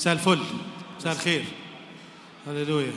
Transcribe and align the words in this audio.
مساء 0.00 0.12
الفل. 0.12 0.38
مساء 1.00 1.12
الخير. 1.12 1.44
هللويا. 2.46 2.92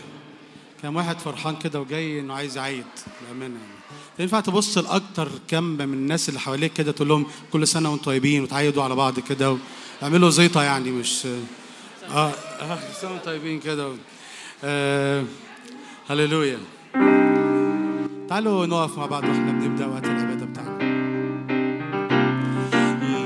كان 0.81 0.95
واحد 0.95 1.19
فرحان 1.19 1.55
كده 1.55 1.81
وجاي 1.81 2.19
إنه 2.19 2.33
عايز 2.33 2.57
يعيد. 2.57 2.85
بأمانة 3.21 3.55
يعني. 3.55 3.79
ينفع 4.19 4.39
تبص 4.39 4.77
لأكتر 4.77 5.29
كم 5.47 5.63
من 5.63 5.81
الناس 5.81 6.29
اللي 6.29 6.39
حواليك 6.39 6.73
كده 6.73 6.91
تقول 6.91 7.07
لهم 7.07 7.25
كل 7.53 7.67
سنة 7.67 7.89
وأنتم 7.91 8.05
طيبين 8.05 8.43
وتعيدوا 8.43 8.83
على 8.83 8.95
بعض 8.95 9.19
كده 9.19 9.57
واعملوا 10.01 10.29
زيطة 10.29 10.63
يعني 10.63 10.91
مش 10.91 11.27
آه 12.09 12.31
آه 12.61 12.79
سنة 13.01 13.17
طيبين 13.17 13.59
كده 13.59 13.91
آه 14.63 15.23
هللويا. 16.09 16.59
تعالوا 18.29 18.65
نقف 18.65 18.97
مع 18.97 19.05
بعض 19.05 19.23
وإحنا 19.23 19.51
بنبدأ 19.51 19.85
وقت 19.85 20.05
العبادة 20.05 20.45
بتاعنا. 20.45 20.83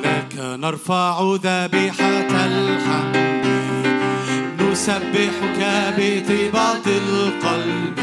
لك 0.03 0.35
نرفع 0.39 1.35
ذبيحة 1.43 2.45
الحمد 2.45 3.26
نسبحك 4.87 5.59
بطيبة 5.97 6.85
القلب. 6.87 7.99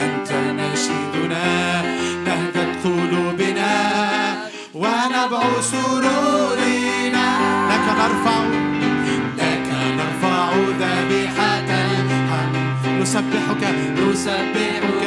أنت 0.00 0.32
نشيدنا 0.32 1.82
نهجة 2.26 2.66
قلوبنا 2.84 3.72
ونبع 4.74 5.42
سرورنا. 5.60 7.26
لك 7.70 7.86
نرفع 7.98 8.44
لك 9.38 9.68
نرفع 9.98 10.52
ذبيحة 10.80 11.70
الحمد. 11.70 13.00
نسبحك 13.00 13.62
نسبحك. 13.98 15.05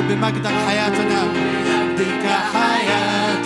بمجدك 0.00 0.52
حياتنا. 0.68 1.20
بك 1.98 2.26
حياتنا 2.54 3.37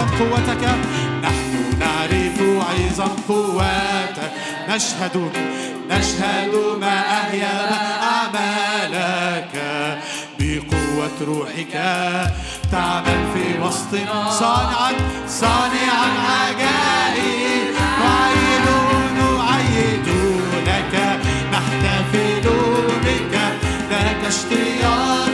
عظم 0.00 0.18
قوتك. 0.18 0.64
نحن 1.22 1.78
نعرف 1.78 2.38
عظم 2.68 3.12
قوتك. 3.28 4.32
نشهد 4.68 5.30
نشهد 5.90 6.54
ما 6.80 7.00
أحيا 7.00 7.56
أعمالك. 8.02 9.54
بقوة 10.38 11.18
روحك 11.20 11.74
تعمل 12.72 13.20
في 13.34 13.62
وسطنا 13.62 14.30
صانعا 14.30 14.92
صانعا 15.28 16.08
عجائب. 16.30 17.74
نعيد 18.00 18.66
نعيد 19.18 20.08
لك 20.66 20.94
نحتفل 21.52 22.46
بك 23.04 23.34
لك 23.90 24.24
اشتياقنا 24.26 25.29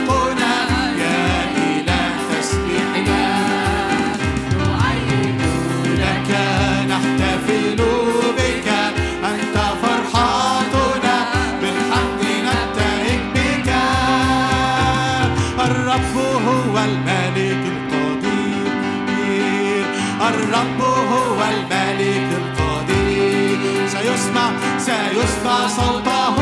سيسمع 25.17 25.67
صوته 25.67 26.37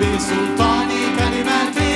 بسلطان 0.00 0.90
كلمته 1.18 1.94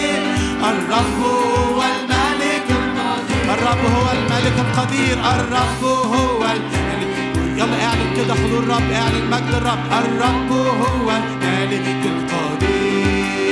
الرب 0.70 1.20
هو 1.22 1.80
الملك. 1.82 2.68
القدير 2.70 3.44
الرب 3.54 3.82
هو 3.94 4.06
الملك 4.12 4.56
القدير. 4.66 5.16
الرب 5.34 5.82
هو 5.84 6.42
الملك. 6.44 7.14
يلا 7.58 7.78
اعلن 7.84 8.10
كده 8.16 8.34
حضور 8.34 8.62
الرب 8.62 8.90
اعلن 8.92 9.24
مجد 9.30 9.54
الرب. 9.54 9.84
الرب 10.00 10.50
هو 10.52 11.08
الملك 11.10 12.02
القدير. 12.14 13.42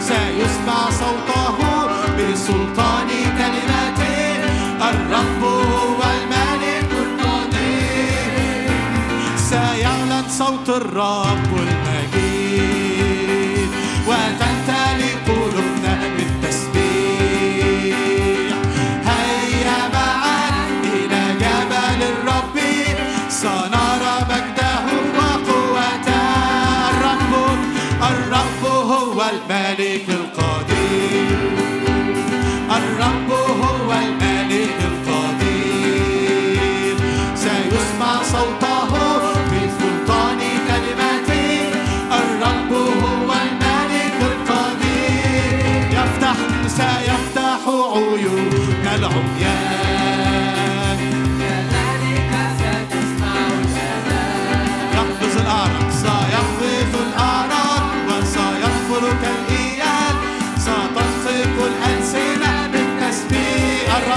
سيسمع 0.00 0.80
صوته 0.90 1.58
بسلطان 2.16 3.08
كلمته 3.38 4.16
الرب 4.90 5.42
هو 5.42 6.00
الملك 6.16 6.90
القدير. 7.06 8.70
سيعلن 9.36 10.26
صوت 10.28 10.68
الرب. 10.68 11.47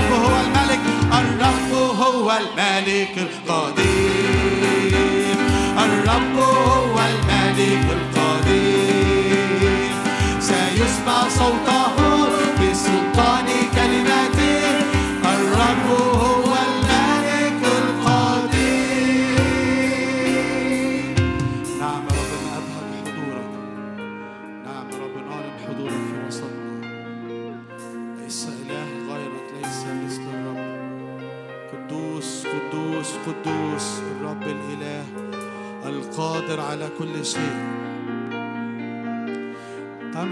الرب 0.02 0.24
هو 0.24 0.36
الملك 0.40 0.80
الرب 1.14 1.72
هو 2.00 2.32
الملك 2.32 3.18
القدير. 3.18 4.96
الرب 5.78 6.38
هو 6.40 7.00
الملك 7.00 7.86
القدير. 7.92 8.21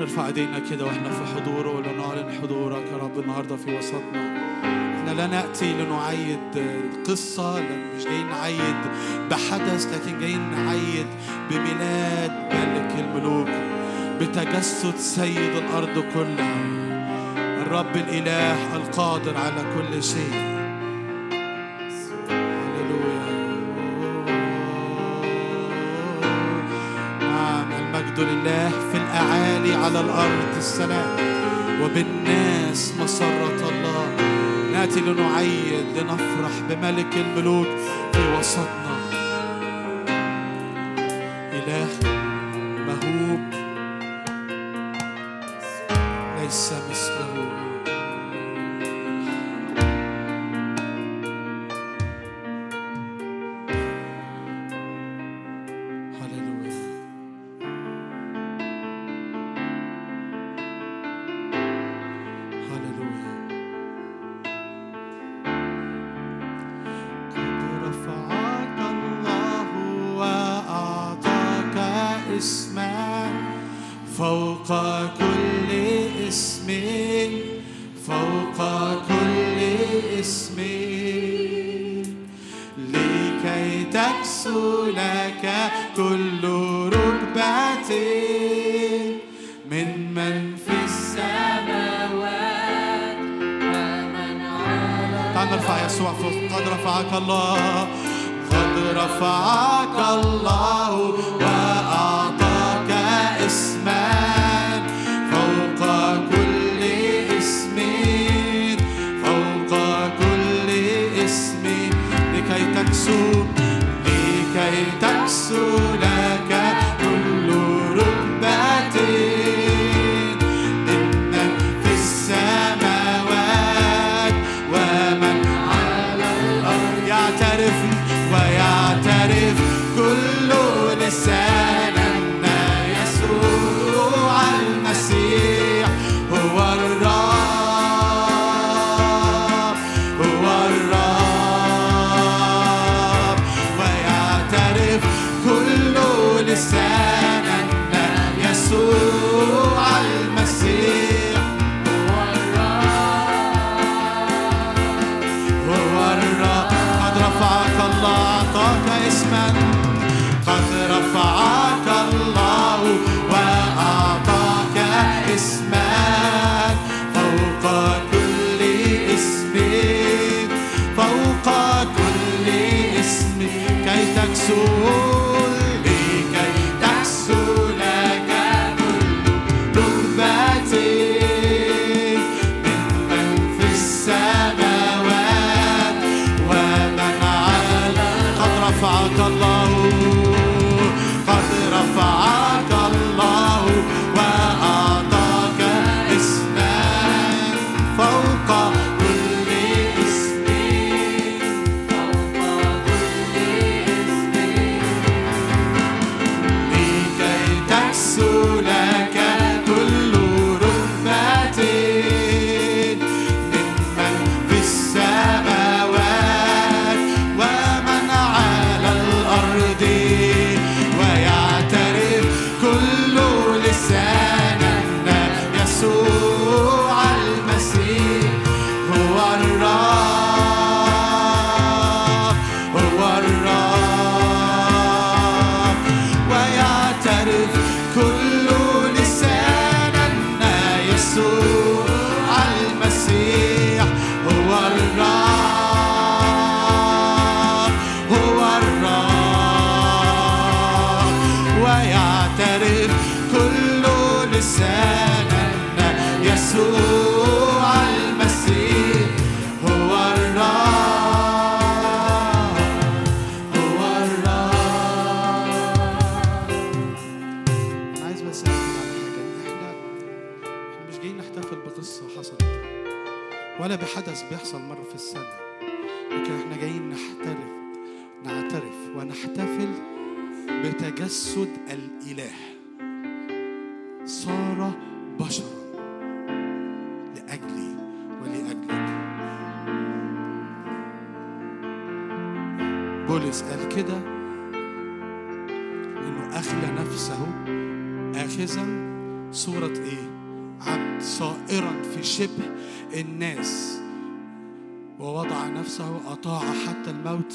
نرفع 0.10 0.28
ايدينا 0.28 0.60
كده 0.60 0.86
وإحنا 0.86 1.10
في 1.10 1.36
حضوره 1.36 1.76
ولنعلن 1.76 2.32
حضورك 2.42 2.84
يا 2.92 2.98
رب 2.98 3.20
النهارده 3.20 3.56
في 3.56 3.78
وسطنا. 3.78 4.38
إحنا 4.98 5.12
لا 5.12 5.28
نأتي 5.28 5.74
لنعيد 5.74 6.40
قصه 7.08 7.60
لن 7.60 7.96
مش 7.98 8.04
جايين 8.04 8.30
نعيد 8.30 8.76
بحدث 9.32 9.94
لكن 9.94 10.20
جايين 10.20 10.52
نعيد 10.52 11.08
بميلاد 11.52 12.32
ملك 12.32 12.96
الملوك 13.00 13.50
بتجسد 14.22 14.96
سيد 14.98 15.56
الأرض 15.56 16.04
كلها. 16.14 16.64
الرب 17.62 17.96
الإله 17.96 18.76
القادر 18.76 19.38
على 19.38 19.64
كل 19.76 20.04
شيء. 20.04 20.49
الأرض 30.00 30.58
السلام. 30.58 31.16
وبالناس 31.84 32.94
مسرة 33.00 33.70
الله. 33.70 34.08
نأتي 34.74 35.00
لنعيد 35.00 35.86
لنفرح 35.98 36.52
بملك 36.70 37.14
الملوك 37.16 37.68
في 38.14 38.38
وسطنا. 38.40 39.19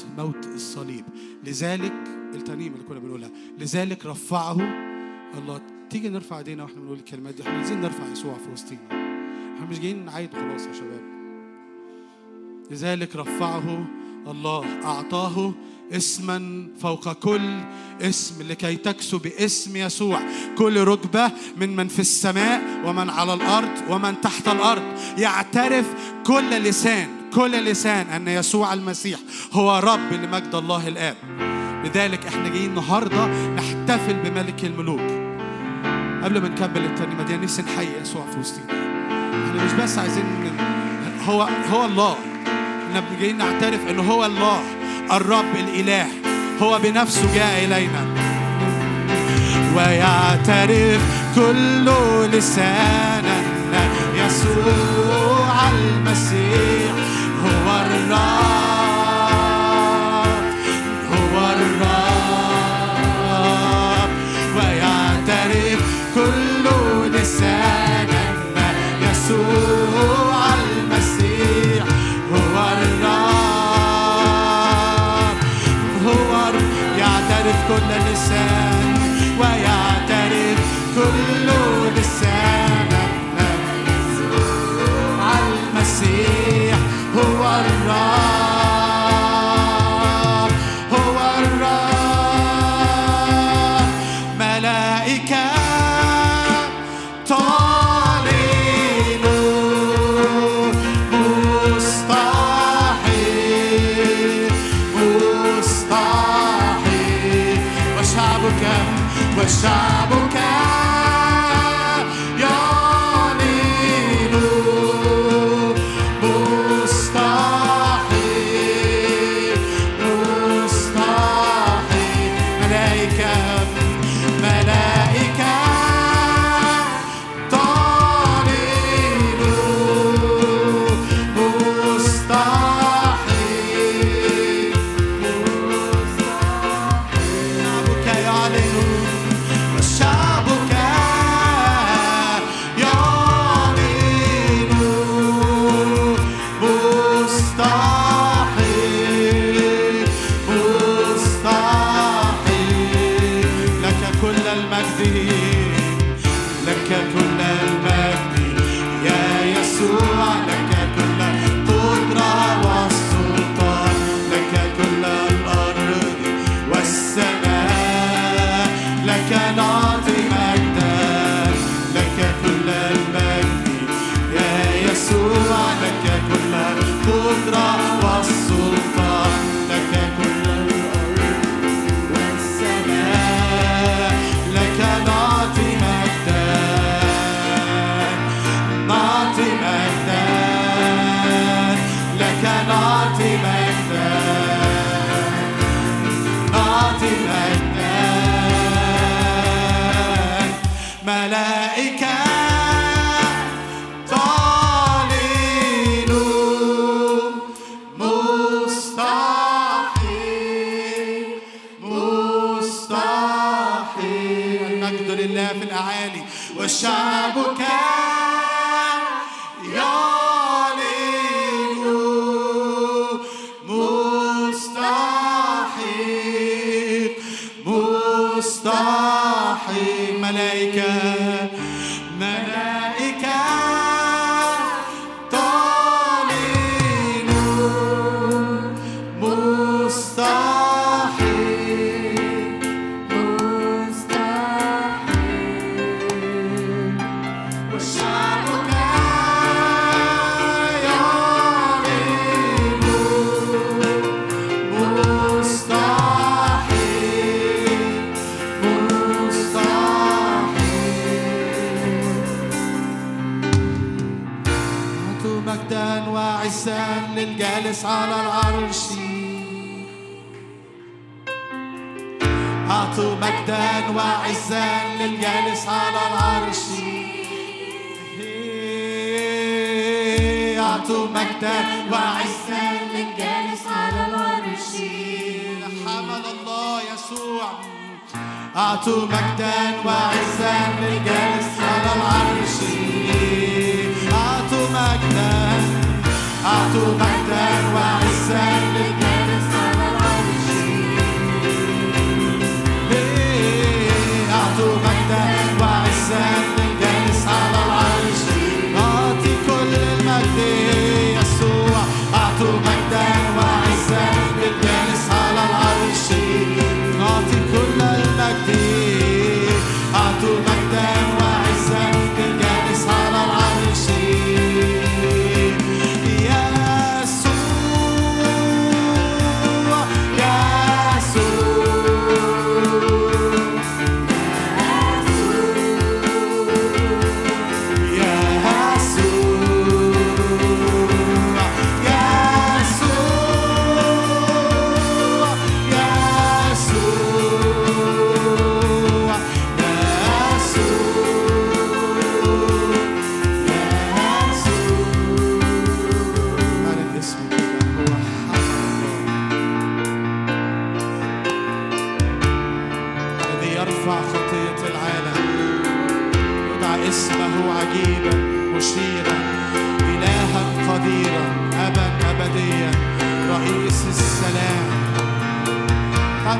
الموت 0.03 0.35
موت 0.35 0.45
الصليب. 0.45 1.05
لذلك 1.43 1.93
الترنيمة 2.35 2.75
اللي 2.75 2.87
كنا 2.87 2.99
بنقولها. 2.99 3.29
لذلك 3.59 4.05
رفعه 4.05 4.57
الله. 5.37 5.61
تيجي 5.89 6.09
نرفع 6.09 6.37
ايدينا 6.37 6.63
وإحنا 6.63 6.81
بنقول 6.81 6.97
الكلمات 6.97 7.35
دي. 7.35 7.43
إحنا 7.43 7.57
عايزين 7.57 7.81
نرفع 7.81 8.11
يسوع 8.11 8.33
في 8.33 8.51
وسطينا. 8.53 8.81
إحنا 9.55 9.67
مش 9.69 9.79
جايين 9.79 10.05
نعيد 10.05 10.33
خلاص 10.33 10.67
يا 10.67 10.73
شباب. 10.73 11.01
لذلك 12.71 13.15
رفعه 13.15 13.87
الله. 14.27 14.65
أعطاه 14.83 15.53
اسما 15.91 16.67
فوق 16.79 17.13
كل 17.13 17.59
اسم. 18.01 18.47
لكي 18.47 18.75
تكسو 18.75 19.17
باسم 19.17 19.75
يسوع. 19.75 20.21
كل 20.57 20.83
ركبة 20.83 21.31
من 21.57 21.75
من 21.75 21.87
في 21.87 21.99
السماء 21.99 22.61
ومن 22.85 23.09
على 23.09 23.33
الأرض 23.33 23.89
ومن 23.89 24.21
تحت 24.21 24.47
الأرض. 24.47 24.83
يعترف 25.17 26.13
كل 26.25 26.49
لسان. 26.49 27.24
كل 27.35 27.65
لسان 27.65 28.07
أن 28.09 28.27
يسوع 28.27 28.73
المسيح 28.73 29.19
هو 29.53 29.79
رب 29.79 30.13
لمجد 30.13 30.55
الله 30.55 30.87
الآب. 30.87 31.15
لذلك 31.85 32.25
إحنا 32.27 32.49
جايين 32.49 32.69
النهاردة 32.69 33.27
نحتفل 33.27 34.13
بملك 34.13 34.65
الملوك. 34.65 35.01
قبل 36.23 36.41
ما 36.41 36.47
نكمل 36.47 36.85
الترنيمة 36.85 37.23
دي 37.23 37.37
نفسي 37.37 37.61
نحيي 37.61 38.01
يسوع 38.01 38.25
في 38.33 38.39
وسطينا. 38.39 38.71
إحنا 39.49 39.65
مش 39.65 39.71
بس 39.83 39.97
عايزين 39.97 40.25
هو 41.27 41.47
هو 41.71 41.85
الله. 41.85 42.15
إحنا 42.87 43.03
جايين 43.19 43.37
نعترف 43.37 43.87
إنه 43.89 44.01
هو 44.01 44.25
الله 44.25 44.61
الرب 45.11 45.55
الإله. 45.55 46.07
هو 46.61 46.79
بنفسه 46.79 47.35
جاء 47.35 47.65
إلينا. 47.65 48.05
ويعترف 49.75 51.01
كل 51.35 51.85
لسان 52.37 53.25
أن 53.73 53.89
يسوع 54.25 55.69
المسيح. 55.69 57.04
هو 57.45 58.54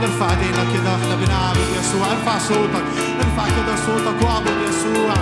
نرفع 0.01 0.29
ايدينا 0.31 0.63
كده 0.73 0.95
إحنا 0.95 1.15
بنعبد 1.15 1.67
يسوع 1.79 2.11
ارفع 2.11 2.37
صوتك 2.37 2.85
ارفع 3.19 3.45
كده 3.45 3.75
صوتك 3.75 4.21
واعبد 4.23 4.57
يسوع. 4.69 5.13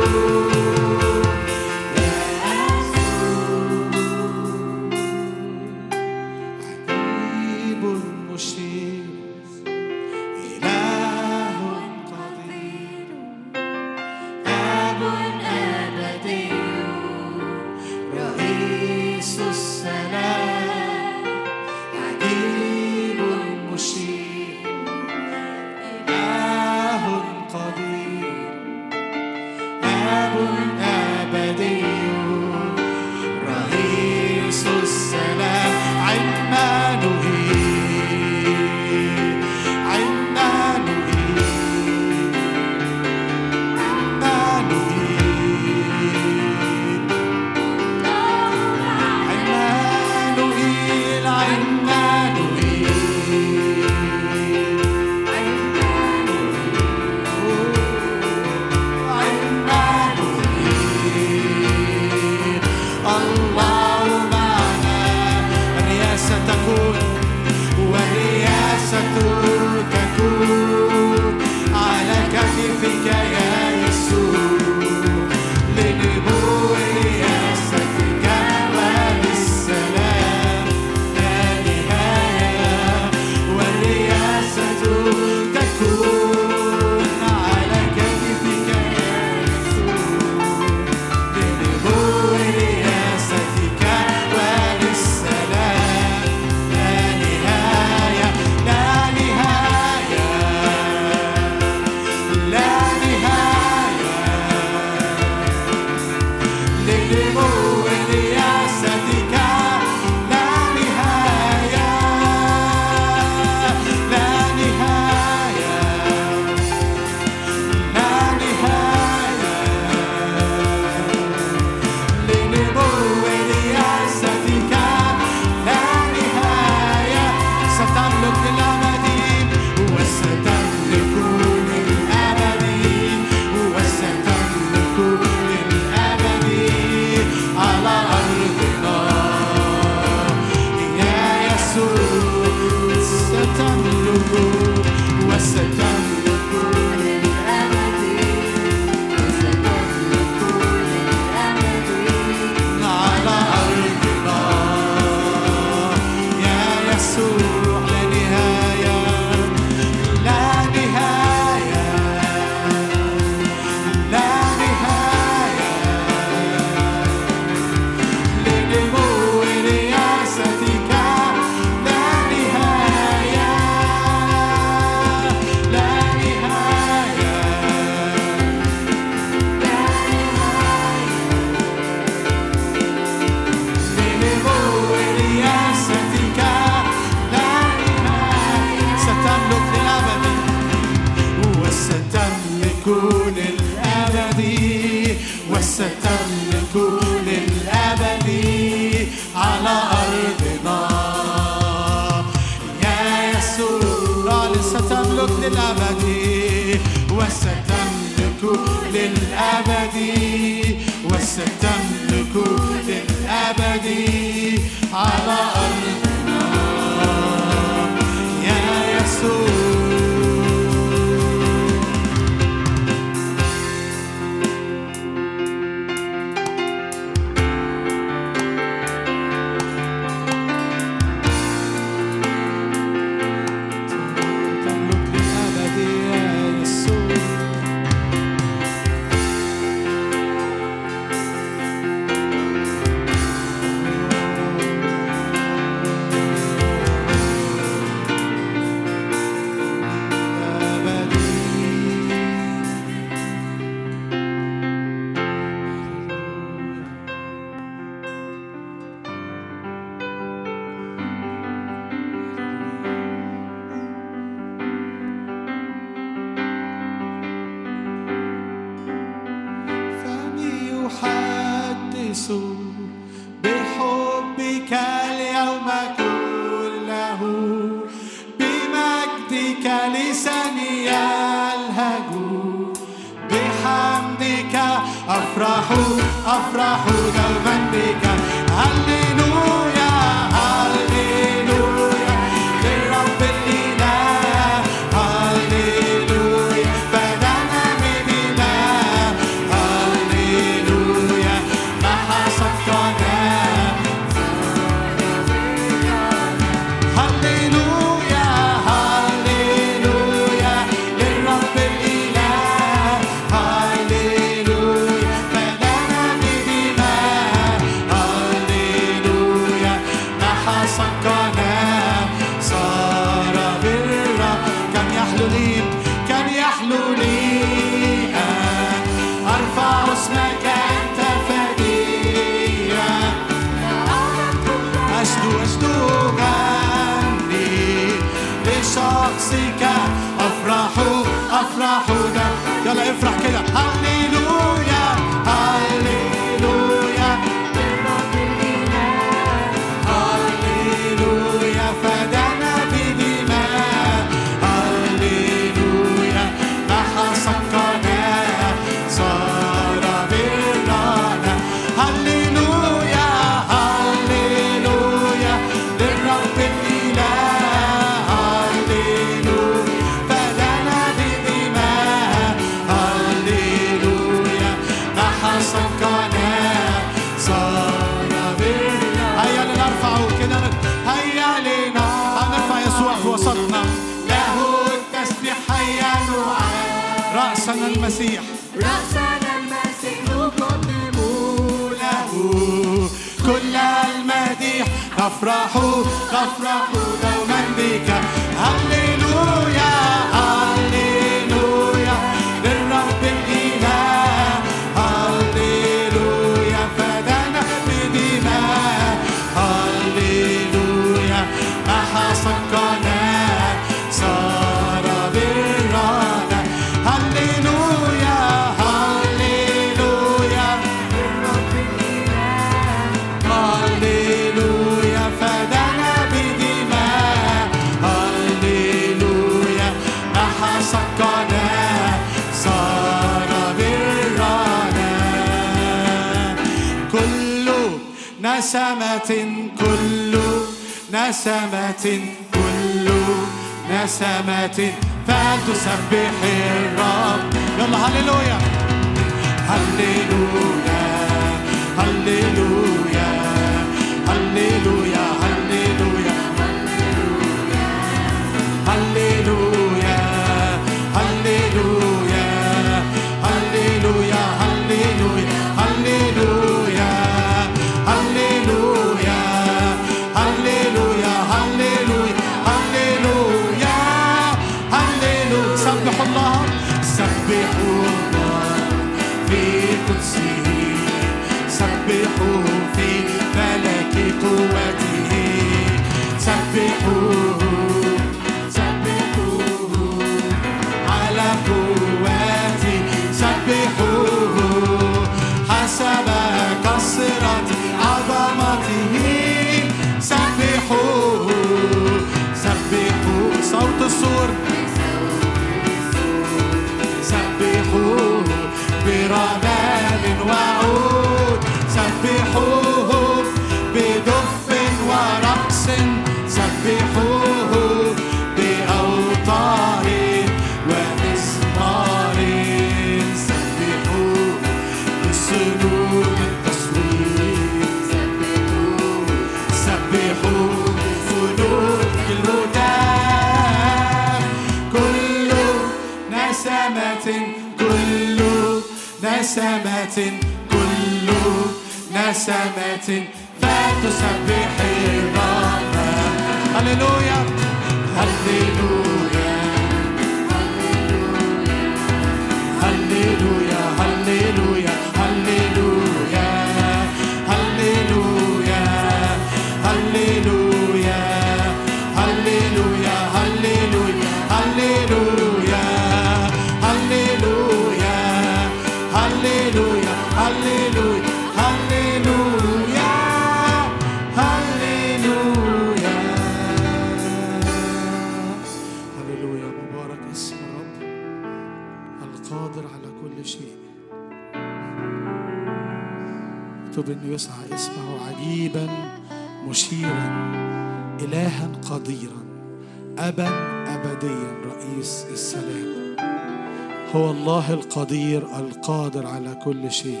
كل 599.46 599.72
شيء. 599.72 600.00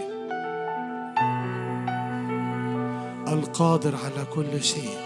القادر 3.28 3.94
على 3.96 4.24
كل 4.34 4.62
شيء. 4.62 4.98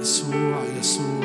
يسوع 0.00 0.62
يسوع. 0.78 1.24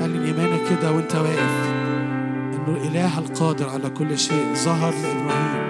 اعلن 0.00 0.24
ايمانك 0.24 0.60
كده 0.70 0.92
وأنت 0.92 1.14
واقف 1.14 1.70
إنه 2.54 2.76
الاله 2.82 3.18
القادر 3.18 3.68
على 3.68 3.90
كل 3.90 4.18
شيء. 4.18 4.54
ظهر 4.54 4.92
لإبراهيم. 4.92 5.66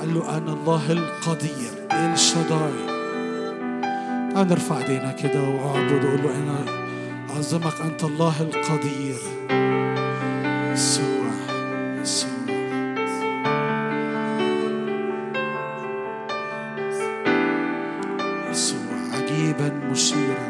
قال 0.00 0.14
له 0.14 0.36
أنا 0.36 0.52
الله 0.52 0.92
القدير. 0.92 1.77
ال 1.98 2.18
شداي 2.18 2.98
أنا 4.36 4.52
ارفع 4.52 4.78
ايدينا 4.78 5.12
كده 5.12 5.42
وأعبد 5.42 6.04
واقول 6.04 6.22
له 6.22 6.34
أنا 6.36 6.64
أعظمك 7.30 7.80
أنت 7.80 8.04
الله 8.04 8.34
القدير. 8.40 9.18
يسوع 10.72 11.30
يسوع. 12.00 12.30
يسوع 18.50 18.92
عجيبا 19.14 19.68
مشيرا. 19.90 20.48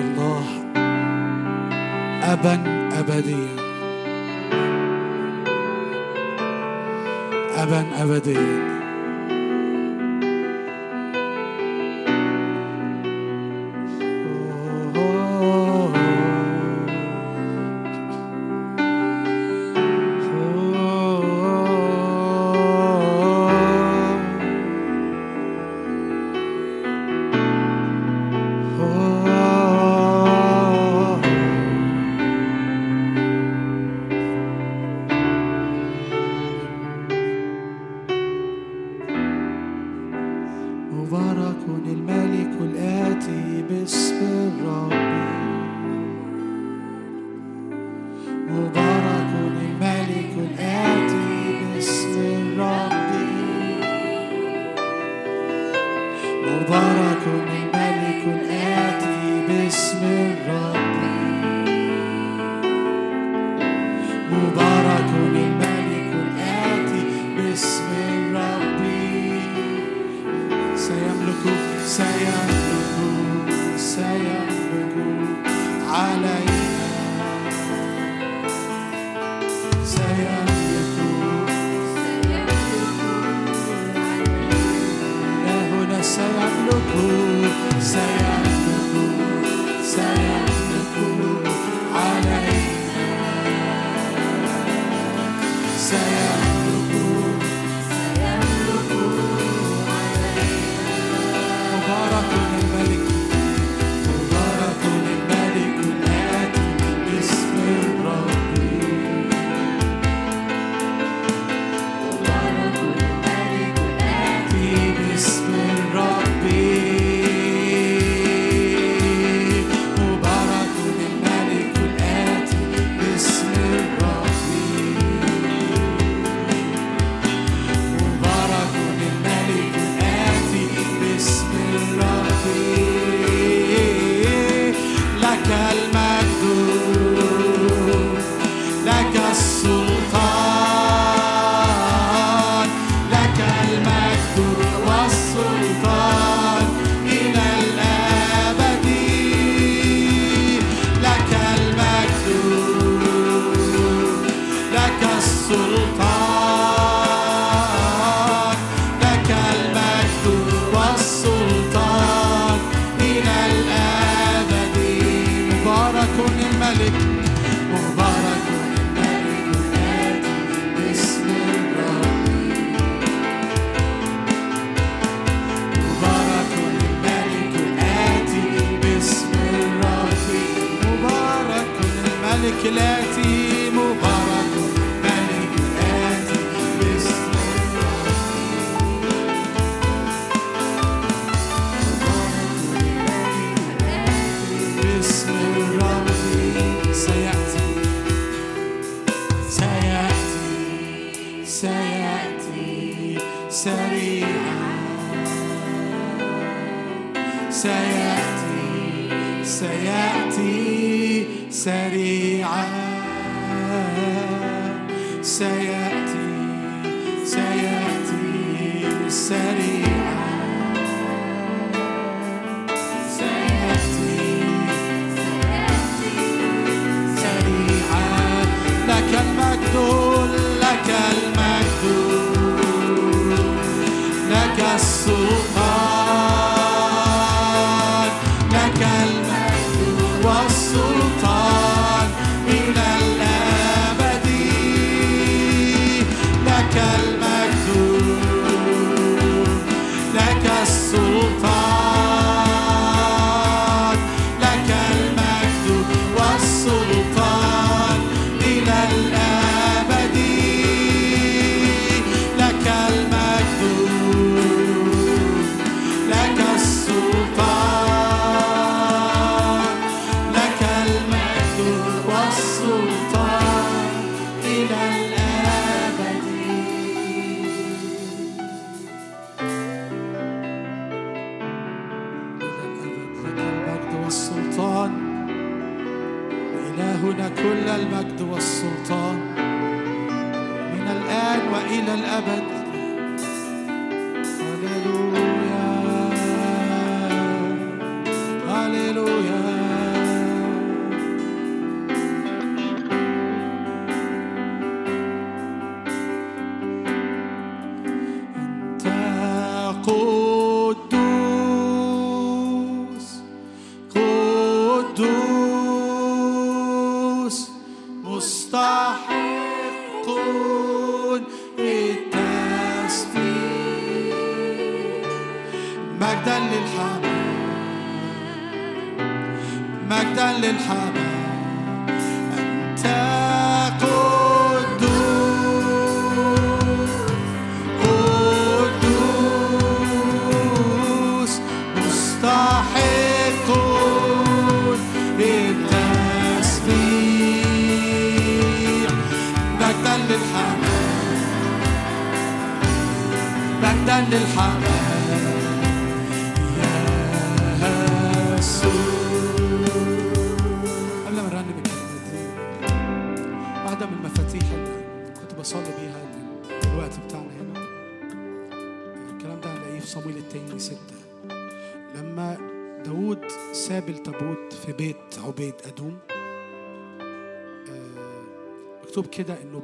الله 0.00 0.46
ابا 2.22 2.54
ابديا. 2.98 3.67
ben 7.70 8.06
eve 8.06 8.24
değin. 8.24 8.87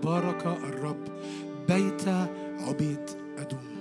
بارك 0.04 0.46
الرب 0.46 1.04
بيت 1.68 2.08
عبيد 2.58 3.10
أدوم. 3.38 3.74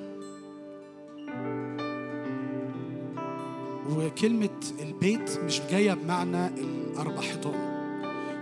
وكلمة 3.89 4.49
البيت 4.82 5.39
مش 5.39 5.61
جاية 5.71 5.93
بمعنى 5.93 6.47
الأربع 6.47 7.21
حيطان 7.21 7.74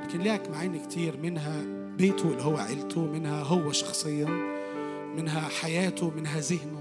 لكن 0.03 0.19
ليها 0.19 0.39
معاني 0.51 0.79
كتير 0.79 1.17
منها 1.23 1.63
بيته 1.97 2.29
اللي 2.32 2.43
هو 2.43 2.57
عيلته 2.57 3.05
منها 3.05 3.43
هو 3.43 3.71
شخصيا 3.71 4.29
منها 5.17 5.41
حياته 5.41 6.11
منها 6.15 6.39
ذهنه. 6.39 6.79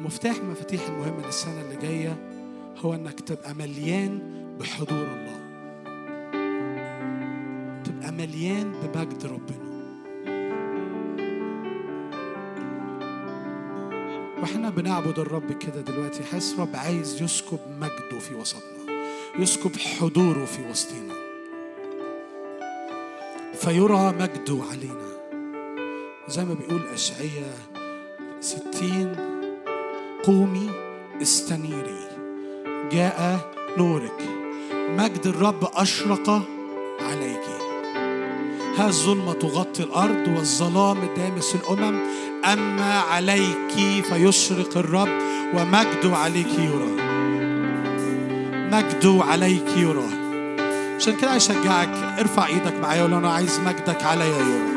مفتاح 0.00 0.36
مفاتيح 0.44 0.86
المهمة 0.88 1.26
للسنة 1.26 1.60
اللي 1.60 1.76
جاية 1.76 2.16
هو 2.76 2.94
إنك 2.94 3.20
تبقى 3.20 3.54
مليان 3.54 4.18
بحضور 4.60 4.98
الله. 5.06 5.45
مليان 8.16 8.72
بمجد 8.72 9.26
ربنا. 9.26 9.76
وإحنا 14.40 14.70
بنعبد 14.70 15.18
الرب 15.18 15.52
كده 15.52 15.80
دلوقتي 15.80 16.24
حاسس 16.24 16.60
رب 16.60 16.76
عايز 16.76 17.22
يسكب 17.22 17.58
مجده 17.80 18.18
في 18.18 18.34
وسطنا 18.34 18.94
يسكب 19.38 19.76
حضوره 19.76 20.44
في 20.44 20.70
وسطنا 20.70 21.14
فيرى 23.54 24.12
مجده 24.20 24.62
علينا. 24.70 25.16
زي 26.28 26.44
ما 26.44 26.54
بيقول 26.54 26.86
أشعية 26.94 27.52
ستين 28.40 29.16
قومي 30.24 30.70
استنيري 31.22 32.08
جاء 32.92 33.40
نورك. 33.78 34.22
مجد 34.72 35.26
الرب 35.26 35.64
أشرق 35.74 36.30
عليك. 37.00 37.65
ها 38.78 38.88
الظلمة 38.88 39.32
تغطي 39.32 39.82
الأرض 39.82 40.28
والظلام 40.36 40.98
دامس 41.16 41.54
الأمم. 41.54 41.98
أما 42.44 42.98
عليك 42.98 44.02
فيشرق 44.08 44.76
الرب 44.76 45.08
ومجده 45.54 46.16
عليك 46.16 46.58
يرى. 46.58 46.92
مجده 48.72 49.24
عليك 49.24 49.76
يرى. 49.76 50.08
عشان 50.96 51.16
كده 51.16 51.36
أشجعك 51.36 52.18
ارفع 52.18 52.46
إيدك 52.46 52.74
معايا 52.82 53.02
ولا 53.02 53.18
أنا 53.18 53.30
عايز 53.32 53.60
مجدك 53.60 54.02
عليا 54.02 54.26
يرى. 54.26 54.76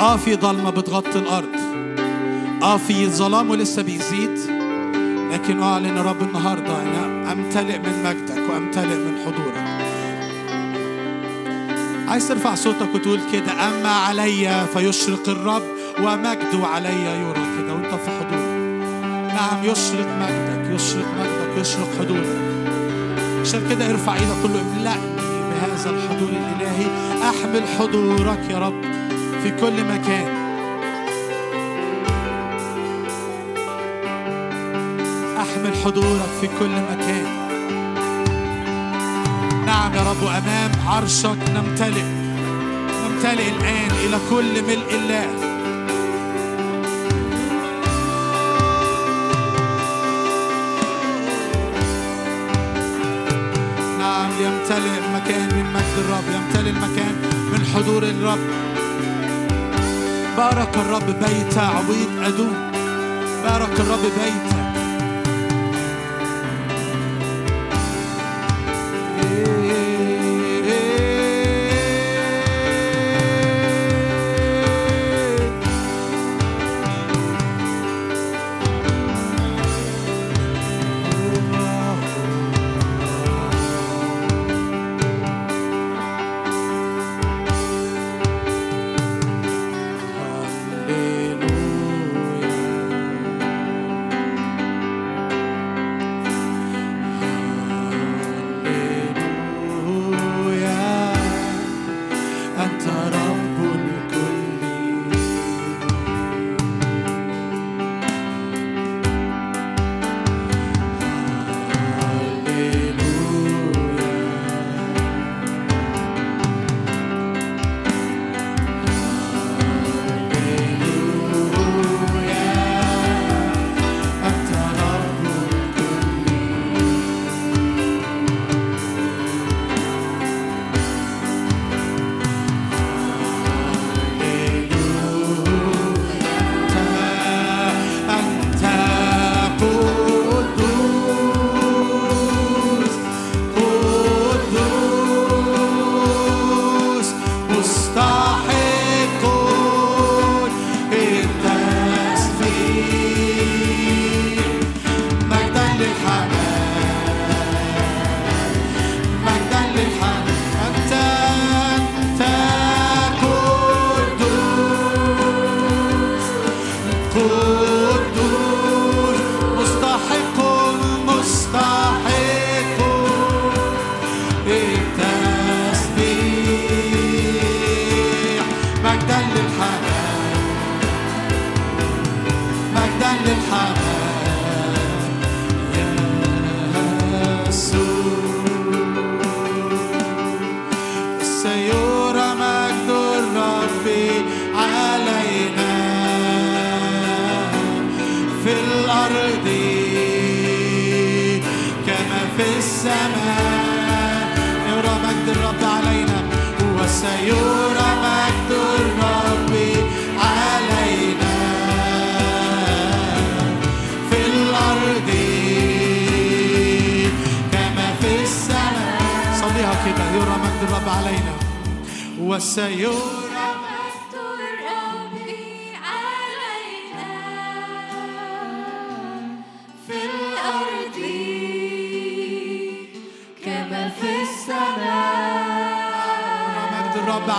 آه 0.00 0.16
في 0.16 0.34
ضلمة 0.36 0.70
بتغطي 0.70 1.18
الأرض. 1.18 1.56
آه 2.62 2.76
في 2.76 3.06
ظلام 3.06 3.50
ولسه 3.50 3.82
بيزيد. 3.82 4.38
لكن 5.32 5.62
أعلن 5.62 5.96
يا 5.96 6.02
رب 6.02 6.22
النهارده 6.22 6.82
أنا 6.82 7.32
أمتلئ 7.32 7.78
من 7.78 8.02
مجدك 8.04 8.50
وأمتلئ 8.50 8.96
من 8.96 9.18
حضورك. 9.26 9.51
عايز 12.12 12.28
ترفع 12.28 12.54
صوتك 12.54 12.94
وتقول 12.94 13.20
كده 13.32 13.52
أما 13.52 13.88
عليا 13.88 14.66
فيشرق 14.66 15.28
الرب 15.28 15.62
ومجده 15.98 16.66
عليا 16.66 17.14
يرى 17.14 17.44
كده 17.58 17.74
وأنت 17.74 17.94
في 17.94 18.10
حضور. 18.10 18.56
نعم 19.34 19.64
يشرق 19.64 20.06
مجدك 20.20 20.74
يشرق 20.74 21.06
مجدك 21.18 21.60
يشرق 21.60 21.88
حضورك. 21.98 22.40
عشان 23.40 23.68
كده 23.70 23.90
ارفع 23.90 24.14
إيدك 24.14 24.42
كله 24.42 24.60
املأني 24.60 25.16
بهذا 25.50 25.90
الحضور 25.90 26.28
الإلهي. 26.28 26.86
أحمل 27.22 27.62
حضورك 27.78 28.50
يا 28.50 28.58
رب 28.58 28.82
في 29.42 29.50
كل 29.50 29.84
مكان. 29.84 30.42
أحمل 35.36 35.74
حضورك 35.84 36.28
في 36.40 36.46
كل 36.46 36.70
مكان. 36.90 37.41
نعم 39.72 39.94
يا 39.94 40.02
رب 40.02 40.22
وأمام 40.22 40.70
عرشك 40.86 41.38
نمتلئ 41.54 42.04
نمتلئ 43.04 43.48
الآن 43.48 43.90
إلى 44.04 44.18
كل 44.30 44.62
ملء 44.62 44.90
الله. 44.94 45.26
نعم 53.98 54.30
يمتلئ 54.40 54.98
المكان 55.06 55.48
من 55.56 55.72
مجد 55.74 55.96
الرب 55.98 56.24
يمتلئ 56.34 56.70
المكان 56.70 57.14
من 57.52 57.66
حضور 57.74 58.02
الرب. 58.02 58.38
بارك 60.36 60.76
الرب 60.76 61.06
بيت 61.06 61.58
عبيد 61.58 62.08
أدوم. 62.24 62.70
بارك 63.44 63.80
الرب 63.80 64.02
بيت 64.02 64.51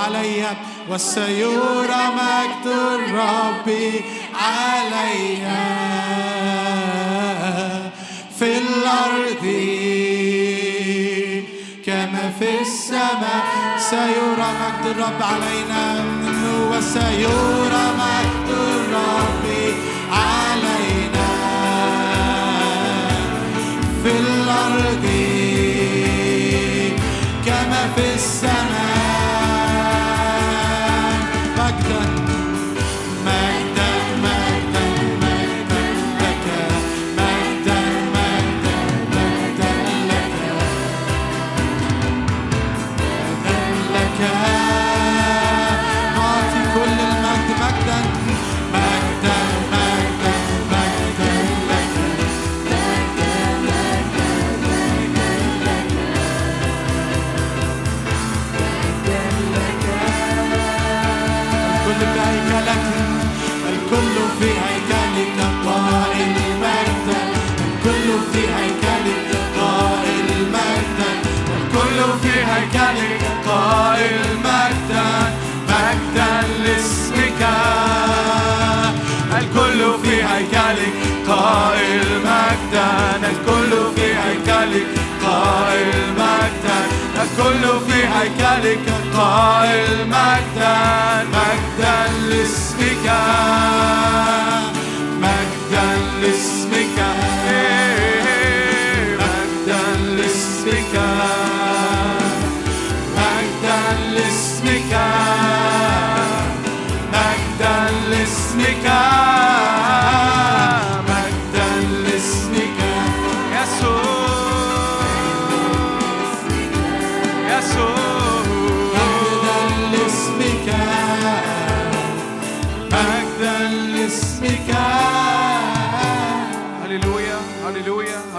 علي 0.05 0.43
وسيرى 0.89 1.87
مجد 2.19 2.65
الرب 2.67 3.67
علي 4.35 5.37
في 8.39 8.57
الأرض 8.57 9.45
كما 11.85 12.25
في 12.39 12.61
السماء. 12.61 13.43
سيرى 13.77 14.49
مجد 14.61 14.85
الرب 14.85 15.21
علينا. 15.21 15.83
وسيرى 16.71 17.73
مجد 17.97 18.02
الكل 83.43 83.95
في 83.95 84.01
هيكلك 84.01 84.87
قائل 85.25 86.13
مجدا. 86.17 86.79
الكل 87.23 87.79
في 87.87 88.07
هيكلك 88.07 88.79
قائل 89.17 90.07
مجدا. 90.07 91.23
مجدا 91.23 92.11
لاسمك. 92.29 93.13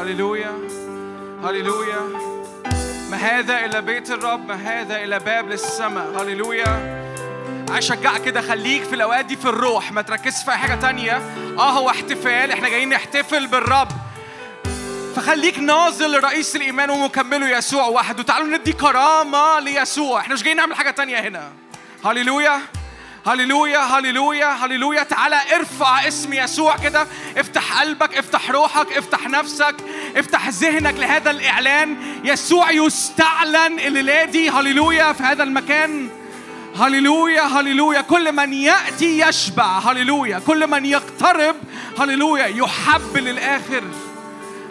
هللويا. 0.04 0.52
هللويا. 1.44 2.00
ما 3.10 3.16
هذا 3.16 3.64
إلا 3.64 3.80
بيت 3.80 4.10
الرب 4.10 4.48
ما 4.48 4.54
هذا 4.54 5.04
إلا 5.04 5.18
باب 5.18 5.48
للسماء. 5.48 6.22
هللويا. 6.22 7.04
أشجعك 7.70 8.22
كده 8.22 8.40
خليك 8.40 8.82
في 8.82 8.94
الأوقات 8.94 9.24
دي 9.24 9.36
في 9.36 9.44
الروح 9.44 9.92
ما 9.92 10.02
تركزش 10.02 10.44
في 10.44 10.50
أي 10.50 10.56
حاجة 10.56 10.74
تانية. 10.74 11.16
آه 11.58 11.70
هو 11.70 11.90
احتفال 11.90 12.50
إحنا 12.50 12.68
جايين 12.68 12.88
نحتفل 12.88 13.46
بالرب. 13.46 13.88
فخليك 15.16 15.58
ناظر 15.58 16.06
لرئيس 16.06 16.56
الإيمان 16.56 16.90
ومكمله 16.90 17.58
يسوع 17.58 17.86
وحده. 17.86 18.22
تعالوا 18.22 18.58
ندي 18.58 18.72
كرامة 18.72 19.58
ليسوع. 19.58 20.20
إحنا 20.20 20.34
مش 20.34 20.42
جايين 20.42 20.56
نعمل 20.56 20.74
حاجة 20.74 20.90
تانية 20.90 21.20
هنا. 21.20 21.52
هللويا. 22.04 22.60
هللويا 23.26 23.78
هللويا 23.78 24.46
هللويا. 24.46 25.02
تعالى 25.02 25.40
ارفع 25.56 26.08
اسم 26.08 26.32
يسوع 26.32 26.76
كده. 26.76 27.06
افتح 27.36 27.80
قلبك 27.80 28.18
افتح 28.18 28.50
روحك 28.50 28.92
افتح 28.92 29.28
نفسك 29.28 29.76
افتح 30.16 30.48
ذهنك 30.48 30.94
لهذا 30.94 31.30
الإعلان. 31.30 31.96
يسوع 32.24 32.70
يستعلن 32.70 33.78
الليلة 33.78 34.24
دي 34.24 34.50
هللويا 34.50 35.12
في 35.12 35.22
هذا 35.22 35.42
المكان. 35.42 36.08
هللويا 36.76 37.42
هللويا. 37.42 38.00
كل 38.00 38.32
من 38.32 38.52
يأتي 38.52 39.20
يشبع. 39.20 39.78
هللويا. 39.78 40.38
كل 40.38 40.66
من 40.66 40.84
يقترب. 40.84 41.56
هللويا. 41.98 42.46
يحب 42.46 43.16
للاخر 43.16 43.84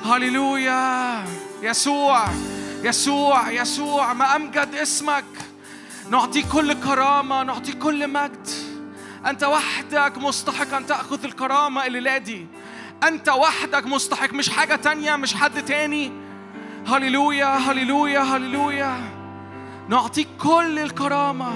هللويا. 0.06 1.26
يسوع 1.62 2.26
يسوع 2.84 3.52
يسوع. 3.52 4.14
ما 4.14 4.36
أمجد 4.36 4.76
اسمك. 4.76 5.26
نعطيك 6.10 6.48
كل 6.48 6.74
كرامة 6.74 7.44
نعطيك 7.44 7.78
كل 7.78 8.08
مجد. 8.08 8.48
أنت 9.26 9.44
وحدك 9.44 10.18
مستحق 10.18 10.74
أن 10.74 10.86
تأخذ 10.86 11.24
الكرامة 11.24 11.86
الليلة 11.86 12.18
دي. 12.18 12.48
أنت 13.04 13.30
وحدك 13.30 13.86
مستحق 13.86 14.34
مش 14.34 14.50
حاجة 14.50 14.76
تانية 14.76 15.16
مش 15.16 15.36
حد 15.36 15.66
تاني. 15.66 16.12
هللويا 16.88 17.58
هللويا 17.58 18.20
هللويا. 18.20 18.98
نعطيك 19.90 20.28
كل 20.40 20.80
الكرامة. 20.80 21.52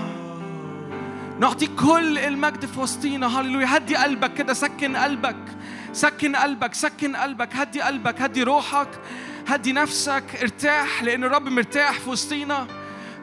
نعطيك 1.40 1.76
كل 1.76 2.18
المجد 2.18 2.66
في 2.66 2.80
وسطينا. 2.80 3.40
هللويا. 3.40 3.78
هدي 3.78 3.96
قلبك 3.96 4.34
كده 4.34 4.54
سكن 4.54 4.98
قلبك. 4.98 5.44
سكن 5.94 6.36
قلبك 6.36 6.74
سكن 6.74 7.16
قلبك. 7.16 7.56
هدي 7.56 7.82
قلبك 7.82 8.22
هدي 8.22 8.44
روحك. 8.44 8.90
هدي 9.48 9.74
نفسك 9.74 10.24
ارتاح 10.42 11.04
لأن 11.04 11.24
الرب 11.24 11.50
مرتاح 11.50 12.00
في 12.00 12.10
وسطينا. 12.10 12.68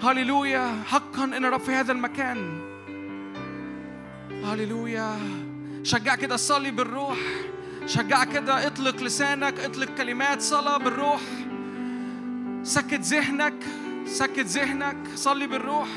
هللويا 0.04 0.82
حقا 0.86 1.24
إن 1.24 1.44
الرب 1.44 1.60
في 1.60 1.72
هذا 1.72 1.92
المكان. 1.92 2.60
هللويا. 4.44 5.18
شجع 5.82 6.14
كده 6.14 6.36
صلي 6.36 6.70
بالروح. 6.70 7.18
شجع 7.86 8.24
كده 8.24 8.66
اطلق 8.66 9.02
لسانك 9.02 9.60
اطلق 9.60 9.88
كلمات 9.98 10.40
صلاة 10.40 10.76
بالروح. 10.78 11.20
سكت 12.62 13.00
ذهنك 13.00 13.54
سكت 14.06 14.46
ذهنك 14.46 14.96
صلي 15.14 15.46
بالروح. 15.46 15.88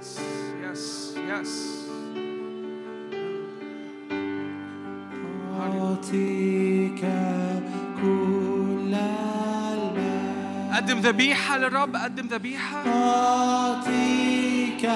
Yes, 0.00 0.18
yes, 0.62 1.16
yes. 1.30 1.80
قدم 10.74 10.98
ذبيحة 10.98 11.58
للرب 11.58 11.96
قدم 11.96 12.26
ذبيحة. 12.26 12.82
أعطيك 12.86 14.90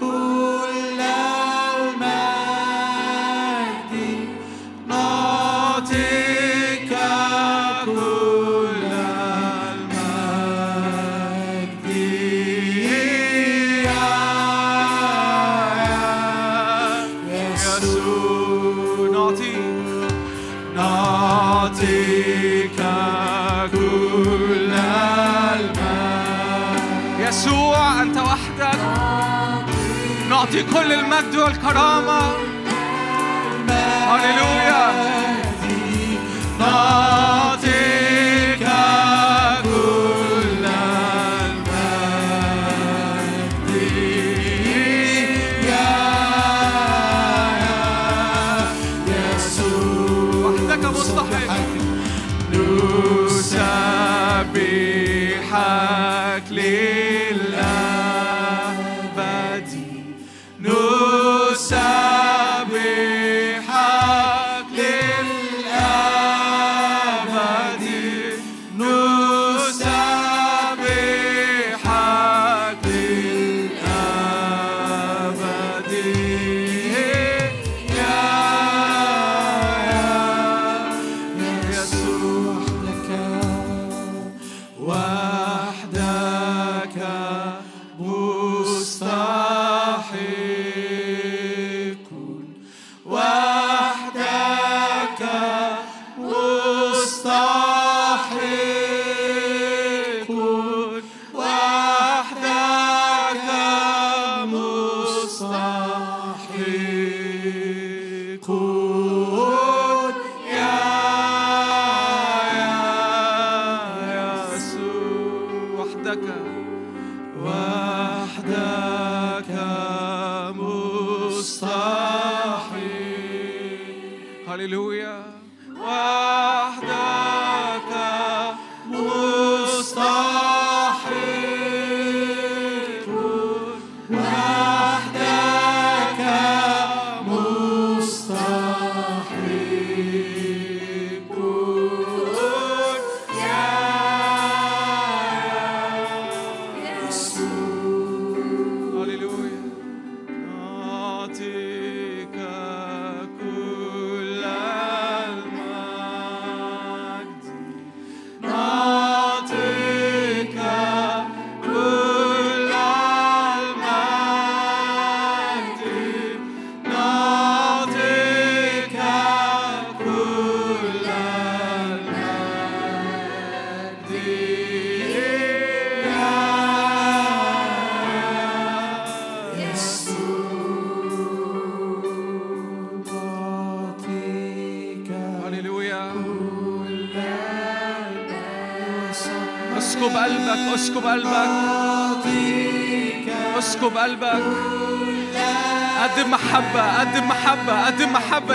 كل 0.00 1.00
المجد 1.00 2.39
نعطي 30.50 30.62
كل 30.62 30.92
المجد 30.92 31.36
والكرامة. 31.36 32.20
هللويا. 34.10 34.92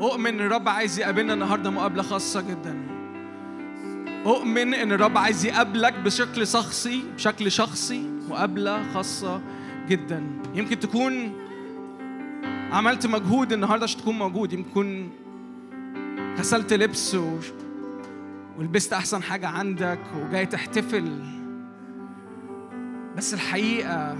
أؤمن 0.00 0.40
الرب 0.40 0.68
عايز 0.68 0.98
يقابلنا 0.98 1.34
النهارده 1.34 1.70
مقابلة 1.70 2.02
خاصة 2.02 2.40
جدا. 2.40 2.87
أؤمن 4.28 4.74
إن 4.74 4.92
الرب 4.92 5.18
عايز 5.18 5.44
يقابلك 5.44 5.94
بشكل 5.98 6.46
شخصي 6.46 7.02
بشكل 7.14 7.52
شخصي 7.52 8.10
مقابلة 8.30 8.92
خاصة 8.94 9.40
جدا. 9.88 10.22
يمكن 10.54 10.78
تكون 10.78 11.32
عملت 12.72 13.06
مجهود 13.06 13.52
النهاردة 13.52 13.84
عشان 13.84 14.00
تكون 14.00 14.18
موجود. 14.18 14.52
يمكن 14.52 14.70
تكون 14.70 15.10
غسلت 16.38 16.72
لبس 16.72 17.14
و... 17.14 17.38
ولبست 18.58 18.92
أحسن 18.92 19.22
حاجة 19.22 19.48
عندك 19.48 20.00
وجاي 20.16 20.46
تحتفل. 20.46 21.22
بس 23.16 23.34
الحقيقة 23.34 24.16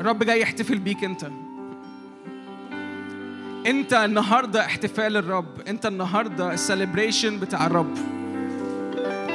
الرب 0.00 0.22
جاي 0.22 0.40
يحتفل 0.40 0.78
بيك 0.78 1.04
أنت. 1.04 1.30
أنت 3.66 3.92
النهاردة 3.92 4.64
احتفال 4.64 5.16
الرب. 5.16 5.60
أنت 5.68 5.86
النهاردة 5.86 6.52
السليبريشن 6.52 7.40
بتاع 7.40 7.66
الرب. 7.66 8.15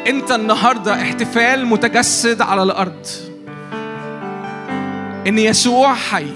أنت 0.07 0.31
النهاردة 0.31 1.01
احتفال 1.01 1.65
متجسد 1.65 2.41
على 2.41 2.63
الأرض. 2.63 3.05
إن 5.27 5.37
يسوع 5.37 5.93
حي. 5.93 6.27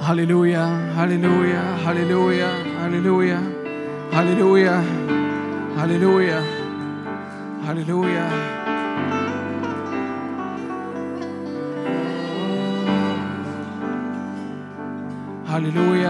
هللويا 0.00 0.64
هللويا 0.96 1.62
هللويا 1.86 2.52
هللويا 2.80 3.42
هللويا 4.12 4.84
هللويا 5.78 6.42
هللويا. 7.66 8.28
هللويا. 15.48 16.09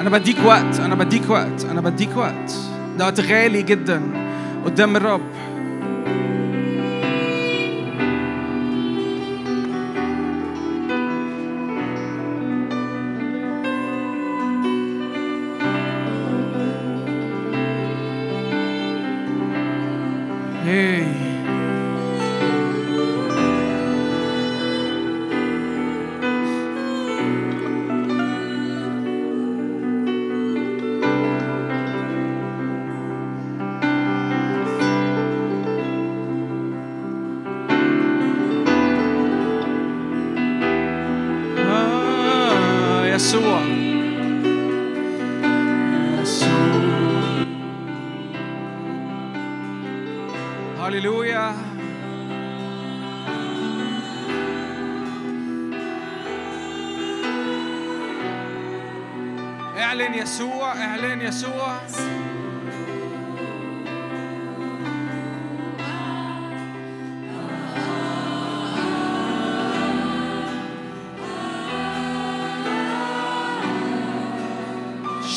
أنا 0.00 0.10
بديك 0.10 0.36
وقت، 0.44 0.80
أنا 0.80 0.94
بديك 0.94 1.30
وقت، 1.30 1.64
أنا 1.64 1.80
بديك 1.80 2.16
وقت. 2.16 2.54
ده 2.98 3.04
وقت 3.04 3.20
غالي 3.20 3.62
جدا 3.62 4.25
قدام 4.66 4.96
الرب. 4.96 5.20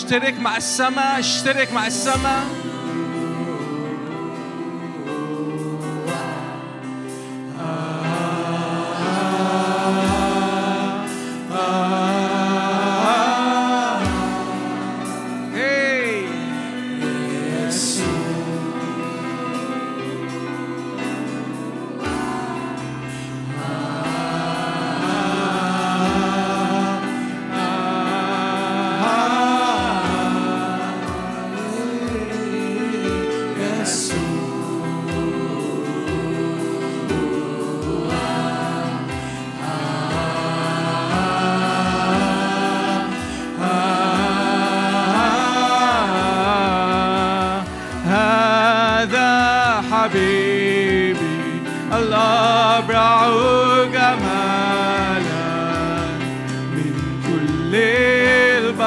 اشترك 0.09 0.39
مع 0.39 0.57
السماء 0.57 1.19
اشترك 1.19 1.73
مع 1.73 1.87
السماء 1.87 2.43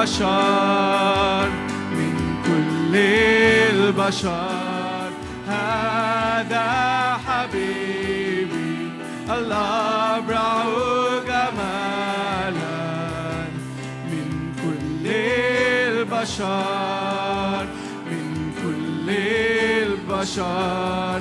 البشر 0.03 1.49
من 1.93 2.15
كل 2.47 2.97
البشر. 2.97 5.11
هذا 5.49 6.69
حبيبي 7.27 8.91
الأبرع 9.31 10.65
جمالا 11.27 12.83
من 14.11 14.29
كل 14.63 15.05
البشر 15.93 17.65
من 18.11 18.27
كل 18.63 19.07
البشر. 19.83 21.21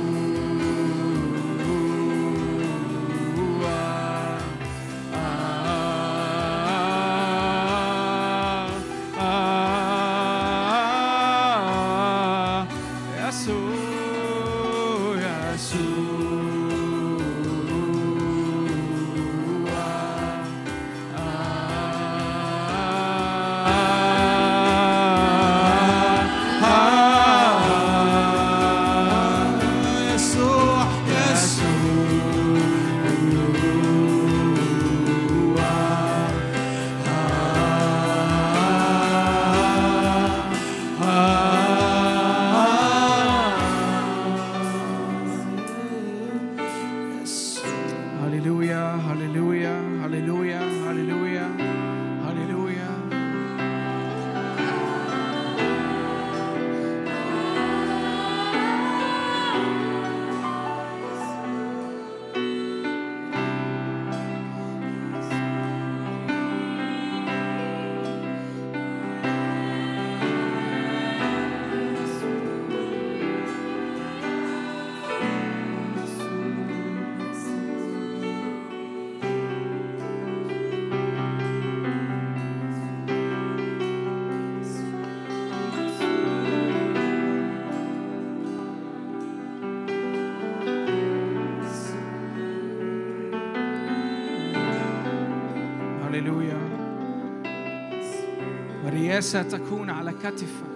والرياسة 99.35 99.57
تكون 99.57 99.89
على 99.89 100.11
كتفك. 100.11 100.71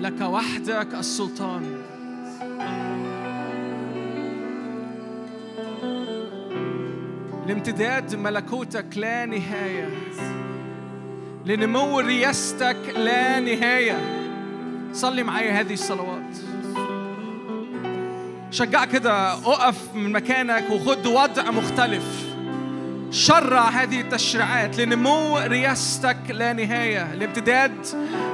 لك 0.00 0.20
وحدك 0.20 0.94
السلطان. 0.94 1.82
لامتداد 7.46 8.14
ملكوتك 8.14 8.86
لا 8.96 9.26
نهاية. 9.26 9.88
لنمو 11.46 12.00
رياستك 12.00 12.94
لا 12.96 13.40
نهاية. 13.40 13.98
صلي 14.92 15.22
معايا 15.22 15.60
هذه 15.60 15.72
الصلوات. 15.72 16.36
شجع 18.50 18.84
كده 18.84 19.32
أقف 19.32 19.94
من 19.94 20.12
مكانك 20.12 20.70
وخد 20.70 21.06
وضع 21.06 21.50
مختلف. 21.50 22.27
شرع 23.10 23.68
هذه 23.68 24.00
التشريعات 24.00 24.78
لنمو 24.78 25.38
رياستك 25.38 26.16
لا 26.28 26.52
نهاية 26.52 27.14
لامتداد 27.14 27.86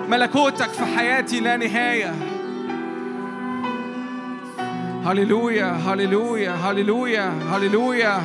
ملكوتك 0.08 0.68
في 0.68 0.84
حياتي 0.84 1.40
لا 1.40 1.56
نهاية. 1.56 2.14
هللويا 5.06 5.66
هللويا 5.66 6.50
هللويا 6.50 7.32
هللويا. 7.52 8.22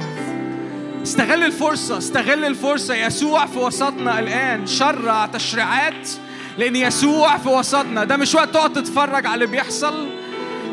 استغل 1.03 1.43
الفرصة 1.43 1.97
استغل 1.97 2.45
الفرصة. 2.45 2.95
يسوع 2.95 3.45
في 3.45 3.59
وسطنا 3.59 4.19
الآن. 4.19 4.67
شرع 4.67 5.25
تشريعات 5.25 6.09
لأن 6.57 6.75
يسوع 6.75 7.37
في 7.37 7.49
وسطنا. 7.49 8.03
ده 8.03 8.17
مش 8.17 8.35
وقت 8.35 8.49
تقعد 8.49 8.73
تتفرج 8.73 9.25
على 9.25 9.33
اللي 9.33 9.47
بيحصل. 9.47 10.09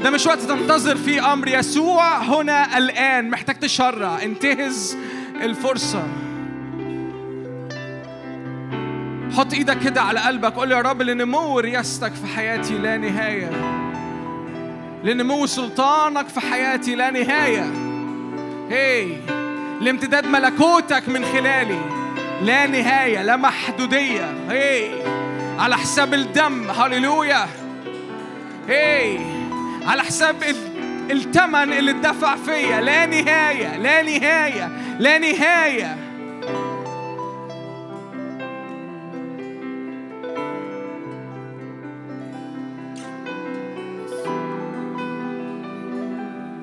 ده 0.02 0.10
مش 0.10 0.26
وقت 0.26 0.38
تنتظر 0.38 0.96
فيه 0.96 1.32
أمر. 1.32 1.48
يسوع 1.48 2.18
هنا 2.18 2.78
الآن. 2.78 3.30
محتاج 3.30 3.58
تشرع. 3.58 4.22
انتهز. 4.22 4.96
الفرصة. 5.42 6.02
حط 9.36 9.52
إيدك 9.52 9.78
كده 9.78 10.02
على 10.02 10.20
قلبك 10.20 10.52
قول 10.52 10.72
يا 10.72 10.80
رب 10.80 11.02
لنمو 11.02 11.58
رياستك 11.60 12.12
في 12.14 12.26
حياتي 12.36 12.78
لا 12.78 12.96
نهاية. 12.96 13.50
لنمو 15.04 15.46
سلطانك 15.46 16.28
في 16.28 16.40
حياتي 16.40 16.94
لا 16.94 17.10
نهاية. 17.10 17.70
هي 18.70 19.06
لامتداد 19.80 20.26
ملكوتك 20.26 21.08
من 21.08 21.24
خلالي 21.24 21.80
لا 22.42 22.66
نهاية 22.66 23.22
لا 23.22 23.36
محدودية. 23.36 24.34
هي 24.50 24.90
على 25.58 25.76
حساب 25.76 26.14
الدم 26.14 26.70
هللويا 26.70 27.46
هي 28.68 29.18
على 29.86 30.02
حساب 30.02 30.42
ال- 30.42 30.75
التمن 31.10 31.72
اللي 31.72 31.90
اتدفع 31.90 32.36
فيا 32.36 32.80
لا 32.80 33.06
نهاية 33.06 33.76
لا 33.76 34.02
نهاية 34.02 34.70
لا 34.98 35.18
نهاية. 35.18 35.96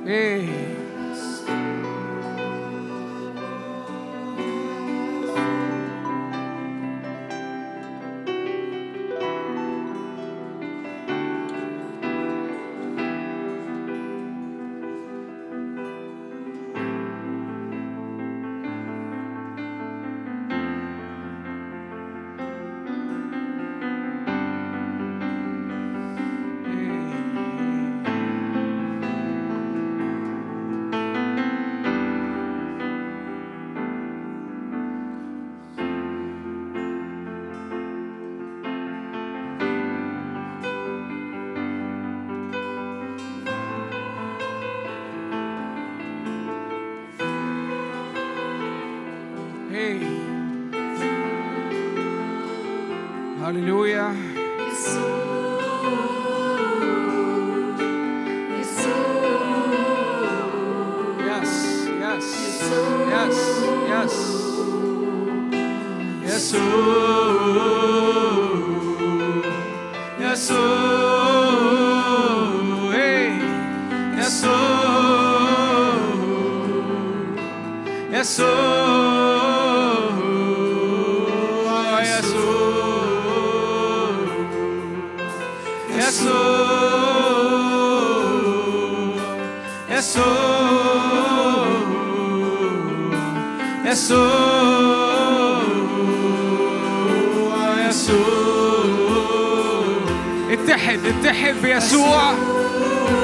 إيه. 0.08 0.63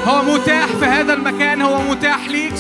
هو 0.07 0.21
متاح 0.23 0.65
في 0.65 0.85
هذا 0.85 1.13
المكان 1.13 1.61
هو 1.61 1.81
متاح 1.81 2.27
ليك. 2.27 2.53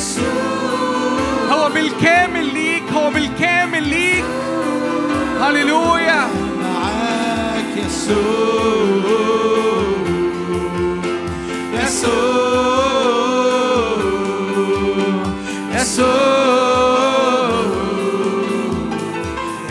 هو 1.51 1.69
بالكامل 1.69 2.53
ليك 2.53 2.83
هو 2.93 3.09
بالكامل 3.09 3.87
ليك. 3.87 4.25
هللويا. 5.41 6.27
معاك 6.61 7.77
يسوع 7.85 9.09
يسوع 11.73 12.49
يسوع 15.75 16.49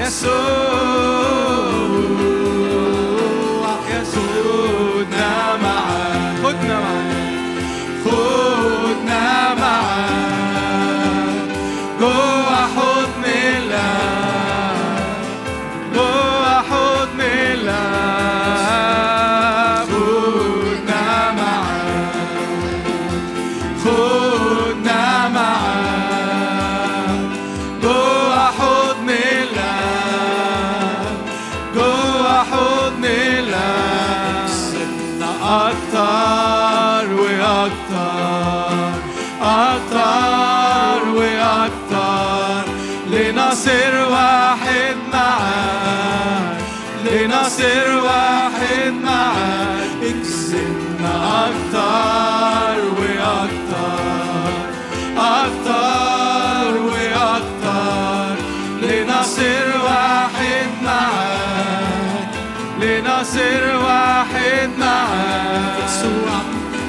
يسوع. 0.00 0.67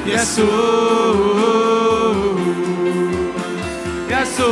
Jesus, 0.09 0.43
Jesus, 4.07 4.45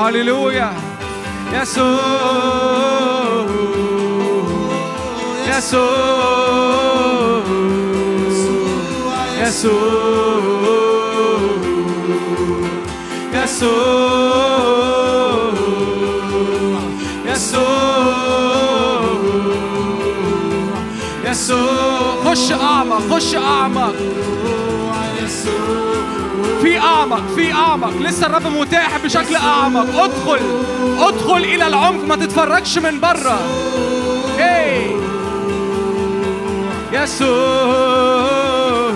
aleluia, 0.00 0.70
Jesus, 1.52 1.84
Jesus, 5.44 5.78
Jesus, 9.38 9.72
Jesus. 13.32 14.02
Jesus, 17.24 17.62
Jesus. 21.24 22.01
خش 22.32 22.52
اعمق 22.52 23.00
خش 23.10 23.34
اعمق 23.34 23.94
في 26.62 26.78
اعمق 26.78 27.22
في 27.36 27.52
اعمق 27.52 27.96
لسه 27.96 28.26
الرب 28.26 28.46
متاح 28.46 29.04
بشكل 29.04 29.36
اعمق 29.36 30.00
ادخل 30.00 30.40
ادخل 30.98 31.36
إلى 31.36 31.66
العمق 31.66 32.04
ما 32.04 32.16
تتفرجش 32.16 32.78
من 32.78 33.00
بره 33.00 33.38
هي 34.38 34.90
يسوع 36.92 38.92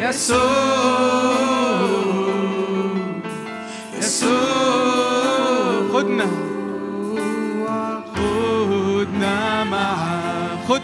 يسوع 0.00 0.61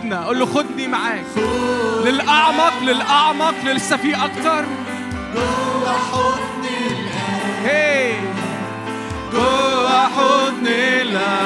خدنا 0.08 0.26
قل 0.26 0.38
له 0.38 0.46
خدني 0.46 0.86
معاك. 0.86 1.24
للأعمق 2.04 2.82
للأعمق 2.82 3.54
لسه 3.64 3.96
في 3.96 4.14
أكتر. 4.14 4.64
جوه 5.34 5.92
حضني 6.12 6.78
الآن. 6.86 8.34
جوه 9.32 10.06
حضني 10.06 11.02
الآن. 11.02 11.38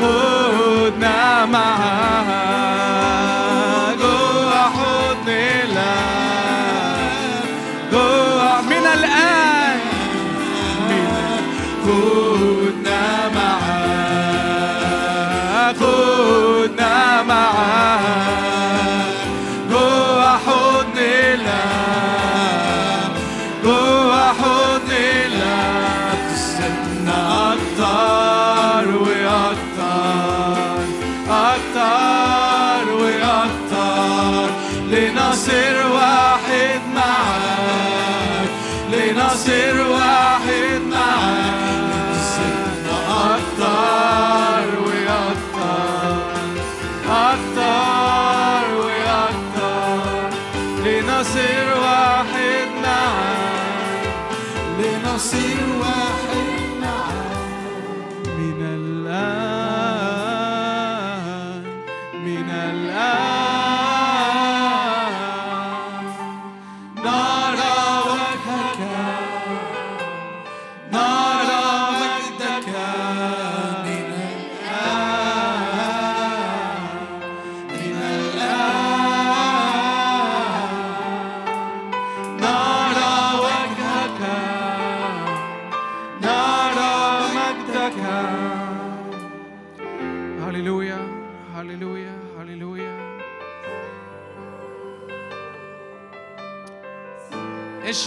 خدنا 0.00 1.46
معاك. 1.46 1.99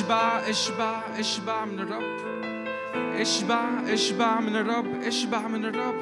اشبع 0.03 0.49
اشبع 0.49 1.01
اشبع 1.19 1.65
من 1.65 1.79
الرب. 1.79 2.03
اشبع 3.21 3.65
اشبع 3.87 4.39
من 4.39 4.55
الرب 4.55 5.03
اشبع 5.03 5.47
من 5.47 5.65
الرب. 5.65 5.95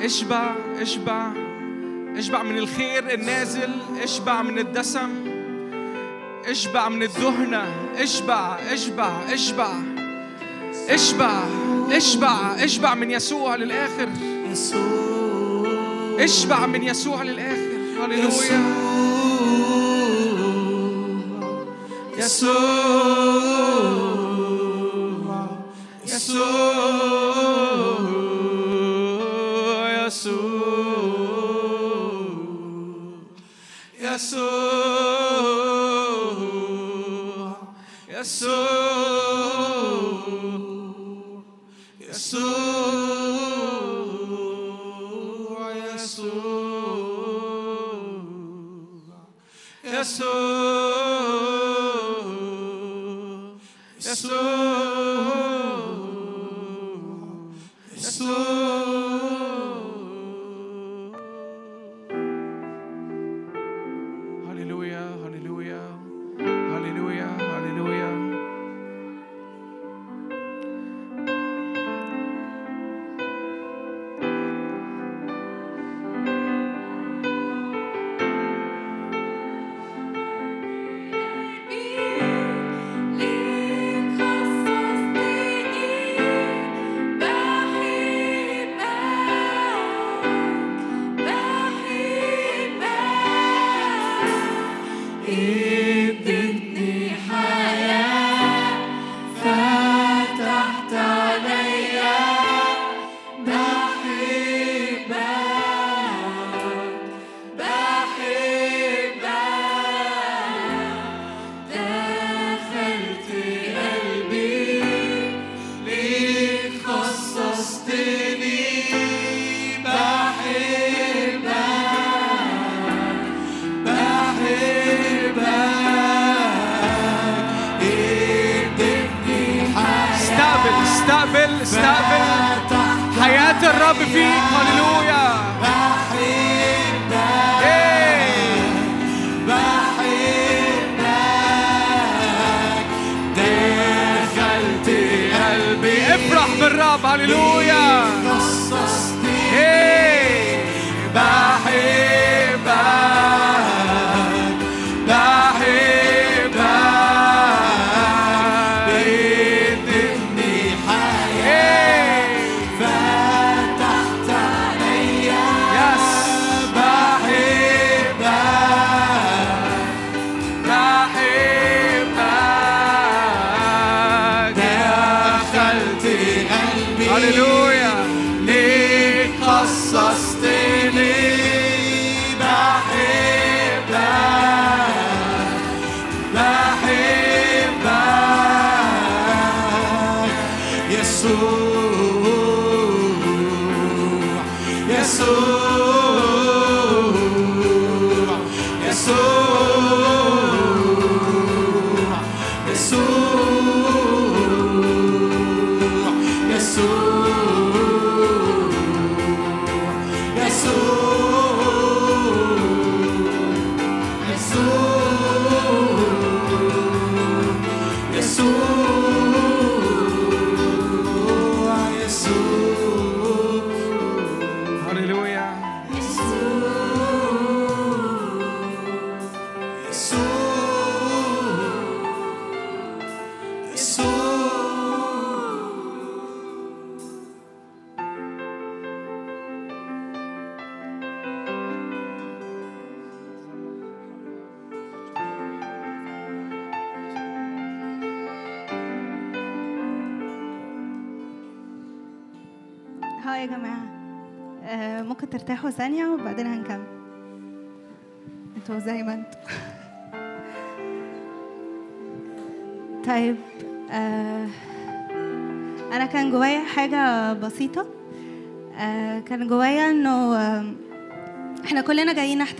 اشبع 0.00 0.54
اشبع 0.80 1.32
اشبع 2.16 2.42
من 2.42 2.58
الخير 2.58 3.14
النازل 3.14 3.70
اشبع 4.02 4.42
من 4.42 4.58
الدسم. 4.58 5.10
اشبع 6.46 6.88
من 6.88 7.02
الدهنة. 7.02 7.64
اشبع 7.96 8.58
اشبع 8.72 9.12
اشبع 9.32 9.72
اشبع 10.88 11.42
اشبع 11.90 12.54
اشبع 12.64 12.94
من 12.94 13.10
يسوع 13.10 13.56
للآخر. 13.56 14.08
اشبع 16.18 16.66
من 16.66 16.82
يسوع 16.82 17.22
للآخر. 17.22 17.70
هللويا. 18.00 18.84
Jesus. 22.16 22.94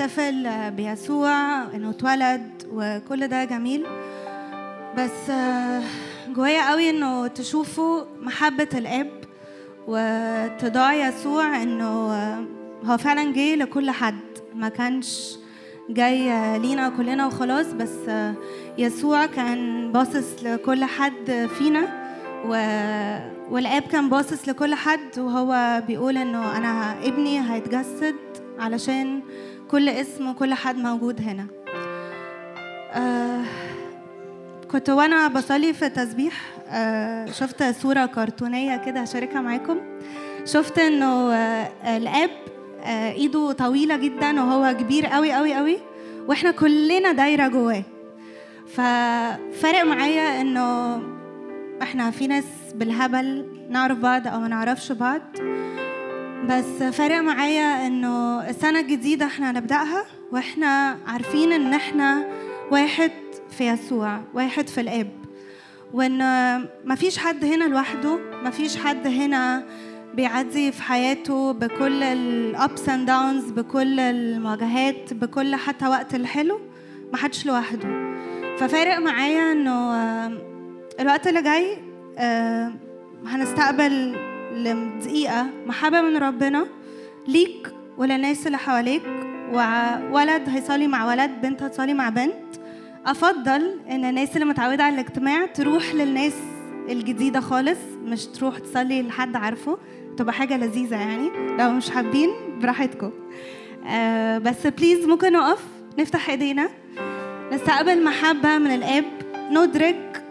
نحتفل 0.05 0.70
بيسوع 0.70 1.62
انه 1.74 1.90
اتولد 1.90 2.50
وكل 2.72 3.28
ده 3.28 3.44
جميل. 3.44 3.86
بس 4.98 5.30
آه، 5.30 5.82
جوايا 6.28 6.70
قوي 6.70 6.90
انه 6.90 7.26
تشوفوا 7.26 8.05
محبة 8.22 8.68
الاب 8.74 9.11
وتضاع 9.88 10.94
يسوع 10.94 11.62
انه 11.62 12.12
آه، 12.12 12.44
هو 12.84 12.98
فعلا 12.98 13.32
جه 13.32 13.55
لكل 13.55 13.90
حد. 13.90 14.20
ما 14.55 14.68
كانش 14.68 15.36
جاي 15.90 16.32
آه، 16.32 16.57
لينا 16.57 16.88
كلنا 16.88 17.26
وخلاص. 17.26 17.66
بس 17.72 18.11
يسوع 18.78 19.26
كان 19.26 19.92
باصص 19.92 20.42
لكل 20.42 20.84
حد 20.84 21.48
فينا 21.59 21.88
و... 22.46 22.50
والاب 23.50 23.82
كان 23.82 24.09
باصص 24.09 24.48
لكل 24.48 24.74
حد. 24.74 25.18
وهو 25.18 25.82
بيقول 25.86 26.16
انه 26.16 26.57
أنا 26.57 26.94
ابني 27.05 27.52
هيتجسد 27.52 28.14
علشان 28.59 29.20
كل 29.71 29.89
اسم 29.89 30.29
وكل 30.31 30.55
حد 30.55 30.77
موجود 30.77 31.21
هنا. 31.21 31.47
آه 32.93 33.43
كنت 34.71 34.91
وأنا 34.91 35.29
بصلي 35.29 35.73
في 35.73 35.87
التسبيح 35.87 36.35
آه 36.69 37.27
شفت 37.31 37.62
صورة 37.62 38.07
كرتونية 38.07 38.77
كده 38.77 39.01
هشاركها 39.01 39.41
معاكم. 39.41 39.77
شفت 40.45 40.79
إنه 40.79 41.33
آه 41.35 41.97
الآب 41.97 42.31
آه 42.85 43.12
إيده 43.12 43.53
طويلة 43.53 43.97
جدا 43.97 44.43
وهو 44.43 44.77
كبير 44.77 45.07
قوي 45.07 45.33
قوي 45.33 45.55
قوي 45.55 45.79
وإحنا 46.29 46.51
كلنا 46.51 47.12
دايرة 47.12 47.49
جواه. 47.49 47.83
ففرق 48.69 49.85
معايا 49.85 50.41
إنه 50.41 50.97
إحنا 51.83 52.11
في 52.11 52.27
ناس 52.27 52.45
بالهبل 52.75 53.47
نعرف 53.71 53.99
بعض 53.99 54.29
أو 54.29 54.41
ما 54.41 54.49
نعرفش 54.49 54.93
بعض. 54.93 55.21
بس 56.49 56.82
فرق 56.97 57.20
معايا 57.20 57.86
إنه 57.86 58.49
السنة 58.51 58.80
الجديدة 58.80 59.26
إحنا 59.26 59.51
هنبدأها 59.51 60.05
وإحنا 60.32 60.99
عارفين 61.07 61.53
إن 61.53 61.74
إحنا 61.74 62.26
واحد 62.70 63.11
في 63.51 63.66
يسوع 63.68 64.20
واحد 64.34 64.68
في 64.68 64.80
الآب. 64.80 65.11
وإن 65.92 66.18
مفيش 66.84 67.18
حد 67.18 67.45
هنا 67.45 67.64
لوحده 67.64 68.18
مفيش 68.45 68.76
حد 68.76 69.07
هنا 69.07 69.64
بيعدي 70.14 70.72
في 70.72 70.82
حياته 70.82 71.52
بكل 71.52 72.02
الابس 72.02 72.89
اند 72.89 73.06
داونز 73.06 73.51
بكل 73.51 74.01
المواجهات 74.01 75.14
بكل 75.14 75.56
حتى 75.56 75.86
وقت 75.89 76.14
الحلو 76.14 76.60
محدش 77.12 77.47
لوحده. 77.47 77.89
ففارق 78.59 78.98
معايا 78.98 79.52
إنه 79.52 79.94
الوقت 81.01 81.27
اللي 81.27 81.43
جاي 81.43 81.77
آه، 82.19 82.73
هنستقبل 83.27 84.16
لدقيقة 84.55 85.47
محبة 85.66 86.01
من 86.01 86.16
ربنا 86.16 86.66
ليك 87.28 87.74
وللناس 87.98 88.47
اللي 88.47 88.59
حواليك 88.59 89.02
وولد 89.52 90.48
هيصلي 90.48 90.86
مع 90.86 91.06
ولد 91.06 91.31
بنت 91.43 91.62
هتصلي 91.62 91.94
مع 91.94 92.09
بنت. 92.09 92.35
أفضل 93.06 93.81
إن 93.90 94.05
الناس 94.05 94.35
اللي 94.35 94.44
متعودة 94.44 94.85
على 94.85 94.94
الاجتماع 94.94 95.47
تروح 95.47 95.94
للناس 95.94 96.35
الجديدة 96.89 97.40
خالص 97.40 97.78
مش 98.05 98.26
تروح 98.26 98.59
تصلي 98.59 99.02
لحد 99.02 99.36
عارفه. 99.36 99.78
تبقى 100.16 100.32
حاجة 100.35 100.56
لذيذة 100.56 100.97
يعني. 100.97 101.31
لو 101.59 101.70
مش 101.70 101.90
حابين 101.90 102.31
براحتكم. 102.62 103.10
آه 103.86 104.39
بس 104.39 104.66
بليز 104.66 105.06
ممكن 105.06 105.32
نقف 105.32 105.64
نفتح 105.98 106.31
إيدينا. 106.31 106.68
نستقبل 107.52 108.05
محبة 108.05 108.59
من 108.59 108.70
الآب. 108.70 109.05
ندرك 109.51 110.24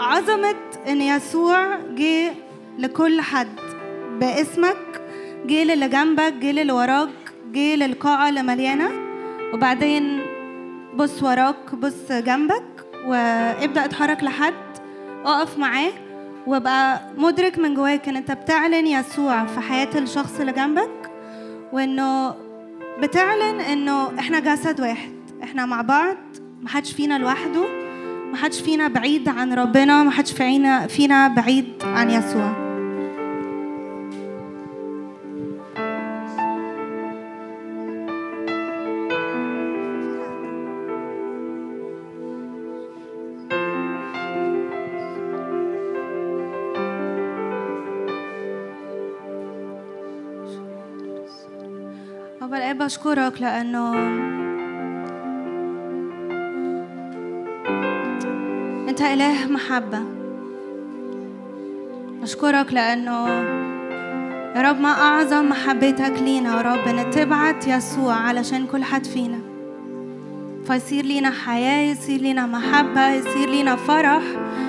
عظمة 0.00 0.56
إن 0.88 1.00
يسوع 1.00 1.78
جه 1.94 2.32
لكل 2.78 3.20
حد. 3.20 3.48
باسمك 4.20 5.00
جه 5.46 5.64
للي 5.64 5.88
جنبك 5.88 6.32
جه 6.32 6.52
للي 6.52 6.72
وراك 6.72 7.08
جه 7.52 7.74
للقاعه 7.76 8.28
اللي 8.28 8.42
مليانة. 8.42 8.90
وبعدين 9.54 10.20
بص 10.96 11.22
وراك 11.22 11.74
بص 11.74 12.12
جنبك 12.12 12.64
وابدأ 13.06 13.84
اتحرك 13.84 14.22
لحد 14.24 14.54
اقف 15.24 15.58
معاه 15.58 15.92
وابقى 16.46 17.00
مدرك 17.16 17.58
من 17.58 17.74
جواك 17.74 18.08
إن 18.08 18.16
انت 18.16 18.32
بتعلن 18.32 18.86
يسوع 18.86 19.44
في 19.46 19.60
حياة 19.60 19.88
الشخص 19.98 20.40
اللي 20.40 20.52
جنبك 20.52 21.10
وإنه 21.72 22.34
بتعلن 23.02 23.60
إنه 23.60 24.18
إحنا 24.18 24.40
جسد 24.40 24.80
واحد 24.80 25.12
إحنا 25.42 25.66
مع 25.66 25.82
بعض 25.82 26.16
محدش 26.62 26.92
فينا 26.92 27.18
لوحده. 27.18 27.79
ما 28.30 28.36
حدش 28.36 28.60
فينا 28.60 28.88
بعيد 28.88 29.28
عن 29.28 29.52
ربنا 29.52 30.02
ما 30.02 30.10
حدش 30.10 30.32
فينا 30.32 30.86
فينا 30.86 31.28
بعيد 31.28 31.82
عن 31.82 32.10
يسوع. 32.10 32.70
بشكرك 52.80 53.40
لأنه 53.42 54.49
أنت 59.00 59.08
إله 59.08 59.46
محبة. 59.46 60.02
أشكرك 62.22 62.72
لأنه 62.72 63.28
يا 64.56 64.62
رب 64.62 64.80
ما 64.80 64.88
أعظم 64.88 65.48
محبتك 65.48 66.22
لينا 66.22 66.56
يا 66.56 66.60
رب 66.60 66.88
إن 66.88 67.10
تبعت 67.10 67.66
يسوع 67.66 68.14
علشان 68.14 68.66
كل 68.66 68.84
حد 68.84 69.06
فينا. 69.06 69.38
فيصير 70.64 71.04
لينا 71.04 71.30
حياة 71.30 71.92
يصير 71.92 72.20
لينا 72.20 72.46
محبة 72.46 73.10
يصير 73.12 73.50
لينا 73.50 73.76
فرح 73.76 74.22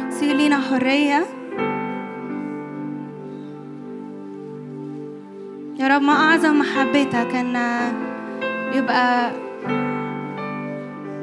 يصير 0.08 0.36
لينا 0.36 0.60
حرية. 0.60 1.26
يا 5.80 5.88
رب 5.88 6.02
ما 6.02 6.14
أعظم 6.14 6.60
محبتك 6.60 7.36
إن 7.36 7.56
يبقى 8.74 9.32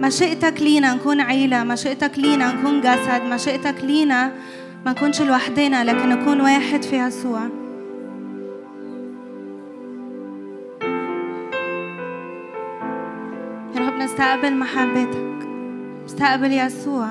مشيئتك 0.01 0.63
لينا 0.63 0.95
نكون 0.95 1.21
عيلة 1.21 1.65
مشيئتك 1.65 2.19
لينا 2.19 2.53
نكون 2.53 2.81
جسد 2.81 3.23
مشيئتك 3.23 3.85
لينا 3.85 4.33
ما 4.85 4.93
نكونش 4.93 5.23
لوحدنا 5.23 5.85
لكن 5.85 6.09
نكون 6.09 6.41
واحد 6.41 6.83
في 6.83 6.97
يسوع. 6.97 7.41
يا 13.75 13.89
رب 13.89 13.95
نستقبل 13.95 14.57
محبتك 14.57 15.49
نستقبل 16.05 16.53
يسوع. 16.53 17.09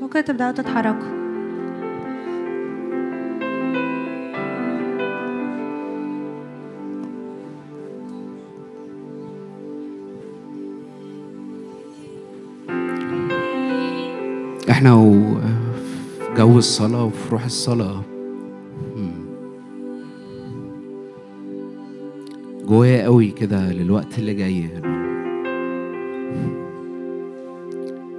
ممكن 0.00 0.24
تبدأوا 0.24 0.52
تتحركوا. 0.52 1.27
إحنا 14.78 14.96
في 14.96 16.34
جو 16.36 16.58
الصلاة 16.58 17.04
وفي 17.04 17.30
روح 17.30 17.44
الصلاة. 17.44 18.02
جوايا 22.68 23.04
قوي 23.04 23.30
كده 23.30 23.72
للوقت 23.72 24.18
اللي 24.18 24.34
جاي 24.34 24.70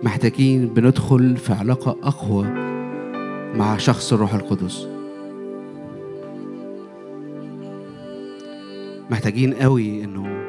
محتاجين 0.03 0.68
بندخل 0.68 1.38
في 1.38 1.53
علاقة 1.53 1.95
أقوى 2.03 2.45
مع 3.56 3.77
شخص 3.77 4.14
الروح 4.14 4.34
القدس. 4.34 4.88
محتاجين 9.10 9.53
قوي 9.53 10.03
إنه 10.03 10.45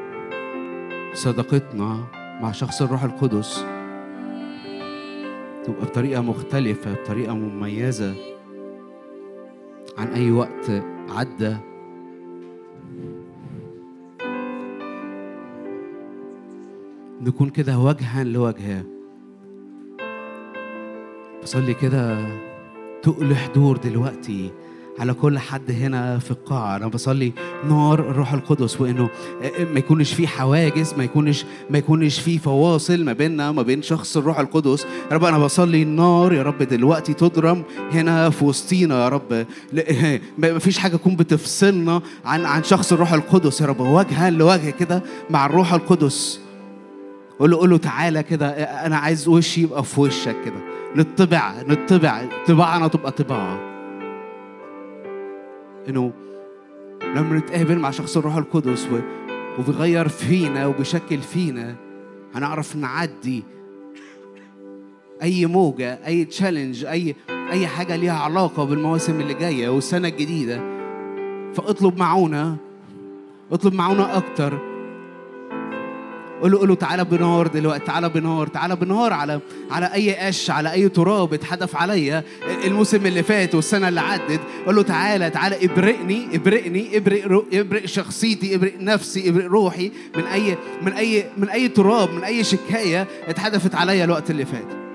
صداقتنا 1.13 1.97
مع 2.41 2.51
شخص 2.51 2.81
الروح 2.81 3.03
القدس 3.03 3.65
تبقى 5.65 5.85
بطريقة 5.85 6.21
مختلفة 6.21 6.93
بطريقة 6.93 7.33
مميزة 7.33 8.15
عن 9.97 10.07
أي 10.07 10.31
وقت 10.31 10.71
عدى. 11.09 11.55
نكون 17.21 17.49
كده 17.49 17.79
وجها 17.79 18.23
لوجه. 18.23 18.83
بصلي 21.43 21.73
كده 21.73 22.17
تقل 23.01 23.35
حضور 23.35 23.77
دلوقتي. 23.77 24.51
على 25.01 25.13
كل 25.13 25.39
حد 25.39 25.71
هنا 25.71 26.19
في 26.19 26.31
القاعة. 26.31 26.75
أنا 26.75 26.87
بصلي 26.87 27.33
نار 27.69 27.99
الروح 27.99 28.33
القدس 28.33 28.81
وإنه 28.81 29.09
ما 29.73 29.79
يكونش 29.79 30.13
في 30.13 30.27
حواجز 30.27 30.93
ما 30.97 31.03
يكونش 31.03 31.45
ما 31.69 31.77
يكونش 31.77 32.19
في 32.19 32.37
فواصل 32.39 33.03
ما 33.03 33.13
بيننا 33.13 33.49
وما 33.49 33.61
بين 33.61 33.81
شخص 33.81 34.17
الروح 34.17 34.39
القدس. 34.39 34.85
يا 35.11 35.15
رب 35.15 35.23
أنا 35.23 35.37
بصلي 35.39 35.81
النار 35.83 36.33
يا 36.33 36.43
رب 36.43 36.63
دلوقتي 36.63 37.13
تضرم 37.13 37.63
هنا 37.91 38.29
في 38.29 38.45
وسطينا 38.45 39.03
يا 39.03 39.09
رب. 39.09 39.45
ما 40.37 40.59
فيش 40.59 40.77
حاجة 40.77 40.95
تكون 40.95 41.15
بتفصلنا 41.15 42.01
عن 42.25 42.45
عن 42.45 42.63
شخص 42.63 42.93
الروح 42.93 43.13
القدس. 43.13 43.61
يا 43.61 43.65
رب 43.65 43.79
وجها 43.79 44.29
لوجه 44.29 44.69
كده 44.69 45.03
مع 45.29 45.45
الروح 45.45 45.73
القدس. 45.73 46.39
قول 47.39 47.51
له 47.51 47.57
قول 47.57 47.69
له 47.69 47.77
تعالى 47.77 48.23
كده 48.23 48.49
أنا 48.61 48.97
عايز 48.97 49.27
وشي 49.27 49.61
يبقى 49.61 49.83
في 49.83 50.01
وشك 50.01 50.35
كده. 50.45 50.61
نطبع 50.95 51.53
نطبع 51.67 52.21
طباعنا 52.47 52.87
تبقى 52.87 53.11
طباعة. 53.11 53.70
إنه 55.89 56.11
لما 57.03 57.37
نتقابل 57.37 57.79
مع 57.79 57.91
شخص 57.91 58.17
الروح 58.17 58.35
القدس 58.35 58.87
و... 58.91 58.99
وبيغير 59.59 60.07
فينا 60.07 60.67
وبيشكل 60.67 61.17
فينا 61.17 61.75
هنعرف 62.35 62.75
نعدي 62.75 63.43
أي 65.21 65.45
موجة 65.45 65.99
أي 66.07 66.25
تشالنج 66.25 66.85
اي 66.85 67.15
أي 67.51 67.67
حاجة 67.67 67.95
ليها 67.95 68.19
علاقة 68.19 68.63
بالمواسم 68.63 69.19
اللي 69.19 69.33
جاية 69.33 69.69
والسنة 69.69 70.07
الجديدة. 70.07 70.61
فاطلب 71.53 71.97
معونة 71.97 72.57
اطلب 73.51 73.73
معونة 73.73 74.17
أكتر. 74.17 74.70
قول 76.41 76.67
له 76.69 76.75
تعالى 76.75 77.03
بنار 77.03 77.47
دلوقتي 77.47 77.85
تعالى 77.85 78.09
بنار 78.09 78.47
تعالى 78.47 78.75
بنار 78.75 79.13
على 79.13 79.39
على 79.71 79.85
أي 79.93 80.15
قش 80.27 80.49
على 80.49 80.71
أي 80.71 80.89
تراب 80.89 81.33
اتحدف 81.33 81.75
عليا 81.75 82.23
الموسم 82.65 83.05
اللي 83.05 83.23
فات 83.23 83.55
والسنة 83.55 83.87
اللي 83.87 83.99
عدت. 84.01 84.39
قول 84.65 84.75
له 84.75 84.81
تعالى 84.81 85.29
تعالى 85.29 85.65
ابرقني 85.65 86.27
ابرقني 86.35 86.97
ابرق 86.97 87.25
رو- 87.27 87.45
ابرق 87.53 87.85
شخصيتي 87.85 88.55
ابرق 88.55 88.73
نفسي 88.79 89.29
ابرق 89.29 89.45
روحي 89.45 89.91
من 90.17 90.23
اي 90.23 90.57
من 90.81 90.93
اي 90.93 91.25
من 91.37 91.49
أي 91.49 91.67
تراب 91.67 92.13
من 92.13 92.23
أي 92.23 92.43
شكاية 92.43 93.07
اتحدفت 93.27 93.75
عليا 93.75 94.03
الوقت 94.05 94.31
اللي 94.31 94.45
فات. 94.45 94.90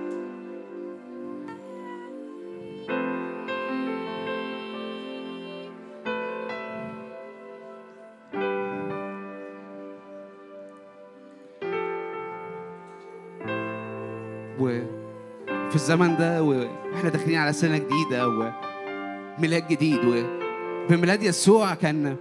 وفي 15.76 15.82
الزمن 15.82 16.16
ده 16.16 16.42
وإحنا 16.42 17.10
داخلين 17.10 17.38
على 17.38 17.52
سنة 17.52 17.78
جديدة 17.78 18.28
وميلاد 18.28 19.68
جديد 19.68 20.00
وبميلاد 20.04 21.22
يسوع 21.22 21.74
كان 21.74 22.16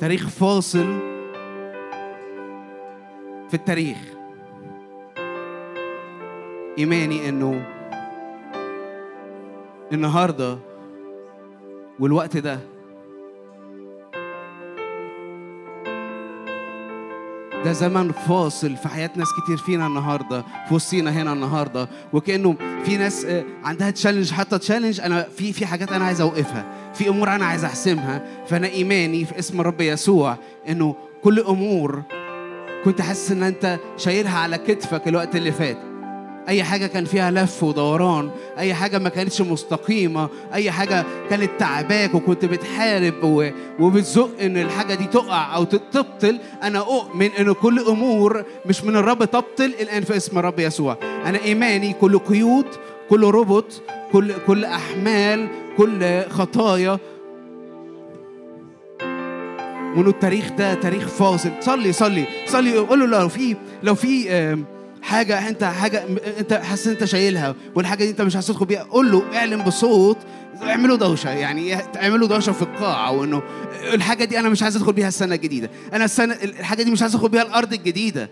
تاريخ 0.00 0.28
فاصل 0.28 0.98
في 3.48 3.54
التاريخ. 3.54 3.96
إيماني 6.78 7.28
إنه 7.28 7.66
النهارده 9.92 10.58
والوقت 12.00 12.36
ده 12.36 12.58
ده 17.64 17.72
زمن 17.72 18.12
فاصل 18.12 18.76
في 18.76 18.88
حياة 18.88 19.10
ناس 19.16 19.28
كتير 19.42 19.56
فينا 19.56 19.86
النهارده 19.86 20.44
في 20.68 20.74
وسطينا 20.74 21.10
هنا 21.10 21.32
النهارده. 21.32 21.88
وكأنه 22.12 22.56
في 22.84 22.96
ناس 22.96 23.24
آه، 23.24 23.44
عندها 23.64 23.90
challenge 23.90 24.30
حتى 24.32 24.58
challenge 24.58 25.00
أنا 25.00 25.22
في 25.36 25.52
في 25.52 25.66
حاجات 25.66 25.92
أنا 25.92 26.04
عايز 26.04 26.20
أوقفها 26.20 26.64
في 26.94 27.08
أمور 27.08 27.28
أنا 27.28 27.44
عايز 27.44 27.64
أحسمها. 27.64 28.22
فأنا 28.46 28.66
إيماني 28.68 29.24
في 29.24 29.38
اسم 29.38 29.60
الرب 29.60 29.80
يسوع 29.80 30.36
إنه 30.68 30.96
كل 31.22 31.40
أمور 31.40 32.02
كنت 32.84 33.00
حاسس 33.00 33.30
إن 33.32 33.42
أنت 33.42 33.78
شايلها 33.96 34.38
على 34.38 34.58
كتفك 34.58 35.08
الوقت 35.08 35.36
اللي 35.36 35.52
فات. 35.52 35.78
أي 36.48 36.64
حاجة 36.64 36.86
كان 36.86 37.04
فيها 37.04 37.30
لف 37.30 37.62
ودوران 37.62 38.30
أي 38.58 38.74
حاجة 38.74 38.98
ما 38.98 39.08
كانتش 39.08 39.40
مستقيمة 39.40 40.28
أي 40.54 40.70
حاجة 40.70 41.04
كانت 41.30 41.50
تعباك 41.58 42.14
وكنت 42.14 42.44
بتحارب 42.44 43.14
وبتزق 43.80 44.30
إن 44.40 44.56
الحاجة 44.56 44.94
دي 44.94 45.04
تقع 45.04 45.56
أو 45.56 45.64
تبطل 45.64 46.38
أنا 46.62 46.78
أؤمن 46.78 47.30
إن 47.40 47.52
كل 47.52 47.80
أمور 47.80 48.44
مش 48.66 48.84
من 48.84 48.96
الرب 48.96 49.24
تبطل 49.24 49.72
الآن 49.80 50.02
في 50.02 50.16
اسم 50.16 50.38
الرب 50.38 50.60
يسوع. 50.60 50.96
أنا 51.26 51.44
إيماني 51.44 51.92
كل 51.92 52.18
قيود 52.18 52.66
كل 53.10 53.24
ربط 53.24 53.82
كل 54.12 54.32
كل 54.46 54.64
أحمال 54.64 55.48
كل 55.76 56.22
خطايا. 56.30 56.98
وانه 59.96 60.10
التاريخ 60.10 60.52
ده؟ 60.52 60.74
تاريخ 60.74 61.08
فاصل. 61.08 61.50
صلي 61.60 61.92
صلي 61.92 62.24
صلي. 62.46 62.78
قول 62.78 63.00
له 63.00 63.06
لو 63.06 63.28
في 63.28 63.56
لو 63.82 63.94
في 63.94 64.28
حاجة 65.04 65.48
انت 65.48 65.64
حاجة 65.64 66.04
انت 66.38 66.52
حاسس 66.52 66.86
انت 66.86 67.04
شايلها 67.04 67.54
والحاجة 67.74 68.04
دي 68.04 68.10
انت 68.10 68.20
مش 68.20 68.34
حاسس 68.34 68.50
بيها 68.50 68.82
قول 68.82 69.12
له 69.12 69.22
اعلن 69.36 69.62
بصوت 69.62 70.16
اعملوا 70.62 70.96
دوشة 70.96 71.30
يعني 71.30 71.74
اعملوا 71.74 72.28
دوشة 72.28 72.52
في 72.52 72.62
القاعه 72.62 73.12
وانه 73.12 73.42
الحاجة 73.94 74.24
دي 74.24 74.38
أنا 74.38 74.48
مش 74.48 74.62
عايز 74.62 74.76
أدخل 74.76 74.92
بيها 74.92 75.08
السنة 75.08 75.34
الجديدة 75.34 75.70
أنا 75.92 76.04
السنة 76.04 76.34
الحاجة 76.34 76.82
دي 76.82 76.90
مش 76.90 77.02
عايز 77.02 77.14
أدخل 77.14 77.28
بيها 77.28 77.42
الأرض 77.42 77.72
الجديدة. 77.72 78.30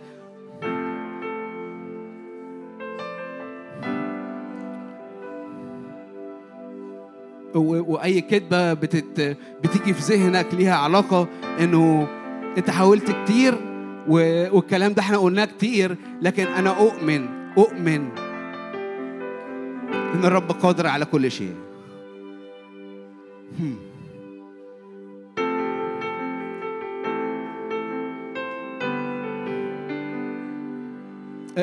وأي 7.54 8.20
كذبه 8.20 8.72
بتت... 8.72 9.36
بتيجي 9.64 9.94
في 9.94 10.14
ذهنك 10.14 10.54
ليها 10.54 10.76
علاقة 10.76 11.28
إنه 11.60 12.08
أنت 12.58 12.70
حاولت 12.70 13.10
كتير 13.24 13.71
والكلام 14.08 14.92
ده 14.92 15.02
إحنا 15.02 15.18
قلناه 15.18 15.44
كتير 15.44 15.96
لكن 16.22 16.46
أنا 16.46 16.70
أؤمن 16.70 17.26
أؤمن 17.58 18.08
إن 20.14 20.24
الرب 20.24 20.50
قادر 20.52 20.86
على 20.86 21.04
كل 21.04 21.30
شيء. 21.30 21.54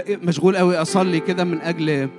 مشغول 0.10 0.58
قوي 0.58 0.78
أصلي 0.78 1.20
كده 1.20 1.44
من 1.44 1.62
أجل 1.62 2.10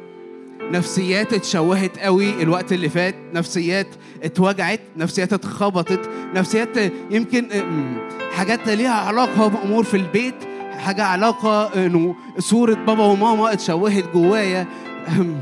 نفسيات 0.72 1.32
اتشوهت 1.32 1.98
قوي 1.98 2.42
الوقت 2.42 2.72
اللي 2.72 2.88
فات 2.88 3.14
نفسيات 3.34 3.86
اتوجعت 4.22 4.80
نفسيات 4.96 5.32
اتخبطت 5.32 6.09
نفسيات 6.34 6.76
يمكن 7.10 7.52
أم، 7.52 7.96
حاجات 8.32 8.68
ليها 8.68 8.94
علاقة 8.94 9.48
بأمور 9.48 9.84
في 9.84 9.96
البيت 9.96 10.34
حاجة 10.70 11.04
علاقة 11.04 11.86
انه 11.86 12.14
صورة 12.38 12.74
بابا 12.74 13.04
وماما 13.04 13.52
اتشوهت 13.52 14.04
جوايا. 14.14 14.66
أم، 15.08 15.36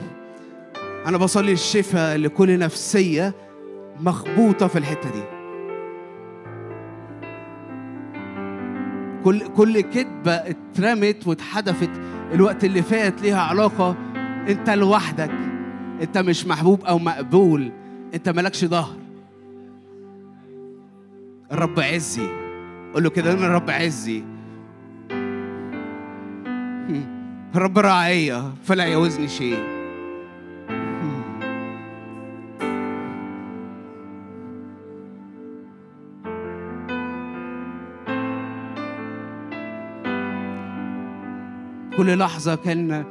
أنا 1.07 1.19
بصلي 1.19 1.53
الشفاء 1.53 2.17
لكل 2.17 2.59
نفسية 2.59 3.35
مخبوطة 4.01 4.67
في 4.67 4.79
الحتة 4.79 5.11
دي. 5.11 5.23
كل 9.25 9.41
كل 9.57 9.81
كذبة 9.81 10.33
اترمت 10.33 11.27
واتحدفت 11.27 11.91
الوقت 12.35 12.65
اللي 12.65 12.83
فات 12.83 13.23
ليها 13.23 13.41
علاقة. 13.41 13.97
انت 14.49 14.71
لوحدك 14.71 15.31
انت 16.03 16.19
مش 16.19 16.47
محبوب 16.47 16.85
أو 16.85 16.99
مقبول 16.99 17.73
انت 18.15 18.29
مالكش 18.29 18.65
ظهر. 18.65 18.97
الرب 21.53 21.81
عزي 21.81 22.27
قول 22.95 23.03
له 23.05 23.11
كده 23.11 23.33
أنا 23.33 23.47
الرب 23.47 23.71
عزي. 23.71 24.25
الرب 27.55 27.79
راعية 27.79 28.53
فلا 28.65 28.85
يعوزني 28.85 29.29
شيء. 29.29 29.59
كل 41.97 42.19
لحظة 42.19 42.55
كان 42.55 43.05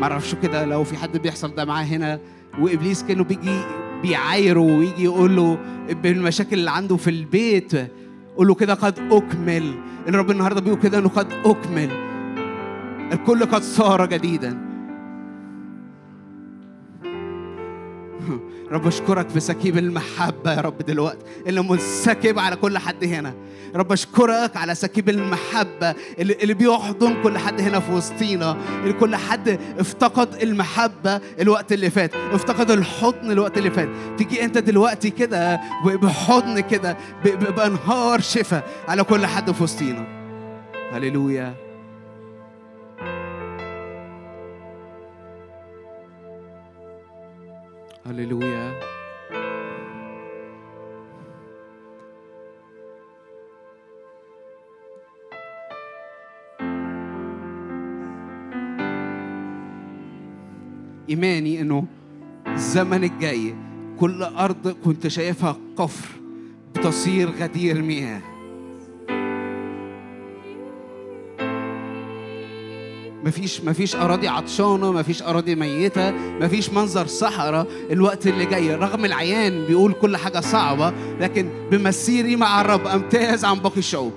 معرفش 0.00 0.34
كده 0.34 0.64
لو 0.64 0.84
في 0.84 0.96
حد 0.96 1.16
بيحصل 1.16 1.54
ده 1.54 1.64
معاه 1.64 1.84
هنا 1.84 2.20
وإبليس 2.58 3.02
كأنه 3.04 3.24
بيجي 3.24 3.60
بيعايره 4.02 4.60
ويجي 4.60 5.04
يقول 5.04 5.36
له 5.36 5.58
بالمشاكل 6.02 6.58
اللي 6.58 6.70
عنده 6.70 6.96
في 6.96 7.10
البيت 7.10 7.72
قول 8.36 8.48
له 8.48 8.54
كده 8.54 8.74
قد 8.74 8.98
أكمل. 9.10 9.74
الرب 10.08 10.30
النهارده 10.30 10.60
بيقول 10.60 10.78
كده 10.78 10.98
إنه 10.98 11.08
قد 11.08 11.26
أكمل. 11.44 11.88
الكل 13.12 13.44
قد 13.44 13.62
صار 13.62 14.06
جديدا. 14.06 14.67
رب 18.72 18.86
أشكرك 18.86 19.28
في 19.28 19.40
سكيب 19.40 19.78
المحبة 19.78 20.52
يا 20.52 20.60
رب 20.60 20.78
دلوقتي 20.78 21.24
اللي 21.46 21.62
منسكب 21.62 22.38
على 22.38 22.56
كل 22.56 22.78
حد 22.78 23.04
هنا. 23.04 23.34
رب 23.74 23.92
أشكرك 23.92 24.56
على 24.56 24.74
سكيب 24.74 25.08
المحبة 25.08 25.94
اللي, 26.18 26.36
اللي 26.42 26.54
بيحضن 26.54 27.22
كل 27.22 27.38
حد 27.38 27.60
هنا 27.60 27.80
في 27.80 27.92
وسطينا. 27.92 28.56
اللي 28.82 28.92
كل 28.92 29.16
حد 29.16 29.60
افتقد 29.78 30.42
المحبة 30.42 31.20
الوقت 31.40 31.72
اللي 31.72 31.90
فات 31.90 32.14
افتقد 32.14 32.70
الحضن 32.70 33.30
الوقت 33.30 33.58
اللي 33.58 33.70
فات. 33.70 33.88
تيجي 34.18 34.44
انت 34.44 34.58
دلوقتي 34.58 35.10
كده 35.10 35.60
بحضن 35.84 36.60
كده 36.60 36.96
بأنهار 37.24 38.20
شفاء 38.20 38.64
على 38.88 39.02
كل 39.04 39.26
حد 39.26 39.50
في 39.50 39.62
وسطينا. 39.62 40.06
هللويا. 40.92 41.67
هللويا. 48.08 48.80
إيماني 61.10 61.60
إنه 61.60 61.86
الزمن 62.46 63.04
الجاي 63.04 63.54
كل 64.00 64.22
أرض 64.22 64.68
كنت 64.84 65.06
شايفها 65.06 65.56
قفر 65.76 66.08
بتصير 66.74 67.30
غدير 67.30 67.82
مياه. 67.82 68.37
مفيش 73.24 73.60
مفيش 73.60 73.96
أراضي 73.96 74.28
عطشانة 74.28 74.92
مفيش 74.92 75.22
أراضي 75.22 75.54
ميتة 75.54 76.10
مفيش 76.10 76.70
منظر 76.70 77.06
صحراء 77.06 77.66
الوقت 77.90 78.26
اللي 78.26 78.46
جاي. 78.46 78.74
رغم 78.74 79.04
العيان 79.04 79.66
بيقول 79.66 79.92
كل 79.92 80.16
حاجة 80.16 80.40
صعبة 80.40 80.92
لكن 81.20 81.48
بمسيري 81.70 82.36
مع 82.36 82.60
الرب 82.60 82.86
أمتاز 82.86 83.44
عن 83.44 83.58
باقي 83.58 83.78
الشعوب. 83.78 84.12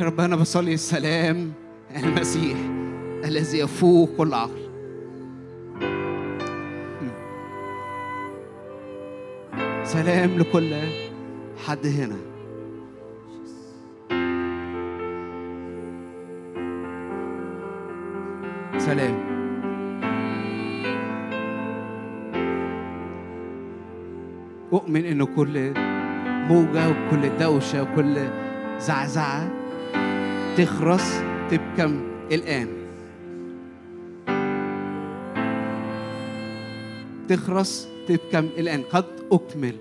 يا 0.00 0.04
رب 0.06 0.20
أنا 0.20 0.36
بصلي 0.36 0.74
السلام 0.74 1.52
المسيح 1.96 2.56
الذي 3.24 3.58
يفوق 3.58 4.10
كل 4.16 4.34
عقل 4.34 4.67
سلام 9.88 10.38
لكل 10.38 10.74
حد 11.66 11.86
هنا. 11.86 12.16
سلام. 18.78 19.14
أؤمن 24.72 25.04
إنه 25.04 25.26
كل 25.26 25.72
موجة 26.48 26.88
وكل 26.88 27.38
دوشة 27.40 27.82
وكل 27.82 28.16
زعزعة 28.78 29.50
تخرس 30.56 31.22
تبكم 31.50 32.00
الآن. 32.32 32.68
تخرس 37.28 37.97
تبكم 38.08 38.48
الآن؟ 38.58 38.82
قد 38.82 39.04
أكمل. 39.32 39.74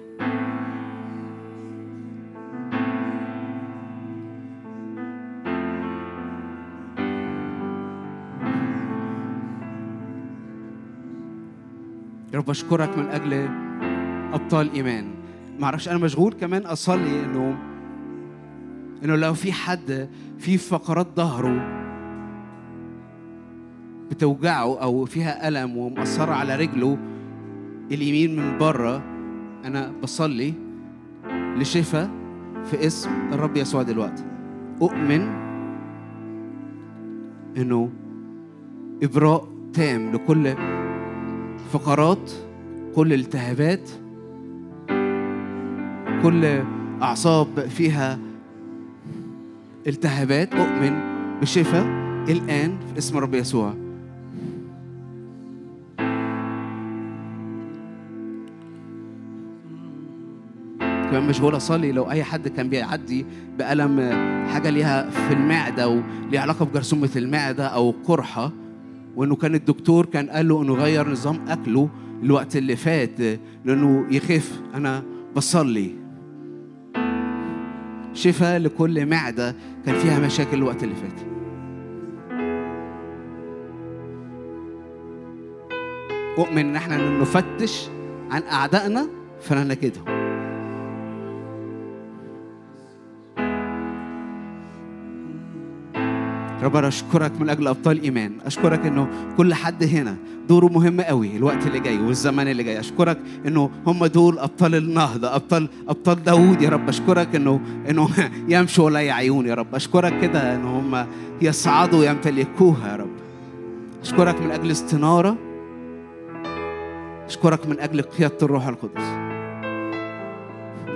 يا 12.34 12.40
رب 12.40 12.50
أشكرك 12.50 12.98
من 12.98 13.06
أجل 13.06 13.34
أبطال 14.34 14.74
إيمان. 14.74 15.12
معرفش 15.60 15.90
أنا 15.90 15.98
مشغول 15.98 16.34
كمان 16.34 16.66
أصلي 16.66 17.26
إنه 17.26 17.58
إنه 19.04 19.16
لو 19.16 19.34
في 19.34 19.52
حد 19.52 20.10
في 20.38 20.58
فقرات 20.58 21.08
ظهره 21.16 21.78
بتوجعه 24.12 24.82
أو 24.82 25.06
فيها 25.06 25.48
ألم 25.48 25.78
ومأثرة 25.78 26.32
على 26.34 26.56
رجله 26.56 26.98
اليمين 27.92 28.36
من 28.36 28.58
بره 28.58 29.04
أنا 29.66 29.92
بصلي 30.04 30.54
لشفاء 31.58 32.10
في 32.66 32.88
اسم 32.88 33.10
الرب 33.32 33.58
يسوع 33.58 33.82
دلوقتي. 33.82 34.24
أؤمن 34.82 35.22
إنه 37.58 37.90
إبراء 39.04 39.48
تام 39.74 40.12
لكل 40.12 40.54
فقرات 41.72 42.32
كل 42.96 43.14
التهابات 43.14 43.90
كل 46.24 46.64
أعصاب 47.02 47.60
فيها 47.60 48.20
التهابات. 49.88 50.54
أؤمن 50.54 50.94
بشفاء 51.42 51.86
الآن 52.30 52.78
في 52.94 52.98
اسم 52.98 53.18
الرب 53.18 53.34
يسوع. 53.34 53.87
كمان 61.12 61.28
مشغول 61.28 61.56
اصلي 61.56 61.92
لو 61.92 62.12
أي 62.12 62.24
حد 62.24 62.48
كان 62.48 62.70
بيعدي 62.70 63.26
بألم 63.58 64.00
حاجة 64.54 64.70
ليها 64.70 65.10
في 65.10 65.34
المعدة 65.34 65.88
وليها 65.90 66.42
علاقة 66.42 66.66
بجرثومة 66.66 67.10
المعدة 67.16 67.68
أو 67.68 67.94
قرحة 68.06 68.52
وإنه 69.16 69.36
كان 69.36 69.56
الدكتور 69.56 70.06
كان 70.06 70.30
قال 70.30 70.48
له 70.48 70.62
إنه 70.62 70.74
غير 70.74 71.10
نظام 71.10 71.40
أكله 71.48 71.90
الوقت 72.24 72.56
اللي 72.56 72.76
فات 72.76 73.20
لأنه 73.66 74.06
يخف. 74.12 74.62
أنا 74.76 75.04
بصلي. 75.36 75.92
شفاء 78.14 78.60
لكل 78.60 79.06
معدة 79.06 79.56
كان 79.86 79.96
فيها 79.96 80.20
مشاكل 80.20 80.58
الوقت 80.58 80.84
اللي 80.84 80.96
فات. 80.96 81.28
أؤمن 86.38 86.58
إن 86.58 86.76
إحنا 86.76 87.20
نفتش 87.20 87.88
عن 88.32 88.44
أعدائنا 88.44 89.08
فننجدهم 89.42 90.27
رب 96.64 96.76
أنا 96.76 96.88
أشكرك 96.88 97.42
من 97.42 97.50
أجل 97.50 97.68
أبطال 97.68 98.04
إيمان. 98.04 98.32
أشكرك 98.46 98.86
إنه 98.86 99.08
كل 99.38 99.54
حد 99.54 99.84
هنا 99.84 100.16
دوره 100.50 100.66
مهم 100.66 101.02
قوي 101.02 101.36
الوقت 101.38 101.68
اللي 101.68 101.80
جاي 101.80 101.98
والزمن 102.00 102.48
اللي 102.48 102.64
جاي. 102.64 102.80
أشكرك 102.80 103.18
إنه 103.48 103.70
هم 103.88 104.06
دول 104.06 104.40
أبطال 104.40 104.76
النهضة 104.76 105.36
أبطال 105.36 105.70
أبطال 105.88 106.24
داوود 106.24 106.62
يا 106.62 106.70
رب. 106.70 106.90
أشكرك 106.90 107.36
إنه 107.36 107.60
إنه 107.90 108.10
يمشوا 108.54 108.86
ولا 108.86 109.00
يعيون 109.02 109.46
يا 109.48 109.54
رب. 109.54 109.76
أشكرك 109.76 110.22
كده 110.22 110.56
إن 110.56 110.66
هم 110.66 111.06
يصعدوا 111.42 112.06
يمتلكوها 112.06 112.92
يا 112.92 112.96
رب. 112.96 113.10
أشكرك 114.02 114.42
من 114.42 114.52
أجل 114.52 114.72
استنارة. 114.72 115.38
أشكرك 117.26 117.68
من 117.68 117.80
أجل 117.80 118.02
قيادة 118.02 118.38
الروح 118.44 118.68
القدس. 118.68 119.04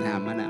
نعم 0.00 0.26
نعم 0.30 0.41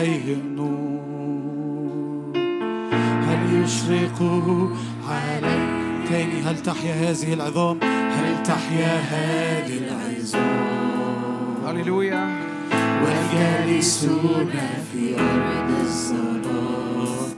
عليهم 0.00 0.56
نور. 0.56 2.32
هل 3.28 3.62
يشرق 3.62 4.22
عليهم 5.08 6.04
تاني 6.08 6.42
هل 6.42 6.62
تحيا 6.62 6.94
هذه 6.94 7.34
العظام؟ 7.34 7.78
هل 7.84 8.42
تحيا 8.42 8.98
هذه 8.98 9.78
العظام؟ 9.78 11.54
هللويا. 11.66 12.38
والجالسون 13.02 14.50
في 14.92 15.20
أرض 15.20 15.70
الظلام 15.80 17.30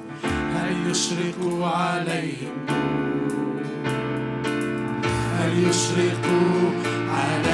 هل 0.55 0.91
يشرق 0.91 1.39
عليهم 1.63 2.55
نور؟ 2.69 3.63
هل 5.39 5.69
يشرق 5.69 6.27
عليهم 7.09 7.52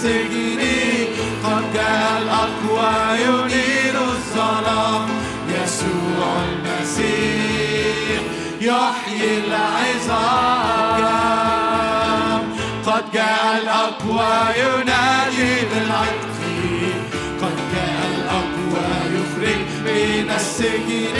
السجن 0.00 0.60
قد 1.44 1.64
جاء 1.74 2.22
الأقوى 2.22 2.92
ينير 3.20 3.96
الظلام 4.00 5.08
يسوع 5.48 6.28
المسيح 6.48 8.20
يحيي 8.60 9.30
العظام. 9.46 10.40
قد 12.86 13.04
جاء 13.14 13.44
الأقوى 13.62 14.32
ينادي 14.56 15.52
بالعتق 15.70 16.38
قد 17.42 17.56
جاء 17.74 18.00
الأقوى 18.14 18.88
يخرج 19.14 19.68
من 19.84 20.28
السجن 20.36 21.18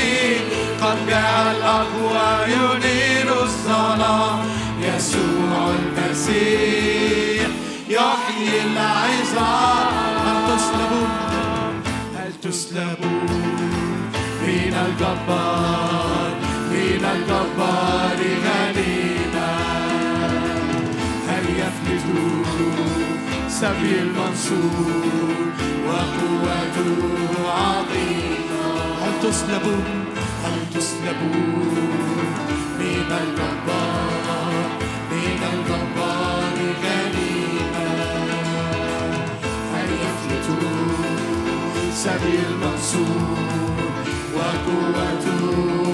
قد 0.82 0.98
جاء 1.09 1.36
الأقوى 1.57 2.28
ينير 2.47 3.28
الظلام 3.43 4.39
يسوع 4.81 5.61
المسيح 5.78 7.30
يحيي 7.90 8.62
العظام 8.62 9.86
هل 10.26 10.56
تسلبون 10.56 11.10
هل 12.16 12.32
تسلبون 12.42 13.26
من 14.42 14.74
الجبار 14.86 16.34
من 16.70 17.04
الجبار 17.14 18.18
غنيمة 18.46 19.50
هل 21.28 21.44
يفلتوا 21.56 22.44
سبي 23.48 23.98
المنصور 23.98 25.34
وقوته 25.86 27.02
عظيمة؟ 27.50 28.64
هل 29.02 29.30
تسلبون 29.30 30.04
هل 30.44 30.58
تسلبون 30.74 31.76
من 32.78 33.08
الجبار 33.10 34.68
من 35.12 35.40
الجبار 35.52 36.56
غنيمة 36.82 37.19
سبي 42.01 42.39
المنصور 42.48 43.39
وقوته 44.35 45.43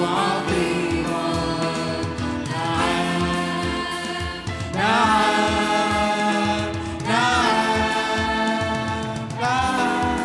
عظيمة. 0.08 1.26
نعم 4.74 5.16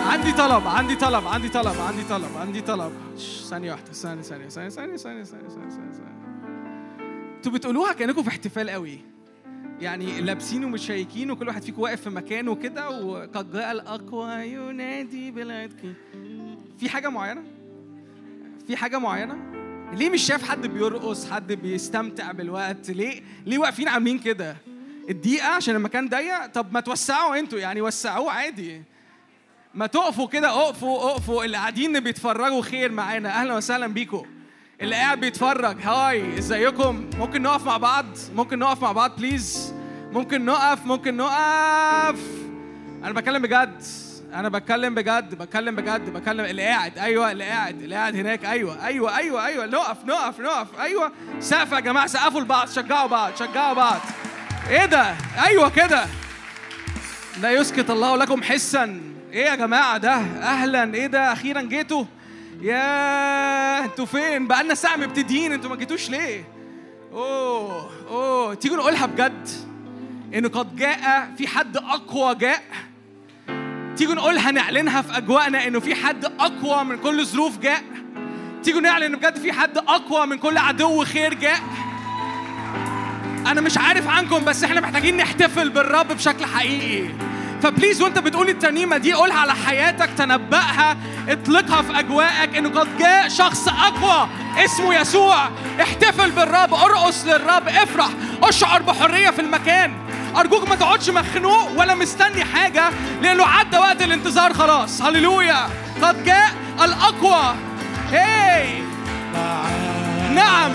عندي 0.08 0.32
طلب 0.32 0.68
عندي 0.68 0.96
طلب 0.96 1.28
عندي 1.28 1.50
طلب 1.50 1.76
عندي 1.82 2.04
طلب 2.04 2.38
عندي 2.38 2.62
طلب. 2.62 2.92
ثانية 3.50 3.72
واحدة 3.72 3.92
ثانية 3.92 4.22
ثانية 4.22 4.50
ثانية 4.50 4.70
ثانية 4.70 4.98
ثانية 4.98 5.24
ثانية 5.24 5.50
ثانية 5.50 5.70
ثانية. 5.70 6.12
أنتوا 7.38 7.52
بتقولوها 7.52 7.94
كأنكم 7.94 8.24
في 8.24 8.30
احتفال 8.30 8.70
قوي. 8.70 9.00
يعني 9.82 10.22
لابسين 10.22 10.64
ومتشيكين 10.64 11.32
وكل 11.32 11.48
واحد 11.48 11.64
فيكم 11.64 11.82
واقف 11.82 12.02
في 12.02 12.10
مكانه 12.10 12.56
كده 12.56 12.90
وقد 12.90 13.52
جاء 13.52 13.72
الأقوى 13.72 14.34
ينادي 14.34 15.32
بالعتق 15.32 15.94
في 16.80 16.90
حاجة 16.90 17.10
معينة؟ 17.10 17.44
في 18.68 18.78
حاجة 18.78 18.98
معينة؟ 19.00 19.38
ليه 19.94 20.10
مش 20.10 20.22
شايف 20.22 20.50
حد 20.50 20.68
بيرقص 20.68 21.30
حد 21.30 21.54
بيستمتع 21.54 22.32
بالوقت؟ 22.32 22.90
ليه؟ 22.92 23.22
ليه 23.46 23.58
واقفين 23.58 23.88
عاملين 23.88 24.20
كده؟ 24.20 24.56
الدقيقة 25.10 25.48
عشان 25.48 25.76
المكان 25.76 26.10
ضيق؟ 26.10 26.46
طب 26.46 26.74
ما 26.74 26.80
توسعوا 26.80 27.40
أنتوا 27.40 27.60
يعني 27.60 27.82
وسعوه 27.82 28.32
عادي. 28.32 28.82
ما 29.74 29.88
تقفوا 29.88 30.28
كده 30.28 30.50
اقفوا 30.50 31.00
اقفوا. 31.12 31.44
اللي 31.46 31.58
قاعدين 31.58 32.00
بيتفرجوا 32.00 32.62
خير 32.62 32.92
معانا. 32.92 33.30
أهلا 33.30 33.56
وسهلا 33.56 33.88
بيكم. 33.88 34.26
اللي 34.82 34.96
قاعد 34.96 35.20
بيتفرج. 35.20 35.78
هاي 35.82 36.38
ازيكم؟ 36.38 37.10
ممكن 37.18 37.42
نقف 37.42 37.66
مع 37.66 37.78
بعض؟ 37.78 38.06
ممكن 38.36 38.60
نقف 38.60 38.82
مع 38.82 38.92
بعض 38.92 39.16
بليز 39.18 39.74
ممكن 40.12 40.46
نقف 40.46 40.86
ممكن 40.86 41.18
نقف. 41.18 42.20
أنا 43.04 43.12
بتكلم 43.12 43.42
بجد. 43.42 43.84
أنا 44.34 44.50
بتكلم 44.50 44.96
بجد 44.96 45.36
بتكلم 45.36 45.76
بجد 45.76 46.10
بتكلم. 46.10 46.46
اللي 46.46 46.64
قاعد 46.64 46.98
أيوه 46.98 47.32
اللي 47.32 47.44
قاعد 47.44 47.82
اللي 47.82 47.96
قاعد 47.96 48.16
هناك. 48.16 48.46
أيوه 48.46 48.86
أيوه 48.86 49.18
أيوه 49.18 49.46
أيوه. 49.46 49.66
نقف 49.66 50.06
نقف 50.06 50.40
نقف. 50.40 50.80
أيوه. 50.80 51.12
سقف 51.40 51.72
يا 51.72 51.80
جماعة 51.80 52.08
سقفوا 52.08 52.42
لبعض 52.42 52.70
شجعوا 52.70 53.08
بعض 53.08 53.36
شجعوا 53.36 53.74
بعض. 53.74 54.00
إيه 54.70 54.86
ده؟ 54.86 55.16
أيوه 55.46 55.70
كده. 55.70 56.06
لا 57.42 57.52
يسكت 57.52 57.90
الله 57.90 58.18
لكم 58.18 58.44
حسا. 58.44 59.02
إيه 59.34 59.46
يا 59.46 59.56
جماعة 59.56 59.98
ده؟ 59.98 60.14
أهلا. 60.42 60.96
إيه 60.96 61.08
ده؟ 61.08 61.34
أخيرا 61.34 61.62
جيتوا. 61.62 62.06
يا 62.62 63.86
أنتوا 63.86 64.06
فين؟ 64.06 64.48
بقالنا 64.48 64.74
ساعة 64.74 64.96
مبتدئين 64.96 65.54
أنتوا 65.54 65.70
ما 65.70 65.76
جيتوش 65.76 66.10
ليه؟ 66.10 66.44
أوه 67.14 67.90
أوه 68.10 68.54
تيجوا 68.54 68.78
نقولها 68.78 69.06
بجد. 69.06 69.50
إنه 70.34 70.50
قد 70.50 70.76
جاء 70.76 71.32
في 71.38 71.48
حد 71.48 71.78
أقوى 71.78 72.36
جاء. 72.36 72.64
تيجوا 73.98 74.16
نقولها 74.16 74.52
نعلنها 74.52 75.02
في 75.02 75.18
أجواءنا 75.18 75.68
إنه 75.68 75.80
في 75.80 75.96
حد 75.96 76.26
أقوى 76.26 76.84
من 76.84 76.98
كل 76.98 77.26
ظروف 77.26 77.58
جاء. 77.58 77.84
تيجوا 78.64 78.82
نعلن 78.82 79.16
بجد 79.16 79.38
في 79.38 79.52
حد 79.52 79.78
أقوى 79.78 80.26
من 80.26 80.38
كل 80.38 80.58
عدو 80.58 81.06
خير 81.06 81.34
جاء. 81.34 81.60
أنا 83.48 83.62
مش 83.62 83.78
عارف 83.78 84.08
عنكم 84.08 84.46
بس 84.46 84.64
إحنا 84.64 84.82
محتاجين 84.82 85.18
نحتفل 85.18 85.70
بالرب 85.70 86.08
بشكل 86.08 86.46
حقيقي. 86.46 87.10
فبليز 87.64 88.02
وانت 88.02 88.20
بتقول 88.20 88.50
الترنيمه 88.50 88.98
دي 88.98 89.14
قولها 89.14 89.38
على 89.38 89.54
حياتك 89.56 90.10
تنبأها 90.18 90.98
اطلقها 91.30 91.82
في 91.82 92.00
أجواءك 92.00 92.58
انه 92.58 92.70
قد 92.70 92.98
جاء 92.98 93.28
شخص 93.28 93.68
أقوى 93.68 94.30
اسمه 94.66 94.96
يسوع. 94.96 95.50
احتفل 95.82 96.32
بالرب 96.32 96.74
ارقص 96.74 97.26
للرب 97.26 97.68
افرح. 97.68 98.10
اشعر 98.44 98.82
بحرية 98.82 99.30
في 99.30 99.42
المكان. 99.42 99.94
أرجوك 100.38 100.70
ما 100.70 100.76
تقعدش 100.76 101.10
مخنوق 101.10 101.80
ولا 101.80 101.96
مستني 101.96 102.46
حاجة 102.46 102.90
لأنه 103.22 103.46
عدى 103.46 103.78
وقت 103.78 104.02
الانتظار 104.02 104.54
خلاص. 104.54 105.02
هللويا. 105.02 105.70
قد 106.02 106.24
جاء 106.24 106.52
الأقوى. 106.84 107.56
هي 108.12 108.82
نعم. 110.34 110.72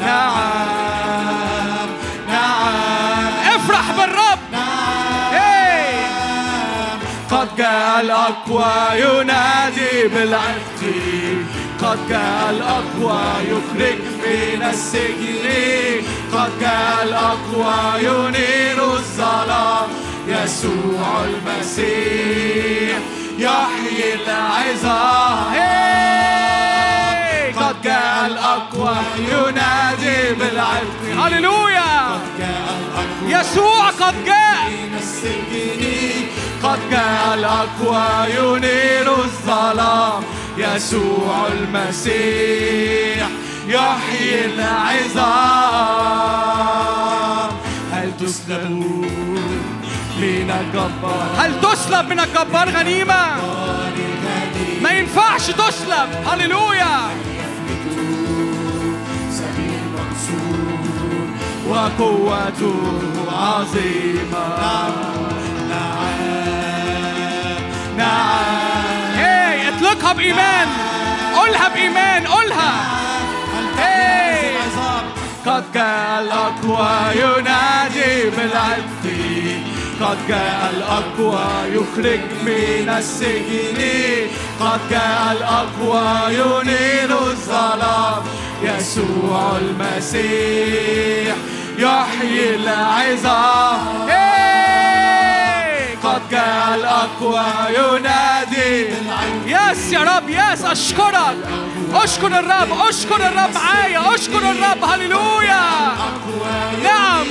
نعم. 0.00 1.43
قد 7.54 7.60
جاء 7.60 8.00
الأقوى 8.00 9.00
ينادي 9.00 10.08
بالعهد 10.08 10.82
قد 11.82 11.98
جاء 12.08 12.50
الأقوى 12.50 13.22
يخرج 13.42 13.98
من 14.24 14.62
السجن. 14.70 15.46
قد 16.32 16.50
جاء 16.60 17.02
الأقوى 17.02 17.74
ينير 17.98 18.84
الظلام. 18.84 19.88
يسوع 20.28 21.24
المسيح 21.24 22.98
يحيي 23.38 24.14
العظام! 24.14 25.54
قد 27.56 27.82
جاء 27.82 28.26
الأقوى 28.26 28.96
ينادي 29.18 30.34
بالعدل 30.34 31.18
هللويا 31.20 32.20
يسوع 33.26 33.90
قد 33.90 34.24
جاء 34.24 34.70
من 34.70 34.98
السجن. 34.98 36.33
قد 36.64 36.78
جاء 36.90 37.34
الأقوى 37.34 38.06
ينير 38.30 39.08
الظلام 39.18 40.22
يسوع 40.58 41.46
المسيح 41.52 43.28
يحيي 43.68 44.44
العظام. 44.44 45.34
هل 47.92 48.12
تسلبون 48.20 49.08
من 50.20 50.50
الجبار؟ 50.50 51.30
هل 51.38 51.60
تسلب 51.60 52.08
من 52.08 52.20
الجبار 52.20 52.68
غنيمة؟ 52.70 53.26
ما 54.82 54.90
ينفعش 54.90 55.46
تسلب 55.46 56.08
هللويا. 56.26 57.10
وقوته 61.68 62.76
عظيمة. 63.32 64.44
اطلقها 70.04 70.12
بإيمان 70.12 70.68
قولها 71.34 71.68
بإيمان 71.68 72.26
قولها. 72.26 72.72
قد 75.46 75.64
جاء 75.74 76.22
الأقوى 76.22 76.90
ينادي 77.14 78.30
بالعدل. 78.30 79.60
قد 80.00 80.18
جاء 80.28 80.72
الأقوى 80.76 81.46
يخرج 81.72 82.20
من 82.42 82.94
السجن. 82.98 83.80
قد 84.60 84.80
جاء 84.90 85.32
الأقوى 85.32 86.34
ينير 86.34 87.18
الظلام. 87.18 88.22
يسوع 88.62 89.56
المسيح 89.58 91.34
يحيي 91.78 92.54
العظام. 92.54 94.08
إيه! 94.08 94.43
قد 96.04 96.22
جاء 96.30 96.74
الأقوى 96.74 97.44
ينادي. 97.68 98.88
يس 99.46 99.92
يا 99.92 100.00
رب 100.00 100.28
يس 100.28 100.64
أشكرك. 100.64 101.36
أشكر 101.94 102.26
الرب 102.26 102.68
أشكر 102.88 103.16
الرب 103.16 103.54
معايا 103.54 104.14
أشكر 104.14 104.50
الرب 104.50 104.84
هللويا. 104.84 105.62
نعم. 106.82 107.26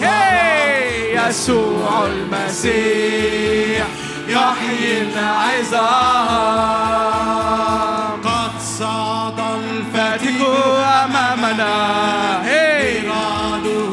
هي 0.00 1.28
يسوع 1.28 2.06
المسيح 2.06 3.86
يحيي 4.28 5.02
العظام. 5.02 6.20
قد 8.24 8.54
صعد 8.78 9.40
فاتك 9.94 10.24
الفاتك 10.24 10.40
أمامنا. 11.04 11.74
إراده 12.44 13.92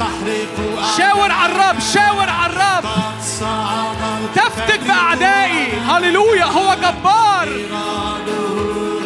تحرق 0.00 0.56
شاور 0.96 1.30
على 1.30 1.52
الرب 1.52 1.78
شاور 1.94 2.28
على 2.28 2.52
الرب. 2.52 2.84
تفتك 4.34 4.80
بأعدائي. 4.86 5.72
هللويا. 5.88 6.44
هو 6.44 6.74
جبار. 6.74 7.48
إراده 7.48 8.52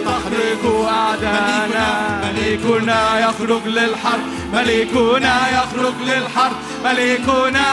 تخرج 0.05 0.87
أعداءنا 0.89 2.21
ملكنا 2.25 3.19
يخرج 3.19 3.67
للحرب. 3.67 4.21
ملكنا 4.53 5.49
يخرج 5.49 5.95
للحرب. 6.07 6.57
ملكنا 6.85 7.67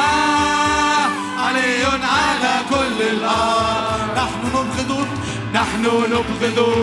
علي 1.40 1.84
على 1.85 2.53
كل 2.69 3.03
الأرض. 3.11 4.15
نحن 4.15 4.68
نبغض. 4.88 5.07
نحن 5.53 5.85
نبغض. 5.85 6.73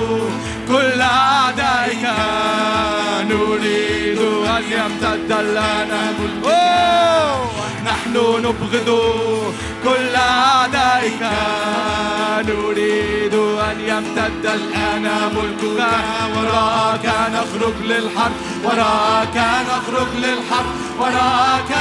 كل 0.69 1.01
أعدائك. 1.01 2.11
نريد 3.31 4.19
أن 4.47 4.63
يمتد 4.71 5.33
لنا 5.33 6.15
أوه! 6.45 7.51
نحن 7.85 8.17
نبغض. 8.17 8.91
كل 9.85 10.15
أعدائك 10.17 11.23
نريد 12.49 13.35
أن 13.35 13.81
يمتد 13.81 14.47
الآن 14.47 15.03
ملكك. 15.37 15.87
وراك 16.37 17.07
نخرج 17.35 17.75
للحرب 17.85 18.33
وراك 18.65 19.37
نخرج 19.71 20.09
للحرب 20.17 20.67
وراك 20.99 21.73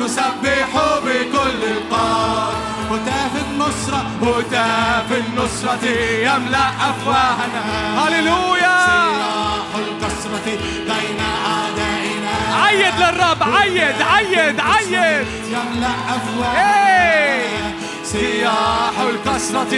نسبح 0.00 0.70
بكل 1.04 1.60
القلب 1.64 2.56
هتاف 2.90 3.32
النصرة 3.50 4.00
هتاف 4.22 5.12
النصرة 5.12 5.84
يملأ 6.20 6.68
أفواهنا. 6.90 7.62
هللويا! 7.98 8.76
سياح 8.86 9.70
الكسرة 9.78 10.46
بين 10.86 11.20
أعدائنا. 11.46 11.95
عيد 12.64 12.94
للرب 13.00 13.42
عيد 13.42 14.02
عيد 14.02 14.60
عيد. 14.60 15.26
يملأ! 15.48 15.94
أفواهنا 16.16 17.72
سياح 18.04 18.94
الكسرة 19.10 19.70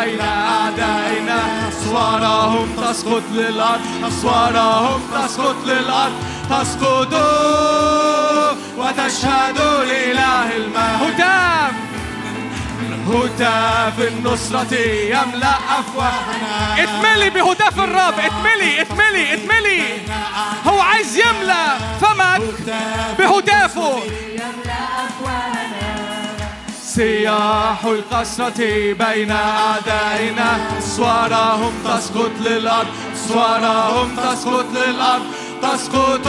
بين 0.00 0.20
أعدائنا 0.20 1.68
أسوارهم 1.68 2.68
تسقط 2.76 3.22
للأرض 3.32 3.80
أسوارهم 4.08 5.00
تسقط 5.14 5.56
للأرض. 5.66 6.12
تسقط 6.50 7.12
وتشهد 8.78 9.58
لإله 9.88 10.56
الماء 10.56 10.96
هتاف 11.02 11.72
هتاف 13.08 14.00
النصرة 14.08 14.74
يملأ 15.04 15.54
أفواهنا 15.78 16.82
اتملي 16.82 17.30
بهتاف 17.30 17.78
الرب 17.80 18.14
اتملي 18.18 18.80
اتملي 18.80 19.34
اتملي. 19.34 19.82
هو 20.66 20.80
عايز 20.80 21.18
يملأ 21.18 21.78
فمك 22.00 22.42
بهتافه 23.18 24.02
سياح 26.82 27.84
القسرة 27.84 28.60
بين 28.92 29.30
أعدائنا. 29.30 30.78
أسوارهم 30.78 31.72
تسقط 31.84 32.30
للأرض. 32.40 32.86
أسوارهم 33.14 34.16
تسقط 34.16 34.66
للأرض. 34.74 35.26
تسقط 35.62 36.26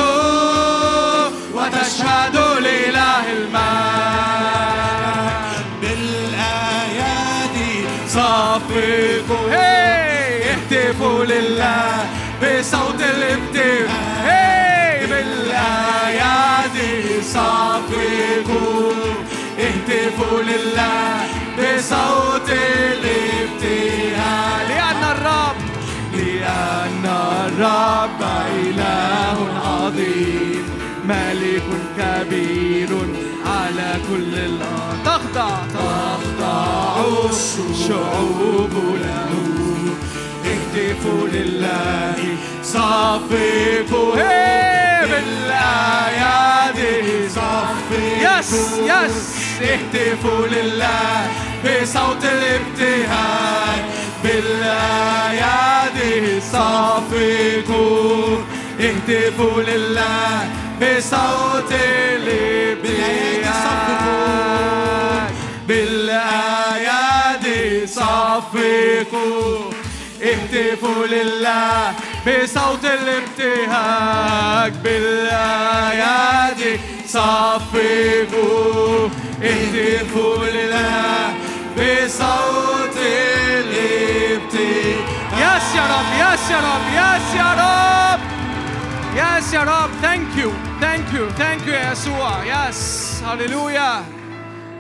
وتشهد 1.54 2.36
لإله 2.36 3.32
الماء 3.32 4.75
صفقوا 8.16 9.52
اهتفوا 9.52 11.20
لله 11.26 11.92
بصوت 12.42 13.02
الابتهاج 13.02 13.90
هي 14.26 15.06
بالأيادي 15.08 16.94
صفقوا 17.22 18.94
اهتفوا 19.60 20.38
لله 20.42 21.10
بصوت 21.58 22.50
الابتهاج 22.94 24.66
لأن 24.70 25.02
الرب 25.12 25.60
لأن 26.14 27.06
الرب 27.46 28.22
إله 28.56 29.38
عظيم. 29.66 30.64
ملك 31.06 31.68
كبير 31.98 32.92
على 33.46 33.90
كل 34.10 34.34
الأرض. 34.36 34.75
تخضع 36.96 37.60
الشعوب 37.70 38.74
له 39.02 39.32
اهتفوا 40.46 41.24
لله 41.28 42.16
صفقوا 42.64 44.16
بالأيادي 45.02 46.96
صفقوا 47.30 48.40
يس 48.40 48.52
يس 48.80 49.18
اهتفوا 49.62 50.48
لله 50.48 51.28
بصوت 51.66 52.24
الابتهاج 52.26 53.82
بالأيادي 54.24 56.16
صفقوا 56.42 58.38
اهتفوا 58.80 59.62
لله 59.62 60.50
بصوت 60.82 61.72
الابتهاج 61.72 63.36
بالأيادي 65.68 66.85
صفقوا 67.96 69.72
اهتفوا 70.24 71.06
لله 71.08 71.94
بصوت 72.28 72.86
الابتهاج 72.86 74.74
بالأيادي. 74.84 76.80
صفقوا 77.08 79.10
اهتفوا 79.44 80.46
لله 80.46 81.34
بصوت 81.78 82.98
الابتهاج 82.98 84.96
يس 85.34 85.76
يا 85.76 85.86
رب 85.94 86.10
يس 86.22 86.46
يا 86.52 86.60
رب 86.68 86.86
يس 87.00 87.28
يا 87.36 87.50
رب. 87.62 88.22
يس 89.16 89.54
يا 89.54 89.64
رب. 89.64 89.90
ثانك 90.02 90.38
يو 90.38 90.52
ثانك 90.82 91.14
يو 91.14 91.30
ثانك 91.30 91.68
يو 91.68 91.74
يا 91.74 91.92
يسوع. 91.92 92.44
يس 92.46 93.24
هللويا 93.28 94.04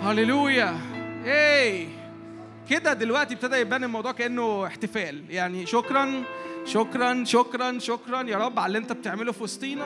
هللويا 0.04 0.78
اي 1.26 1.88
كده 2.70 2.94
دلوقتي 2.94 3.34
ابتدى 3.34 3.56
يبان 3.56 3.84
الموضوع 3.84 4.12
كأنه 4.12 4.66
احتفال. 4.68 5.24
يعني 5.30 5.66
شكرا 5.66 6.24
شكرا 6.66 7.24
شكرا 7.24 7.80
شكرا. 7.80 8.22
يا 8.24 8.38
رب 8.38 8.60
على 8.60 8.68
اللي 8.68 8.78
انت 8.78 8.92
بتعمله 8.92 9.32
في 9.32 9.44
وسطينا. 9.44 9.86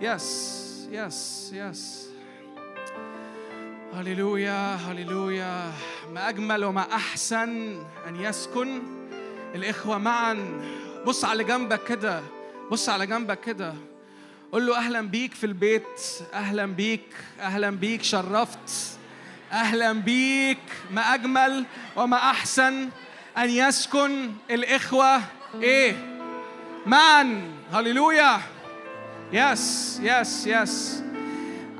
yes 0.00 0.60
yes 0.90 1.50
yes 1.54 2.08
هللويا 3.94 4.74
هللويا. 4.74 5.72
ما 6.12 6.28
أجمل 6.28 6.64
وما 6.64 6.80
أحسن 6.94 7.82
أن 8.08 8.16
يسكن 8.16 8.82
الإخوة 9.54 9.98
معا. 9.98 10.60
بص 11.06 11.24
على 11.24 11.44
جنبك 11.44 11.84
كده 11.84 12.22
بص 12.70 12.88
على 12.88 13.06
جنبك 13.06 13.40
كده. 13.40 13.74
قول 14.52 14.66
له 14.66 14.76
أهلا 14.78 15.00
بيك 15.00 15.34
في 15.34 15.44
البيت 15.46 16.00
أهلا 16.34 16.66
بيك 16.66 17.14
أهلا 17.40 17.70
بيك. 17.70 18.02
شرفت. 18.02 18.99
أهلا 19.52 19.92
بيك 19.92 20.58
ما 20.90 21.14
أجمل 21.14 21.64
وما 21.96 22.16
أحسن 22.30 22.88
أن 23.38 23.50
يسكن 23.50 24.32
الإخوة. 24.50 25.20
إيه؟ 25.62 25.96
معا 26.86 27.42
هللويا. 27.72 28.40
yes 29.32 29.98
yes 30.02 30.46
yes 30.46 31.02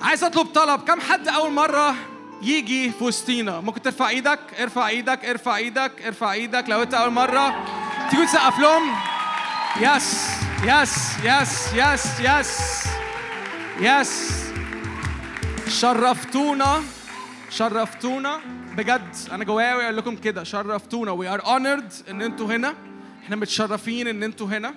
عايز 0.02 0.24
أطلب 0.24 0.46
طلب 0.46 0.80
كم 0.80 1.00
حد 1.00 1.28
أول 1.28 1.52
مرة 1.52 1.94
يجي 2.42 2.90
في 2.90 3.04
وسطينا 3.04 3.60
ممكن 3.60 3.82
ترفع 3.82 4.08
إيدك 4.08 4.40
ارفع 4.60 4.88
إيدك 4.88 5.24
ارفع 5.24 5.56
إيدك 5.56 6.02
ارفع 6.06 6.32
إيدك. 6.32 6.64
لو 6.68 6.82
أنت 6.82 6.94
أول 6.94 7.12
مرة 7.12 7.64
تيجوا 8.10 8.24
تسقف 8.24 8.58
لهم. 8.58 8.94
yes 9.80 10.26
yes 10.64 10.94
yes 11.24 11.74
yes 11.74 12.20
yes 12.20 12.84
yes 13.80 14.30
شرفتونا. 15.68 16.82
شرفتونا. 17.50 18.40
بجد 18.76 19.16
أنا 19.32 19.44
جوايا 19.44 19.84
أقول 19.84 19.96
لكم 19.96 20.16
كده 20.16 20.44
شرفتونا. 20.44 21.10
we 21.10 21.28
are 21.28 21.46
honored 21.46 21.92
إن 22.10 22.22
أنتوا 22.22 22.46
هنا. 22.46 22.74
إحنا 23.24 23.36
متشرفين 23.36 24.08
إن 24.08 24.22
أنتوا 24.22 24.46
هنا. 24.46 24.74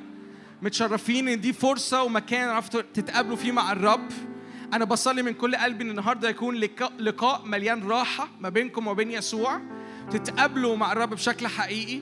متشرفين 0.61 1.27
إن 1.27 1.41
دي 1.41 1.53
فرصة 1.53 2.03
ومكان 2.03 2.49
عرفتوا 2.49 2.81
تتقابلوا 2.93 3.35
فيه 3.35 3.51
مع 3.51 3.71
الرب. 3.71 4.11
أنا 4.73 4.85
بصلي 4.85 5.23
من 5.23 5.33
كل 5.33 5.55
قلبي 5.55 5.83
إن 5.83 5.89
النهارده 5.89 6.29
يكون 6.29 6.55
لقاء 6.99 7.41
مليان 7.45 7.87
راحة 7.87 8.27
ما 8.39 8.49
بينكم 8.49 8.87
وبين 8.87 9.11
يسوع. 9.11 9.61
تتقابلوا 10.11 10.75
مع 10.75 10.91
الرب 10.91 11.09
بشكل 11.09 11.47
حقيقي. 11.47 12.01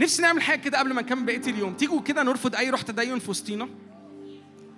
نفسي 0.00 0.22
نعمل 0.22 0.42
حاجة 0.42 0.60
كده 0.60 0.78
قبل 0.78 0.92
ما 0.92 1.02
نكمل 1.02 1.24
بقية 1.24 1.42
اليوم. 1.46 1.74
تيجوا 1.74 2.00
كده 2.00 2.22
نرفض 2.22 2.54
أي 2.54 2.70
روح 2.70 2.82
تدين 2.82 3.18
في 3.18 3.30
وسطينا. 3.30 3.68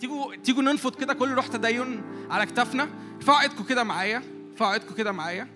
تيجوا 0.00 0.34
تيجوا 0.36 0.62
ننفض 0.62 0.94
كده 0.94 1.14
كل 1.14 1.30
روح 1.30 1.46
تدين 1.46 2.02
على 2.30 2.46
كتافنا. 2.46 2.88
ارفعوا 3.16 3.40
ايدكم 3.40 3.64
كده 3.64 3.84
معايا. 3.84 4.37
ارفعوا 4.58 4.74
ايدكم 4.74 4.94
كده 4.94 5.12
معايا. 5.12 5.48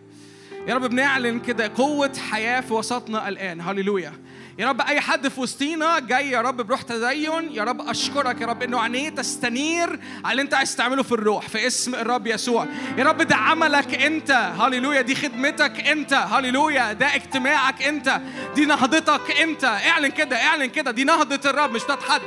يا 0.66 0.74
رب 0.74 0.86
بنعلن 0.86 1.40
كده 1.40 1.72
قوة 1.76 2.12
حياة 2.30 2.60
في 2.60 2.72
وسطنا 2.72 3.28
الآن. 3.28 3.60
هللويا. 3.60 4.12
يا 4.58 4.68
رب 4.68 4.80
أي 4.80 5.00
حد 5.00 5.28
في 5.28 5.40
وسطينا 5.40 5.98
جاي 5.98 6.30
يا 6.30 6.40
رب 6.40 6.56
بروح 6.56 6.82
تدين. 6.82 7.52
يا 7.52 7.64
رب 7.64 7.88
أشكرك 7.88 8.40
يا 8.40 8.46
رب 8.46 8.62
إنه 8.62 8.80
عينيه 8.80 9.08
تستنير 9.08 10.00
على 10.24 10.30
اللي 10.30 10.42
أنت 10.42 10.54
عايز 10.54 10.76
تعمله 10.76 11.02
في 11.02 11.12
الروح. 11.12 11.48
في 11.48 11.66
اسم 11.66 11.94
الرب 11.94 12.26
يسوع. 12.26 12.66
يا 12.98 13.04
رب 13.04 13.22
ده 13.22 13.36
عملك 13.36 14.02
أنت. 14.02 14.30
هللويا. 14.30 15.00
دي 15.00 15.14
خدمتك 15.14 15.88
أنت. 15.88 16.12
هللويا. 16.12 16.92
ده 16.92 17.14
اجتماعك 17.14 17.82
أنت. 17.82 18.20
دي 18.54 18.64
نهضتك 18.66 19.40
أنت. 19.40 19.64
اعلن 19.64 20.08
كده 20.08 20.36
اعلن 20.36 20.66
كده. 20.66 20.90
دي 20.90 21.04
نهضة 21.04 21.50
الرب 21.50 21.72
مش 21.72 21.84
بتاعت 21.84 22.02
حد. 22.02 22.20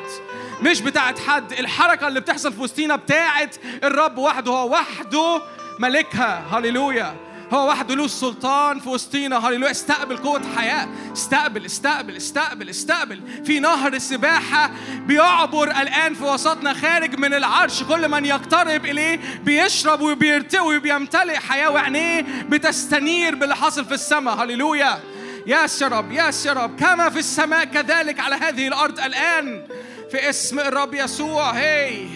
مش 0.61 0.81
بتاعت 0.81 1.19
حد. 1.19 1.53
الحركة 1.53 2.07
اللي 2.07 2.19
بتحصل 2.19 2.53
في 2.53 2.61
وسطينا 2.61 2.95
بتاعت 2.95 3.55
الرب 3.83 4.17
وحده. 4.17 4.51
هو 4.51 4.71
وحده 4.71 5.41
ملكها 5.79 6.45
هللويا. 6.51 7.15
هو 7.53 7.69
وحده 7.69 7.95
له 7.95 8.05
السلطان 8.05 8.79
في 8.79 8.89
وسطينا 8.89 9.37
هللويا. 9.47 9.71
استقبل 9.71 10.17
قوة 10.17 10.41
حياة. 10.55 10.87
استقبل 11.13 11.65
استقبل 11.65 12.17
استقبل 12.17 12.69
استقبل. 12.69 13.21
في 13.45 13.59
نهر 13.59 13.97
سباحة 13.97 14.71
بيعبر 14.99 15.67
الآن 15.67 16.13
في 16.13 16.23
وسطنا 16.23 16.73
خارج 16.73 17.19
من 17.19 17.33
العرش. 17.33 17.83
كل 17.83 18.09
من 18.09 18.25
يقترب 18.25 18.85
إليه 18.85 19.19
بيشرب 19.43 20.01
وبيرتوي 20.01 20.77
وبيمتلئ 20.77 21.37
حياة 21.37 21.69
وعينيه 21.69 22.21
بتستنير 22.49 23.35
باللي 23.35 23.55
حاصل 23.55 23.85
في 23.85 23.93
السماء. 23.93 24.35
هللويا. 24.35 24.99
يا 25.47 25.67
رب 25.81 26.11
يا 26.11 26.31
رب 26.47 26.79
كما 26.79 27.09
في 27.09 27.19
السماء 27.19 27.65
كذلك 27.65 28.19
على 28.19 28.35
هذه 28.35 28.67
الأرض 28.67 28.99
الآن. 28.99 29.67
في 30.11 30.29
اسم 30.29 30.59
الرب 30.59 30.93
يسوع. 30.93 31.51
هي 31.51 32.07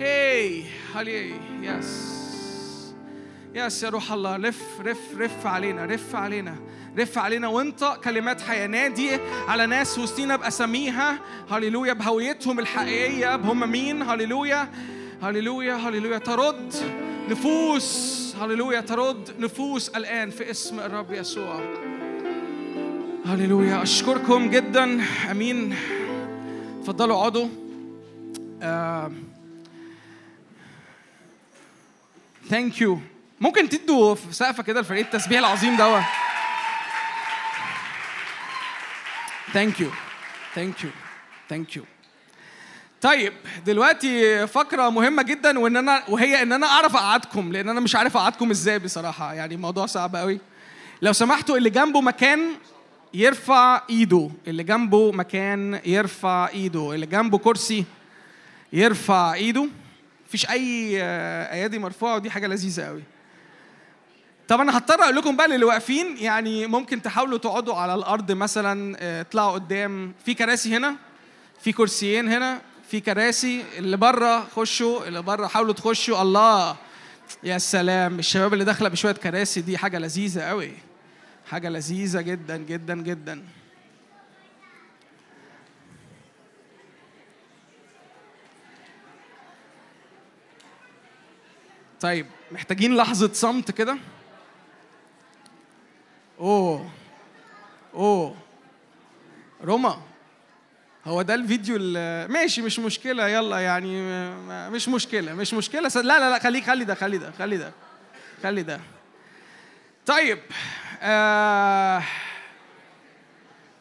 هي 0.00 0.62
هلي 0.94 1.34
يس. 1.62 2.11
يس 3.54 3.82
يا 3.82 3.88
روح 3.88 4.12
الله 4.12 4.36
لف 4.36 4.80
رف 4.80 4.98
رف 5.18 5.46
علينا 5.46 5.84
رف 5.84 6.16
علينا 6.16 6.56
رف 6.98 7.18
علينا. 7.18 7.48
وانت 7.48 7.96
كلمات 8.04 8.40
حياة 8.40 8.66
نادي 8.66 9.18
على 9.48 9.66
ناس 9.66 9.98
وسطينا 9.98 10.36
بأساميها. 10.36 11.18
هللويا 11.50 11.92
بهويتهم 11.92 12.58
الحقيقية. 12.58 13.36
بهم 13.36 13.70
مين؟ 13.70 14.02
هللويا 14.02 14.68
هللويا 15.22 15.74
هللويا. 15.74 16.18
ترد 16.18 16.74
نفوس 17.28 18.34
هللويا. 18.40 18.80
ترد 18.80 19.30
نفوس 19.38 19.88
الآن 19.88 20.30
في 20.30 20.50
اسم 20.50 20.80
الرب 20.80 21.12
يسوع. 21.12 21.60
هللويا. 23.26 23.82
أشكركم 23.82 24.50
جدا. 24.50 25.00
أمين. 25.30 25.74
اتفضلوا 26.80 27.16
اقعدوا. 27.16 27.48
thank 32.48 32.80
you 32.80 32.98
ممكن 33.42 33.68
تدوا 33.68 34.16
سقفة 34.30 34.62
كده 34.62 34.80
لفريق 34.80 35.06
التسبيح 35.06 35.38
العظيم 35.38 35.76
دوت 35.76 36.02
thank 39.52 39.80
you 39.80 39.90
thank 40.54 40.84
you 40.84 40.90
thank 41.48 41.76
you 41.76 41.84
طيب 43.00 43.32
دلوقتي 43.66 44.46
فقرة 44.46 44.90
مهمة 44.90 45.22
جدا 45.22 45.58
وإن 45.58 45.76
أنا 45.76 46.02
وهي 46.08 46.42
إن 46.42 46.52
أنا 46.52 46.66
أعرف 46.66 46.96
أقعدكم 46.96 47.52
لأن 47.52 47.68
أنا 47.68 47.80
مش 47.80 47.96
عارف 47.96 48.16
أقعدكم 48.16 48.50
إزاي 48.50 48.78
بصراحة. 48.78 49.34
يعني 49.34 49.54
الموضوع 49.54 49.86
صعب 49.86 50.16
قوي 50.16 50.40
لو 51.02 51.12
سمحتوا 51.12 51.56
اللي 51.56 51.70
جنبه 51.70 52.00
مكان 52.00 52.40
يرفع 53.14 53.82
إيده. 53.90 54.30
اللي 54.46 54.62
جنبه 54.62 55.12
مكان 55.12 55.80
يرفع 55.84 56.48
إيده. 56.48 56.94
اللي 56.94 57.06
جنبه 57.06 57.38
كرسي 57.38 57.84
يرفع 58.72 59.34
إيده. 59.34 59.68
مفيش 60.28 60.50
أي 60.50 60.98
آه، 61.02 61.52
أيادي 61.52 61.78
مرفوعة 61.78 62.14
ودي 62.14 62.30
حاجة 62.30 62.46
لذيذة 62.46 62.82
قوي 62.82 63.02
طب 64.48 64.60
أنا 64.60 64.78
هضطر 64.78 65.02
أقول 65.02 65.16
لكم 65.16 65.36
بقى 65.36 65.48
للي 65.48 65.64
واقفين 65.64 66.16
يعني 66.16 66.66
ممكن 66.66 67.02
تحاولوا 67.02 67.38
تقعدوا 67.38 67.74
على 67.74 67.94
الأرض 67.94 68.32
مثلا 68.32 68.96
آه، 69.00 69.20
اطلعوا 69.20 69.52
قدام 69.52 70.12
في 70.24 70.34
كراسي 70.34 70.76
هنا 70.76 70.96
في 71.60 71.72
كرسيين 71.72 72.28
هنا 72.28 72.60
في 72.90 73.00
كراسي 73.00 73.64
اللي 73.78 73.96
بره 73.96 74.40
خشوا 74.56 75.06
اللي 75.08 75.22
بره 75.22 75.46
حاولوا 75.46 75.74
تخشوا 75.74 76.22
الله! 76.22 76.76
يا 77.42 77.58
سلام! 77.58 78.18
الشباب 78.18 78.52
اللي 78.52 78.64
داخلة 78.64 78.88
بشوية 78.88 79.12
كراسي 79.12 79.60
دي 79.60 79.78
حاجة 79.78 79.98
لذيذة 79.98 80.40
قوي 80.42 80.72
حاجة 81.50 81.68
لذيذة 81.68 82.20
جدا 82.20 82.56
جدا 82.56 82.94
جدا. 82.94 83.42
طيب 92.00 92.26
محتاجين 92.52 92.96
لحظة 92.96 93.30
صمت 93.32 93.70
كده؟ 93.70 93.98
أوه. 96.42 96.90
أوه. 97.94 98.34
روما 99.64 100.02
هو 101.04 101.22
ده 101.22 101.34
الفيديو 101.34 101.78
ماشي 102.28 102.62
مش 102.62 102.78
مشكلة 102.78 103.28
يلا 103.28 103.58
يعني 103.58 104.02
مش 104.70 104.88
مشكلة 104.88 105.34
مش 105.34 105.54
مشكلة 105.54 105.88
لا 105.94 106.02
لا 106.02 106.30
لا 106.30 106.38
خليك 106.38 106.64
خلي 106.64 106.84
ده 106.84 106.94
خلي 106.94 107.18
ده 107.18 107.32
خلي 107.38 107.56
ده 107.56 107.72
خلي 108.42 108.62
ده. 108.62 108.80
طيب 110.06 110.38
آه 111.02 112.02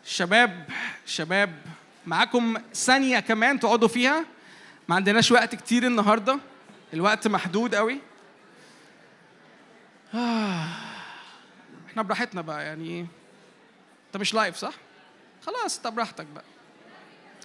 شباب 0.06 0.70
شباب 1.06 1.56
معاكم 2.06 2.58
ثانية 2.74 3.20
كمان 3.20 3.60
تقعدوا 3.60 3.88
فيها. 3.88 4.26
ما 4.88 4.96
عندناش 4.96 5.32
وقت 5.32 5.56
كتير 5.56 5.84
النهاردة 5.88 6.40
الوقت 6.94 7.28
محدود 7.28 7.76
قوي 7.76 8.00
آه. 10.14 10.91
إحنا 11.92 12.02
براحتنا 12.02 12.42
بقى 12.42 12.66
يعني 12.66 12.90
إيه 12.90 13.06
أنت 14.08 14.18
مش 14.18 14.34
لايف 14.34 14.56
صح؟ 14.56 14.74
خلاص 15.46 15.78
انت 15.78 15.88
براحتك 15.88 16.26
بقى. 16.26 16.44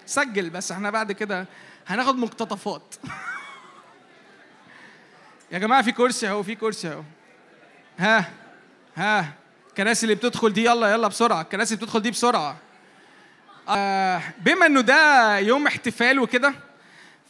سجل 0.05 0.49
بس 0.49 0.71
إحنا 0.71 0.89
بعد 0.89 1.11
كده 1.11 1.45
هناخد 1.87 2.15
مقتطفات. 2.15 2.95
يا 5.51 5.59
جماعة 5.59 5.81
في 5.81 5.91
كرسي 5.91 6.29
أهو 6.29 6.43
في 6.43 6.55
كرسي 6.55 6.87
أهو. 6.87 7.03
ها 7.97 8.31
ها 8.95 9.33
الكراسي 9.69 10.03
اللي 10.03 10.15
بتدخل 10.15 10.53
دي 10.53 10.65
يلا 10.65 10.91
يلا 10.91 11.07
بسرعة 11.07 11.41
الكراسي 11.41 11.73
اللي 11.73 11.85
بتدخل 11.85 12.01
دي 12.01 12.11
بسرعة. 12.11 12.57
آه، 13.69 14.21
بما 14.39 14.65
إنه 14.65 14.81
ده 14.81 15.37
يوم 15.37 15.67
احتفال 15.67 16.19
وكده 16.19 16.53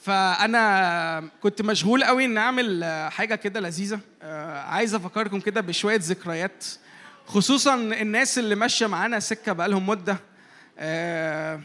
فأنا 0.01 1.29
كنت 1.43 1.61
مشغول 1.61 2.03
قوي 2.03 2.25
إن 2.25 2.37
أعمل 2.37 2.85
حاجة 3.11 3.35
كده 3.35 3.59
لذيذة. 3.59 3.99
آه، 4.21 4.61
عايز 4.61 4.95
أفكركم 4.95 5.39
كده 5.39 5.61
بشوية 5.61 5.99
ذكريات. 6.01 6.65
خصوصا 7.27 7.75
الناس 7.75 8.39
اللي 8.39 8.55
ماشية 8.55 8.87
معانا 8.87 9.19
سكة 9.19 9.51
بقالهم 9.51 9.87
مدة 9.87 10.17
آه، 10.79 11.61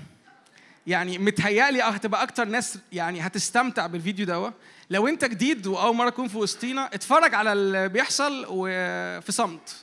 يعني 0.87 1.19
متهيألي 1.19 1.83
هتبقى 1.83 2.23
أكتر 2.23 2.45
ناس 2.45 2.79
يعني 2.93 3.21
هتستمتع 3.21 3.87
بالفيديو 3.87 4.27
ده. 4.27 4.53
لو 4.91 5.09
أنت 5.09 5.25
جديد 5.25 5.67
وأول 5.67 5.97
مرة 5.97 6.11
تكون 6.11 6.29
في 6.29 6.39
وسطينا 6.39 6.87
اتفرج 6.95 7.35
على 7.35 7.53
اللي 7.53 7.89
بيحصل 7.89 8.47
وفي 8.49 9.33
صمت. 9.33 9.77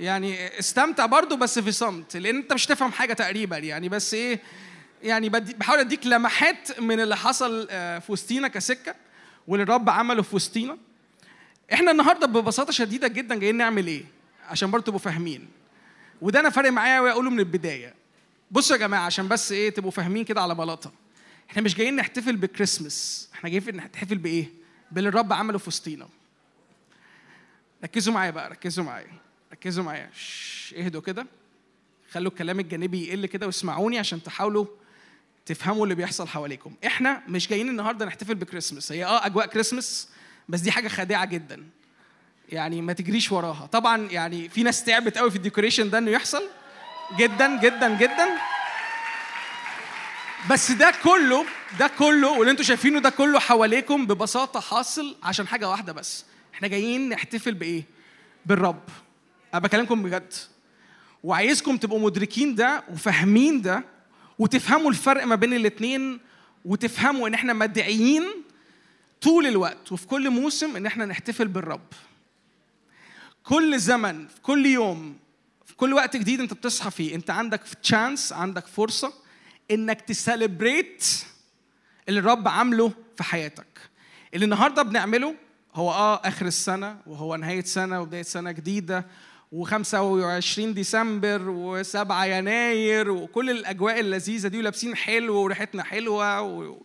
يعني 0.00 0.58
استمتع 0.58 1.06
برضو 1.06 1.36
بس 1.36 1.58
في 1.58 1.72
صمت 1.72 2.16
لأن 2.16 2.36
أنت 2.36 2.52
مش 2.52 2.66
تفهم 2.66 2.92
حاجة 2.92 3.12
تقريبا. 3.12 3.56
يعني 3.58 3.88
بس 3.88 4.14
إيه 4.14 4.40
يعني 5.02 5.28
بحاول 5.28 5.78
أديك 5.78 6.06
لمحات 6.06 6.80
من 6.80 7.00
اللي 7.00 7.16
حصل 7.16 7.68
آه، 7.70 7.98
في 7.98 8.12
وسطينا 8.12 8.48
كسكة 8.48 8.94
واللي 9.48 9.62
الرب 9.62 9.90
عمله 9.90 10.22
في 10.22 10.36
وسطينا. 10.36 10.78
إحنا 11.72 11.90
النهارده 11.90 12.26
ببساطة 12.26 12.72
شديدة 12.72 13.08
جدا 13.08 13.34
جايين 13.34 13.56
نعمل 13.56 13.86
إيه؟ 13.86 14.17
عشان 14.48 14.70
برضو 14.70 14.84
تبقوا 14.84 14.98
فاهمين. 14.98 15.48
وده 16.20 16.40
أنا 16.40 16.50
فارق 16.50 16.70
معايا 16.70 17.00
واقوله 17.00 17.30
من 17.30 17.38
البداية. 17.38 17.94
بصوا 18.50 18.76
يا 18.76 18.80
جماعة 18.80 19.06
عشان 19.06 19.28
بس 19.28 19.52
إيه 19.52 19.70
تبقوا 19.70 19.90
فاهمين 19.90 20.24
كده 20.24 20.40
على 20.42 20.54
بلاطة. 20.54 20.92
إحنا 21.50 21.62
مش 21.62 21.74
جايين 21.74 21.96
نحتفل 21.96 22.36
بكريسمس 22.36 23.28
إحنا 23.34 23.50
جايين 23.50 23.76
نحتفل 23.76 24.18
بإيه؟ 24.18 24.48
باللي 24.92 25.08
الرب 25.08 25.32
عمله 25.32 25.58
في 25.58 25.68
وسطينا. 25.68 26.08
ركزوا 27.84 28.14
معايا 28.14 28.30
بقى 28.30 28.50
ركزوا 28.50 28.84
معايا 28.84 29.06
ركزوا 29.52 29.84
معايا. 29.84 30.10
اهدوا 30.76 31.00
كده. 31.00 31.26
خلوا 32.10 32.30
الكلام 32.30 32.60
الجانبي 32.60 33.08
يقل 33.08 33.26
كده 33.26 33.46
واسمعوني 33.46 33.98
عشان 33.98 34.22
تحاولوا 34.22 34.66
تفهموا 35.46 35.84
اللي 35.84 35.94
بيحصل 35.94 36.28
حواليكم. 36.28 36.74
إحنا 36.86 37.22
مش 37.28 37.48
جايين 37.48 37.68
النهارده 37.68 38.06
نحتفل 38.06 38.34
بكريسمس 38.34 38.92
هي 38.92 39.04
آه 39.04 39.26
أجواء 39.26 39.46
كريسمس 39.46 40.08
بس 40.48 40.60
دي 40.60 40.70
حاجة 40.70 40.88
خادعة 40.88 41.24
جدا. 41.24 41.64
يعني 42.48 42.82
ما 42.82 42.92
تجريش 42.92 43.32
وراها. 43.32 43.66
طبعا 43.66 44.08
يعني 44.10 44.48
في 44.48 44.62
ناس 44.62 44.84
تعبت 44.84 45.18
قوي 45.18 45.30
في 45.30 45.36
الديكوريشن 45.36 45.90
ده 45.90 45.98
إنه 45.98 46.10
يحصل. 46.10 46.42
جدا 47.18 47.60
جدا 47.60 47.98
جدا. 47.98 48.28
بس 50.50 50.70
ده 50.72 50.92
كله 51.04 51.44
ده 51.78 51.90
كله 51.98 52.30
واللي 52.30 52.50
أنتوا 52.50 52.64
شايفينه 52.64 53.00
ده 53.00 53.10
كله 53.10 53.38
حواليكم 53.38 54.06
ببساطة 54.06 54.60
حاصل 54.60 55.16
عشان 55.22 55.46
حاجة 55.46 55.68
واحدة 55.68 55.92
بس. 55.92 56.24
إحنا 56.54 56.68
جايين 56.68 57.08
نحتفل 57.08 57.54
بإيه؟ 57.54 57.84
بالرب. 58.46 58.82
أنا 59.54 59.62
بكلمكم 59.62 60.02
بجد. 60.02 60.32
وعايزكم 61.24 61.76
تبقوا 61.76 62.00
مدركين 62.00 62.54
ده 62.54 62.84
وفاهمين 62.92 63.62
ده 63.62 63.84
وتفهموا 64.38 64.90
الفرق 64.90 65.24
ما 65.24 65.34
بين 65.34 65.52
الاتنين 65.52 66.20
وتفهموا 66.64 67.28
إن 67.28 67.34
إحنا 67.34 67.52
مدعيين 67.52 68.24
طول 69.20 69.46
الوقت 69.46 69.92
وفي 69.92 70.06
كل 70.06 70.30
موسم 70.30 70.76
إن 70.76 70.86
إحنا 70.86 71.06
نحتفل 71.06 71.48
بالرب. 71.48 71.80
كل 73.48 73.78
زمن 73.78 74.26
في 74.26 74.40
كل 74.40 74.66
يوم 74.66 75.16
في 75.66 75.74
كل 75.76 75.94
وقت 75.94 76.16
جديد 76.16 76.40
انت 76.40 76.52
بتصحى 76.52 76.90
فيه 76.90 77.14
انت 77.14 77.30
عندك 77.30 77.60
تشانس 77.82 78.32
عندك 78.32 78.66
فرصة 78.66 79.12
انك 79.70 80.00
تسليبريت 80.00 81.04
اللي 82.08 82.20
الرب 82.20 82.48
عامله 82.48 82.92
في 83.16 83.22
حياتك. 83.24 83.66
اللي 84.34 84.44
النهارده 84.44 84.82
بنعمله 84.82 85.34
هو 85.74 85.90
آه 85.90 86.20
آخر 86.24 86.46
السنة 86.46 86.98
وهو 87.06 87.36
نهاية 87.36 87.64
سنة 87.64 88.00
وبداية 88.00 88.22
سنة 88.22 88.52
جديدة 88.52 89.06
و25 89.54 90.60
ديسمبر 90.60 91.40
و7 91.84 92.10
يناير 92.10 93.10
وكل 93.10 93.50
الأجواء 93.50 94.00
اللذيذة 94.00 94.48
دي 94.48 94.58
ولابسين 94.58 94.96
حلو 94.96 95.36
وريحتنا 95.36 95.82
حلوة 95.82 96.40
و... 96.42 96.82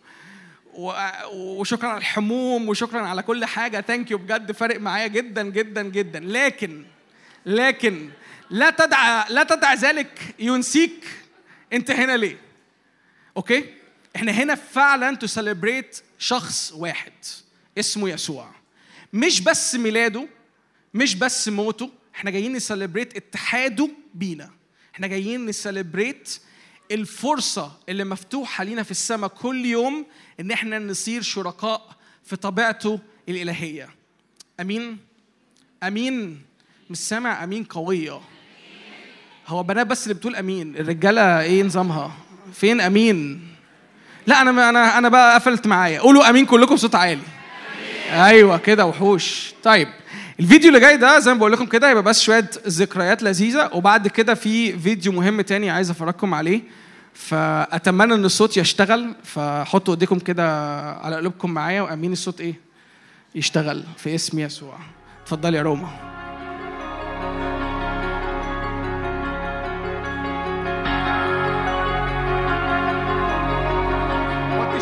وشكرا 1.32 1.88
على 1.88 1.98
الحموم 1.98 2.68
وشكرا 2.68 3.00
على 3.00 3.22
كل 3.22 3.44
حاجة. 3.44 3.80
thank 3.80 4.10
you 4.10 4.18
بجد. 4.18 4.52
فارق 4.52 4.80
معايا 4.80 5.06
جدا 5.06 5.42
جدا 5.42 5.82
جدا. 5.82 6.20
لكن 6.20 6.84
لكن 7.46 8.10
لا 8.50 8.70
تدع 8.70 9.28
لا 9.28 9.42
تدع 9.42 9.74
ذلك 9.74 10.34
ينسيك. 10.38 11.04
أنت 11.72 11.90
هنا 11.90 12.16
ليه؟ 12.16 12.38
okay 13.36 13.64
إحنا 14.16 14.32
هنا 14.32 14.54
فعلا 14.54 15.16
to 15.16 15.31
celebrate 15.31 16.00
شخص 16.18 16.72
واحد 16.72 17.12
اسمه 17.78 18.08
يسوع. 18.08 18.50
مش 19.12 19.40
بس 19.40 19.74
ميلاده 19.74 20.28
مش 20.94 21.14
بس 21.14 21.48
موته. 21.48 21.90
إحنا 22.14 22.30
جايين 22.30 22.52
نسليبريت 22.52 23.16
اتحاده 23.16 23.90
بينا. 24.14 24.50
إحنا 24.94 25.06
جايين 25.06 25.46
نسليبريت 25.46 26.38
الفرصة 26.90 27.72
اللي 27.88 28.04
مفتوحة 28.04 28.64
لينا 28.64 28.82
في 28.82 28.90
السماء 28.90 29.30
كل 29.30 29.66
يوم 29.66 30.06
إن 30.40 30.50
إحنا 30.50 30.78
نصير 30.78 31.22
شركاء 31.22 31.88
في 32.24 32.36
طبيعته 32.36 33.00
الإلهية. 33.28 33.88
أمين؟ 34.60 34.98
أمين. 35.82 36.42
مش 36.90 36.98
سامع؟ 36.98 37.44
أمين 37.44 37.64
قوية. 37.64 38.20
هو 39.46 39.62
بنات 39.62 39.86
بس 39.86 40.02
اللي 40.02 40.14
بتقول 40.14 40.36
أمين. 40.36 40.76
الرجالة 40.76 41.40
إيه 41.40 41.62
نظامها؟ 41.62 42.12
فين 42.52 42.80
أمين؟ 42.80 43.48
لا 44.26 44.42
أنا 44.42 44.68
أنا 44.68 44.98
أنا 44.98 45.08
بقى 45.08 45.34
قفلت 45.34 45.66
معايا. 45.66 46.00
قولوا 46.00 46.30
أمين 46.30 46.46
كلكم 46.46 46.74
بصوت 46.74 46.94
عالي. 46.94 47.22
أيوه 48.10 48.58
كده 48.58 48.86
وحوش. 48.86 49.52
طيب 49.62 49.88
الفيديو 50.40 50.68
اللي 50.68 50.80
جاي 50.80 50.96
ده 50.96 51.18
زي 51.18 51.32
ما 51.32 51.38
بقول 51.38 51.52
لكم 51.52 51.66
كده 51.66 51.90
يبقى 51.90 52.02
بس 52.02 52.22
شوية 52.22 52.50
ذكريات 52.68 53.22
لذيذة 53.22 53.70
وبعد 53.72 54.08
كده 54.08 54.34
في 54.34 54.78
فيديو 54.78 55.12
مهم 55.12 55.40
تاني 55.40 55.70
عايز 55.70 55.90
أفرجكم 55.90 56.34
عليه. 56.34 56.60
فأتمنى 57.14 58.14
إن 58.14 58.24
الصوت 58.24 58.56
يشتغل. 58.56 59.14
فحطوا 59.24 59.94
إيديكم 59.94 60.18
كده 60.18 60.70
على 60.92 61.16
قلوبكم 61.16 61.50
معايا 61.50 61.82
وأمين 61.82 62.12
الصوت 62.12 62.40
إيه؟ 62.40 62.54
يشتغل 63.34 63.84
في 63.96 64.14
اسم 64.14 64.38
يسوع. 64.38 64.78
اتفضلي 65.22 65.56
يا 65.56 65.62
روما. 65.62 65.88
وطي 74.60 74.80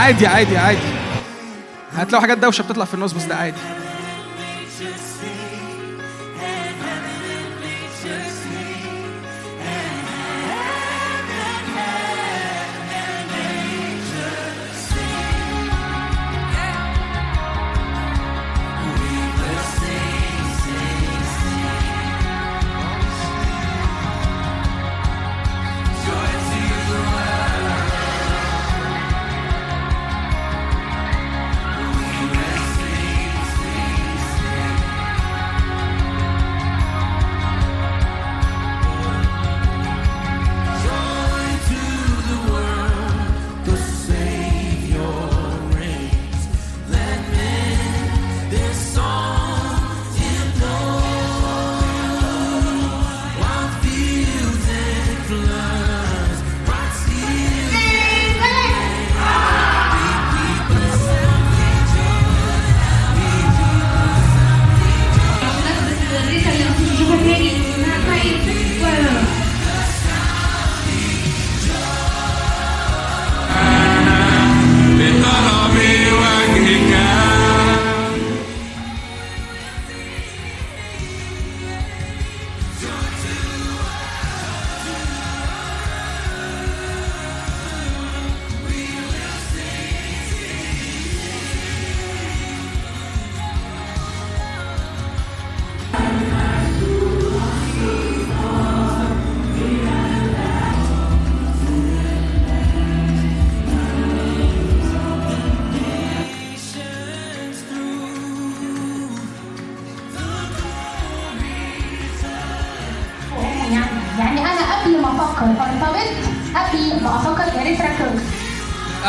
عادي 0.00 0.26
عادي 0.26 0.58
عادي. 0.58 0.78
هتلاقوا 1.92 2.20
حاجات 2.20 2.38
دوشة 2.38 2.62
بتطلع 2.62 2.84
في 2.84 2.94
النص 2.94 3.12
بس 3.12 3.22
ده 3.22 3.34
عادي. 3.36 3.56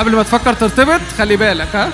قبل 0.01 0.15
ما 0.15 0.23
تفكر 0.23 0.53
ترتبط 0.53 1.01
خلي 1.17 1.35
بالك 1.35 1.75
ها؟ 1.75 1.89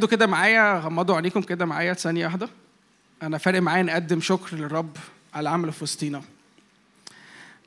تهدوا 0.00 0.16
كده 0.16 0.26
معايا 0.26 0.78
غمضوا 0.78 1.16
عينيكم 1.16 1.42
كده 1.42 1.66
معايا 1.66 1.94
ثانية 1.94 2.26
واحدة. 2.26 2.48
أنا 3.22 3.38
فارق 3.38 3.62
معايا 3.62 3.82
نقدم 3.82 4.20
شكر 4.20 4.56
للرب 4.56 4.96
على 5.34 5.48
عمله 5.48 5.72
في 5.72 5.84
وسطينا. 5.84 6.22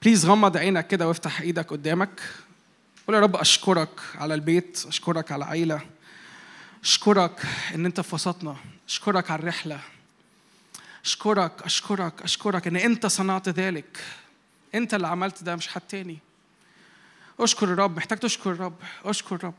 بليز 0.02 0.26
غمض 0.26 0.58
عينك 0.58 0.88
كده 0.88 1.08
وافتح 1.08 1.42
إيدك 1.42 1.70
قدامك. 1.70 2.22
قول 3.08 3.16
يا 3.16 3.22
رب 3.22 3.36
أشكرك 3.36 4.00
على 4.16 4.34
البيت 4.34 4.86
أشكرك 4.88 5.32
على 5.32 5.46
العيلة 5.46 5.82
أشكرك 6.84 7.42
إن 7.76 7.86
أنت 7.86 8.02
في 8.02 8.16
وسطنا 8.16 8.56
أشكرك 8.88 9.32
على 9.32 9.40
الرحلة. 9.40 9.80
أشكرك 11.06 11.62
أشكرك 11.62 12.22
أشكرك 12.22 12.68
إن 12.68 12.76
أنت 12.76 13.06
صنعت 13.06 13.50
ذلك. 13.50 14.04
أنت 14.76 14.94
اللي 14.94 15.08
عملت 15.08 15.44
ده 15.44 15.56
مش 15.56 15.68
حد 15.68 15.82
تاني. 15.82 16.18
أشكر 17.40 17.74
الرب 17.74 17.98
محتاج 17.98 18.20
تشكر 18.20 18.52
الرب. 18.52 18.76
أشكر 19.06 19.36
الرب. 19.36 19.54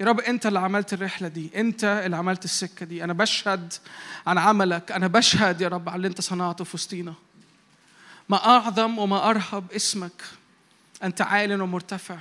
يا 0.00 0.06
رب 0.06 0.20
انت 0.20 0.46
اللي 0.46 0.58
عملت 0.58 0.92
الرحلة 0.92 1.28
دي 1.28 1.50
انت 1.60 1.84
اللي 1.84 2.16
عملت 2.16 2.44
السكة 2.44 2.86
دي. 2.86 3.04
أنا 3.04 3.12
بشهد 3.12 3.72
عن 4.26 4.38
عملك 4.38 4.92
أنا 4.92 5.06
بشهد 5.06 5.60
يا 5.60 5.68
رب 5.68 5.88
على 5.88 5.96
اللي 5.96 6.08
انت 6.08 6.20
صنعته 6.20 6.64
في 6.64 6.74
وسطينا. 6.74 7.14
ما 8.28 8.46
أعظم 8.46 8.98
وما 8.98 9.30
أرهب 9.30 9.72
اسمك 9.72 10.22
أنت 11.02 11.20
عال 11.20 11.62
ومرتفع. 11.62 12.18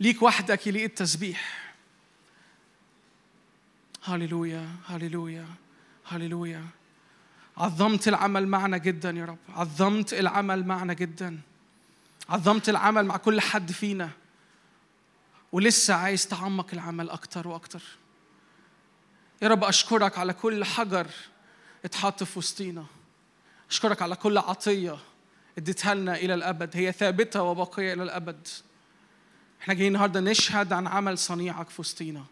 ليك 0.00 0.22
وحدك 0.22 0.66
يليق 0.66 0.84
التسبيح. 0.84 1.72
هللويا 4.04 4.68
هللويا 4.86 5.46
هللويا 6.08 6.64
عظمت 7.56 8.08
العمل 8.08 8.46
معنا 8.46 8.78
جدا 8.78 9.10
يا 9.10 9.24
رب. 9.24 9.38
عظمت 9.48 10.14
العمل 10.14 10.66
معنا 10.66 10.92
جدا. 10.92 11.40
عظمت 12.28 12.68
العمل 12.68 13.06
مع 13.06 13.16
كل 13.16 13.40
حد 13.40 13.72
فينا. 13.72 14.10
ولسه 15.52 15.94
عايز 15.94 16.26
تعمق 16.26 16.66
العمل 16.72 17.10
أكتر 17.10 17.48
وأكتر. 17.48 17.82
يا 19.42 19.48
رب 19.48 19.64
أشكرك 19.64 20.18
على 20.18 20.32
كل 20.32 20.64
حجر 20.64 21.06
اتحط 21.84 22.22
في 22.22 22.38
وسطينا. 22.38 22.84
أشكرك 23.70 24.02
على 24.02 24.16
كل 24.16 24.38
عطية 24.38 24.98
اديتها 25.58 25.94
لنا 25.94 26.16
إلى 26.16 26.34
الأبد. 26.34 26.76
هي 26.76 26.92
ثابتة 26.92 27.42
وباقية 27.42 27.92
إلى 27.92 28.02
الأبد. 28.02 28.48
إحنا 29.62 29.74
جايين 29.74 29.92
النهارده 29.94 30.20
نشهد 30.20 30.72
عن 30.72 30.86
عمل 30.86 31.18
صنيعك 31.18 31.70
في 31.70 31.80
وسطينا. 31.80 32.24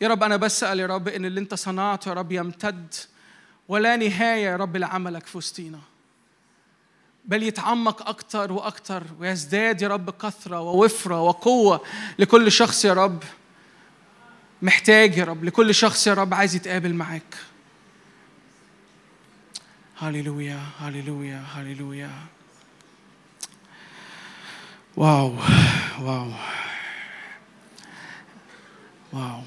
يا 0.00 0.08
رب 0.08 0.22
أنا 0.22 0.36
بسأل 0.36 0.80
يا 0.80 0.86
رب 0.86 1.08
إن 1.08 1.24
اللي 1.24 1.40
أنت 1.40 1.54
صنعته 1.54 2.08
يا 2.08 2.14
رب 2.14 2.32
يمتد 2.32 2.94
ولا 3.68 3.96
نهاية 3.96 4.44
يا 4.44 4.56
رب 4.56 4.76
لعملك 4.76 5.26
في 5.26 5.38
وسطينا. 5.38 5.80
بل 7.24 7.42
يتعمق 7.42 8.08
أكتر 8.08 8.52
وأكتر 8.52 9.02
ويزداد 9.18 9.82
يا 9.82 9.88
رب 9.88 10.10
كثرة 10.10 10.60
ووفرة 10.60 11.20
وقوة 11.20 11.80
لكل 12.18 12.52
شخص 12.52 12.84
يا 12.84 12.92
رب. 12.92 13.22
محتاج 14.62 15.16
يا 15.16 15.24
رب 15.24 15.44
لكل 15.44 15.74
شخص 15.74 16.06
يا 16.06 16.14
رب 16.14 16.34
عايز 16.34 16.54
يتقابل 16.54 16.94
معاك. 16.94 17.34
هللويا 19.98 20.60
هللويا 20.78 21.44
هللويا. 21.54 22.10
واو 24.96 25.36
واو. 26.00 26.32
واو. 29.12 29.42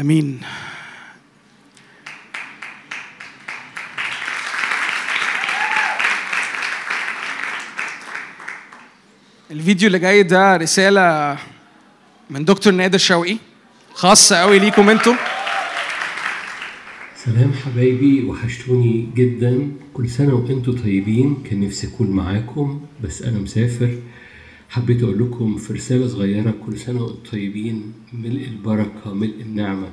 آمين. 0.00 0.42
الفيديو 9.50 9.86
اللي 9.86 9.98
جاي 9.98 10.22
ده 10.22 10.56
رسالة 10.56 11.38
من 12.30 12.44
دكتور 12.44 12.72
نادر 12.72 12.98
شوقي 12.98 13.36
خاصة 13.94 14.36
قوي 14.36 14.58
ليكم 14.58 14.90
أنتم 14.90 15.16
سلام 17.16 17.52
حبايبي 17.52 18.24
وحشتوني 18.24 19.08
جدا. 19.14 19.72
كل 19.94 20.08
سنة 20.08 20.34
وأنتم 20.34 20.72
طيبين. 20.72 21.42
كان 21.50 21.60
نفسي 21.60 21.86
أكون 21.86 22.10
معاكم 22.10 22.80
بس 23.02 23.22
أنا 23.22 23.38
مسافر. 23.38 23.98
حبيت 24.70 25.02
أقول 25.02 25.18
لكم 25.18 25.56
في 25.56 25.72
رسالة 25.72 26.08
صغيرة 26.08 26.54
كل 26.66 26.78
سنة 26.78 27.02
وأنتم 27.02 27.30
طيبين. 27.30 27.92
ملء 28.12 28.44
البركة 28.44 29.14
ملء 29.14 29.40
النعمة. 29.40 29.88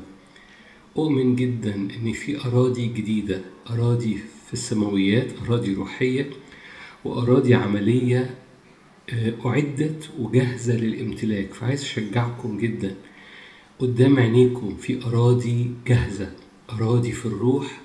أؤمن 0.98 1.36
جدا 1.36 1.76
إن 1.76 2.14
في 2.14 2.42
أراضي 2.46 2.88
جديدة 2.88 3.42
أراضي 3.70 4.18
في 4.48 4.54
السماويات 4.54 5.28
أراضي 5.46 5.74
روحية 5.74 6.30
وأراضي 7.06 7.56
عملية 7.56 8.36
أعدت 9.14 10.10
وجاهزة 10.20 10.76
للامتلاك 10.76 11.54
فعايز 11.54 11.82
أشجعكم 11.82 12.58
جدا. 12.58 12.96
قدام 13.80 14.20
عينيكم 14.20 14.76
في 14.78 15.06
أراضي 15.06 15.72
جاهزة 15.88 16.32
أراضي 16.70 17.12
في 17.12 17.26
الروح 17.26 17.82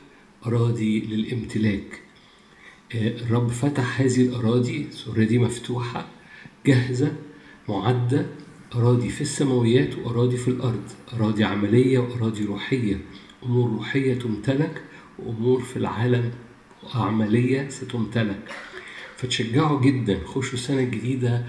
أراضي 0.47 1.01
للامتلاك. 1.01 2.01
آه، 2.95 3.09
الرب 3.09 3.49
فتح 3.49 4.01
هذه 4.01 4.21
الأراضي 4.21 4.87
أوريدي 5.07 5.39
مفتوحة 5.39 6.09
جاهزة 6.67 7.13
معدة 7.69 8.27
أراضي 8.75 9.09
في 9.09 9.21
السماويات 9.21 9.99
وأراضي 9.99 10.37
في 10.37 10.49
الأرض 10.49 10.83
أراضي 11.13 11.45
عملية 11.45 11.99
وأراضي 11.99 12.45
روحية. 12.45 13.01
أمور 13.43 13.71
روحية 13.71 14.15
تمتلك 14.15 14.83
وأمور 15.19 15.61
في 15.61 15.77
العالم 15.77 16.31
عملية 16.95 17.69
ستمتلك. 17.69 18.70
فتشجعوا 19.21 19.81
جدا 19.81 20.21
خشوا 20.25 20.55
السنة 20.55 20.81
الجديدة 20.81 21.45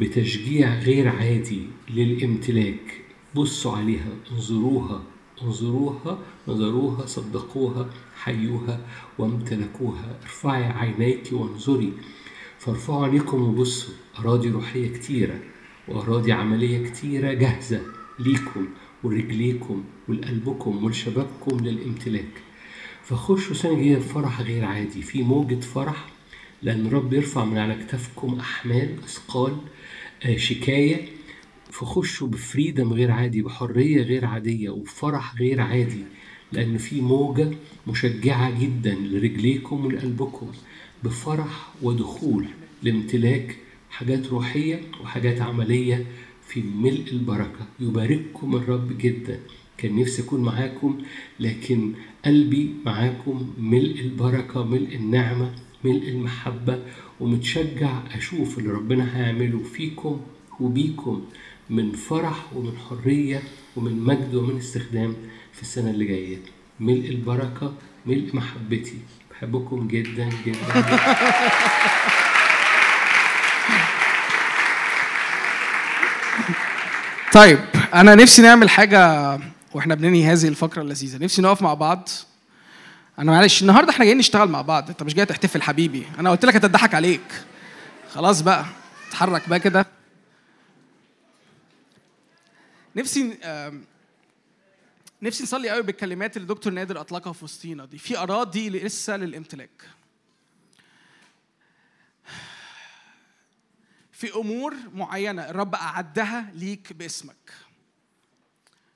بتشجيع 0.00 0.78
غير 0.78 1.08
عادي 1.08 1.62
للامتلاك. 1.90 3.00
بصوا 3.34 3.76
عليها 3.76 4.12
انظروها 4.32 5.02
انظروها 5.42 6.18
نظروها 6.48 7.06
صدقوها 7.06 7.90
حيوها 8.16 8.80
وامتلكوها. 9.18 10.18
ارفعي 10.22 10.64
عينيك 10.64 11.32
وانظري. 11.32 11.92
فارفعوا 12.58 13.04
عينيكم 13.06 13.42
وبصوا. 13.42 13.94
أراضي 14.18 14.50
روحية 14.50 14.88
كتيرة 14.88 15.38
وأراضي 15.88 16.32
عملية 16.32 16.88
كتيرة 16.88 17.32
جاهزة 17.32 17.80
ليكم 18.18 18.66
ولرجليكم 19.02 19.84
ولقلبكم 20.08 20.84
ولشبابكم 20.84 21.56
للامتلاك. 21.60 22.32
فخشوا 23.02 23.54
سنة 23.54 23.74
جديدة 23.74 23.98
بفرح 23.98 24.40
غير 24.40 24.64
عادي. 24.64 25.02
في 25.02 25.22
موجة 25.22 25.60
فرح 25.60 26.06
لأن 26.62 26.86
الرب 26.86 27.12
يرفع 27.12 27.44
من 27.44 27.58
على 27.58 27.74
كتافكم 27.74 28.38
أحمال 28.40 28.96
أثقال 29.04 29.56
آه، 30.24 30.36
شكاية. 30.36 31.06
فخشوا 31.70 32.28
بفريدم 32.28 32.92
غير 32.92 33.10
عادي 33.10 33.42
بحرية 33.42 34.02
غير 34.02 34.24
عادية 34.24 34.70
وبفرح 34.70 35.34
غير 35.36 35.60
عادي 35.60 36.04
لأن 36.52 36.78
في 36.78 37.00
موجة 37.00 37.50
مشجعة 37.86 38.60
جدا 38.60 38.94
لرجليكم 38.94 39.84
ولقلبكم. 39.86 40.50
بفرح 41.04 41.72
ودخول 41.82 42.46
لامتلاك 42.82 43.56
حاجات 43.90 44.26
روحية 44.26 44.80
وحاجات 45.02 45.40
عملية 45.40 46.06
في 46.46 46.62
ملء 46.62 47.04
البركة. 47.12 47.66
يبارككم 47.80 48.56
الرب 48.56 48.98
جدا. 48.98 49.40
كان 49.78 49.96
نفسي 49.96 50.22
أكون 50.22 50.42
معاكم 50.42 50.98
لكن 51.40 51.92
قلبي 52.24 52.74
معاكم. 52.86 53.50
ملء 53.58 54.00
البركة 54.00 54.64
ملء 54.64 54.94
النعمة. 54.96 55.54
ملء 55.84 56.08
المحبة 56.08 56.78
ومتشجع 57.20 57.90
أشوف 58.14 58.58
اللي 58.58 58.70
ربنا 58.70 59.16
هيعمله 59.16 59.62
فيكم 59.74 60.20
وبيكم 60.60 61.24
من 61.70 61.92
فرح 61.92 62.52
ومن 62.54 62.72
حرية 62.88 63.42
ومن 63.76 64.04
مجد 64.04 64.34
ومن 64.34 64.56
استخدام 64.56 65.16
في 65.52 65.62
السنة 65.62 65.90
اللي 65.90 66.04
جاية. 66.04 66.38
ملء 66.80 67.08
البركة 67.08 67.74
ملء 68.06 68.30
محبتي. 68.32 68.98
بحبكم 69.30 69.88
جدا 69.88 70.30
جدا, 70.46 70.58
جداً. 70.76 70.98
طيب 77.32 77.58
أنا 77.94 78.14
نفسي 78.14 78.42
نعمل 78.42 78.70
حاجة 78.70 79.38
وإحنا 79.74 79.94
بننهي 79.94 80.24
هذه 80.24 80.48
الفقرة 80.48 80.82
اللذيذة. 80.82 81.24
نفسي 81.24 81.42
نقف 81.42 81.62
مع 81.62 81.74
بعض 81.74 82.08
أنا 83.20 83.32
معلش 83.32 83.62
النهارده 83.62 83.90
إحنا 83.90 84.04
جايين 84.04 84.18
نشتغل 84.18 84.48
مع 84.48 84.62
بعض. 84.62 84.88
انت 84.88 85.02
مش 85.02 85.14
جاي 85.14 85.26
تحتفل 85.26 85.62
حبيبي. 85.62 86.06
أنا 86.18 86.30
قلت 86.30 86.44
لك 86.44 86.56
هتضحك 86.56 86.94
عليك. 86.94 87.44
خلاص 88.10 88.40
بقى 88.40 88.64
اتحرك 89.08 89.48
بقى 89.48 89.60
كده. 89.60 89.86
نفسي 92.96 93.38
نفسي 95.22 95.42
نصلي 95.42 95.70
قوي 95.70 95.82
بالكلمات 95.82 96.36
اللي 96.36 96.48
دكتور 96.48 96.72
نادر 96.72 97.00
أطلقها 97.00 97.32
في 97.32 97.44
وسطينا 97.44 97.84
دي. 97.84 97.98
في 97.98 98.18
أراضي 98.18 98.70
لسه 98.70 99.16
للامتلاك. 99.16 99.90
في 104.12 104.34
أمور 104.34 104.74
معينة 104.94 105.50
الرب 105.50 105.74
أعدها 105.74 106.50
ليك 106.54 106.92
باسمك. 106.92 107.52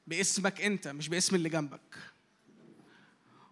باسمك 0.06 0.60
أنت 0.60 0.88
مش 0.88 1.08
باسم 1.08 1.36
اللي 1.36 1.48
جنبك. 1.48 2.13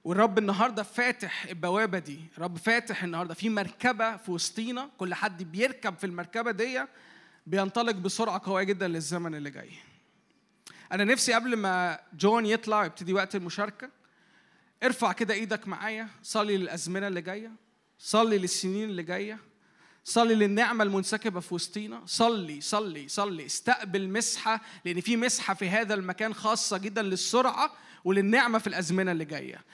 والرب 0.05 0.39
النهارده 0.39 0.83
فاتح 0.83 1.45
البوابة 1.45 1.99
دي. 1.99 2.21
الرب 2.39 2.59
فاتح 2.59 3.05
النهارده. 3.05 3.35
في 3.35 3.49
مركبة 3.49 4.17
في 4.17 4.31
وسطينا. 4.31 4.91
كل 4.99 5.15
حد 5.15 5.43
بيركب 5.43 5.99
في 5.99 6.07
المركبة 6.07 6.51
دي 6.51 6.85
بينطلق 7.47 7.93
بسرعة 7.93 8.43
قوية 8.45 8.65
جدا 8.65 8.89
للزمن 8.89 9.35
اللي 9.35 9.51
جاي. 9.51 9.71
أنا 10.93 11.05
نفسي 11.05 11.33
قبل 11.33 11.57
ما 11.57 12.01
جون 12.15 12.47
يطلع 12.47 12.81
ويبتدي 12.81 13.13
وقت 13.13 13.35
المشاركة 13.35 13.91
ارفع 14.83 15.13
كده 15.13 15.35
إيدك 15.35 15.69
معايا. 15.69 16.09
صلي 16.23 16.57
للأزمنة 16.57 17.07
اللي 17.09 17.21
جاية. 17.21 17.51
صلي 17.99 18.39
للسنين 18.39 18.91
اللي 18.91 19.03
جاية. 19.03 19.39
صلي 20.05 20.35
للنعمة 20.35 20.85
المنسكبة 20.85 21.41
في 21.41 21.55
وسطينا. 21.55 22.03
صلي 22.07 22.61
صلي 22.61 23.09
صلي. 23.09 23.47
استقبل 23.47 24.09
مسحة 24.09 24.61
لأن 24.85 25.01
في 25.01 25.17
مسحة 25.17 25.55
في 25.55 25.69
هذا 25.69 25.95
المكان 25.95 26.35
خاصة 26.35 26.79
جدا 26.79 27.03
للسرعة 27.03 27.73
وللنعمة 28.05 28.59
في 28.59 28.67
الأزمنة 28.67 29.13
اللي 29.13 29.25
جاية. 29.25 29.65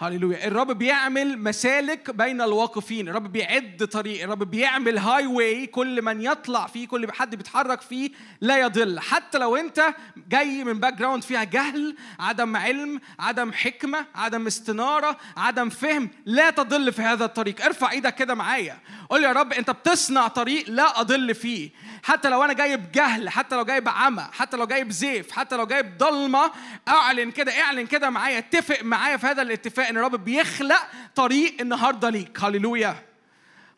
هللويا 0.00 0.46
الرب 0.46 0.70
بيعمل 0.78 1.38
مسالك 1.38 2.10
بين 2.10 2.40
الواقفين. 2.40 3.08
الرب 3.08 3.32
بيعد 3.32 3.88
طريق. 3.92 4.22
الرب 4.22 4.50
بيعمل 4.50 4.98
هاي 4.98 5.26
واي 5.26 5.66
كل 5.66 6.02
من 6.02 6.22
يطلع 6.22 6.66
فيه 6.66 6.88
كل 6.88 7.12
حد 7.12 7.34
بيتحرك 7.34 7.80
فيه 7.80 8.10
لا 8.40 8.58
يضل. 8.58 9.00
حتى 9.00 9.38
لو 9.38 9.56
انت 9.56 9.94
جاي 10.28 10.64
من 10.64 10.80
background 10.80 11.22
فيها 11.22 11.44
جهل 11.44 11.96
عدم 12.20 12.56
علم 12.56 13.00
عدم 13.18 13.52
حكمة 13.52 14.06
عدم 14.14 14.46
استنارة 14.46 15.16
عدم 15.36 15.68
فهم 15.68 16.10
لا 16.26 16.50
تضل 16.50 16.92
في 16.92 17.02
هذا 17.02 17.24
الطريق. 17.24 17.64
ارفع 17.64 17.90
إيدك 17.90 18.14
كده 18.14 18.34
معايا. 18.34 18.78
قول 19.10 19.24
يا 19.24 19.32
رب 19.32 19.52
انت 19.52 19.70
بتصنع 19.70 20.28
طريق 20.28 20.70
لا 20.70 21.00
أضل 21.00 21.34
فيه. 21.34 21.70
حتى 22.02 22.28
لو 22.28 22.44
أنا 22.44 22.52
جاي 22.52 22.76
بجهل 22.76 23.28
حتى 23.28 23.56
لو 23.56 23.64
جاي 23.64 23.80
بعمى 23.80 24.28
حتى 24.32 24.56
لو 24.56 24.66
جاي 24.66 24.84
بزيف 24.84 25.32
حتى 25.32 25.56
لو 25.56 25.66
جاي 25.66 25.82
بضلمة 25.82 26.50
اعلن 26.88 27.30
كده 27.30 27.60
اعلن 27.60 27.86
كده 27.86 28.10
معايا. 28.10 28.38
اتفق 28.38 28.82
معايا 28.82 29.16
في 29.16 29.26
هذا 29.26 29.42
الاتفاق. 29.42 29.85
إن 29.90 29.96
الرب 29.96 30.24
بيخلق 30.24 30.82
طريق 31.14 31.54
النهارده 31.60 32.10
ليك. 32.10 32.38
هللويا. 32.40 32.96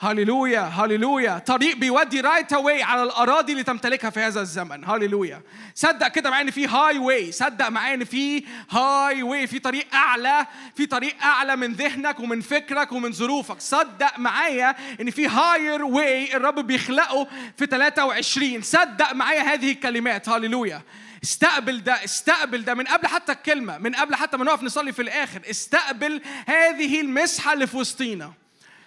هللويا. 0.01 0.61
هللويا. 0.61 1.39
طريق 1.39 1.77
بيودي 1.77 2.21
right 2.21 2.53
away 2.53 2.83
على 2.83 3.03
الأراضي 3.03 3.53
اللي 3.53 3.65
تمتلكها 3.65 4.11
في 4.11 4.21
هذا 4.21 4.41
الزمن. 4.41 4.85
هللويا. 4.85 5.43
صدق 5.75 6.09
كده 6.09 6.31
معايا 6.31 6.45
ان 6.45 6.51
في 6.51 6.67
highway 6.67 7.33
صدق 7.33 7.69
معايا 7.69 7.95
ان 7.95 8.05
في 8.05 8.45
highway 8.71 9.47
في 9.47 9.59
طريق 9.59 9.87
أعلى. 9.95 10.47
في 10.75 10.87
طريق 10.87 11.15
أعلى 11.23 11.57
من 11.57 11.73
ذهنك 11.73 12.21
ومن 12.21 12.41
فكرك 12.41 12.93
ومن 12.93 13.13
ظروفك. 13.13 13.61
صدق 13.61 14.19
معايا 14.19 14.77
إن 15.01 15.11
في 15.11 15.27
higher 15.27 15.85
way 15.85 16.37
الرب 16.37 16.59
بيخلقه 16.59 17.29
في 17.57 17.67
23 17.67 18.63
صدق 18.63 19.13
معايا 19.13 19.41
هذه 19.43 19.73
الكلمات. 19.73 20.29
هللويا. 20.29 20.83
استقبل 21.25 21.83
ده 21.83 22.05
استقبل 22.05 22.65
ده 22.65 22.75
من 22.75 22.85
قبل 22.85 23.07
حتى 23.07 23.33
الكلمة 23.33 23.79
من 23.79 23.95
قبل 23.95 24.15
حتى 24.15 24.37
ما 24.37 24.45
نقف 24.45 24.63
نصلي 24.63 24.93
في 24.93 25.03
الآخر 25.03 25.43
استقبل 25.51 26.23
هذه 26.47 27.01
المسحة 27.01 27.53
اللي 27.53 27.67
في 27.67 27.77
وسطينا 27.77 28.33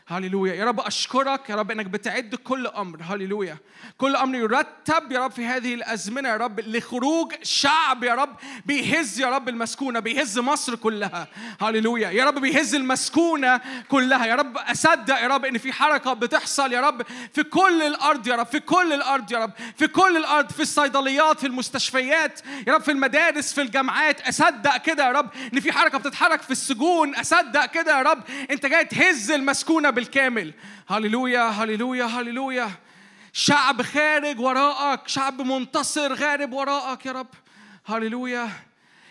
هللويا 0.07 0.53
يا 0.53 0.65
رب 0.65 0.79
أشكرك 0.79 1.49
يا 1.49 1.55
رب 1.55 1.71
إنك 1.71 1.85
بتعد 1.85 2.35
كل 2.35 2.67
أمر. 2.67 2.99
هللويا 3.03 3.57
كل 3.97 4.15
أمر 4.15 4.35
يرتب 4.35 5.11
يا 5.11 5.19
رب 5.19 5.31
في 5.31 5.45
هذه 5.45 5.73
الأزمنة 5.73 6.29
يا 6.29 6.37
رب 6.37 6.59
لخروج 6.59 7.33
شعب 7.43 8.03
يا 8.03 8.15
رب 8.15 8.35
بيهز 8.65 9.19
يا 9.19 9.27
رب 9.27 9.49
المسكونة 9.49 9.99
بيهز 9.99 10.39
مصر 10.39 10.75
كلها. 10.75 11.27
هللويا 11.61 12.09
يا 12.09 12.25
رب 12.25 12.39
بيهز 12.39 12.75
المسكونة 12.75 13.61
كلها. 13.89 14.25
يا 14.25 14.35
رب 14.35 14.57
أصدق 14.57 15.19
يا 15.19 15.27
رب 15.27 15.45
إن 15.45 15.57
في 15.57 15.73
حركة 15.73 16.13
بتحصل 16.13 16.73
يا 16.73 16.81
رب 16.81 17.01
في 17.33 17.43
كل 17.43 17.81
الأرض 17.81 18.27
يا 18.27 18.35
رب 18.35 18.45
في 18.47 18.59
كل 18.59 18.93
الأرض 18.93 19.31
يا 19.31 19.39
رب 19.39 19.51
في 19.77 19.87
كل 19.87 20.17
الأرض 20.17 20.51
في 20.51 20.61
الصيدليات 20.61 21.39
في 21.39 21.47
المستشفيات 21.47 22.39
يا 22.67 22.73
رب 22.73 22.81
في 22.81 22.91
المدارس 22.91 23.53
في 23.53 23.61
الجامعات. 23.61 24.27
أصدق 24.27 24.77
كده 24.77 25.07
يا 25.07 25.11
رب 25.11 25.29
إن 25.53 25.59
في 25.59 25.71
حركة 25.71 25.97
بتتحرك 25.97 26.41
في 26.41 26.51
السجون. 26.51 27.15
أصدق 27.15 27.65
كده 27.65 27.97
يا 27.97 28.01
رب 28.03 28.23
أنت 28.51 28.65
جاي 28.65 28.85
تهز 28.85 29.31
المسكونة 29.31 29.89
بالكامل. 30.01 30.53
هللويا 30.89 31.49
هللويا 31.49 32.05
هللويا. 32.05 32.71
شعب 33.33 33.81
خارج 33.81 34.39
وراءك 34.39 35.07
شعب 35.07 35.41
منتصر 35.41 36.13
غارب 36.13 36.53
وراءك 36.53 37.05
يا 37.05 37.11
رب. 37.11 37.27
هللويا. 37.85 38.49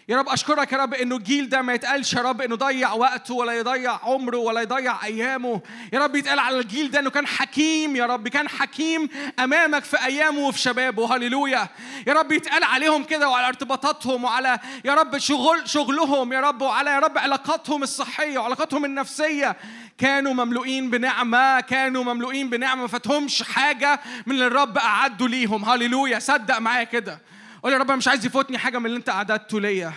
يا 0.09 0.17
رب 0.17 0.29
أشكرك 0.29 0.73
يا 0.73 0.79
رب 0.79 0.95
إنه 0.95 1.17
الجيل 1.17 1.49
ده 1.49 1.63
ما 1.63 1.75
يتقالش 1.75 2.15
يا 2.15 2.23
رب 2.23 2.41
إنه 2.41 2.57
ضيع 2.57 2.93
وقته 2.93 3.35
ولا 3.35 3.53
يضيع 3.53 3.99
عمره 4.03 4.37
ولا 4.37 4.61
يضيع 4.61 5.05
أيامه. 5.05 5.61
يا 5.93 5.99
رب 5.99 6.17
يتقال 6.17 6.39
على 6.39 6.59
الجيل 6.59 6.91
ده 6.91 7.01
إنه 7.01 7.11
كان 7.11 7.27
حكيم 7.27 7.97
يا 7.97 8.07
رب 8.07 8.29
كان 8.29 8.49
حكيم 8.49 9.09
أمامك 9.39 9.85
في 9.85 10.05
أيامه 10.05 10.39
وفي 10.41 10.59
شبابه. 10.59 11.17
هللويا. 11.17 11.69
يا 12.07 12.13
رب 12.13 12.33
يتقال 12.33 12.65
عليهم 12.65 13.05
كده 13.05 13.29
وعلى 13.29 13.49
ارتباطاتهم 13.49 14.25
وعلى 14.25 14.59
يا 14.85 14.95
رب 14.95 15.19
شغل 15.19 15.69
شغلهم 15.69 16.33
يا 16.33 16.41
رب 16.41 16.63
وعلى 16.63 16.91
يا 16.91 16.99
رب 16.99 17.19
علاقاتهم 17.19 17.83
الصحية 17.83 18.39
وعلاقاتهم 18.39 18.85
النفسية. 18.85 19.57
كانوا 20.01 20.33
مملوئين 20.33 20.91
بنعمة 20.91 21.61
كانوا 21.61 22.05
مملوئين 22.05 22.51
بنعمة 22.51 22.83
ما 22.83 22.89
فاتهمش 22.89 23.43
حاجة 23.43 24.01
من 24.27 24.35
اللي 24.35 24.47
الرب 24.47 24.79
أعده 24.79 25.29
ليهم. 25.29 25.65
هللويا. 25.65 26.19
صدق 26.19 26.59
معايا 26.59 26.85
كده. 26.85 27.21
قول 27.63 27.73
يا 27.73 27.79
رب 27.79 27.87
أنا 27.87 27.97
مش 27.97 28.09
عايز 28.09 28.27
يفوتني 28.27 28.59
حاجة 28.59 28.79
من 28.79 28.87
اللي 28.87 28.97
أنت 28.97 29.09
أعددته 29.09 29.61
ليا. 29.61 29.93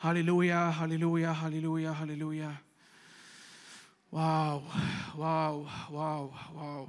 هللويا 0.00 0.68
هللويا 0.70 1.28
هللويا 1.30 1.90
هللويا. 1.90 2.54
wow 4.12 4.62
wow 5.14 5.66
wow 5.90 6.32
wow. 6.54 6.88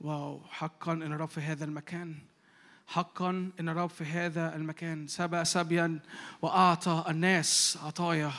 wow. 0.00 0.40
حقا 0.50 0.92
إن 0.92 1.12
الرب 1.12 1.28
في 1.28 1.40
هذا 1.40 1.64
المكان. 1.64 2.14
حقا 2.86 3.50
إن 3.60 3.68
الرب 3.68 3.90
في 3.90 4.04
هذا 4.04 4.56
المكان. 4.56 5.06
سبى 5.08 5.44
سبيا 5.44 5.98
وأعطى 6.42 7.04
الناس 7.08 7.78
عطايا. 7.82 8.32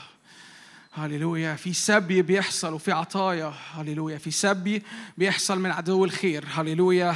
هللويا. 0.97 1.55
في 1.55 1.73
سبي 1.73 2.21
بيحصل 2.21 2.73
وفي 2.73 2.91
عطايا. 2.91 3.53
هللويا. 3.73 4.17
في 4.17 4.31
سبي 4.31 4.83
بيحصل 5.17 5.59
من 5.59 5.71
عدو 5.71 6.05
الخير. 6.05 6.45
هللويا. 6.53 7.15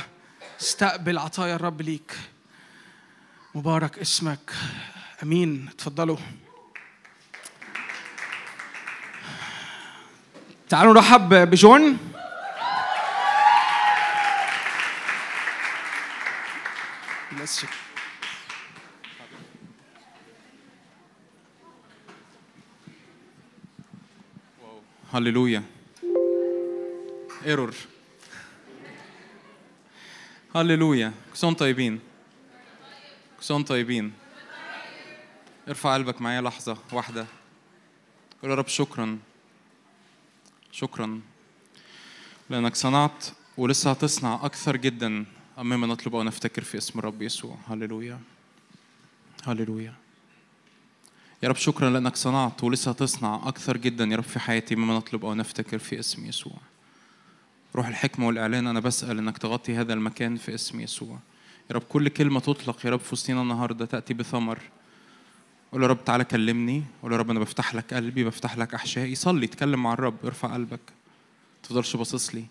استقبل 0.61 1.17
عطايا 1.17 1.55
الرب 1.55 1.81
ليك. 1.81 2.17
مبارك 3.55 3.99
اسمك. 3.99 4.51
أمين. 5.23 5.69
اتفضلوا. 5.71 6.17
تعالوا 10.69 10.93
نرحب 10.93 11.33
بجون. 11.33 11.97
You. 17.41 17.80
هللويا 25.13 25.63
ايرور 27.45 27.75
هللويا 30.55 31.13
كسون 31.33 31.53
طيبين 31.53 31.99
كسون 33.39 33.63
طيبين 33.63 34.13
ارفع 35.67 35.93
قلبك 35.93 36.21
معايا 36.21 36.41
لحظة 36.41 36.77
واحدة 36.93 37.25
قول 38.41 38.51
يا 38.51 38.55
رب 38.55 38.67
شكرا 38.67 39.19
شكرا 40.71 41.21
لأنك 42.49 42.75
صنعت 42.75 43.25
ولسه 43.57 43.91
هتصنع 43.91 44.39
أكثر 44.43 44.77
جدا 44.77 45.25
مما 45.57 45.87
نطلب 45.87 46.15
أو 46.15 46.23
نفتكر 46.23 46.63
في 46.63 46.77
اسم 46.77 46.99
الرب 46.99 47.21
يسوع 47.21 47.57
هللويا 47.67 48.19
هللويا 49.43 50.00
يا 51.43 51.49
رب 51.49 51.55
شكرا 51.55 51.89
لأنك 51.89 52.15
صنعت 52.15 52.63
ولسه 52.63 52.91
هتصنع 52.91 53.41
أكثر 53.45 53.77
جدا 53.77 54.05
يا 54.05 54.15
رب 54.15 54.23
في 54.23 54.39
حياتي 54.39 54.75
مما 54.75 54.97
نطلب 54.97 55.25
أو 55.25 55.33
نفتكر 55.33 55.77
في 55.77 55.99
اسم 55.99 56.25
يسوع. 56.25 56.53
روح 57.75 57.87
الحكمة 57.87 58.27
والإعلان 58.27 58.67
أنا 58.67 58.79
بسأل 58.79 59.17
إنك 59.17 59.37
تغطي 59.37 59.75
هذا 59.75 59.93
المكان 59.93 60.35
في 60.37 60.55
اسم 60.55 60.79
يسوع. 60.79 61.19
يا 61.69 61.75
رب 61.75 61.81
كل 61.89 62.07
كلمة 62.07 62.39
تطلق 62.39 62.85
يا 62.85 62.91
رب 62.91 62.99
في 62.99 63.13
وسطينا 63.13 63.41
النهاردة 63.41 63.85
تأتي 63.85 64.13
بثمر. 64.13 64.59
قول 65.71 65.83
يا 65.83 65.87
رب 65.87 66.05
تعالى 66.05 66.23
كلمني. 66.23 66.83
قول 67.03 67.11
يا 67.11 67.17
رب 67.17 67.31
أنا 67.31 67.39
بفتح 67.39 67.75
لك 67.75 67.93
قلبي 67.93 68.23
بفتح 68.23 68.57
لك 68.57 68.73
أحشائي. 68.73 69.15
صلي 69.15 69.45
اتكلم 69.45 69.83
مع 69.83 69.93
الرب 69.93 70.25
ارفع 70.25 70.53
قلبك. 70.53 70.93
تفضلش 71.63 71.95
باصص 71.95 72.35
لي. 72.35 72.45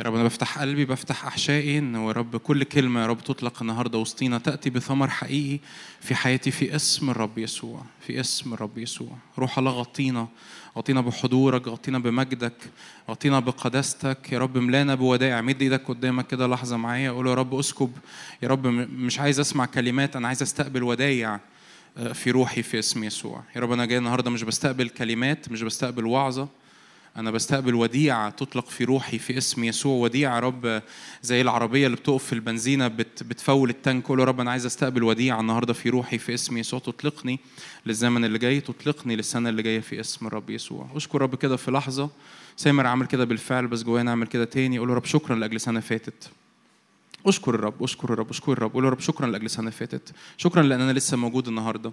يا 0.00 0.04
رب 0.04 0.14
أنا 0.14 0.24
بفتح 0.24 0.58
قلبي 0.58 0.84
بفتح 0.84 1.26
أحشائي 1.26 1.78
إن 1.78 1.94
يا 1.94 2.12
رب 2.12 2.36
كل 2.36 2.64
كلمة 2.64 3.00
يا 3.00 3.06
رب 3.06 3.20
تطلق 3.20 3.62
النهارده 3.62 3.98
وسطينا 3.98 4.38
تأتي 4.38 4.70
بثمر 4.70 5.10
حقيقي 5.10 5.60
في 6.00 6.14
حياتي 6.14 6.50
في 6.50 6.76
اسم 6.76 7.10
الرب 7.10 7.38
يسوع 7.38 7.82
في 8.00 8.20
اسم 8.20 8.54
الرب 8.54 8.78
يسوع. 8.78 9.16
روح 9.38 9.58
الله 9.58 9.70
غطينا 9.70 10.28
غطينا 10.76 11.00
بحضورك 11.00 11.68
غطينا 11.68 11.98
بمجدك 11.98 12.52
غطينا 13.10 13.40
بقداستك 13.40 14.32
يا 14.32 14.38
رب 14.38 14.58
ملانا 14.58 14.94
بودائع 14.94 15.40
مد 15.40 15.62
إيدك 15.62 15.88
قدامك 15.88 16.26
كده 16.26 16.46
لحظة 16.46 16.76
معايا. 16.76 17.10
قول 17.10 17.26
يا 17.26 17.34
رب 17.34 17.54
اسكب. 17.54 17.90
يا 18.42 18.48
رب 18.48 18.66
مش 18.66 19.20
عايز 19.20 19.40
أسمع 19.40 19.66
كلمات 19.66 20.16
أنا 20.16 20.28
عايز 20.28 20.42
أستقبل 20.42 20.82
ودايع 20.82 21.40
آه، 21.96 22.12
في 22.12 22.30
روحي 22.30 22.62
في 22.62 22.78
اسم 22.78 23.04
يسوع. 23.04 23.42
يا 23.56 23.60
رب 23.60 23.72
أنا 23.72 23.86
جاي 23.86 23.98
النهارده 23.98 24.30
مش 24.30 24.42
بستقبل 24.42 24.88
كلمات 24.88 25.48
مش 25.52 25.62
بستقبل 25.62 26.06
وعظة 26.06 26.48
أنا 27.16 27.30
بستقبل 27.30 27.74
وديعة 27.74 28.30
تطلق 28.30 28.68
في 28.68 28.84
روحي 28.84 29.18
في 29.18 29.38
اسم 29.38 29.64
يسوع. 29.64 29.94
وديعة 30.02 30.40
رب 30.40 30.82
زي 31.22 31.40
العربية 31.40 31.86
اللي 31.86 31.96
بتقف 31.96 32.24
في 32.24 32.32
البنزينة 32.32 32.88
بت 32.88 33.22
بتفول 33.22 33.70
التانك. 33.70 34.06
قول 34.06 34.18
رب 34.18 34.40
أنا 34.40 34.50
عايز 34.50 34.66
أستقبل 34.66 35.02
وديعة 35.02 35.40
النهاردة 35.40 35.72
في 35.72 35.88
روحي 35.88 36.18
في 36.18 36.34
اسم 36.34 36.56
يسوع. 36.56 36.80
تطلقني 36.80 37.40
للزمن 37.86 38.24
اللي 38.24 38.38
جاي 38.38 38.60
تطلقني 38.60 39.16
للسنة 39.16 39.48
اللي 39.48 39.62
جاية 39.62 39.80
في 39.80 40.00
اسم 40.00 40.26
الرب 40.26 40.50
يسوع. 40.50 40.88
أشكر 40.94 41.22
رب 41.22 41.34
كده 41.34 41.56
في 41.56 41.70
لحظة. 41.70 42.10
سامر 42.56 42.86
عامل 42.86 43.06
كده 43.06 43.24
بالفعل 43.24 43.66
بس 43.66 43.82
جوايا 43.82 44.02
نعمل 44.02 44.26
كده 44.26 44.44
تاني. 44.44 44.78
قول 44.78 44.88
رب 44.88 45.04
شكرا 45.04 45.36
لأجل 45.36 45.60
سنة 45.60 45.80
فاتت. 45.80 46.30
اشكر 47.26 47.54
الرب 47.54 47.82
اشكر 47.82 48.12
الرب 48.12 48.30
اشكر 48.30 48.52
الرب. 48.52 48.72
قول 48.72 48.84
رب 48.84 49.00
شكرا 49.00 49.26
لأجل 49.26 49.50
سنة 49.50 49.70
فاتت. 49.70 50.12
شكرا 50.36 50.62
لأن 50.62 50.80
أنا 50.80 50.92
لسه 50.92 51.16
موجود 51.16 51.48
النهارده. 51.48 51.92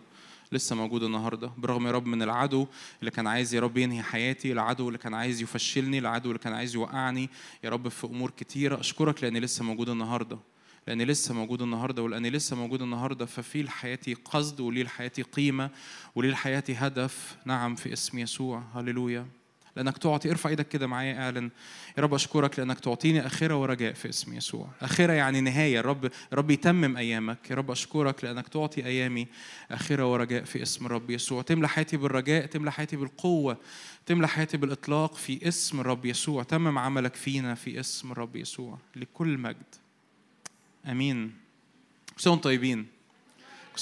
لسه 0.54 0.76
موجود 0.76 1.04
النهارده. 1.04 1.52
برغم 1.58 1.88
يا 1.88 1.92
رب 1.92 2.06
من 2.06 2.22
العدو 2.22 2.68
اللي 3.00 3.12
كان 3.12 3.28
عايز 3.28 3.56
يا 3.56 3.60
رب 3.60 3.78
ينهي 3.78 4.04
حياتي 4.04 4.52
العدو 4.52 4.88
اللي 4.88 4.98
كان 4.98 5.14
عايز 5.14 5.42
يفشلني 5.42 6.00
العدو 6.00 6.30
اللي 6.30 6.40
كان 6.40 6.54
عايز 6.54 6.76
يوقعني 6.76 7.30
يا 7.64 7.70
رب 7.70 7.88
في 7.88 8.08
أمور 8.08 8.32
كتيرة. 8.32 8.80
أشكرك 8.80 9.24
لأني 9.24 9.40
لسه 9.40 9.64
موجود 9.64 9.90
النهارده. 9.90 10.40
لأني 10.88 11.06
لسه 11.06 11.34
موجود 11.34 11.62
النهارده 11.62 12.04
ولأني 12.04 12.30
لسه 12.30 12.56
موجود 12.56 12.82
النهارده. 12.82 13.26
ففي 13.26 13.64
لحياتي 13.64 14.14
قصد 14.14 14.60
ولي 14.60 14.84
لحياتي 14.84 15.22
قيمة 15.22 15.70
ولي 16.16 16.32
لحياتي 16.32 16.74
هدف. 16.74 17.38
نعم 17.46 17.76
في 17.76 17.94
اسم 17.94 18.20
يسوع. 18.20 18.64
هللويا. 18.74 19.28
لأنك 19.76 19.98
تعطي. 19.98 20.32
ارفع 20.32 20.50
إيدك 20.50 20.68
كده 20.68 20.88
معايا 20.88 21.24
أعلن. 21.24 21.50
يا 21.98 22.04
رب 22.04 22.14
أشكرك 22.14 22.60
لأنك 22.60 22.80
تعطيني 22.80 23.26
اخره 23.26 23.56
ورجاء 23.56 23.94
في 23.94 24.10
اسم 24.10 24.34
يسوع. 24.34 24.68
اخره 24.82 25.14
يعني 25.14 25.42
نهاية. 25.42 25.82
رب 25.82 26.12
رب 26.34 26.52
يتمم 26.52 26.98
أيامك. 26.98 27.38
يا 27.50 27.56
رب 27.56 27.72
أشكرك 27.72 28.24
لأنك 28.24 28.48
تعطي 28.48 28.86
أيامي 28.86 29.28
اخره 29.72 30.12
ورجاء 30.12 30.44
في 30.44 30.62
اسم 30.62 30.86
الرب 30.86 31.10
يسوع. 31.10 31.42
تملى 31.42 31.70
حياتي 31.70 31.98
بالرجاء 31.98 32.46
تملى 32.46 32.72
حياتي 32.72 32.96
بالقوة 32.96 33.58
تملى 34.06 34.28
حياتي 34.28 34.58
بالإطلاق 34.58 35.16
في 35.16 35.48
اسم 35.48 35.80
الرب 35.80 36.06
يسوع. 36.06 36.44
تمم 36.44 36.78
عملك 36.78 37.16
فينا 37.16 37.56
في 37.56 37.80
اسم 37.80 38.12
الرب 38.12 38.36
يسوع 38.36 38.78
لكل 38.96 39.38
مجد. 39.38 39.76
آمين. 40.86 41.34
كل 42.24 42.38
طيبين. 42.38 42.88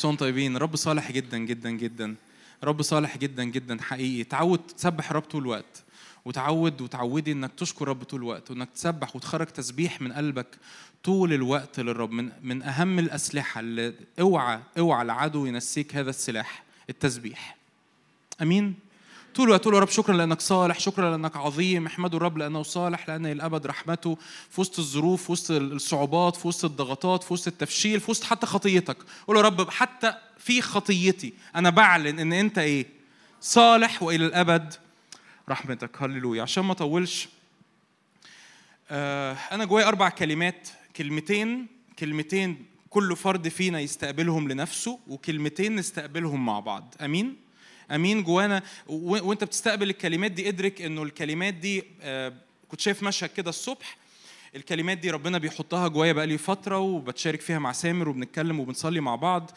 كل 0.01 0.15
طيبين. 0.17 0.57
رب 0.57 0.75
صالح 0.75 1.11
جدا 1.11 1.37
جدا 1.37 1.69
جدا. 1.69 2.15
رب 2.63 2.81
صالح 2.81 3.17
جدا 3.17 3.43
جدا 3.43 3.81
حقيقي. 3.81 4.23
تعود 4.23 4.59
تسبح 4.59 5.09
الرب 5.09 5.23
طول 5.23 5.41
الوقت. 5.41 5.83
وتعود 6.25 6.81
وتعودي 6.81 7.31
إنك 7.31 7.51
تشكر 7.57 7.87
رب 7.87 8.03
طول 8.03 8.19
الوقت 8.19 8.51
وإنك 8.51 8.69
تسبح 8.69 9.15
وتخرج 9.15 9.47
تسبيح 9.47 10.01
من 10.01 10.13
قلبك 10.13 10.47
طول 11.03 11.33
الوقت 11.33 11.79
للرب 11.79 12.11
من 12.11 12.31
من 12.41 12.63
أهم 12.63 12.99
الأسلحة 12.99 13.59
اللي 13.59 13.93
اوعى 14.19 14.59
اوعى 14.77 15.01
العدو 15.01 15.45
ينسيك 15.45 15.95
هذا 15.95 16.09
السلاح 16.09 16.63
التسبيح. 16.89 17.57
أمين؟ 18.41 18.75
طول 19.35 19.45
الوقت 19.45 19.61
تقول 19.61 19.75
يا 19.75 19.79
رب 19.79 19.89
شكرا 19.89 20.17
لأنك 20.17 20.41
صالح 20.41 20.79
شكرا 20.79 21.11
لأنك 21.11 21.37
عظيم 21.37 21.85
احمدوا 21.85 22.17
الرب 22.17 22.37
لأنه 22.37 22.63
صالح 22.63 23.09
لأن 23.09 23.25
الأبد 23.25 23.67
رحمته 23.67 24.17
في 24.49 24.61
وسط 24.61 24.79
الظروف 24.79 25.23
في 25.23 25.31
وسط 25.31 25.51
الصعوبات 25.51 26.35
في 26.35 26.47
وسط 26.47 26.65
الضغطات 26.65 27.23
في 27.23 27.33
وسط 27.33 27.47
التفشيل 27.47 27.99
في 27.99 28.11
وسط 28.11 28.23
حتى 28.23 28.45
خطيتك. 28.45 28.97
قول 29.27 29.37
يا 29.37 29.41
رب 29.41 29.69
حتى 29.69 30.13
في 30.39 30.61
خطيتي. 30.61 31.33
أنا 31.55 31.69
بعلن 31.69 32.19
إن 32.19 32.33
أنت 32.33 32.57
إيه؟ 32.57 32.85
صالح 33.41 34.03
وإلى 34.03 34.25
الأبد. 34.25 34.73
رحمتك. 35.49 36.01
هللويا. 36.01 36.41
عشان 36.41 36.63
ما 36.65 36.71
أطولش 36.71 37.29
آه 38.91 39.37
أنا 39.51 39.65
جوايا 39.65 39.87
أربع 39.87 40.09
كلمات. 40.09 40.69
كلمتين 40.95 41.67
كلمتين 41.99 42.65
كل 42.89 43.15
فرد 43.15 43.47
فينا 43.47 43.79
يستقبلهم 43.79 44.51
لنفسه 44.51 44.99
وكلمتين 45.07 45.75
نستقبلهم 45.75 46.45
مع 46.45 46.59
بعض. 46.59 46.95
أمين؟ 47.01 47.35
أمين. 47.91 48.23
جوانا 48.23 48.63
وأنت 48.87 49.43
بتستقبل 49.43 49.89
الكلمات 49.89 50.31
دي 50.31 50.49
ادرك 50.49 50.81
إنه 50.81 51.03
الكلمات 51.03 51.53
دي 51.53 51.83
آه، 52.01 52.33
كنت 52.69 52.79
شايف 52.79 53.03
مشهد 53.03 53.29
كده 53.29 53.49
الصبح. 53.49 53.97
الكلمات 54.55 54.97
دي 54.97 55.09
ربنا 55.11 55.37
بيحطها 55.37 55.87
جوايا 55.87 56.13
بقالي 56.13 56.37
فترة 56.37 56.77
وبتشارك 56.77 57.41
فيها 57.41 57.59
مع 57.59 57.71
سامر 57.71 58.09
وبنتكلم 58.09 58.59
وبنصلي 58.59 58.99
مع 58.99 59.15
بعض. 59.15 59.51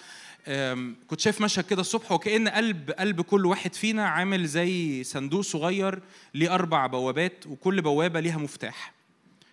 كنت 1.06 1.20
شايف 1.20 1.40
مشهد 1.40 1.64
كده 1.64 1.81
الصبح 1.81 2.12
وكأن 2.12 2.48
قلب 2.48 2.90
قلب 2.90 3.20
كل 3.20 3.47
واحد 3.47 3.74
فينا 3.74 4.06
عامل 4.09 4.47
زي 4.47 5.05
صندوق 5.05 5.40
صغير 5.40 6.02
ليه 6.35 6.55
أربع 6.55 6.86
بوابات 6.86 7.47
وكل 7.47 7.82
بوابة 7.82 8.20
ليها 8.20 8.39
مفتاح. 8.39 8.93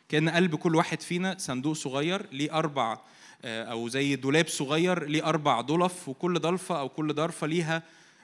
كأن 0.09 0.29
قلب 0.29 0.55
كل 0.55 0.75
واحد 0.75 1.01
فينا 1.01 1.35
صندوق 1.37 1.73
صغير 1.73 2.25
ليه 2.31 2.53
أربع 2.53 2.99
آه، 3.45 3.63
أو 3.63 3.87
زي 3.87 4.15
دولاب 4.15 4.47
صغير 4.47 5.05
ليه 5.05 5.25
أربع 5.25 5.61
ضلف 5.61 6.09
وكل 6.09 6.39
ضلفة 6.39 6.79
أو 6.79 6.89
كل 6.89 7.13
ضرفة 7.13 7.47
ليها 7.47 7.83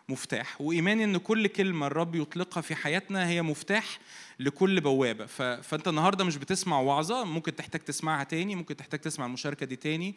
مفتاح. 0.10 0.62
وإيماني 0.62 1.04
إن 1.04 1.18
كل 1.18 1.48
كلمة 1.48 1.88
الرب 1.88 2.16
يطلقها 2.16 2.62
في 2.62 2.76
حياتنا 2.76 3.28
هي 3.28 3.42
مفتاح 3.42 4.00
لكل 4.40 4.82
بوابة. 4.82 5.26
ف... 5.26 5.42
فأنت 5.42 5.88
النهاردة 5.88 6.24
مش 6.24 6.38
بتسمع 6.38 6.80
وعظة 6.80 7.24
ممكن 7.24 7.56
تحتاج 7.56 7.82
تسمعها 7.82 8.24
تاني 8.24 8.56
ممكن 8.56 8.76
تحتاج 8.76 9.00
تسمع 9.00 9.26
المشاركة 9.26 9.66
دي 9.66 9.76
تاني. 9.76 10.16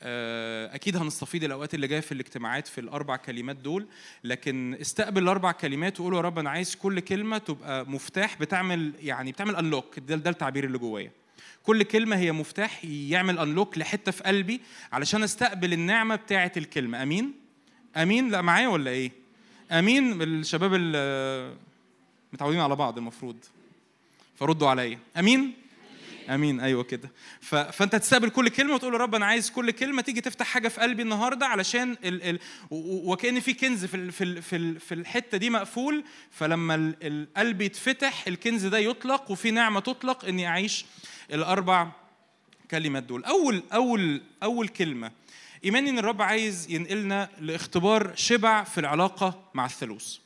آه، 0.00 0.74
أكيد 0.74 0.96
هنستفيد 0.96 1.44
الأوقات 1.44 1.74
اللي 1.74 1.86
جاية 1.86 2.00
في 2.00 2.12
الاجتماعات 2.12 2.66
في 2.68 2.80
الأربع 2.80 3.16
كلمات 3.16 3.56
دول. 3.56 3.86
لكن 4.24 4.76
استقبل 4.80 5.22
الأربع 5.22 5.52
كلمات 5.52 6.00
وقول 6.00 6.14
يا 6.14 6.20
رب 6.20 6.38
أنا 6.38 6.50
عايز 6.50 6.74
كل 6.74 7.00
كلمة 7.00 7.38
تبقى 7.38 7.86
مفتاح 7.86 8.38
بتعمل 8.40 8.92
يعني 9.00 9.32
بتعمل 9.32 9.56
أنلوك 9.56 9.98
ده, 9.98 10.16
ده 10.16 10.30
التعبير 10.30 10.64
اللي 10.64 10.78
جوايا. 10.78 11.10
كل 11.62 11.82
كلمة 11.82 12.16
هي 12.16 12.32
مفتاح 12.32 12.84
يعمل 12.84 13.38
أنلوك 13.38 13.78
لحتة 13.78 14.12
في 14.12 14.22
قلبي 14.22 14.60
علشان 14.92 15.22
استقبل 15.22 15.72
النعمة 15.72 16.16
بتاعة 16.16 16.52
الكلمة. 16.56 17.02
أمين؟ 17.02 17.32
أمين؟ 17.96 18.28
لا 18.28 18.42
معايا 18.42 18.68
ولا 18.68 18.90
إيه؟ 18.90 19.12
أمين؟ 19.72 20.22
الشباب 20.22 20.74
اللي 20.74 21.56
متعودين 22.32 22.60
على 22.60 22.76
بعض 22.76 22.98
المفروض. 22.98 23.36
فردوا 24.36 24.68
عليا. 24.68 24.98
أمين؟ 25.18 25.54
أمين. 26.30 26.60
أيوه 26.60 26.82
كده. 26.82 27.10
ف... 27.40 27.54
فأنت 27.54 27.96
تستقبل 27.96 28.30
كل 28.30 28.48
كلمة 28.48 28.74
وتقول 28.74 28.92
يا 28.94 28.98
رب 28.98 29.14
أنا 29.14 29.26
عايز 29.26 29.50
كل 29.50 29.70
كلمة 29.70 30.02
تيجي 30.02 30.20
تفتح 30.20 30.46
حاجة 30.46 30.68
في 30.68 30.80
قلبي 30.80 31.02
النهارده 31.02 31.46
علشان 31.46 31.96
ال... 32.04 32.22
ال... 32.22 32.38
وكأن 32.70 33.40
في 33.40 33.54
كنز 33.54 33.84
في 33.84 33.96
ال... 33.96 34.12
في 34.12 34.24
ال... 34.24 34.42
في, 34.42 34.56
ال... 34.56 34.80
في 34.80 34.94
الحتة 34.94 35.38
دي 35.38 35.50
مقفول. 35.50 36.04
فلما 36.30 36.74
ال... 36.74 36.96
القلب 37.02 37.60
يتفتح 37.62 38.26
الكنز 38.26 38.66
ده 38.66 38.78
يطلق 38.78 39.30
وفي 39.30 39.50
نعمة 39.50 39.80
تطلق 39.80 40.24
إني 40.24 40.46
أعيش 40.46 40.84
الأربع 41.32 41.88
كلمات 42.70 43.02
دول. 43.02 43.24
أول 43.24 43.62
أول 43.72 44.22
أول 44.42 44.68
كلمة. 44.68 45.12
إيماني 45.64 45.90
إن 45.90 45.98
الرب 45.98 46.22
عايز 46.22 46.70
ينقلنا 46.70 47.28
لاختبار 47.40 48.12
شبع 48.14 48.64
في 48.64 48.80
العلاقة 48.80 49.50
مع 49.54 49.66
الثالوث. 49.66 50.16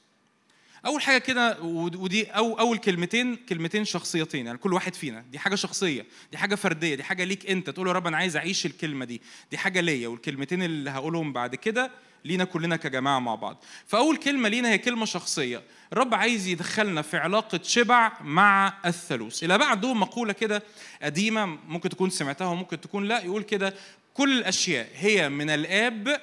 أول 0.87 1.03
حاجة 1.03 1.19
كده 1.19 1.61
ود- 1.63 1.97
ودي 1.97 2.25
أو 2.27 2.59
أول 2.59 2.79
كلمتين 2.79 3.37
كلمتين 3.37 3.85
شخصيتين 3.85 4.47
يعني 4.47 4.59
كل 4.59 4.73
واحد 4.73 4.95
فينا 4.95 5.25
دي 5.33 5.39
حاجة 5.39 5.55
شخصية 5.55 6.07
دي 6.33 6.39
حاجة 6.39 6.55
فردية 6.55 6.95
دي 6.95 7.03
حاجة 7.03 7.25
ليك 7.25 7.51
أنت 7.51 7.71
تقول 7.71 7.89
يا 7.89 7.93
رب 7.93 8.07
أنا 8.07 8.17
عايز 8.17 8.37
أعيش 8.37 8.67
الكلمة 8.67 9.05
دي 9.05 9.21
دي 9.51 9.59
حاجة 9.59 9.81
ليا 9.81 10.09
والكلمتين 10.09 10.63
اللي 10.63 10.91
هقولهم 10.91 11.33
بعد 11.33 11.55
كده 11.55 11.91
لينا 12.25 12.45
كلنا 12.45 12.77
كجماعة 12.77 13.19
مع 13.19 13.35
بعض. 13.35 13.65
فأول 13.87 14.17
كلمة 14.17 14.49
لينا 14.49 14.71
هي 14.71 14.79
كلمة 14.79 15.05
شخصية 15.05 15.63
الرب 15.93 16.15
عايز 16.15 16.47
يدخلنا 16.49 17.03
في 17.03 17.17
علاقة 17.17 17.61
شبع 17.63 18.13
مع 18.23 18.75
الثالوث. 18.87 19.45
إلى 19.45 19.59
بعده 19.59 19.95
مقولة 19.95 20.33
كده 20.33 20.63
قديمة 21.03 21.47
ممكن 21.47 21.89
تكون 21.89 22.11
سمعتها 22.11 22.47
وممكن 22.47 22.81
تكون 22.81 23.05
لا 23.05 23.23
يقول 23.25 23.43
كده 23.43 23.75
كل 24.15 24.39
الأشياء 24.39 24.89
هي 24.95 25.29
من 25.29 25.51
الآب 25.51 26.21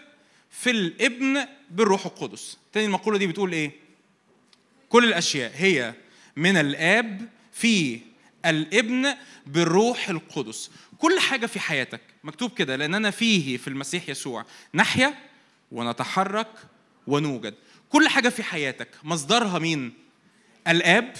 في 0.49 0.69
الابن 0.71 1.45
بالروح 1.71 2.05
القدس. 2.05 2.57
تاني 2.73 2.85
المقولة 2.85 3.17
دي 3.17 3.27
بتقول 3.27 3.51
إيه؟ 3.51 3.71
كل 4.89 5.03
الأشياء. 5.03 5.51
هي 5.55 5.93
من 6.35 6.57
الآب 6.57 7.29
في 7.51 7.99
الابن 8.45 9.15
بالروح 9.45 10.09
القدس. 10.09 10.71
كل 10.97 11.19
حاجة 11.19 11.45
في 11.45 11.59
حياتك 11.59 12.01
مكتوب 12.23 12.53
كده 12.53 12.75
لاننا 12.75 13.11
فيه 13.11 13.57
في 13.57 13.67
المسيح 13.67 14.09
يسوع. 14.09 14.45
نحيا 14.73 15.13
ونتحرك 15.71 16.47
ونوجد. 17.07 17.53
كل 17.89 18.07
حاجة 18.07 18.29
في 18.29 18.43
حياتك 18.43 18.87
مصدرها 19.03 19.59
مين؟ 19.59 19.93
الآب 20.67 21.13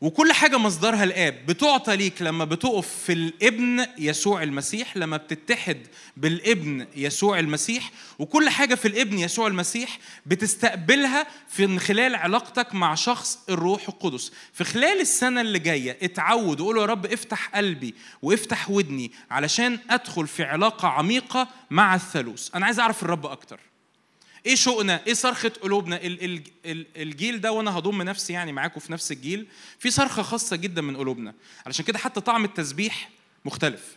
وكل 0.00 0.32
حاجة 0.32 0.58
مصدرها 0.58 1.04
الآب. 1.04 1.46
بتعطى 1.46 1.96
ليك 1.96 2.22
لما 2.22 2.44
بتقف 2.44 2.88
في 2.88 3.12
الابن 3.12 3.86
يسوع 3.98 4.42
المسيح 4.42 4.96
لما 4.96 5.16
بتتحد 5.16 5.86
بالابن 6.16 6.86
يسوع 6.96 7.38
المسيح 7.38 7.90
وكل 8.18 8.48
حاجة 8.48 8.74
في 8.74 8.88
الابن 8.88 9.18
يسوع 9.18 9.46
المسيح 9.46 9.98
بتستقبلها 10.26 11.26
في 11.48 11.66
من 11.66 11.80
خلال 11.80 12.14
علاقتك 12.14 12.74
مع 12.74 12.94
شخص 12.94 13.38
الروح 13.48 13.88
القدس. 13.88 14.32
في 14.52 14.64
خلال 14.64 15.00
السنة 15.00 15.40
اللي 15.40 15.58
جاية 15.58 15.98
اتعود 16.02 16.60
وقول 16.60 16.78
يا 16.78 16.84
رب 16.86 17.06
افتح 17.06 17.48
قلبي 17.54 17.94
وافتح 18.22 18.70
ودني 18.70 19.12
علشان 19.30 19.78
أدخل 19.90 20.26
في 20.26 20.42
علاقة 20.42 20.88
عميقة 20.88 21.48
مع 21.70 21.94
الثالوث. 21.94 22.48
أنا 22.54 22.66
عايز 22.66 22.80
أعرف 22.80 23.02
الرب 23.02 23.26
أكتر. 23.26 23.60
إيه 24.46 24.54
شوقنا؟ 24.54 25.00
إيه 25.06 25.14
صرخة 25.14 25.48
قلوبنا؟ 25.62 25.96
ال- 25.96 26.24
ال- 26.24 26.42
ال- 26.66 26.86
الجيل 26.96 27.40
ده 27.40 27.52
وأنا 27.52 27.78
هضم 27.78 28.02
نفسي 28.02 28.32
يعني 28.32 28.52
معاكم 28.52 28.80
في 28.80 28.92
نفس 28.92 29.12
الجيل 29.12 29.46
في 29.78 29.90
صرخة 29.90 30.22
خاصة 30.22 30.56
جدا 30.56 30.82
من 30.82 30.96
قلوبنا. 30.96 31.34
علشان 31.66 31.84
كده 31.84 31.98
حتى 31.98 32.20
طعم 32.20 32.44
التسبيح 32.44 33.10
مختلف. 33.44 33.96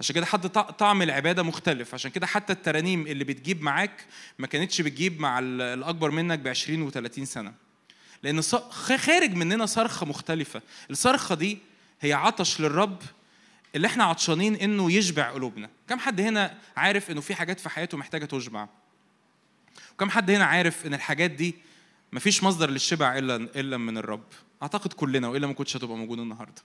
عشان 0.00 0.14
كده 0.14 0.26
حتى 0.26 0.48
طع- 0.48 0.70
طعم 0.70 1.02
العبادة 1.02 1.42
مختلف. 1.42 1.94
عشان 1.94 2.10
كده 2.10 2.26
حتى 2.26 2.52
الترانيم 2.52 3.06
اللي 3.06 3.24
بتجيب 3.24 3.62
معاك 3.62 4.04
ما 4.38 4.46
كانتش 4.46 4.80
بتجيب 4.80 5.20
مع 5.20 5.38
ال- 5.38 5.62
الأكبر 5.62 6.10
منك 6.10 6.38
ب 6.38 6.48
20 6.48 6.90
و30 6.90 7.24
سنة. 7.24 7.52
لأن 8.22 8.40
ص- 8.40 8.54
خ- 8.54 8.96
خارج 8.96 9.34
مننا 9.34 9.66
صرخة 9.66 10.06
مختلفة. 10.06 10.62
الصرخة 10.90 11.34
دي 11.34 11.58
هي 12.00 12.12
عطش 12.12 12.60
للرب 12.60 13.02
اللي 13.76 13.86
إحنا 13.86 14.04
عطشانين 14.04 14.54
إنه 14.54 14.92
يشبع 14.92 15.30
قلوبنا. 15.30 15.70
كم 15.88 15.98
حد 15.98 16.20
هنا 16.20 16.58
عارف 16.76 17.10
إنه 17.10 17.20
في 17.20 17.34
حاجات 17.34 17.60
في 17.60 17.68
حياته 17.68 17.98
محتاجة 17.98 18.24
تشبع؟ 18.24 18.68
وكم 19.92 20.10
حد 20.10 20.30
هنا 20.30 20.44
عارف 20.44 20.86
إن 20.86 20.94
الحاجات 20.94 21.30
دي 21.30 21.54
مفيش 22.12 22.42
مصدر 22.42 22.70
للشبع 22.70 23.18
إلا 23.18 23.36
إلا 23.36 23.76
من 23.76 23.98
الرب. 23.98 24.24
أعتقد 24.62 24.92
كلنا 24.92 25.28
وإلا 25.28 25.46
ما 25.46 25.52
كنتش 25.52 25.76
هتبقى 25.76 25.96
موجود 25.96 26.18
النهارده. 26.18 26.62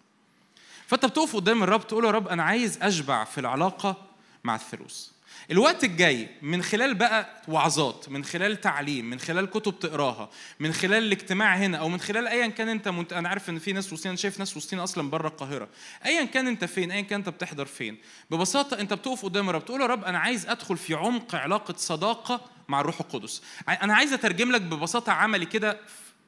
فأنت 0.87 1.05
بتقف 1.05 1.35
قدام 1.35 1.63
الرب 1.63 1.87
تقول 1.87 2.05
يا 2.05 2.11
رب 2.11 2.27
أنا 2.27 2.43
عايز 2.43 2.77
أشبع 2.81 3.23
في 3.23 3.37
العلاقة 3.37 4.07
مع 4.43 4.55
الثالوث. 4.55 5.07
الوقت 5.51 5.83
الجاي 5.83 6.29
من 6.41 6.63
خلال 6.63 6.93
بقى 6.93 7.41
وعظات 7.47 8.09
من 8.09 8.23
خلال 8.23 8.61
تعليم 8.61 9.09
من 9.09 9.19
خلال 9.19 9.49
كتب 9.49 9.79
تقراها 9.79 10.29
من 10.59 10.73
خلال 10.73 11.03
الاجتماع 11.03 11.55
هنا 11.55 11.77
أو 11.77 11.89
من 11.89 11.99
خلال 11.99 12.27
ايا 12.27 12.47
كان 12.47 12.69
أنت 12.69 12.87
منت... 12.87 13.13
أنا 13.13 13.29
عارف 13.29 13.49
إن 13.49 13.59
في 13.59 13.73
ناس 13.73 13.93
وسطينا 13.93 14.09
أنا 14.11 14.17
شايف 14.17 14.39
ناس 14.39 14.57
وسطينا 14.57 14.83
أصلا 14.83 15.09
بره 15.09 15.27
القاهرة. 15.27 15.69
ايا 16.05 16.25
كان 16.25 16.47
أنت 16.47 16.65
فين 16.65 16.91
ايا 16.91 17.01
كان 17.01 17.19
أنت 17.19 17.29
بتحضر 17.29 17.65
فين 17.65 17.97
ببساطة 18.31 18.79
أنت 18.79 18.93
بتقف 18.93 19.25
قدام 19.25 19.49
الرب 19.49 19.65
تقول 19.65 19.81
يا 19.81 19.85
رب 19.85 20.03
أنا 20.03 20.19
عايز 20.19 20.45
أدخل 20.47 20.77
في 20.77 20.93
عمق 20.93 21.35
علاقة 21.35 21.73
صداقة 21.77 22.41
مع 22.67 22.81
الروح 22.81 22.99
القدس. 22.99 23.41
أنا 23.69 23.95
عايز 23.95 24.13
أترجم 24.13 24.51
لك 24.51 24.61
ببساطة 24.61 25.11
عملي 25.11 25.45
كده 25.45 25.79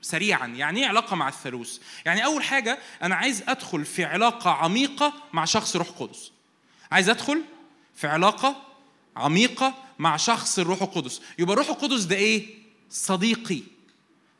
سريعا. 0.01 0.47
يعني 0.47 0.79
إيه 0.79 0.87
علاقة 0.87 1.15
مع 1.15 1.27
الثالوث؟ 1.27 1.77
يعني 2.05 2.25
أول 2.25 2.43
حاجة 2.43 2.79
أنا 3.03 3.15
عايز 3.15 3.43
أدخل 3.47 3.85
في 3.85 4.05
علاقة 4.05 4.51
عميقة 4.51 5.13
مع 5.33 5.45
شخص 5.45 5.75
روح 5.75 5.89
قدس. 5.89 6.31
عايز 6.91 7.09
أدخل 7.09 7.41
في 7.95 8.07
علاقة 8.07 8.55
عميقة 9.23 9.73
مع 9.99 10.17
شخص 10.17 10.59
الروح 10.59 10.81
القدس. 10.81 11.21
يبقى 11.39 11.53
الروح 11.53 11.69
القدس 11.69 12.03
ده 12.03 12.15
إيه؟ 12.15 12.45
صديقي 12.89 13.61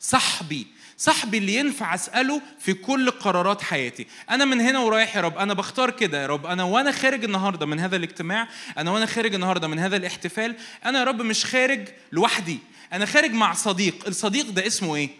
صاحبي 0.00 0.66
صاحبي 0.96 1.38
اللي 1.38 1.54
ينفع 1.54 1.94
أسأله 1.94 2.42
في 2.58 2.74
كل 2.74 3.10
قرارات 3.10 3.62
حياتي. 3.62 4.06
أنا 4.30 4.44
من 4.44 4.60
هنا 4.60 4.78
ورايح 4.78 5.16
يا 5.16 5.20
رب 5.20 5.38
أنا 5.38 5.54
بختار 5.54 5.90
كده 5.90 6.22
يا 6.22 6.26
رب. 6.26 6.46
أنا 6.46 6.64
وأنا 6.64 6.92
خارج 6.92 7.24
النهارده 7.24 7.66
من 7.66 7.80
هذا 7.80 7.96
الاجتماع 7.96 8.48
أنا 8.78 8.90
وأنا 8.90 9.06
خارج 9.06 9.34
النهارده 9.34 9.68
من 9.68 9.78
هذا 9.78 9.96
الاحتفال 9.96 10.56
أنا 10.84 10.98
يا 10.98 11.04
رب 11.04 11.22
مش 11.22 11.44
خارج 11.44 11.88
لوحدي 12.12 12.58
أنا 12.92 13.06
خارج 13.06 13.30
مع 13.30 13.54
صديق. 13.54 14.06
الصديق 14.06 14.50
ده 14.50 14.66
اسمه 14.66 14.96
إيه؟ 14.96 15.10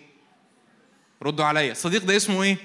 ردوا 1.22 1.44
عليا. 1.44 1.72
الصديق 1.72 2.04
ده 2.04 2.16
اسمه 2.16 2.42
إيه؟ 2.42 2.56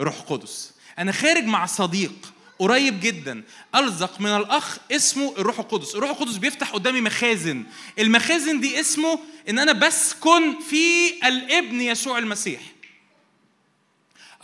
روح 0.00 0.14
قدس. 0.20 0.72
أنا 0.98 1.12
خارج 1.12 1.44
مع 1.44 1.66
صديق. 1.66 2.31
قريب 2.58 3.00
جدا. 3.00 3.42
الزق 3.76 4.20
من 4.20 4.30
الأخ 4.36 4.78
اسمه 4.92 5.34
الروح 5.38 5.58
القدس. 5.58 5.94
الروح 5.94 6.10
القدس 6.10 6.36
بيفتح 6.36 6.70
قدامي 6.70 7.00
مخازن. 7.00 7.64
المخازن 7.98 8.60
دي 8.60 8.80
اسمه 8.80 9.18
إن 9.48 9.58
أنا 9.58 9.72
بسكن 9.72 10.60
في 10.60 11.14
الابن 11.28 11.80
يسوع 11.80 12.18
المسيح. 12.18 12.60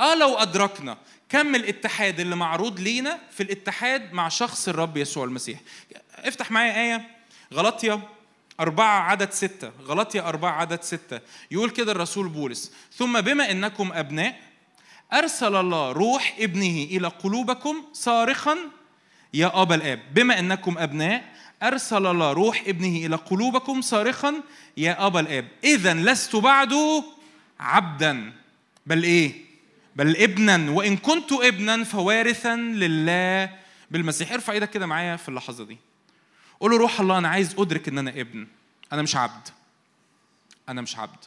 آه 0.00 0.14
لو 0.14 0.34
أدركنا 0.34 0.98
كم 1.28 1.54
الاتحاد 1.54 2.20
اللي 2.20 2.36
معروض 2.36 2.80
لينا 2.80 3.18
في 3.32 3.42
الاتحاد 3.42 4.12
مع 4.12 4.28
شخص 4.28 4.68
الرب 4.68 4.96
يسوع 4.96 5.24
المسيح. 5.24 5.60
افتح 6.14 6.50
معايا 6.50 6.82
آية. 6.82 7.08
غلطية 7.54 8.00
أربعة 8.60 9.00
عدد 9.00 9.32
ستة. 9.32 9.72
غلطية 9.84 10.28
أربعة 10.28 10.52
عدد 10.52 10.82
ستة. 10.82 11.20
يقول 11.50 11.70
كده 11.70 11.92
الرسول 11.92 12.28
بولس. 12.28 12.72
ثم 12.96 13.20
بما 13.20 13.50
إنكم 13.50 13.92
أبناء 13.92 14.47
أرسل 15.12 15.56
الله 15.56 15.92
روح 15.92 16.36
ابنه 16.38 16.84
إلى 16.84 17.08
قلوبكم 17.08 17.84
صارخا 17.92 18.56
يا 19.34 19.62
أبا 19.62 19.74
الآب 19.74 20.00
بما 20.14 20.38
أنكم 20.38 20.78
أبناء 20.78 21.34
أرسل 21.62 22.06
الله 22.06 22.32
روح 22.32 22.62
ابنه 22.66 23.06
إلى 23.06 23.16
قلوبكم 23.16 23.80
صارخا 23.80 24.34
يا 24.76 25.06
أبا 25.06 25.20
الآب 25.20 25.48
إذا 25.64 25.94
لست 25.94 26.36
بعد 26.36 26.74
عبدا 27.60 28.32
بل 28.86 29.02
إيه؟ 29.02 29.44
بل 29.96 30.16
ابنا 30.16 30.70
وإن 30.70 30.96
كنت 30.96 31.32
ابنا 31.32 31.84
فوارثا 31.84 32.56
لله. 32.56 33.50
بالمسيح 33.90 34.32
ارفع 34.32 34.52
إيدك 34.52 34.70
كده 34.70 34.86
معايا 34.86 35.16
في 35.16 35.28
اللحظة 35.28 35.64
دي. 35.64 35.78
قول 36.60 36.70
له 36.70 36.76
روح 36.76 37.00
الله 37.00 37.18
أنا 37.18 37.28
عايز 37.28 37.54
أدرك 37.58 37.88
إن 37.88 37.98
أنا 37.98 38.10
ابن 38.10 38.46
أنا 38.92 39.02
مش 39.02 39.16
عبد 39.16 39.48
أنا 40.68 40.80
مش 40.80 40.98
عبد. 40.98 41.24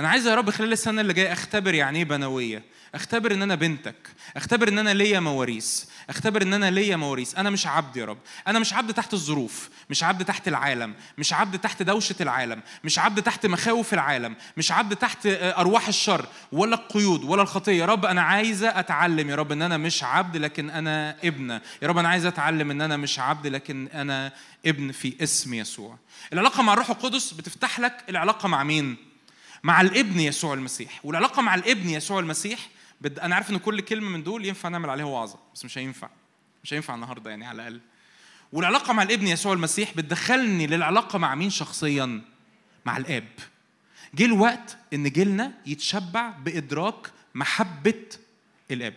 أنا 0.00 0.08
عايز 0.08 0.26
يا 0.26 0.34
رب 0.34 0.50
خلال 0.50 0.72
السنة 0.72 1.00
اللي 1.00 1.12
جاية 1.12 1.32
اختبر 1.32 1.74
يعني 1.74 1.98
إيه 1.98 2.04
بنوية. 2.04 2.62
اختبر 2.94 3.32
ان 3.32 3.42
أنا 3.42 3.54
بنتك. 3.54 3.94
اختبر 4.36 4.68
ان 4.68 4.78
أنا 4.78 4.94
ليا 4.94 5.20
مواريث. 5.20 5.84
اختبر 6.10 6.42
ان 6.42 6.54
أنا 6.54 6.70
ليا 6.70 6.96
مواريث. 6.96 7.38
أنا 7.38 7.50
مش 7.50 7.66
عبد 7.66 7.96
يا 7.96 8.04
رب. 8.04 8.18
أنا 8.46 8.58
مش 8.58 8.72
عبد 8.72 8.94
تحت 8.94 9.14
الظروف. 9.14 9.68
مش 9.90 10.04
عبد 10.04 10.24
تحت 10.24 10.48
العالم. 10.48 10.94
مش 11.18 11.32
عبد 11.32 11.58
تحت 11.58 11.82
دوشة 11.82 12.14
العالم. 12.20 12.62
مش 12.84 12.98
عبد 12.98 13.22
تحت 13.22 13.46
مخاوف 13.46 13.94
العالم. 13.94 14.36
مش 14.56 14.72
عبد 14.72 14.96
تحت 14.96 15.26
آه، 15.26 15.60
أرواح 15.60 15.88
الشر. 15.88 16.26
ولا 16.52 16.74
القيود 16.74 17.24
ولا 17.24 17.42
الخطية. 17.42 17.80
يا 17.80 17.86
رب 17.86 18.06
أنا 18.06 18.22
عايزه 18.22 18.68
أتعلم 18.78 19.30
يا 19.30 19.34
رب 19.34 19.52
إن 19.52 19.62
أنا 19.62 19.76
مش 19.76 20.04
عبد 20.04 20.36
لكن 20.36 20.70
أنا 20.70 21.16
ابنة. 21.24 21.60
يا 21.82 21.88
رب 21.88 21.98
أنا 21.98 22.08
عايزه 22.08 22.28
أتعلم 22.28 22.70
إن 22.70 22.80
أنا 22.80 22.96
مش 22.96 23.18
عبد 23.18 23.46
لكن 23.46 23.88
أنا 23.94 24.32
ابن 24.66 24.92
في 24.92 25.14
اسم 25.22 25.54
يسوع. 25.54 25.98
العلاقة 26.32 26.62
مع 26.62 26.72
الروح 26.72 26.90
القدس 26.90 27.32
بتفتح 27.32 27.80
لك 27.80 28.04
العلاقة 28.08 28.48
مع 28.48 28.62
مين؟ 28.64 29.09
مع 29.62 29.80
الابن 29.80 30.20
يسوع 30.20 30.54
المسيح. 30.54 31.00
والعلاقة 31.04 31.42
مع 31.42 31.54
الابن 31.54 31.88
يسوع 31.88 32.20
المسيح 32.20 32.68
بد... 33.00 33.18
أنا 33.18 33.34
عارف 33.34 33.50
إن 33.50 33.58
كل 33.58 33.80
كلمة 33.80 34.08
من 34.08 34.22
دول 34.22 34.46
ينفع 34.46 34.68
نعمل 34.68 34.90
عليها 34.90 35.04
وعظة 35.06 35.38
بس 35.54 35.64
مش 35.64 35.78
هينفع. 35.78 36.08
مش 36.64 36.74
هينفع 36.74 36.94
النهارده 36.94 37.30
يعني 37.30 37.46
على 37.46 37.56
الأقل. 37.62 37.80
والعلاقة 38.52 38.92
مع 38.92 39.02
الابن 39.02 39.26
يسوع 39.26 39.52
المسيح 39.52 39.94
بتدخلني 39.96 40.66
للعلاقة 40.66 41.18
مع 41.18 41.34
مين 41.34 41.50
شخصيا؟ 41.50 42.22
مع 42.86 42.96
الآب. 42.96 43.28
جه 44.14 44.24
الوقت 44.24 44.76
إن 44.94 45.10
جيلنا 45.10 45.52
يتشبع 45.66 46.30
بإدراك 46.30 47.10
محبة 47.34 48.04
الآب. 48.70 48.96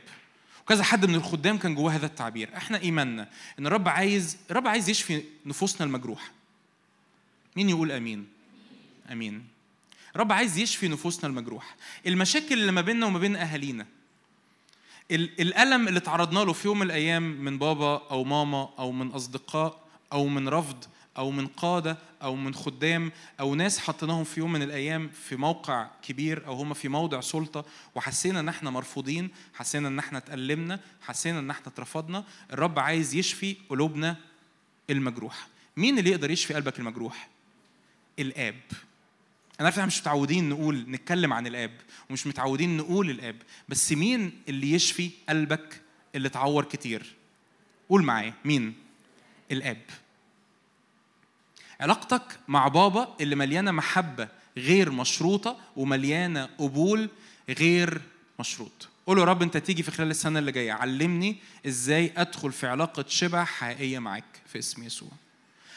وكذا 0.61 0.83
حد 0.83 1.05
من 1.05 1.15
الخدام 1.15 1.57
كان 1.57 1.75
جواه 1.75 1.91
هذا 1.91 2.05
التعبير. 2.05 2.57
إحنا 2.57 2.81
إيماننا 2.81 3.29
إن 3.59 3.67
الرب 3.67 3.87
عايز 3.87 4.37
الرب 4.51 4.67
عايز 4.67 4.89
يشفي 4.89 5.23
نفوسنا 5.45 5.87
المجروحة. 5.87 6.31
مين 7.55 7.69
يقول 7.69 7.91
آمين؟ 7.91 8.27
آمين. 9.11 9.52
الرب 10.15 10.31
عايز 10.31 10.57
يشفي 10.57 10.87
نفوسنا 10.87 11.29
المجروحه 11.29 11.75
المشاكل 12.07 12.53
اللي 12.59 12.71
ما 12.71 12.81
بيننا 12.81 13.05
وما 13.05 13.19
بين 13.19 13.35
أهالينا. 13.35 13.85
ال- 15.11 15.41
الألم 15.41 15.87
اللي 15.87 15.99
تعرضنا 15.99 16.39
له 16.39 16.53
في 16.53 16.67
يوم 16.67 16.79
من 16.79 16.85
الأيام 16.85 17.23
من 17.23 17.57
بابا 17.57 18.07
أو 18.11 18.23
ماما 18.23 18.69
أو 18.79 18.91
من 18.91 19.07
أصدقاء 19.07 19.83
أو 20.13 20.27
من 20.27 20.49
رفض 20.49 20.83
أو 21.17 21.31
من 21.31 21.47
قادة 21.47 21.97
أو 22.23 22.35
من 22.35 22.53
خدام 22.55 23.11
أو 23.39 23.55
ناس 23.55 23.79
حطيناهم 23.79 24.23
في 24.23 24.39
يوم 24.39 24.51
من 24.51 24.61
الأيام 24.61 25.09
في 25.09 25.35
موقع 25.35 25.87
كبير 26.03 26.47
أو 26.47 26.53
هم 26.55 26.73
في 26.73 26.87
موضع 26.89 27.21
سلطة 27.21 27.65
وحسينا 27.95 28.39
إن 28.39 28.49
إحنا 28.49 28.69
مرفوضين 28.69 29.29
حسينا 29.53 29.87
إن 29.87 29.99
إحنا 29.99 30.17
اتألمنا 30.17 30.79
حسينا 31.01 31.39
إن 31.39 31.49
إحنا 31.49 31.67
اترفضنا 31.67 32.23
الرب 32.53 32.79
عايز 32.79 33.15
يشفي 33.15 33.55
قلوبنا 33.69 34.15
المجروحة. 34.89 35.47
مين 35.77 35.99
اللي 35.99 36.09
يقدر 36.09 36.31
يشفي 36.31 36.53
قلبك 36.53 36.79
المجروح؟ 36.79 37.29
الآب. 38.19 38.59
أنا 39.59 39.67
عارف 39.67 39.75
إحنا 39.75 39.85
مش 39.85 39.99
متعودين 39.99 40.49
نقول 40.49 40.85
نتكلم 40.89 41.33
عن 41.33 41.47
الآب 41.47 41.71
ومش 42.09 42.27
متعودين 42.27 42.77
نقول 42.77 43.09
الآب 43.09 43.35
بس 43.69 43.91
مين 43.91 44.31
اللي 44.49 44.71
يشفي 44.71 45.11
قلبك 45.29 45.81
اللي 46.15 46.27
اتعور 46.27 46.63
كتير؟ 46.63 47.15
قول 47.89 48.03
معايا 48.03 48.33
مين؟ 48.45 48.73
الآب. 49.51 49.81
علاقتك 51.79 52.39
مع 52.47 52.67
بابا 52.67 53.15
اللي 53.21 53.35
مليانة 53.35 53.71
محبة 53.71 54.27
غير 54.57 54.91
مشروطة 54.91 55.57
ومليانة 55.75 56.49
قبول 56.57 57.09
غير 57.49 58.01
مشروط. 58.39 58.89
قول 59.07 59.19
يا 59.19 59.23
رب 59.23 59.41
أنت 59.41 59.57
تيجي 59.57 59.83
في 59.83 59.91
خلال 59.91 60.11
السنة 60.11 60.39
اللي 60.39 60.51
جاية 60.51 60.71
علمني 60.71 61.37
إزاي 61.67 62.13
أدخل 62.17 62.51
في 62.51 62.67
علاقة 62.67 63.05
شبع 63.07 63.43
حقيقية 63.43 63.99
معاك 63.99 64.41
في 64.47 64.59
اسم 64.59 64.83
يسوع. 64.83 65.09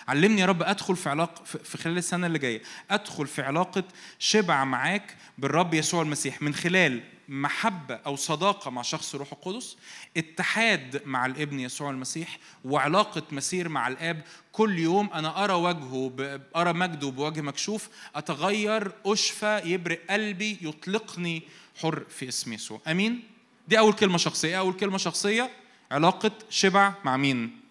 علمني 0.08 0.40
يا 0.40 0.46
رب 0.46 0.62
أدخل 0.62 0.96
في 0.96 1.08
علاقه 1.08 1.44
في 1.44 1.78
خلال 1.78 1.98
السنة 1.98 2.26
اللي 2.26 2.38
جاية. 2.38 2.62
أدخل 2.90 3.26
في 3.26 3.42
علاقة 3.42 3.84
شبع 4.18 4.64
معاك 4.64 5.16
بالرب 5.38 5.74
يسوع 5.74 6.02
المسيح. 6.02 6.42
من 6.42 6.54
خلال 6.54 7.02
محبة 7.28 7.94
أو 7.94 8.16
صداقة 8.16 8.70
مع 8.70 8.82
شخص 8.82 9.14
الروح 9.14 9.32
القدس 9.32 9.76
اتحاد 10.16 11.02
مع 11.06 11.26
الابن 11.26 11.60
يسوع 11.60 11.90
المسيح 11.90 12.38
وعلاقة 12.64 13.22
مسير 13.32 13.68
مع 13.68 13.88
الآب. 13.88 14.22
كل 14.52 14.78
يوم 14.78 15.10
أنا 15.14 15.44
أرى 15.44 15.52
وجهه 15.52 16.12
ب- 16.16 16.42
أرى 16.56 16.72
مجده 16.72 17.08
بوجه 17.10 17.40
مكشوف. 17.40 17.88
أتغير 18.16 18.92
أشفى 19.06 19.60
يبرئ 19.64 20.00
قلبي 20.10 20.58
يطلقني 20.62 21.42
حر 21.82 22.04
في 22.08 22.28
اسم 22.28 22.52
يسوع. 22.52 22.80
أمين؟ 22.86 23.22
دي 23.68 23.78
أول 23.78 23.92
كلمة 23.92 24.18
شخصية. 24.18 24.58
أول 24.58 24.72
كلمة 24.74 24.98
شخصية 24.98 25.50
علاقة 25.90 26.30
شبع 26.50 26.92
مع 27.04 27.16
مين؟ 27.16 27.65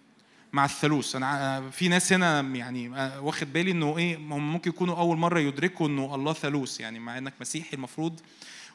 مع 0.56 0.66
الثالوث. 0.66 1.16
أنا 1.16 1.64
في 1.72 1.88
ناس 1.88 2.14
هنا 2.14 2.42
يعني 2.42 2.90
واخد 3.20 3.54
بالي 3.54 3.72
إنه 3.72 3.98
إيه 3.98 4.18
ممكن 4.18 4.70
يكونوا 4.70 4.96
أول 4.96 5.18
مرة 5.18 5.40
يدركوا 5.40 5.88
إنه 5.88 6.16
الله 6.16 6.34
ثالوث 6.34 6.80
يعني 6.80 7.00
مع 7.00 7.18
إنك 7.18 7.34
مسيحي 7.42 7.74
المفروض 7.74 8.20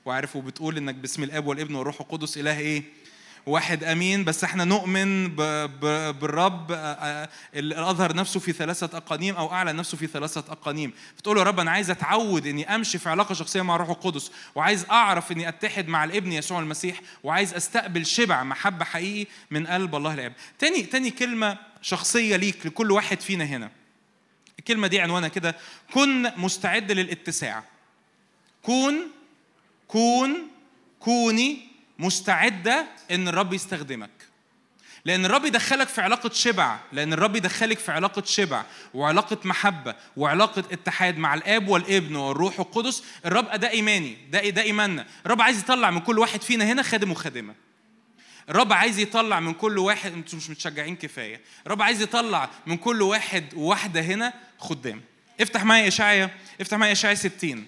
وعارف 0.04 0.36
وبتقول 0.36 0.76
إنك 0.76 0.94
باسم 0.94 1.22
الآب 1.22 1.46
والابن 1.46 1.74
والروح 1.74 2.00
القدس 2.00 2.38
إله 2.38 2.58
إيه 2.58 2.82
واحد 3.46 3.84
أمين 3.84 4.24
بس 4.24 4.44
إحنا 4.44 4.64
نؤمن 4.64 5.28
بالرب 6.20 6.72
آه، 6.72 6.76
آه، 6.76 7.28
اللي 7.54 7.90
اظهر 7.90 8.16
نفسه 8.16 8.40
في 8.40 8.52
ثلاثة 8.52 8.96
أقانيم 8.96 9.36
أو 9.36 9.52
أعلن 9.52 9.76
نفسه 9.76 9.96
في 9.96 10.06
ثلاثة 10.06 10.52
أقانيم. 10.52 10.92
فتقول 11.16 11.36
له 11.36 11.42
يا 11.42 11.46
رب 11.46 11.60
أنا 11.60 11.70
عايز 11.70 11.90
أتعود 11.90 12.46
إني 12.46 12.74
أمشي 12.74 12.98
في 12.98 13.08
علاقة 13.08 13.34
شخصية 13.34 13.62
مع 13.62 13.74
الروح 13.74 13.90
القدس 13.90 14.30
وعايز 14.54 14.86
أعرف 14.90 15.32
إني 15.32 15.48
أتحد 15.48 15.88
مع 15.88 16.04
الابن 16.04 16.32
يسوع 16.32 16.60
المسيح 16.60 17.00
وعايز 17.22 17.54
أستقبل 17.54 18.06
شبع 18.06 18.42
محبة 18.42 18.84
حقيقي 18.84 19.30
من 19.50 19.66
قلب 19.66 19.94
الله 19.94 20.14
الاب 20.14 20.32
تاني 20.58 20.82
تاني 20.82 21.10
كلمة 21.10 21.69
شخصية 21.82 22.36
ليك 22.36 22.66
لكل 22.66 22.90
واحد 22.90 23.20
فينا 23.20 23.44
هنا. 23.44 23.70
الكلمة 24.58 24.86
دي 24.86 25.00
عنوانها 25.00 25.28
كده 25.28 25.56
كن 25.94 26.22
مستعد 26.36 26.92
للاتساع. 26.92 27.64
كون 28.62 28.94
كون 29.88 30.48
كوني 31.00 31.58
مستعدة 31.98 32.86
إن 33.10 33.28
الرب 33.28 33.52
يستخدمك. 33.52 34.10
لأن 35.04 35.24
الرب 35.24 35.44
يدخلك 35.44 35.88
في 35.88 36.00
علاقة 36.00 36.30
شبع 36.32 36.78
لأن 36.92 37.12
الرب 37.12 37.36
يدخلك 37.36 37.78
في 37.78 37.92
علاقة 37.92 38.22
شبع 38.24 38.64
وعلاقة 38.94 39.38
محبة 39.44 39.94
وعلاقة 40.16 40.64
اتحاد 40.72 41.18
مع 41.18 41.34
الآب 41.34 41.68
والابن 41.68 42.16
والروح 42.16 42.60
القدس. 42.60 43.02
الرب 43.26 43.50
ده 43.50 43.70
إيماني 43.70 44.16
ده 44.30 44.48
ده 44.48 44.62
إيماننا. 44.62 45.06
الرب 45.26 45.42
عايز 45.42 45.58
يطلع 45.58 45.90
من 45.90 46.00
كل 46.00 46.18
واحد 46.18 46.42
فينا 46.42 46.64
هنا 46.64 46.82
خادم 46.82 47.10
وخادمة. 47.10 47.54
الرب 48.50 48.72
عايز 48.72 48.98
يطلع 48.98 49.40
من 49.40 49.54
كل 49.54 49.78
واحد 49.78 50.12
أنتوا 50.12 50.38
مش 50.38 50.50
متشجعين 50.50 50.96
كفاية. 50.96 51.40
الرب 51.66 51.82
عايز 51.82 52.02
يطلع 52.02 52.50
من 52.66 52.76
كل 52.76 53.02
واحد 53.02 53.54
وواحدة 53.54 54.00
هنا 54.00 54.32
خدام. 54.58 55.02
افتح 55.40 55.64
معايا 55.64 55.88
إشعيا 55.88 56.30
افتح 56.60 56.76
معايا 56.78 56.92
إشعيا 56.92 57.14
60 57.14 57.66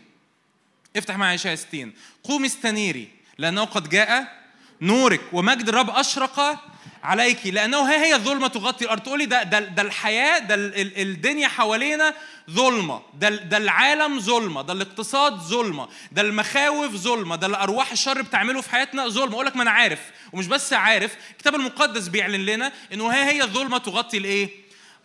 افتح 0.96 1.16
معايا 1.16 1.34
إشعيا 1.34 1.56
60 1.56 1.92
قومي 2.22 2.46
استنيري 2.46 3.08
لأنه 3.38 3.64
قد 3.64 3.88
جاء 3.88 4.42
نورك 4.80 5.20
ومجد 5.32 5.68
الرب 5.68 5.90
أشرق 5.90 6.64
عليك 7.02 7.46
لأنه 7.46 7.78
ها 7.78 8.04
هي 8.04 8.14
الظلمة 8.14 8.48
تغطي 8.48 8.84
الأرض. 8.84 9.00
تقولي 9.02 9.26
ده 9.26 9.42
ده, 9.42 9.58
ده 9.60 9.82
الحياة 9.82 10.38
ده 10.38 10.54
ال- 10.54 10.80
ال- 10.80 10.98
الدنيا 11.00 11.48
حوالينا 11.48 12.14
ظلمة. 12.50 13.02
ده 13.18 13.28
ده 13.28 13.56
العالم 13.56 14.20
ظلمة. 14.20 14.62
ده 14.62 14.72
الاقتصاد 14.72 15.32
ظلمة. 15.38 15.88
ده 16.12 16.22
المخاوف 16.22 16.92
ظلمة. 16.94 17.36
ده 17.36 17.46
الأرواح 17.46 17.92
الشر 17.92 18.22
بتعمله 18.22 18.60
في 18.60 18.70
حياتنا 18.70 19.08
ظلمة. 19.08 19.34
أقول 19.34 19.46
لك 19.46 19.56
ما 19.56 19.62
أنا 19.62 19.70
عارف 19.70 20.00
ومش 20.32 20.46
بس 20.46 20.72
عارف 20.72 21.16
الكتاب 21.30 21.54
المقدس 21.54 22.08
بيعلن 22.08 22.46
لنا 22.46 22.72
إنه 22.92 23.06
ها 23.10 23.30
هي 23.30 23.42
الظلمة 23.42 23.78
تغطي 23.78 24.18
الإيه؟ 24.18 24.48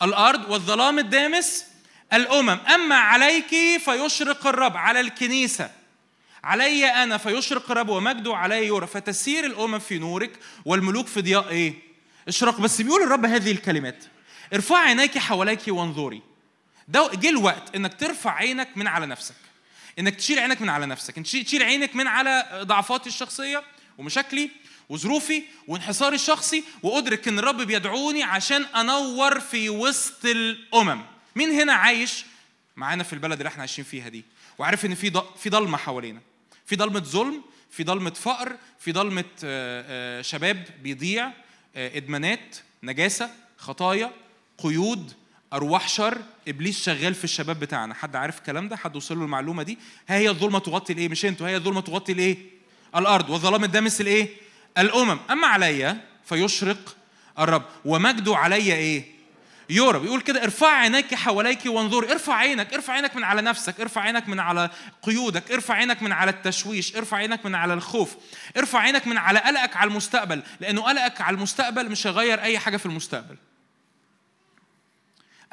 الأرض 0.01 0.49
والظلام 0.51 0.99
الدامس 0.99 1.65
الأمم. 2.13 2.49
أما 2.73 2.95
عليك 2.95 3.47
فيشرق 3.85 4.47
الرب 4.47 4.77
على 4.77 4.99
الكنيسة. 4.99 5.69
علي 6.43 6.85
أنا 6.85 7.17
فيشرق 7.17 7.71
الرب 7.71 7.89
ومجده 7.89 8.35
علي 8.35 8.67
يرى 8.67 8.87
فتسير 8.87 9.45
الأمم 9.45 9.79
في 9.79 9.97
نورك 9.97 10.31
والملوك 10.65 11.07
في 11.07 11.21
ضياء 11.21 11.49
إيه؟ 11.49 11.73
اشراق 12.27 12.61
بس 12.61 12.81
بيقول 12.81 13.03
الرب 13.03 13.25
هذه 13.25 13.51
الكلمات. 13.51 14.03
ارفعي 14.53 14.87
عينيك 14.87 15.17
حواليك 15.17 15.61
وانظري. 15.67 16.21
ده 16.87 17.11
جه 17.13 17.29
الوقت 17.29 17.75
إنك 17.75 17.99
ترفع 17.99 18.31
عينك 18.31 18.77
من 18.77 18.87
على 18.87 19.05
نفسك. 19.05 19.35
إنك 19.99 20.15
تشيل 20.15 20.39
عينك 20.39 20.61
من 20.61 20.69
على 20.69 20.85
نفسك. 20.85 21.19
تشيل 21.19 21.63
عينك 21.63 21.95
من 21.95 22.07
على 22.07 22.61
ضعفاتي 22.63 23.09
الشخصية 23.09 23.63
ومشاكلي 23.97 24.49
وظروفي 24.89 25.43
وانحصاري 25.67 26.15
الشخصي 26.15 26.63
وأدرك 26.83 27.27
إن 27.27 27.39
الرب 27.39 27.61
بيدعوني 27.61 28.23
عشان 28.23 28.63
أنور 28.63 29.39
في 29.39 29.69
وسط 29.69 30.25
الأمم. 30.25 31.01
مين 31.35 31.49
هنا 31.49 31.73
عايش 31.73 32.25
معانا 32.75 33.03
في 33.03 33.13
البلد 33.13 33.37
اللي 33.39 33.47
إحنا 33.47 33.59
عايشين 33.59 33.85
فيها 33.85 34.09
دي؟ 34.09 34.23
وعارف 34.57 34.85
إن 34.85 34.95
في 34.95 35.21
في 35.37 35.49
ضلمة 35.49 35.77
حوالينا. 35.77 36.21
في 36.65 36.75
ضلمة 36.75 36.99
ظلم 36.99 37.41
في 37.71 37.83
ضلمة 37.83 38.09
فقر 38.09 38.55
في 38.79 38.91
ضلمة 38.91 39.25
آه، 39.43 40.19
آه، 40.19 40.21
شباب 40.21 40.65
بيضيع 40.83 41.31
آه، 41.75 41.97
إدمانات 41.97 42.57
نجاسة 42.83 43.29
خطايا 43.57 44.11
قيود 44.57 45.13
أرواح 45.53 45.89
شر 45.89 46.17
إبليس 46.47 46.83
شغال 46.83 47.15
في 47.15 47.23
الشباب 47.23 47.59
بتاعنا. 47.59 47.93
حد 47.93 48.15
عارف 48.15 48.37
الكلام 48.37 48.67
ده؟ 48.67 48.75
حد 48.75 48.95
وصل 48.95 49.17
له 49.17 49.23
المعلومة 49.23 49.63
دي؟ 49.63 49.77
ها 50.07 50.17
هي 50.17 50.29
الظلمة 50.29 50.59
تغطي 50.59 50.93
الايه 50.93 51.09
مش 51.09 51.25
أنتوا. 51.25 51.47
هي 51.47 51.55
الظلمة 51.55 51.81
تغطي 51.81 52.11
الايه 52.11 52.37
الأرض. 52.95 53.29
والظلام 53.29 53.63
الدامس 53.63 54.01
الايه 54.01 54.29
الأمم. 54.77 55.19
أما 55.29 55.47
عليا 55.47 56.01
فيشرق 56.25 56.95
الرب. 57.39 57.63
ومجده 57.85 58.35
عليا 58.35 58.75
إيه؟ 58.75 59.16
يورا 59.69 59.99
بيقول 59.99 60.21
كده 60.21 60.43
ارفع 60.43 60.67
عينيك 60.67 61.15
حواليك 61.15 61.65
وانظري. 61.65 62.11
ارفع 62.11 62.33
عينك 62.33 62.73
ارفع 62.73 62.93
عينك 62.93 63.15
من 63.15 63.23
على 63.23 63.41
نفسك 63.41 63.81
ارفع 63.81 64.01
عينك 64.01 64.29
من 64.29 64.39
على 64.39 64.69
قيودك 65.01 65.51
ارفع 65.51 65.73
عينك 65.73 66.03
من 66.03 66.11
على 66.11 66.31
التشويش 66.31 66.95
ارفع 66.95 67.17
عينك 67.17 67.45
من 67.45 67.55
على 67.55 67.73
الخوف 67.73 68.15
ارفع 68.57 68.79
عينك 68.79 69.07
من 69.07 69.17
على 69.17 69.39
قلقك 69.39 69.77
على 69.77 69.87
المستقبل 69.89 70.43
لأنه 70.59 70.81
قلقك 70.81 71.21
على 71.21 71.35
المستقبل 71.35 71.89
مش 71.91 72.07
هيغير 72.07 72.41
أي 72.41 72.59
حاجة 72.59 72.77
في 72.77 72.85
المستقبل. 72.85 73.35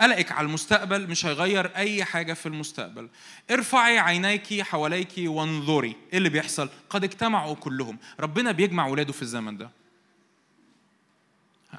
قلقك 0.01 0.33
على 0.33 0.47
المستقبل 0.47 1.07
مش 1.11 1.27
هيغير 1.27 1.71
أي 1.77 2.05
حاجة 2.05 2.33
في 2.33 2.47
المستقبل. 2.47 3.09
ارفعي 3.51 3.99
عينيك 3.99 4.63
حواليك 4.63 5.13
وانظري. 5.19 5.97
إيه 6.13 6.19
اللي 6.19 6.29
بيحصل؟ 6.29 6.69
قد 6.91 7.05
اجتمعوا 7.05 7.55
كلهم. 7.55 7.99
ربنا 8.21 8.53
بيجمع 8.53 8.87
ولاده 8.87 9.13
في 9.13 9.23
الزمن 9.23 9.57
ده. 9.57 9.71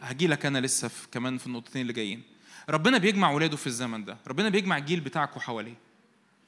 هجي 0.02 0.28
لك 0.28 0.46
أنا 0.46 0.58
لسه 0.58 0.88
في 0.88 1.08
كمان 1.12 1.38
في 1.38 1.48
النقطتين 1.48 1.82
اللي 1.82 1.94
جايين. 1.94 2.24
ربنا 2.70 2.98
بيجمع 2.98 3.32
ولاده 3.32 3.58
في 3.58 3.68
الزمن 3.68 4.06
ده. 4.06 4.18
ربنا 4.28 4.50
بيجمع 4.50 4.78
الجيل 4.78 5.00
بتاعكم 5.00 5.40
حواليه. 5.40 5.76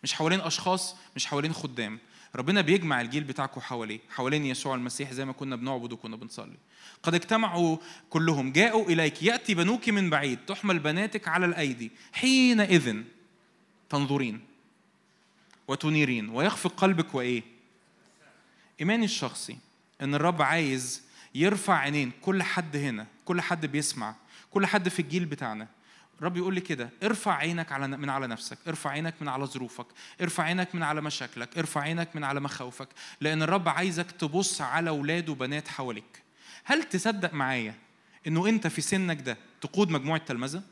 مش 0.03 0.13
حوالين 0.13 0.39
أشخاص 0.39 0.95
مش 1.15 1.25
حوالين 1.25 1.53
خدام. 1.53 1.99
ربنا 2.35 2.61
بيجمع 2.61 3.01
الجيل 3.01 3.23
بتاعكم 3.23 3.61
حواليه 3.61 3.99
حوالين 4.09 4.45
يسوع 4.45 4.75
المسيح 4.75 5.13
زي 5.13 5.25
ما 5.25 5.33
كنا 5.33 5.55
بنعبد 5.55 5.93
وكنا 5.93 6.15
بنصلي. 6.15 6.57
قد 7.03 7.15
اجتمعوا 7.15 7.77
كلهم 8.09 8.51
جاءوا 8.51 8.85
إليك 8.85 9.23
يأتي 9.23 9.55
بنوك 9.55 9.89
من 9.89 10.09
بعيد 10.09 10.39
تحمل 10.47 10.79
بناتك 10.79 11.27
على 11.27 11.45
الأيدي 11.45 11.91
حينئذ 12.13 13.01
تنظرين 13.89 14.41
وتنيرين. 15.67 16.29
ويخفق 16.29 16.73
قلبك 16.75 17.15
وإيه؟ 17.15 17.43
إيماني 18.79 19.05
الشخصي. 19.05 19.57
إن 20.01 20.15
الرب 20.15 20.41
عايز 20.41 21.01
يرفع 21.35 21.77
عينين. 21.77 22.11
كل 22.21 22.43
حد 22.43 22.75
هنا 22.75 23.07
كل 23.27 23.41
حد 23.41 23.65
بيسمع 23.65 24.15
كل 24.51 24.65
حد 24.65 24.89
في 24.89 24.99
الجيل 25.01 25.25
بتاعنا. 25.25 25.67
الرب 26.19 26.37
يقول 26.37 26.53
لي 26.55 26.61
كده 26.61 26.89
ارفع 27.03 27.35
عينك 27.35 27.71
على 27.71 27.87
من 27.87 28.09
على 28.09 28.27
نفسك 28.27 28.57
ارفع 28.67 28.89
عينك 28.89 29.13
من 29.21 29.27
على 29.27 29.45
ظروفك 29.45 29.85
ارفع 30.21 30.43
عينك 30.43 30.75
من 30.75 30.83
على 30.83 31.01
مشاكلك 31.01 31.57
ارفع 31.57 31.81
عينك 31.81 32.15
من 32.15 32.23
على 32.23 32.39
مخاوفك 32.39 32.87
لأن 33.21 33.41
الرب 33.41 33.69
عايزك 33.69 34.11
تبص 34.11 34.61
على 34.61 34.89
أولاد 34.89 35.29
وبنات 35.29 35.67
حواليك. 35.67 36.23
هل 36.63 36.83
تصدق 36.83 37.33
معايا 37.33 37.73
إنه 38.27 38.49
أنت 38.49 38.67
في 38.67 38.81
سنك 38.81 39.21
ده 39.21 39.37
تقود 39.61 39.89
مجموعة 39.89 40.21
تلمذة؟ 40.25 40.63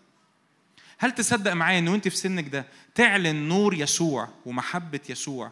هل 0.97 1.11
تصدق 1.11 1.53
معايا 1.53 1.79
إنه 1.79 1.95
أنت 1.95 2.07
في 2.07 2.15
سنك 2.17 2.47
ده 2.47 2.65
تعلن 2.95 3.35
نور 3.35 3.73
يسوع 3.73 4.29
ومحبة 4.45 4.99
يسوع 5.09 5.51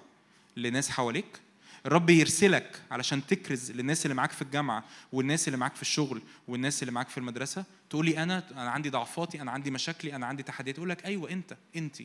لناس 0.57 0.89
حواليك؟ 0.89 1.39
الرب 1.85 2.09
يرسلك 2.09 2.81
علشان 2.91 3.27
تكرز 3.27 3.71
للناس 3.71 4.05
اللي 4.05 4.15
معاك 4.15 4.31
في 4.31 4.41
الجامعة 4.41 4.83
والناس 5.13 5.47
اللي 5.47 5.57
معاك 5.57 5.75
في 5.75 5.81
الشغل 5.81 6.21
والناس 6.47 6.83
اللي 6.83 6.91
معاك 6.91 7.09
في 7.09 7.17
المدرسة. 7.17 7.65
تقولي 7.89 8.23
أنا 8.23 8.43
أنا 8.51 8.71
عندي 8.71 8.89
ضعفاتي 8.89 9.41
أنا 9.41 9.51
عندي 9.51 9.71
مشاكلي 9.71 10.15
أنا 10.15 10.25
عندي 10.25 10.43
تحديات. 10.43 10.77
يقول 10.77 10.89
لك 10.89 11.05
أيوه 11.05 11.29
أنت 11.29 11.57
أنت. 11.75 12.01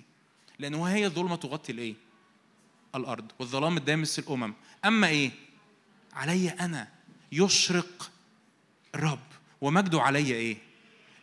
لأنه 0.59 0.85
هي 0.85 1.07
الظلمة 1.07 1.37
تغطي 1.37 1.73
الايه 1.73 1.95
الأرض 2.95 3.33
والظلام 3.39 3.77
الدامس 3.77 4.19
الأمم. 4.19 4.55
أما 4.85 5.07
إيه؟ 5.09 5.31
علي 6.13 6.51
أنا. 6.51 6.89
يشرق 7.33 8.11
الرب 8.95 9.27
ومجده 9.61 10.01
علي 10.03 10.33
إيه؟ 10.33 10.57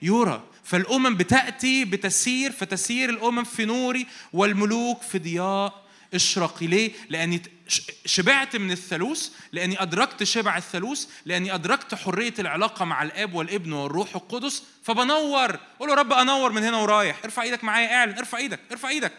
يرى. 0.01 0.43
فالأمم 0.63 1.17
بتأتي 1.17 1.85
بتسير 1.85 2.51
فتسير 2.51 3.09
الأمم 3.09 3.43
في 3.43 3.65
نوري 3.65 4.07
والملوك 4.33 5.01
في 5.01 5.19
ضياء. 5.19 5.84
اشرقي 6.13 6.67
ليه؟ 6.67 6.91
لأني 7.09 7.41
ش- 7.67 7.81
شبعت 8.05 8.55
من 8.55 8.71
الثالوث 8.71 9.29
لأني 9.51 9.81
أدركت 9.81 10.23
شبع 10.23 10.57
الثالوث 10.57 11.05
لأني 11.25 11.53
أدركت 11.55 11.95
حرية 11.95 12.33
العلاقة 12.39 12.85
مع 12.85 13.03
الآب 13.03 13.33
والابن 13.33 13.73
والروح 13.73 14.15
القدس 14.15 14.63
فبنور. 14.83 15.59
قول 15.79 15.89
له 15.89 15.95
رب 15.95 16.13
أنور 16.13 16.51
من 16.51 16.63
هنا 16.63 16.77
ورايح. 16.77 17.19
ارفع 17.25 17.41
إيدك 17.43 17.63
معايا 17.63 17.95
اعلن. 17.95 18.17
ارفع 18.17 18.37
إيدك 18.37 18.59
ارفع 18.71 18.89
إيدك. 18.89 19.11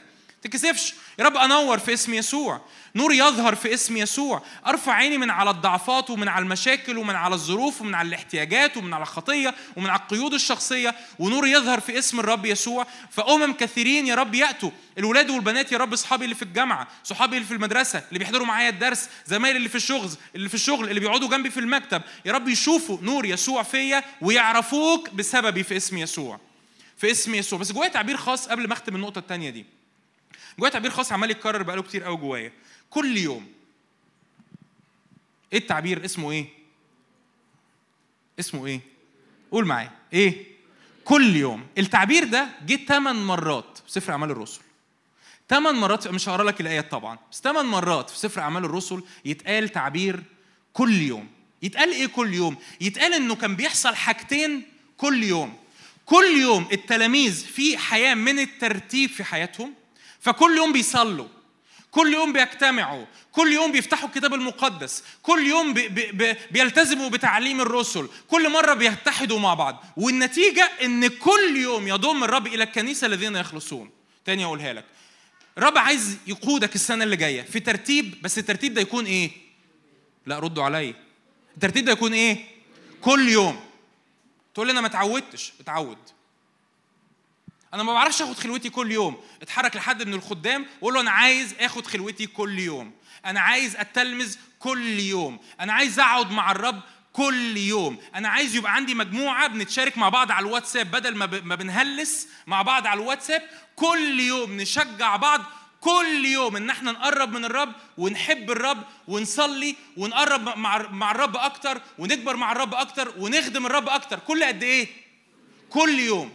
تكسفش. 0.43 0.95
يا 1.19 1.25
رب 1.25 1.37
انور 1.37 1.79
في 1.79 1.93
اسم 1.93 2.15
يسوع. 2.15 2.61
نور 2.95 3.13
يظهر 3.13 3.55
في 3.55 3.75
اسم 3.75 3.97
يسوع. 3.97 4.43
ارفع 4.67 4.93
عيني 4.93 5.19
من 5.19 5.31
على 5.31 5.51
الضعفات 5.51 6.11
ومن 6.11 6.29
على 6.29 6.43
المشاكل 6.43 6.99
ومن 6.99 7.15
على 7.15 7.35
الظروف 7.35 7.81
ومن 7.81 7.95
على 7.95 8.09
الاحتياجات 8.09 8.77
ومن 8.77 8.95
على 8.95 9.03
الخطية 9.03 9.55
ومن 9.77 9.91
على 9.91 10.01
القيود 10.01 10.35
الشخصية. 10.35 10.95
ونور 11.19 11.47
يظهر 11.47 11.81
في 11.81 11.99
اسم 11.99 12.21
الرب 12.21 12.47
يسوع. 12.47 12.87
فأمم 13.11 13.53
كثيرين 13.53 14.07
يا 14.07 14.15
رب 14.15 14.35
يأتوا. 14.35 14.71
الولاد 14.99 15.31
والبنات 15.31 15.73
يا 15.73 15.79
رب 15.79 15.93
أصحابي 15.93 16.25
اللي 16.25 16.35
في 16.35 16.43
الجامعة 16.43 16.89
صحابي 17.05 17.37
اللي 17.37 17.49
في 17.49 17.55
المدرسة 17.55 18.03
اللي 18.09 18.19
بيحضروا 18.19 18.47
معايا 18.47 18.69
الدرس 18.69 19.09
زمايلي 19.27 19.59
اللي 19.59 19.69
في 19.69 19.75
الشغل 19.75 20.11
اللي 20.35 20.49
في 20.49 20.55
الشغل 20.55 20.89
اللي 20.89 21.01
بيقعدوا 21.01 21.29
جنبي 21.29 21.51
في 21.51 21.61
المكتب. 21.61 22.03
يا 22.25 22.33
رب 22.33 22.49
يشوفوا 22.49 22.99
نور 23.03 23.27
يسوع 23.27 23.63
فيا 23.63 24.05
ويعرفوك 24.21 25.11
بسببي 25.11 25.63
في 25.63 25.77
اسم 25.77 25.99
يسوع. 25.99 26.41
في 26.97 27.11
اسم 27.11 27.35
يسوع. 27.35 27.59
بس 27.59 27.73
جوايا 27.73 27.89
تعبير 27.89 28.17
خاص 28.17 28.49
قبل 28.49 28.69
ما 28.69 28.73
أختم 28.73 28.97
النقطة 28.97 29.19
الثانية 29.19 29.51
دي. 29.51 29.76
جوايا 30.59 30.73
تعبير 30.73 30.91
خاص 30.91 31.13
عمال 31.13 31.31
يتكرر 31.31 31.63
بقاله 31.63 31.83
كتير 31.83 32.03
قوي 32.05 32.17
جوايا. 32.17 32.53
كل 32.91 33.17
يوم. 33.17 33.47
إيه 35.53 35.59
التعبير؟ 35.59 36.05
اسمه 36.05 36.31
إيه؟ 36.31 36.47
اسمه 38.41 38.67
إيه؟ 38.67 38.81
قول 39.51 39.67
معايا. 39.67 39.93
إيه؟ 40.13 40.45
كل 41.05 41.37
يوم. 41.37 41.67
التعبير 41.79 42.25
ده 42.25 42.49
جه 42.67 42.77
ثمان 42.77 43.17
مرات 43.17 43.79
في 43.87 43.93
سفر 43.93 44.13
أعمال 44.13 44.31
الرسل. 44.31 44.61
ثمان 45.49 45.75
مرات 45.75 46.09
مش 46.09 46.29
هقرأ 46.29 46.45
لك 46.45 46.61
الآيات 46.61 46.91
طبعا. 46.91 47.19
بس 47.33 47.41
ثمان 47.41 47.67
مرات 47.67 48.11
في 48.11 48.19
سفر 48.19 48.41
أعمال 48.41 48.65
الرسل 48.65 49.03
يتقال 49.25 49.69
تعبير 49.69 50.23
كل 50.73 50.93
يوم. 50.93 51.29
يتقال 51.63 51.93
إيه 51.93 52.07
كل 52.07 52.35
يوم؟ 52.35 52.57
يتقال 52.81 53.15
إنه 53.15 53.35
كان 53.35 53.57
بيحصل 53.57 53.95
حاجتين 53.95 54.63
كل 54.97 55.23
يوم. 55.23 55.57
كل 56.07 56.41
يوم 56.41 56.69
التلاميذ 56.73 57.47
في 57.47 57.79
حياة 57.79 58.15
من 58.15 58.39
الترتيب 58.39 59.11
في 59.11 59.25
حياتهم 59.25 59.75
فكل 60.27 60.57
يوم 60.57 60.73
بيصلوا 60.73 61.29
كل 61.91 62.15
يوم 62.15 62.33
بيجتمعوا 62.33 63.05
كل 63.33 63.53
يوم 63.53 63.73
بيفتحوا 63.73 64.09
الكتاب 64.09 64.35
المقدس 64.35 65.05
كل 65.23 65.47
يوم 65.47 65.75
بي 65.75 65.89
بي 65.89 66.13
بي 66.13 66.35
بيلتزموا 66.51 67.09
بتعليم 67.09 67.61
الرسل 67.61 68.09
كل 68.29 68.53
مرة 68.53 68.75
بيتحدوا 68.75 69.39
مع 69.39 69.55
بعض. 69.55 69.85
والنتيجة 69.97 70.71
إن 70.85 71.07
كل 71.07 71.57
يوم 71.57 71.89
يضم 71.89 72.25
الرب 72.25 72.47
إلى 72.47 72.65
الكنيسة 72.65 73.07
الذين 73.07 73.37
يخلصون. 73.37 73.91
تاني 74.25 74.45
أقولها 74.45 74.73
لك. 74.73 74.85
الرب 75.59 75.79
عايز 75.79 76.19
يقودك 76.27 76.75
السنة 76.75 77.05
اللي 77.05 77.17
جاية. 77.17 77.43
في 77.43 77.61
ترتيب 77.61 78.23
بس 78.23 78.39
الترتيب 78.39 78.75
ده 78.75 78.81
يكون 78.81 79.05
إيه؟ 79.07 79.31
لا 80.27 80.39
ردوا 80.39 80.65
عليا. 80.65 80.95
الترتيب 81.55 81.85
ده 81.85 81.93
يكون 81.93 82.13
إيه؟ 82.15 82.45
كل 83.01 83.29
يوم. 83.29 83.61
تقول 84.55 84.67
لي 84.67 84.73
أنا 84.73 84.81
ما 84.81 84.87
اتعودتش. 84.87 85.53
اتعود. 85.61 85.99
أنا 87.75 87.83
ما 87.83 87.93
بعرفش 87.93 88.23
آخد 88.23 88.39
خلوتي 88.39 88.71
كل 88.71 88.93
يوم. 88.93 89.17
أتحرك 89.43 89.77
لحد 89.77 90.03
من 90.03 90.15
الخدام 90.15 90.67
وقول 90.81 90.95
له 90.95 91.01
أنا 91.01 91.11
عايز 91.11 91.55
آخد 91.61 91.87
خلوتي 91.87 92.27
كل 92.27 92.59
يوم. 92.59 92.93
أنا 93.25 93.41
عايز 93.41 93.77
اتلمذ 93.77 94.37
كل 94.59 94.99
يوم. 94.99 95.39
أنا 95.61 95.73
عايز 95.73 96.01
أقعد 96.01 96.31
مع 96.31 96.51
الرب 96.51 96.81
كل 97.13 97.57
يوم. 97.57 97.99
أنا 98.15 98.29
عايز 98.29 98.57
يبقى 98.57 98.75
عندي 98.75 98.95
مجموعة 98.95 99.47
بنتشارك 99.49 99.99
مع 99.99 100.09
بعض 100.09 100.33
على 100.33 100.47
الواتساب 100.47 100.91
بدل 100.91 101.17
ما 101.17 101.27
ما 101.27 101.55
بنهلس 101.55 102.29
مع 102.47 102.63
بعض 102.63 102.87
على 102.87 103.01
الواتساب. 103.01 103.43
كل 103.77 104.21
يوم 104.21 104.57
نشجع 104.57 105.17
بعض 105.17 105.43
كل 105.81 106.25
يوم 106.25 106.57
إن 106.57 106.71
إحنا 106.71 106.93
نقرب 106.93 107.33
من 107.33 107.45
الرب 107.45 107.73
ونحب 107.99 108.51
الرب 108.51 108.83
ونصلي 109.09 109.77
ونقرب 109.97 110.59
مع 110.59 110.79
مع 110.91 111.11
الرب 111.11 111.37
أكتر 111.37 111.81
ونكبر 111.99 112.37
مع 112.37 112.53
الرب 112.53 112.75
أكتر 112.75 113.15
ونخدم 113.19 113.67
الرب 113.67 113.89
أكتر. 113.89 114.19
كل 114.19 114.45
قد 114.45 114.63
إيه؟ 114.63 114.89
كل 115.71 115.99
يوم. 115.99 116.33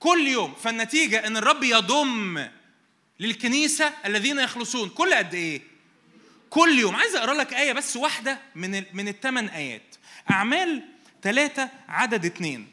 كل 0.00 0.28
يوم 0.28 0.54
فالنتيجة 0.54 1.26
أن 1.26 1.36
الرب 1.36 1.62
يضم 1.62 2.46
للكنيسة 3.20 3.92
الذين 4.04 4.38
يخلصون 4.38 4.88
كل 4.88 5.14
قد 5.14 5.34
إيه؟ 5.34 5.62
كل 6.50 6.78
يوم. 6.78 6.96
عايز 6.96 7.16
أقرأ 7.16 7.34
لك 7.34 7.54
آية 7.54 7.72
بس 7.72 7.96
واحدة 7.96 8.38
من 8.54 8.84
من 8.92 9.08
الثمان 9.08 9.48
آيات. 9.48 9.96
أعمال 10.30 10.82
ثلاثة 11.22 11.68
عدد 11.88 12.24
اثنين 12.24 12.70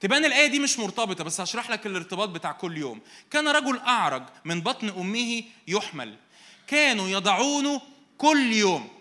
تبان 0.00 0.24
الآية 0.24 0.46
دي 0.46 0.58
مش 0.58 0.78
مرتبطة 0.78 1.24
بس 1.24 1.40
هشرح 1.40 1.70
لك 1.70 1.86
الارتباط 1.86 2.28
بتاع 2.28 2.52
كل 2.52 2.76
يوم. 2.78 3.00
كان 3.30 3.48
رجل 3.48 3.78
أعرج 3.78 4.22
من 4.44 4.60
بطن 4.60 4.88
أمه 4.88 5.42
يحمل. 5.68 6.16
كانوا 6.66 7.08
يضعونه 7.08 7.80
كل 8.18 8.52
يوم. 8.52 8.97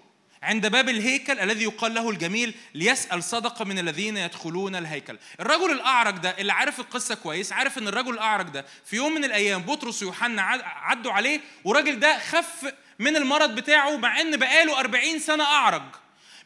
عند 0.47 0.67
باب 0.67 0.89
الهيكل 0.89 1.39
الذي 1.39 1.63
يقال 1.63 1.93
له 1.93 2.09
الجميل 2.09 2.53
ليسأل 2.73 3.23
صدقة 3.23 3.65
من 3.65 3.79
الذين 3.79 4.17
يدخلون 4.17 4.75
الهيكل. 4.75 5.17
الرجل 5.39 5.71
الأعرج 5.71 6.17
ده 6.17 6.35
اللي 6.39 6.53
عارف 6.53 6.79
القصة 6.79 7.15
كويس 7.15 7.53
عارف 7.53 7.77
أن 7.77 7.87
الرجل 7.87 8.13
الأعرج 8.13 8.49
ده 8.49 8.65
في 8.85 8.95
يوم 8.95 9.13
من 9.13 9.23
الأيام 9.25 9.61
بطرس 9.61 10.03
ويوحنا 10.03 10.41
عد- 10.41 10.61
عدوا 10.65 11.11
عليه 11.11 11.39
والراجل 11.63 11.99
ده 11.99 12.19
خف 12.19 12.73
من 12.99 13.15
المرض 13.15 13.55
بتاعه 13.55 13.97
مع 13.97 14.21
أن 14.21 14.37
بقاله 14.37 14.79
40 14.79 15.19
سنة 15.19 15.43
أعرج. 15.43 15.83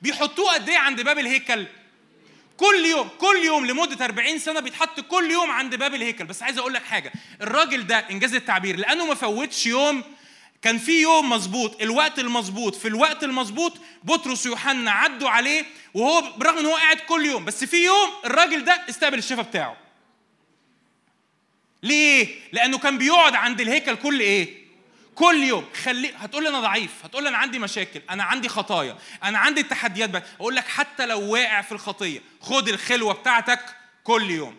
بيحطوه 0.01 0.53
قد 0.53 0.69
إيه 0.69 0.77
عند 0.77 1.01
باب 1.01 1.19
الهيكل؟ 1.19 1.65
كل 2.57 2.85
يوم 2.85 3.09
كل 3.19 3.37
يوم 3.45 3.65
لمدة 3.65 4.05
40 4.05 4.39
سنة 4.39 4.59
بيتحط 4.59 4.99
كل 4.99 5.31
يوم 5.31 5.51
عند 5.51 5.75
باب 5.75 5.95
الهيكل. 5.95 6.25
بس 6.25 6.43
عايز 6.43 6.57
أقول 6.57 6.73
لك 6.73 6.83
حاجة 6.83 7.11
الراجل 7.41 7.87
ده 7.87 7.97
إنجاز 7.97 8.35
التعبير 8.35 8.75
لأنه 8.75 9.05
ما 9.05 9.15
فوتش 9.15 9.65
يوم 9.65 10.03
كان 10.61 10.77
في 10.77 11.01
يوم 11.01 11.29
مظبوط 11.29 11.81
الوقت 11.81 12.19
المظبوط 12.19 12.75
في 12.75 12.87
الوقت 12.87 13.23
المظبوط 13.23 13.73
بطرس 14.03 14.45
ويوحنا 14.45 14.91
عدوا 14.91 15.29
عليه 15.29 15.65
وهو 15.93 16.21
برغم 16.37 16.57
إن 16.57 16.65
هو 16.65 16.75
قاعد 16.75 16.97
كل 16.97 17.25
يوم 17.25 17.45
بس 17.45 17.63
في 17.63 17.85
يوم 17.85 18.09
الراجل 18.25 18.63
ده 18.63 18.85
استقبل 18.89 19.17
الشفاء 19.17 19.45
بتاعه. 19.45 19.77
ليه؟ 21.83 22.27
لأنه 22.51 22.77
كان 22.77 22.97
بيقعد 22.97 23.35
عند 23.35 23.61
الهيكل 23.61 23.95
كل 23.95 24.19
إيه؟ 24.19 24.61
كل 25.15 25.43
يوم. 25.43 25.65
خلي 25.83 26.13
هتقول 26.17 26.43
لي 26.43 26.49
أنا 26.49 26.59
ضعيف 26.59 26.91
هتقول 27.03 27.23
لي 27.23 27.29
أنا 27.29 27.37
عندي 27.37 27.59
مشاكل 27.59 28.01
أنا 28.09 28.23
عندي 28.23 28.49
خطايا 28.49 28.97
أنا 29.23 29.37
عندي 29.37 29.63
تحديات 29.63 30.09
بقى. 30.09 30.23
أقول 30.39 30.55
لك 30.55 30.67
حتى 30.67 31.05
لو 31.05 31.31
واقع 31.33 31.61
في 31.61 31.71
الخطية 31.71 32.21
خد 32.41 32.67
الخلوة 32.69 33.13
بتاعتك 33.13 33.75
كل 34.03 34.31
يوم. 34.31 34.57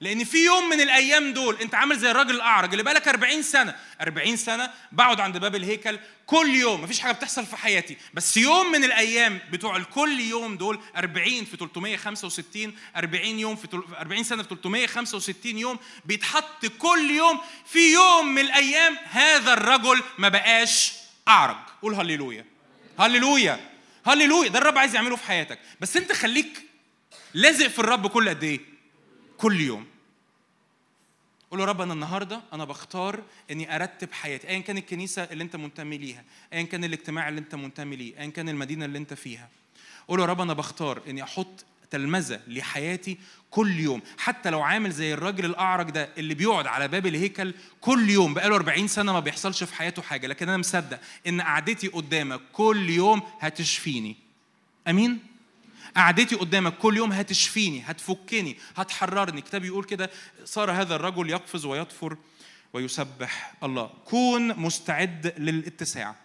لأن 0.00 0.24
في 0.24 0.44
يوم 0.44 0.68
من 0.70 0.80
الأيام 0.80 1.32
دول 1.32 1.56
انت 1.60 1.74
عامل 1.74 1.98
زي 1.98 2.10
الراجل 2.10 2.30
الاعرج 2.34 2.70
اللي 2.70 2.82
بقالك 2.82 3.08
40 3.08 3.42
سنة. 3.42 3.74
40 4.00 4.36
سنة 4.36 4.70
بقعد 4.92 5.20
عند 5.20 5.38
باب 5.38 5.54
الهيكل 5.54 5.98
كل 6.26 6.54
يوم 6.54 6.82
مفيش 6.82 7.00
حاجة 7.00 7.12
بتحصل 7.12 7.46
في 7.46 7.56
حياتي. 7.56 7.96
بس 8.14 8.36
يوم 8.36 8.72
من 8.72 8.84
الأيام 8.84 9.40
بتوع 9.52 9.76
الكل 9.76 10.20
يوم 10.20 10.56
دول 10.56 10.80
40 10.96 11.44
في 11.44 11.56
365 11.56 12.74
40 12.96 13.24
يوم 13.38 13.56
في 13.56 13.66
تل- 13.66 13.82
40 13.98 14.24
سنة 14.24 14.42
في 14.42 14.48
365 14.48 15.58
يوم 15.58 15.78
بيتحط 16.04 16.66
كل 16.66 17.10
يوم. 17.10 17.40
في 17.66 17.92
يوم 17.92 18.26
من 18.34 18.40
الأيام 18.42 18.96
هذا 19.10 19.52
الرجل 19.52 20.02
ما 20.18 20.28
بقاش 20.28 20.92
أعرج. 21.28 21.56
قول 21.82 21.94
هللويا. 21.94 22.44
هللويا. 22.98 23.70
هللويا. 24.06 24.48
ده 24.48 24.58
الرب 24.58 24.78
عايز 24.78 24.94
يعمله 24.94 25.16
في 25.16 25.24
حياتك. 25.26 25.58
بس 25.80 25.96
انت 25.96 26.12
خليك 26.12 26.62
لازق 27.34 27.66
في 27.66 27.78
الرب 27.78 28.06
كل 28.06 28.28
قد 28.28 28.44
إيه؟ 28.44 28.77
كل 29.38 29.60
يوم. 29.60 29.86
قول 31.50 31.60
رب 31.60 31.80
أنا 31.80 31.92
النهارده 31.92 32.40
أنا 32.52 32.64
بختار 32.64 33.22
إني 33.50 33.76
أرتب 33.76 34.12
حياتي 34.12 34.48
ايا 34.48 34.58
كان 34.58 34.78
الكنيسة 34.78 35.22
اللي 35.22 35.44
أنت 35.44 35.56
منتمي 35.56 35.98
ليها 35.98 36.24
ايا 36.52 36.62
كان 36.62 36.84
الاجتماع 36.84 37.28
اللي 37.28 37.40
أنت 37.40 37.54
منتمي 37.54 37.96
ليه 37.96 38.20
ايا 38.20 38.30
كان 38.30 38.48
المدينة 38.48 38.84
اللي 38.84 38.98
أنت 38.98 39.14
فيها. 39.14 39.48
قول 40.08 40.28
رب 40.28 40.40
أنا 40.40 40.52
بختار 40.52 41.02
إني 41.08 41.22
أحط 41.22 41.64
تلمذة 41.90 42.40
لحياتي 42.46 43.18
كل 43.50 43.80
يوم. 43.80 44.02
حتى 44.18 44.50
لو 44.50 44.62
عامل 44.62 44.90
زي 44.90 45.14
الراجل 45.14 45.44
الأعرج 45.44 45.90
ده 45.90 46.08
اللي 46.18 46.34
بيقعد 46.34 46.66
على 46.66 46.88
باب 46.88 47.06
الهيكل 47.06 47.54
كل 47.80 48.10
يوم 48.10 48.34
بقاله 48.34 48.56
40 48.56 48.88
سنة 48.88 49.12
ما 49.12 49.20
بيحصلش 49.20 49.64
في 49.64 49.74
حياته 49.74 50.02
حاجة. 50.02 50.26
لكن 50.26 50.48
أنا 50.48 50.58
مصدق 50.58 51.00
إن 51.26 51.40
قعدتي 51.40 51.88
قدامك 51.88 52.40
كل 52.52 52.90
يوم 52.90 53.22
هتشفيني. 53.40 54.16
أمين؟ 54.88 55.18
قعدتي 55.96 56.36
قدامك 56.36 56.78
كل 56.78 56.96
يوم 56.96 57.12
هتشفيني 57.12 57.82
هتفكني 57.86 58.56
هتحررني. 58.76 59.38
الكتاب 59.38 59.64
يقول 59.64 59.84
كده 59.84 60.10
صار 60.44 60.70
هذا 60.70 60.96
الرجل 60.96 61.30
يقفز 61.30 61.64
ويطفر 61.64 62.16
ويسبح. 62.72 63.54
الله 63.62 63.90
كون 64.04 64.48
مستعد 64.60 65.34
للاتساع. 65.38 66.16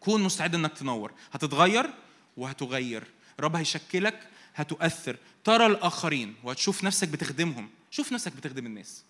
كون 0.00 0.22
مستعد 0.22 0.54
إنك 0.54 0.72
تنور. 0.72 1.12
هتتغير 1.32 1.90
وهتغير. 2.36 3.04
الرب 3.38 3.56
هيشكلك 3.56 4.28
هتؤثر. 4.54 5.16
ترى 5.44 5.66
الآخرين 5.66 6.34
وهتشوف 6.42 6.84
نفسك 6.84 7.08
بتخدمهم. 7.08 7.70
شوف 7.90 8.12
نفسك 8.12 8.32
بتخدم 8.36 8.66
الناس. 8.66 9.04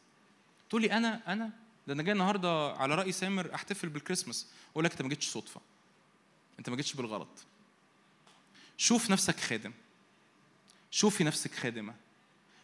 تقول 0.68 0.82
لي 0.82 0.92
أنا 0.92 1.20
أنا؟ 1.32 1.50
ده 1.86 1.92
أنا 1.94 2.02
جاي 2.02 2.12
النهارده 2.12 2.72
على 2.72 2.94
رأي 2.94 3.12
سامر 3.12 3.54
أحتفل 3.54 3.88
بالكريسماس. 3.88 4.46
أقول 4.72 4.84
لك 4.84 4.92
أنت 4.92 5.02
ما 5.02 5.08
جيتش 5.08 5.28
صدفة. 5.28 5.60
أنت 6.58 6.70
ما 6.70 6.76
جيتش 6.76 6.94
بالغلط. 6.94 7.28
شوف 8.82 9.10
نفسك 9.10 9.40
خادم. 9.40 9.72
شوفي 10.90 11.24
نفسك 11.24 11.54
خادمة. 11.54 11.94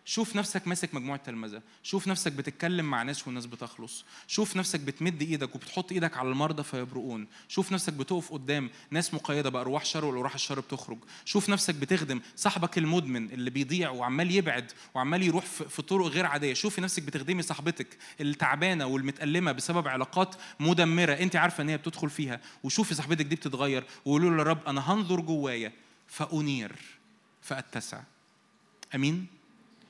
شوف 0.05 0.37
نفسك 0.37 0.69
ماسك 0.69 0.95
مجموعة 0.95 1.21
تلمذة. 1.27 1.63
شوف 1.83 2.09
نفسك 2.09 2.33
بتتكلم 2.33 2.91
مع 2.91 3.03
ناس 3.03 3.27
والناس 3.27 3.47
بتخلص. 3.47 4.05
شوف 4.29 4.57
نفسك 4.57 4.81
بتمد 4.81 5.23
إيدك 5.23 5.55
وبتحط 5.55 5.93
إيدك 5.93 6.17
على 6.17 6.29
المرضى 6.29 6.63
فيبرؤون 6.63 7.27
شوف 7.49 7.73
نفسك 7.73 7.93
بتقف 7.93 8.33
قدام 8.33 8.71
ناس 8.91 9.15
مقيدة 9.15 9.51
بأرواح 9.51 9.85
شر 9.85 10.05
والأرواح 10.05 10.35
الشر 10.35 10.61
بتخرج. 10.61 10.99
شوف 11.25 11.49
نفسك 11.49 11.75
بتخدم 11.75 12.21
صاحبك 12.37 12.79
المدمن 12.79 13.31
اللي 13.31 13.51
بيضيع 13.51 13.91
وعمال 13.91 14.31
يبعد 14.31 14.73
وعمال 14.95 15.23
يروح 15.23 15.45
في 15.45 15.83
طرق 15.83 16.07
غير 16.07 16.27
عادية. 16.27 16.55
شوفي 16.55 16.81
نفسك 16.81 17.03
بتخدمي 17.03 17.43
صاحبتك 17.43 17.99
التعبانة 18.21 18.87
والمتألمة 18.87 19.53
بسبب 19.53 19.89
علاقات 19.89 20.35
مدمرة 20.61 21.13
انت 21.13 21.37
عارفة 21.37 21.63
إن 21.63 21.69
هي 21.69 21.77
بتدخل 21.77 22.11
فيها. 22.11 22.41
وشوفي 22.63 22.95
صاحبتك 22.95 23.25
دي 23.25 23.37
بتتغير 23.37 23.85
وقولوا 24.05 24.31
له 24.31 24.39
يا 24.39 24.43
رب 24.43 24.67
أنا 24.67 24.93
هنظر 24.93 25.21
جوايا 25.21 25.73
فأنير 26.09 26.73
فأتسع. 27.43 28.01
آمين؟ 28.95 29.27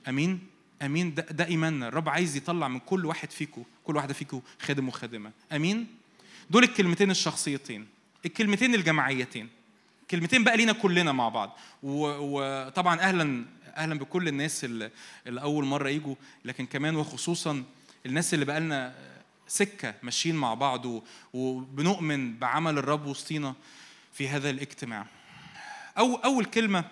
آمين؟ 0.08 0.46
آمين؟ 0.82 1.14
ده, 1.14 1.46
ايماننا 1.46 1.88
الرب 1.88 2.08
عايز 2.08 2.36
يطلع 2.36 2.68
من 2.68 2.78
كل 2.78 3.06
واحد 3.06 3.30
فيكم 3.30 3.64
كل 3.84 3.96
واحدة 3.96 4.14
فيكم 4.14 4.40
خادم 4.62 4.88
وخادمة. 4.88 5.32
آمين؟ 5.52 5.86
دول 6.50 6.64
الكلمتين 6.64 7.10
الشخصيتين 7.10 7.86
الكلمتين 8.26 8.74
الجماعيتين. 8.74 9.48
كلمتين 10.10 10.44
بقى 10.44 10.56
لينا 10.56 10.72
كلنا 10.72 11.12
مع 11.12 11.28
بعض. 11.28 11.58
وطبعا 11.82 13.00
أهلا 13.00 13.44
أهلا 13.76 13.94
بكل 13.98 14.28
الناس 14.28 14.64
اللي, 14.64 14.90
اللي 15.26 15.40
اول 15.40 15.64
مرة 15.64 15.88
يجوا 15.88 16.14
لكن 16.44 16.66
كمان 16.66 16.96
وخصوصا 16.96 17.64
الناس 18.06 18.34
اللي 18.34 18.44
بقى 18.44 18.60
لنا 18.60 18.94
سكة 19.48 19.94
ماشيين 20.02 20.34
مع 20.36 20.54
بعض 20.54 21.02
وبنؤمن 21.32 22.38
بعمل 22.38 22.78
الرب 22.78 23.06
وسطينا 23.06 23.54
في 24.12 24.28
هذا 24.28 24.50
الاجتماع. 24.50 25.06
أو 25.98 26.16
أول 26.16 26.44
كلمة 26.44 26.84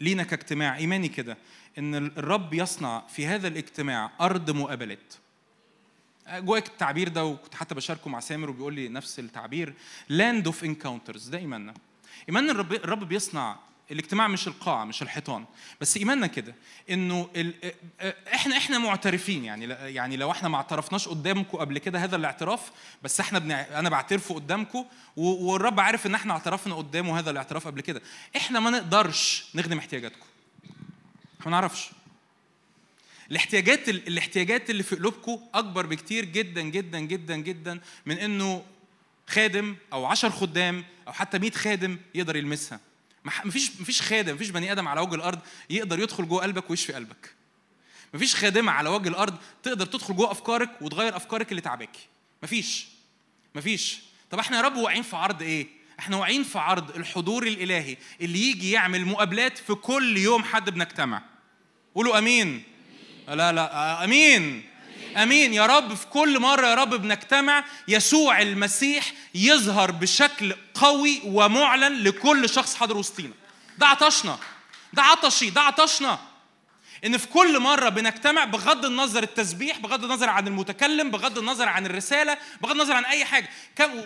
لينا 0.00 0.22
كاجتماع 0.22 0.76
إيماني 0.76 1.08
كده 1.08 1.36
إن 1.78 1.94
الرب 1.94 2.54
يصنع 2.54 3.06
في 3.08 3.26
هذا 3.26 3.48
الاجتماع 3.48 4.10
أرض 4.20 4.50
مقابلات. 4.50 5.14
جواك 6.28 6.66
التعبير 6.66 7.08
ده 7.08 7.24
وكنت 7.24 7.54
حتى 7.54 7.74
بشاركه 7.74 8.10
مع 8.10 8.20
سامر 8.20 8.50
وبيقول 8.50 8.74
لي 8.74 8.88
نفس 8.88 9.18
التعبير 9.18 9.74
land 10.08 10.46
of 10.46 10.64
encounters 10.64 11.28
ده 11.28 11.38
إيماننا. 11.38 11.74
إيماننا 12.28 12.52
الرب 12.52 12.72
الرب 12.72 13.08
بيصنع 13.08 13.56
الاجتماع 13.90 14.28
مش 14.28 14.48
القاعة 14.48 14.84
مش 14.84 15.02
الحيطان. 15.02 15.44
بس 15.80 15.96
إيماننا 15.96 16.26
كده 16.26 16.54
إنه 16.90 17.30
ال... 17.36 17.54
إحنا 18.34 18.56
إحنا 18.56 18.78
معترفين 18.78 19.44
يعني 19.44 19.64
يعني 19.68 20.16
لو 20.16 20.30
إحنا 20.30 20.48
ما 20.48 20.56
اعترفناش 20.56 21.08
قدامكم 21.08 21.58
قبل 21.58 21.78
كده 21.78 22.04
هذا 22.04 22.16
الاعتراف 22.16 22.70
بس 23.02 23.20
إحنا 23.20 23.38
بنع... 23.38 23.60
أنا 23.60 23.88
بعترفه 23.88 24.34
قدامكم 24.34 24.84
و... 25.16 25.22
والرب 25.22 25.80
عارف 25.80 26.06
إن 26.06 26.14
إحنا 26.14 26.32
اعترفنا 26.32 26.74
قدامه 26.74 27.18
هذا 27.18 27.30
الاعتراف 27.30 27.66
قبل 27.66 27.80
كده. 27.80 28.02
إحنا 28.36 28.60
ما 28.60 28.70
نقدرش 28.70 29.44
نخدم 29.54 29.78
احتياجاتكم 29.78 30.26
ما 31.44 31.50
نعرفش. 31.50 31.90
الاحتياجات 33.30 33.88
الاحتياجات 33.88 34.70
اللي 34.70 34.82
في 34.82 34.96
قلوبكم 34.96 35.40
أكبر 35.54 35.86
بكتير 35.86 36.24
جدا 36.24 36.60
جدا 36.60 36.98
جدا 36.98 37.36
جدا 37.36 37.80
من 38.06 38.18
إنه 38.18 38.64
خادم 39.26 39.76
أو 39.92 40.06
عشر 40.06 40.30
خدام 40.30 40.84
أو 41.08 41.12
حتى 41.12 41.38
100 41.38 41.50
خادم 41.50 41.98
يقدر 42.14 42.36
يلمسها. 42.36 42.80
مفيش 43.24 43.70
مفيش 43.80 44.02
خادم 44.02 44.34
مفيش 44.34 44.50
بني 44.50 44.72
آدم 44.72 44.88
على 44.88 45.00
وجه 45.00 45.14
الأرض 45.14 45.38
يقدر 45.70 46.00
يدخل 46.00 46.28
جوه 46.28 46.42
قلبك 46.42 46.70
ويشفي 46.70 46.92
قلبك. 46.92 47.34
مفيش 48.14 48.36
خادمة 48.36 48.72
على 48.72 48.88
وجه 48.88 49.08
الأرض 49.08 49.36
تقدر 49.62 49.86
تدخل 49.86 50.16
جوه 50.16 50.30
أفكارك 50.30 50.70
وتغير 50.82 51.16
أفكارك 51.16 51.50
اللي 51.50 51.60
تعباكي 51.60 52.06
مفيش. 52.42 52.86
مفيش. 53.54 53.98
طب 54.30 54.38
إحنا 54.38 54.56
يا 54.56 54.62
رب 54.62 54.76
واقعين 54.76 55.02
في 55.02 55.16
عرض 55.16 55.42
إيه؟ 55.42 55.66
إحنا 55.98 56.16
واقعين 56.16 56.42
في 56.42 56.58
عرض 56.58 56.96
الحضور 56.96 57.46
الإلهي 57.46 57.96
اللي 58.20 58.50
يجي 58.50 58.70
يعمل 58.70 59.04
مقابلات 59.04 59.58
في 59.58 59.74
كل 59.74 60.16
يوم 60.16 60.44
حد 60.44 60.70
بنجتمع. 60.70 61.22
قولوا 61.94 62.18
آمين. 62.18 62.62
لا 63.28 63.52
لا 63.52 64.04
آمين. 64.04 64.62
امين 65.22 65.54
يا 65.54 65.66
رب. 65.66 65.94
في 65.94 66.06
كل 66.06 66.40
مرة 66.40 66.66
يا 66.66 66.74
رب 66.74 66.94
بنجتمع 66.94 67.64
يسوع 67.88 68.42
المسيح 68.42 69.12
يظهر 69.34 69.90
بشكل 69.90 70.54
قوي 70.74 71.22
ومعلن 71.24 72.02
لكل 72.02 72.48
شخص 72.48 72.74
حاضر 72.74 72.96
وسطينا. 72.96 73.34
ده 73.78 73.86
عطشنا. 73.86 74.38
ده 74.92 75.02
عطشي. 75.02 75.50
ده 75.50 75.60
عطشنا. 75.60 76.18
إن 77.06 77.16
في 77.16 77.26
كل 77.26 77.58
مرة 77.60 77.88
بنجتمع 77.88 78.44
بغض 78.44 78.84
النظر 78.84 79.22
التسبيح 79.22 79.78
بغض 79.78 80.04
النظر 80.04 80.28
عن 80.28 80.46
المتكلم 80.46 81.10
بغض 81.10 81.38
النظر 81.38 81.68
عن 81.68 81.86
الرسالة 81.86 82.38
بغض 82.60 82.72
النظر 82.72 82.94
عن 82.94 83.04
أي 83.04 83.24
حاجة. 83.24 83.48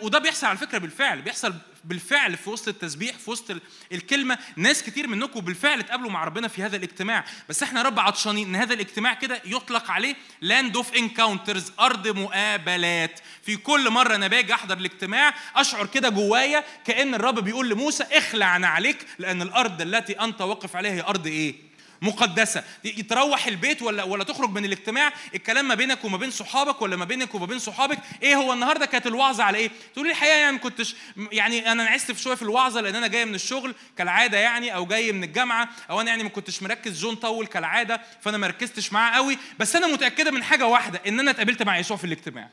وده 0.03 0.19
بيحصل 0.19 0.47
على 0.47 0.59
فكرة 0.59 0.79
بالفعل 0.79 1.23
بيحصل 1.23 1.55
بالفعل 1.85 2.37
في 2.37 2.51
وسط 2.51 2.69
التسبيح 2.69 3.17
في 3.19 3.31
وسط 3.31 3.51
ال- 3.51 3.61
الكلمة. 3.93 4.39
ناس 4.57 4.83
كتير 4.83 5.07
منكم 5.07 5.41
بالفعل 5.41 5.79
اتقابلوا 5.81 6.11
مع 6.11 6.25
ربنا 6.25 6.49
في 6.49 6.63
هذا 6.63 6.77
الاجتماع. 6.77 7.25
بس 7.49 7.63
إحنا 7.63 7.83
رب 7.83 7.99
عطشانين 7.99 8.49
إن 8.49 8.57
هذا 8.57 8.75
الاجتماع 8.75 9.15
كده 9.15 9.43
يطلق 9.45 9.91
عليه 9.91 10.15
land 10.41 10.77
of 10.77 10.95
encounters 10.95 11.73
أرض 11.81 12.09
مقابلات. 12.19 13.21
في 13.43 13.57
كل 13.57 13.91
مرة 13.91 14.15
أنا 14.15 14.27
باجي 14.29 14.55
أحضر 14.55 14.79
الاجتماع 14.79 15.35
أشعر 15.57 15.87
كده 15.87 16.09
جوايا 16.09 16.65
كأن 16.85 17.15
الرب 17.15 17.39
بيقول 17.39 17.69
لموسى 17.69 18.05
اخلع 18.13 18.47
نعليك 18.47 19.07
لأن 19.19 19.43
الأرض 19.43 19.81
التي 19.81 20.21
أنت 20.21 20.41
واقف 20.41 20.77
عليها 20.77 20.93
هي 20.93 21.01
أرض 21.01 21.27
إيه؟ 21.27 21.72
مقدسة. 22.03 22.65
تروح 23.09 23.47
البيت 23.47 23.83
ولا 23.83 24.03
ولا 24.03 24.25
تخرج 24.25 24.51
من 24.51 24.65
الاجتماع؟ 24.65 25.13
الكلام 25.35 25.69
ما 25.69 25.75
بينك 25.75 26.05
وما 26.05 26.17
بين 26.17 26.31
صحابك 26.31 26.83
ولا 26.83 26.97
ما 26.97 27.05
بينك 27.05 27.35
وما 27.35 27.47
بين 27.47 27.59
صحابك. 27.59 27.99
إيه 28.23 28.37
هو 28.37 28.53
النهارده 28.53 28.87
كانت 28.87 29.07
الوعظة 29.07 29.45
على 29.45 29.59
إيه؟ 29.59 29.71
تقول 29.95 30.07
لي 30.07 30.13
الحقيقة 30.13 30.37
يعني 30.37 30.53
ما 30.53 30.59
كنتش 30.59 30.95
يعني 31.33 31.73
أنا 31.73 31.85
نعست 31.85 32.13
شوية 32.13 32.35
في 32.35 32.43
الوعظة 32.43 32.81
لأن 32.81 32.95
أنا 32.95 33.07
جاي 33.07 33.25
من 33.25 33.35
الشغل 33.35 33.75
كالعادة 33.99 34.39
يعني 34.39 34.75
أو 34.75 34.87
جاي 34.87 35.13
من 35.13 35.25
الجامعة 35.25 35.69
أو 35.91 36.01
أنا 36.01 36.11
يعني 36.11 36.23
ما 36.23 36.29
كنتش 36.29 36.63
مركز 36.63 37.01
جون 37.01 37.15
طول 37.15 37.47
كالعادة 37.47 38.01
فأنا 38.21 38.39
ما 38.39 38.47
ركزتش 38.47 38.93
معاه 38.93 39.17
قوي. 39.17 39.39
بس 39.59 39.77
أنا 39.77 39.87
متأكدة 39.87 40.31
من 40.31 40.43
حاجة 40.43 40.67
واحدة 40.67 41.01
إن 41.07 41.21
أنا 41.21 41.31
اتقابلت 41.31 41.63
مع 41.63 41.79
يسوع 41.79 41.97
في 41.97 42.05
الاجتماع. 42.05 42.49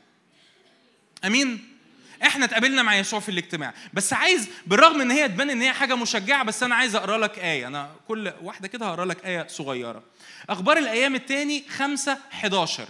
أمين؟ 1.24 1.79
إحنا 2.22 2.44
اتقابلنا 2.44 2.82
مع 2.82 2.96
يسوع 2.96 3.20
في 3.20 3.28
الاجتماع. 3.28 3.74
بس 3.92 4.12
عايز 4.12 4.48
بالرغم 4.66 5.00
إن 5.00 5.10
هي 5.10 5.28
تبان 5.28 5.50
إن 5.50 5.62
هي 5.62 5.72
حاجة 5.72 5.94
مشجعة 5.94 6.44
بس 6.44 6.62
أنا 6.62 6.74
عايز 6.74 6.96
أقرأ 6.96 7.18
لك 7.18 7.38
آية. 7.38 7.66
أنا 7.66 7.90
كل 8.08 8.32
واحدة 8.42 8.68
كده 8.68 8.86
هقرأ 8.86 9.04
لك 9.04 9.24
آية 9.24 9.46
صغيرة. 9.48 10.02
أخبار 10.50 10.76
الأيام 10.78 11.14
الثاني 11.14 11.64
5 11.68 12.18
11 12.32 12.88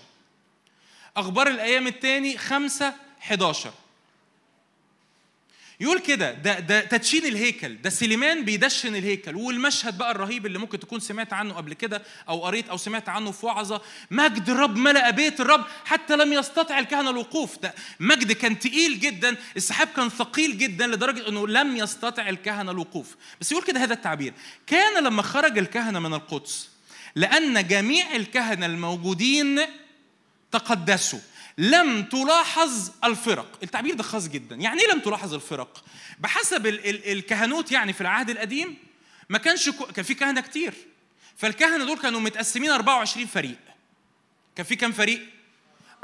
أخبار 1.16 1.46
الأيام 1.48 1.86
الثاني 1.86 2.38
5 2.38 2.94
11 3.22 3.70
يقول 5.80 5.98
كده 5.98 6.32
ده 6.32 6.58
ده 6.58 6.80
تدشين 6.80 7.26
الهيكل 7.26 7.76
ده 7.82 7.90
سليمان 7.90 8.44
بيدشن 8.44 8.96
الهيكل 8.96 9.36
والمشهد 9.36 9.98
بقى 9.98 10.10
الرهيب 10.10 10.46
اللي 10.46 10.58
ممكن 10.58 10.80
تكون 10.80 11.00
سمعت 11.00 11.32
عنه 11.32 11.54
قبل 11.54 11.72
كده 11.74 12.02
أو 12.28 12.40
قريت 12.44 12.68
أو 12.68 12.76
سمعت 12.76 13.08
عنه 13.08 13.30
في 13.30 13.46
وعظة 13.46 13.82
مجد 14.10 14.50
الرب 14.50 14.76
ملأ 14.76 15.10
بيت 15.10 15.40
الرب 15.40 15.64
حتى 15.84 16.16
لم 16.16 16.32
يستطع 16.32 16.78
الكهنه 16.78 17.10
الوقوف. 17.10 17.58
ده 17.58 17.74
مجد 18.00 18.32
كان 18.32 18.58
تقيل 18.58 19.00
جدا 19.00 19.36
السحاب 19.56 19.88
كان 19.96 20.08
ثقيل 20.08 20.58
جدا 20.58 20.86
لدرجة 20.86 21.28
إنه 21.28 21.48
لم 21.48 21.76
يستطع 21.76 22.28
الكهنه 22.28 22.70
الوقوف. 22.72 23.16
بس 23.40 23.52
يقول 23.52 23.64
كده 23.64 23.82
هذا 23.84 23.94
التعبير 23.94 24.34
كان 24.66 25.04
لما 25.04 25.22
خرج 25.22 25.58
الكهنه 25.58 25.98
من 25.98 26.14
القدس 26.14 26.68
لأن 27.14 27.66
جميع 27.66 28.16
الكهنه 28.16 28.66
الموجودين 28.66 29.60
تقدسوا. 30.52 31.18
لم 31.58 32.02
تلاحظ 32.02 32.90
الفرق. 33.04 33.58
التعبير 33.62 33.94
ده 33.94 34.02
خاص 34.02 34.28
جدا. 34.28 34.56
يعني 34.56 34.80
إيه 34.80 34.92
لم 34.92 35.00
تلاحظ 35.00 35.34
الفرق؟ 35.34 35.84
بحسب 36.20 36.66
ال- 36.66 36.88
ال- 36.90 37.12
الكهنوت 37.12 37.72
يعني 37.72 37.92
في 37.92 38.00
العهد 38.00 38.30
القديم 38.30 38.76
ما 39.28 39.38
كانش 39.38 39.68
كو- 39.68 39.84
كان 39.86 40.04
في 40.04 40.14
كهنة 40.14 40.40
كتير. 40.40 40.74
فالكهنة 41.36 41.84
دول 41.84 41.98
كانوا 41.98 42.20
متقسمين 42.20 42.70
24 42.70 43.26
فريق. 43.26 43.58
كان 44.56 44.66
في 44.66 44.76
كام 44.76 44.92
فريق؟ 44.92 45.20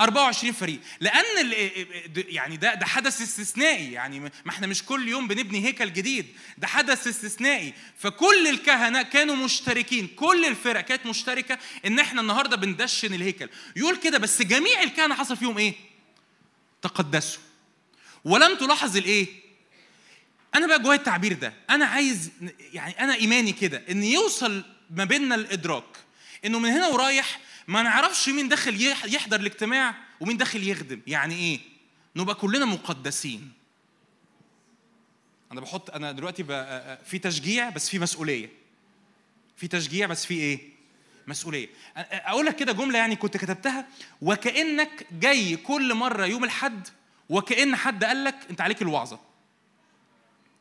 24 0.01 0.53
فريق. 0.53 0.81
لأن 1.01 1.25
ال- 1.41 2.13
د- 2.13 2.27
يعني 2.29 2.57
ده 2.57 2.75
ده 2.75 2.87
حدث 2.87 3.23
استثنائي. 3.23 3.93
يعني 3.93 4.21
ما 4.21 4.31
إحنا 4.49 4.67
مش 4.67 4.83
كل 4.85 5.09
يوم 5.09 5.29
بنبني 5.29 5.65
هيكل 5.67 5.93
جديد. 5.93 6.27
ده 6.59 6.67
حدث 6.67 7.07
استثنائي. 7.07 7.75
فكل 7.99 8.47
الكهنة 8.49 9.03
كانوا 9.03 9.37
مشتركين. 9.37 10.07
كل 10.09 10.45
الفرق 10.45 10.81
كانت 10.81 11.07
مشتركة 11.07 11.59
إن 11.87 11.99
إحنا 11.99 12.21
النهارده 12.21 12.57
بندشن 12.57 13.15
الهيكل. 13.15 13.49
يقول 13.77 13.97
كده 13.97 14.19
بس 14.19 14.43
جميع 14.43 14.83
الكهنة 14.83 15.15
حصل 15.15 15.37
فيهم 15.37 15.59
إيه؟ 15.59 15.75
تقدسوا. 16.83 17.41
ولم 18.25 18.57
تلاحظ 18.57 18.97
الإيه؟ 18.97 19.27
أنا 20.55 20.67
بقى 20.67 20.83
جوايا 20.83 20.99
التعبير 20.99 21.33
ده. 21.33 21.53
أنا 21.71 21.85
عايز 21.87 22.31
يعني 22.73 23.01
أنا 23.01 23.15
إيماني 23.15 23.53
كده 23.53 23.83
إن 23.91 24.05
يوصل 24.05 24.65
ما 24.91 25.05
بيننا 25.05 25.35
الإدراك 25.35 25.85
إنه 26.45 26.59
من 26.59 26.69
هنا 26.71 26.87
ورايح 26.89 27.41
ما 27.69 27.83
نعرفش 27.83 28.29
مين 28.29 28.49
داخل 28.49 28.83
يح- 28.83 29.05
يحضر 29.05 29.41
الاجتماع 29.41 29.95
ومين 30.21 30.37
داخل 30.37 30.69
يخدم. 30.69 31.01
يعني 31.07 31.35
إيه؟ 31.35 31.61
نبقى 32.17 32.35
كلنا 32.35 32.65
مقدسين. 32.65 33.53
أنا 35.53 35.61
بحط 35.61 35.91
أنا 35.91 36.13
دلوقتي 36.13 36.43
بقى 36.43 36.99
في 37.05 37.19
تشجيع 37.19 37.71
بس 37.71 37.89
في 37.89 37.99
مسؤولية. 37.99 38.49
في 39.57 39.69
تشجيع 39.69 40.07
بس 40.07 40.27
في 40.27 40.35
إيه؟ 40.35 40.61
مسؤولية. 41.27 41.69
أقول 41.97 42.47
لك 42.47 42.57
كده 42.57 42.73
جملة 42.73 42.99
يعني 42.99 43.17
كنت 43.17 43.37
كتبتها. 43.37 43.87
وكأنك 44.23 45.07
جاي 45.13 45.57
كل 45.57 45.95
مرة 45.95 46.27
يوم 46.27 46.45
الحد 46.45 46.89
وكأن 47.29 47.77
حد 47.77 48.05
قال 48.05 48.25
لك 48.25 48.35
أنت 48.51 48.61
عليك 48.61 48.83
الوعظة. 48.83 49.21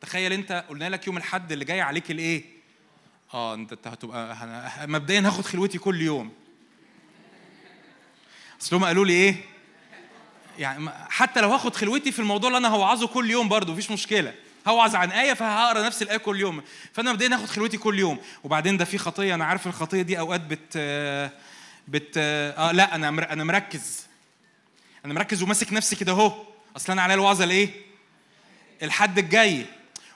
تخيل 0.02 0.34
أنت 0.34 0.65
قلنا 0.69 0.90
لك 0.90 1.07
يوم 1.07 1.18
الحد 1.18 1.52
اللي 1.52 1.65
جاي 1.65 1.82
عليك 1.82 2.11
الإيه؟ 2.11 2.44
آه 3.34 3.53
أنت 3.53 3.88
هتبقى 3.88 4.38
مبدئيا 4.88 5.22
هاخد 5.27 5.45
خلوتي 5.45 5.77
كل 5.77 6.02
يوم. 6.02 6.34
أصل 8.61 8.76
هم 8.76 8.86
قالوا 8.86 9.06
لي 9.06 9.14
إيه؟ 9.14 9.36
يعني 10.60 10.90
حتى 11.10 11.41
لو 11.41 11.49
هاخد 11.49 11.76
خلوتي 11.76 12.11
في 12.11 12.19
الموضوع 12.19 12.48
اللي 12.48 12.57
أنا 12.57 12.68
هوعظه 12.68 13.07
كل 13.07 13.32
يوم 13.32 13.49
برضه 13.49 13.73
مفيش 13.73 13.91
مشكلة. 13.91 14.34
هوعظ 14.68 14.95
عن 14.95 15.11
آية 15.11 15.34
فهقرأ 15.34 15.86
نفس 15.86 16.02
الآية 16.02 16.18
كل 16.18 16.40
يوم. 16.40 16.61
فأنا 16.94 17.11
مبدئيا 17.11 17.36
هاخد 17.36 17.45
خلوتي 17.45 17.77
كل 17.77 17.99
يوم. 17.99 18.19
وبعدين 18.44 18.77
ده 18.77 18.86
في 18.86 18.98
خطية 18.98 19.36
أنا 19.36 19.45
عارف 19.45 19.68
الخطية 19.68 20.02
دي 20.02 20.19
أوقات 20.19 20.41
بت 20.41 20.77
بت 21.88 22.14
آه 22.18 22.72
لأ 22.72 22.95
أنا 22.95 23.10
أنا 23.10 23.44
مركز. 23.44 24.06
أنا 25.06 25.14
مركز 25.14 25.44
وماسك 25.44 25.73
نفسي 25.73 25.95
كده 25.95 26.11
أهو. 26.11 26.44
أصل 26.76 26.91
أنا 26.91 27.02
عليا 27.02 27.15
الوعظة 27.15 27.44
الايه 27.44 27.69
الحد 28.84 29.18
الجاي. 29.18 29.65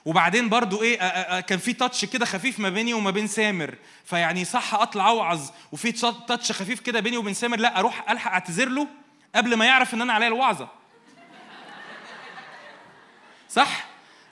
وبعدين 0.04 0.48
برضو 0.48 0.82
إيه 0.82 1.00
آه، 1.00 1.04
آه، 1.04 1.40
كان 1.40 1.58
في 1.58 1.72
تاتش 1.72 2.04
كده 2.04 2.26
خفيف 2.26 2.58
ما 2.58 2.68
بيني 2.68 2.94
وما 2.94 3.10
بين 3.10 3.26
سامر. 3.26 3.74
فيعني 4.04 4.44
صح 4.44 4.74
أطلع 4.74 5.08
أوعظ 5.08 5.50
وفي 5.72 5.92
تش- 5.92 6.06
تاتش 6.28 6.52
خفيف 6.52 6.80
كده 6.80 7.00
بيني 7.00 7.16
وبين 7.16 7.34
سامر 7.34 7.58
لا 7.58 7.78
أروح 7.78 8.10
ألحق 8.10 8.32
أعتذر 8.32 8.68
له 8.68 8.86
قبل 9.34 9.54
ما 9.54 9.64
يعرف 9.64 9.94
إن 9.94 10.00
أنا 10.02 10.12
عليا 10.12 10.28
الوعظة. 10.28 10.68
صح؟ 13.50 13.84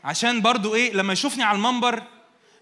عشان 0.05 0.41
برضو 0.41 0.75
إيه 0.75 0.93
لما 0.93 1.13
يشوفني 1.13 1.43
على 1.43 1.57
المنبر 1.57 2.03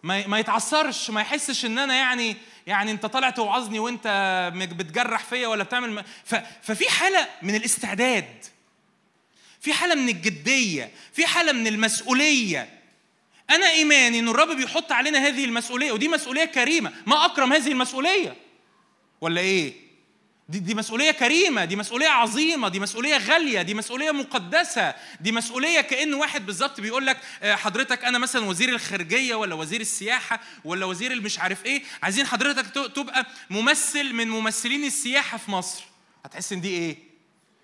ما 0.02 0.26
ما 0.26 0.38
يتعثرش 0.38 1.10
ما 1.10 1.20
يحسش 1.20 1.64
إن 1.64 1.78
أنا 1.78 1.94
يعني 1.94 2.36
يعني 2.66 2.90
أنت 2.90 3.06
طالع 3.06 3.30
توعظني 3.30 3.78
وأنت 3.78 4.06
بتجرح 4.54 5.24
فيا 5.24 5.48
ولا 5.48 5.64
بتعمل 5.64 5.90
م- 5.94 6.02
ف 6.24 6.34
ففي 6.62 6.90
حالة 6.90 7.28
من 7.42 7.54
الاستعداد 7.54 8.44
في 9.60 9.72
حالة 9.72 9.94
من 9.94 10.08
الجدية 10.08 10.90
في 11.12 11.26
حالة 11.26 11.52
من 11.52 11.66
المسؤولية. 11.66 12.75
أنا 13.51 13.70
إيماني 13.70 14.18
إن 14.18 14.28
الرب 14.28 14.48
بيحط 14.56 14.93
علينا 14.93 15.18
هذه 15.18 15.44
المسؤولية 15.44 15.93
ودي 15.93 16.09
مسؤولية 16.09 16.44
كريمة 16.44 16.93
ما 17.06 17.24
أكرم 17.24 17.52
هذه 17.52 17.73
المسؤولية. 17.73 18.36
ولا 19.20 19.40
إيه؟ 19.40 19.86
دي 20.48 20.59
دي 20.59 20.74
مسؤولية 20.74 21.10
كريمة 21.10 21.64
دي 21.64 21.77
مسؤولية 21.77 22.09
عظيمة 22.09 22.68
دي 22.68 22.81
مسؤولية 22.81 23.16
غالية 23.16 23.62
دي 23.62 23.74
مسؤولية 23.74 24.10
مقدسة 24.10 24.94
دي 25.20 25.32
مسؤولية 25.32 25.81
كأن 25.81 26.14
واحد 26.14 26.47
بالظبط 26.47 26.81
بيقول 26.81 27.06
لك 27.06 27.18
آه، 27.43 27.55
حضرتك 27.55 28.05
أنا 28.05 28.18
مثلا 28.18 28.44
وزير 28.44 28.68
الخارجية 28.68 29.35
ولا 29.35 29.55
وزير 29.55 29.81
السياحة 29.81 30.40
ولا 30.64 30.86
وزير 30.86 31.12
المش 31.12 31.39
عارف 31.39 31.64
إيه 31.66 31.82
عايزين 32.02 32.27
حضرتك 32.27 32.66
تبقى 32.94 33.27
ممثل 33.51 34.12
من 34.12 34.28
ممثلين 34.28 34.85
السياحة 34.85 35.39
في 35.39 35.51
مصر. 35.51 35.85
هتحس 36.24 36.52
إن 36.52 36.60
دي 36.60 36.68
إيه؟ 36.68 36.97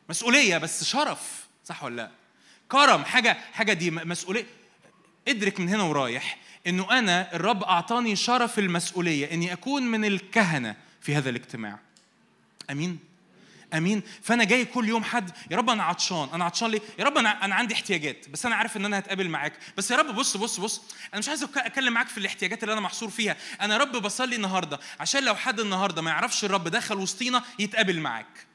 مسؤولية 0.08 0.58
بس 0.58 0.84
شرف 0.84 1.20
صح 1.64 1.84
ولا 1.84 1.96
لأ؟ 1.96 2.10
كرم 2.68 3.04
حاجة 3.04 3.38
حاجة 3.52 3.72
دي 3.72 3.90
م- 3.90 4.08
مسؤولية 4.08 4.46
ادرك 5.28 5.60
من 5.60 5.68
هنا 5.68 5.82
ورايح 5.82 6.38
إنه 6.66 6.98
أنا 6.98 7.34
الرب 7.34 7.62
أعطاني 7.62 8.16
شرف 8.16 8.58
المسؤولية 8.58 9.32
إني 9.32 9.52
أكون 9.52 9.82
من 9.82 10.04
الكهنة 10.04 10.76
في 11.00 11.14
هذا 11.14 11.30
الاجتماع. 11.30 11.78
أمين؟ 12.70 12.98
أمين؟ 13.74 14.02
فأنا 14.22 14.44
جاي 14.44 14.64
كل 14.64 14.88
يوم 14.88 15.04
حد 15.04 15.30
يا 15.50 15.56
رب 15.56 15.70
أنا 15.70 15.82
عطشان 15.82 16.28
أنا 16.34 16.44
عطشان 16.44 16.70
ليه؟ 16.70 16.80
يا 16.98 17.04
رب 17.04 17.18
أنا 17.18 17.44
أنا 17.44 17.54
عندي 17.54 17.74
احتياجات 17.74 18.28
بس 18.28 18.46
أنا 18.46 18.56
عارف 18.56 18.76
إن 18.76 18.84
أنا 18.84 18.98
هتقابل 18.98 19.28
معاك. 19.28 19.52
بس 19.76 19.90
يا 19.90 19.96
رب 19.96 20.14
بص 20.14 20.36
بص 20.36 20.60
بص 20.60 20.82
أنا 21.12 21.18
مش 21.18 21.28
عايز 21.28 21.42
أتكلم 21.42 21.92
معاك 21.92 22.08
في 22.08 22.18
الاحتياجات 22.18 22.62
اللي 22.62 22.72
أنا 22.72 22.80
محصور 22.80 23.10
فيها. 23.10 23.36
أنا 23.60 23.74
يا 23.74 23.78
رب 23.78 23.92
بصلي 23.92 24.36
النهارده 24.36 24.80
عشان 25.00 25.24
لو 25.24 25.34
حد 25.34 25.60
النهارده 25.60 26.02
ما 26.02 26.10
يعرفش 26.10 26.44
الرب 26.44 26.68
دخل 26.68 26.98
وسطينا 26.98 27.42
يتقابل 27.58 28.00
معاك. 28.00 28.46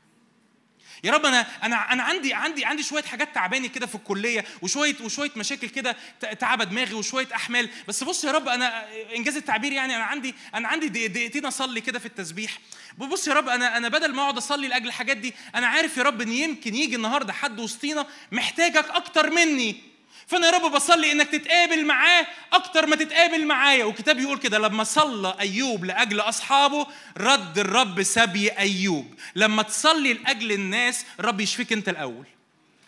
يا 1.04 1.12
رب 1.12 1.26
أنا 1.26 1.48
أنا 1.64 1.94
أنا 1.94 2.04
عندي 2.04 2.34
عندي 2.34 2.66
عندي 2.66 2.84
شوية 2.84 3.04
حاجات 3.04 3.36
تعباني 3.36 3.70
كده 3.70 3.86
في 3.88 3.96
الكلية 3.96 4.46
وشوية 4.62 4.96
وشوية 5.02 5.32
مشاكل 5.36 5.70
كده 5.70 5.96
ت- 6.22 6.26
تعبى 6.26 6.66
دماغي 6.66 6.94
وشوية 6.94 7.28
أحمال. 7.36 7.70
بس 7.88 8.04
بص 8.04 8.24
يا 8.24 8.32
رب 8.32 8.48
أنا 8.48 8.86
إنجاز 9.16 9.36
التعبير 9.38 9.72
يعني 9.72 9.96
أنا 9.96 10.04
عندي 10.04 10.36
أنا 10.56 10.68
عندي 10.68 10.88
دق- 10.90 11.06
دقيقتين 11.14 11.46
أصلي 11.46 11.82
كده 11.82 12.00
في 12.00 12.06
التسبيح. 12.06 12.60
بص 12.98 13.28
يا 13.28 13.34
رب 13.34 13.50
أنا 13.50 13.78
أنا 13.78 13.88
بدل 13.90 14.14
ما 14.14 14.22
أقعد 14.22 14.38
أصلي 14.38 14.68
لأجل 14.68 14.88
الحاجات 14.88 15.18
دي 15.18 15.34
أنا 15.56 15.68
عارف 15.68 15.98
يا 15.98 16.04
رب 16.04 16.22
إن 16.22 16.32
يمكن 16.32 16.76
يجي 16.76 16.96
النهارده 16.96 17.34
حد 17.34 17.60
وسطينا 17.60 18.08
محتاجك 18.32 18.86
أكتر 18.90 19.30
مني. 19.30 19.97
فانا 20.28 20.48
يا 20.48 20.52
رب 20.52 20.72
بصلي 20.72 21.12
انك 21.12 21.28
تتقابل 21.28 21.86
معاه 21.86 22.28
أكتر 22.54 22.86
ما 22.86 22.96
تتقابل 22.96 23.46
معايا. 23.46 23.86
والكتاب 23.86 24.20
يقول 24.20 24.38
كده 24.38 24.58
لما 24.58 24.84
صلى 24.84 25.36
أيوب 25.40 25.86
لأجل 25.86 26.20
أصحابه 26.20 26.88
رد 27.18 27.60
الرب 27.60 28.04
سبي 28.04 28.50
أيوب. 28.50 29.14
لما 29.36 29.64
تصلي 29.64 30.14
لأجل 30.14 30.52
الناس 30.52 31.06
الرب 31.20 31.42
يشفيك 31.42 31.74
انت 31.74 31.90
الأول. 31.90 32.26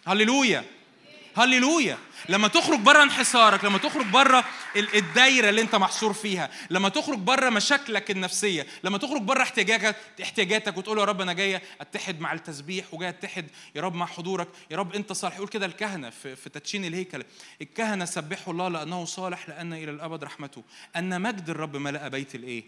هللويا. 0.07 0.63
هللويا. 1.39 1.97
لما 2.29 2.47
تخرج 2.47 2.79
بره 2.79 3.03
انحسارك 3.03 3.63
لما 3.65 3.77
تخرج 3.77 4.05
بره 4.05 4.45
ال- 4.75 4.95
الدايرة 4.95 5.49
اللي 5.49 5.61
انت 5.61 5.75
محصور 5.75 6.13
فيها 6.13 6.49
لما 6.69 6.89
تخرج 6.89 7.17
بره 7.17 7.49
مشاكلك 7.49 8.11
النفسية 8.11 8.67
لما 8.83 8.97
تخرج 8.97 9.21
بره 9.21 9.41
احتياجاتك 9.43 9.95
احتياجاتك 10.21 10.77
وتقول 10.77 10.97
يا 10.99 11.03
رب 11.03 11.21
أنا 11.21 11.33
جاي 11.33 11.61
أتحد 11.81 12.19
مع 12.19 12.33
التسبيح 12.33 12.93
وجاي 12.93 13.09
أتحد 13.09 13.47
يا 13.75 13.81
رب 13.81 13.95
مع 13.95 14.05
حضورك. 14.05 14.47
يا 14.71 14.77
رب 14.77 14.95
أنت 14.95 15.13
صالح. 15.13 15.35
يقول 15.35 15.47
كده 15.47 15.65
الكهنة 15.65 16.09
في, 16.09 16.35
في 16.35 16.49
تدشين 16.49 16.85
الهيكل. 16.85 17.23
الكهنة 17.61 18.05
سبحوا 18.05 18.53
الله 18.53 18.67
لأنه 18.67 19.05
صالح 19.05 19.49
لأن 19.49 19.73
إلى 19.73 19.91
الأبد 19.91 20.23
رحمته. 20.23 20.63
أن 20.95 21.21
مجد 21.21 21.49
الرب 21.49 21.77
ملأ 21.77 22.07
بيت 22.07 22.35
الإيه؟ 22.35 22.63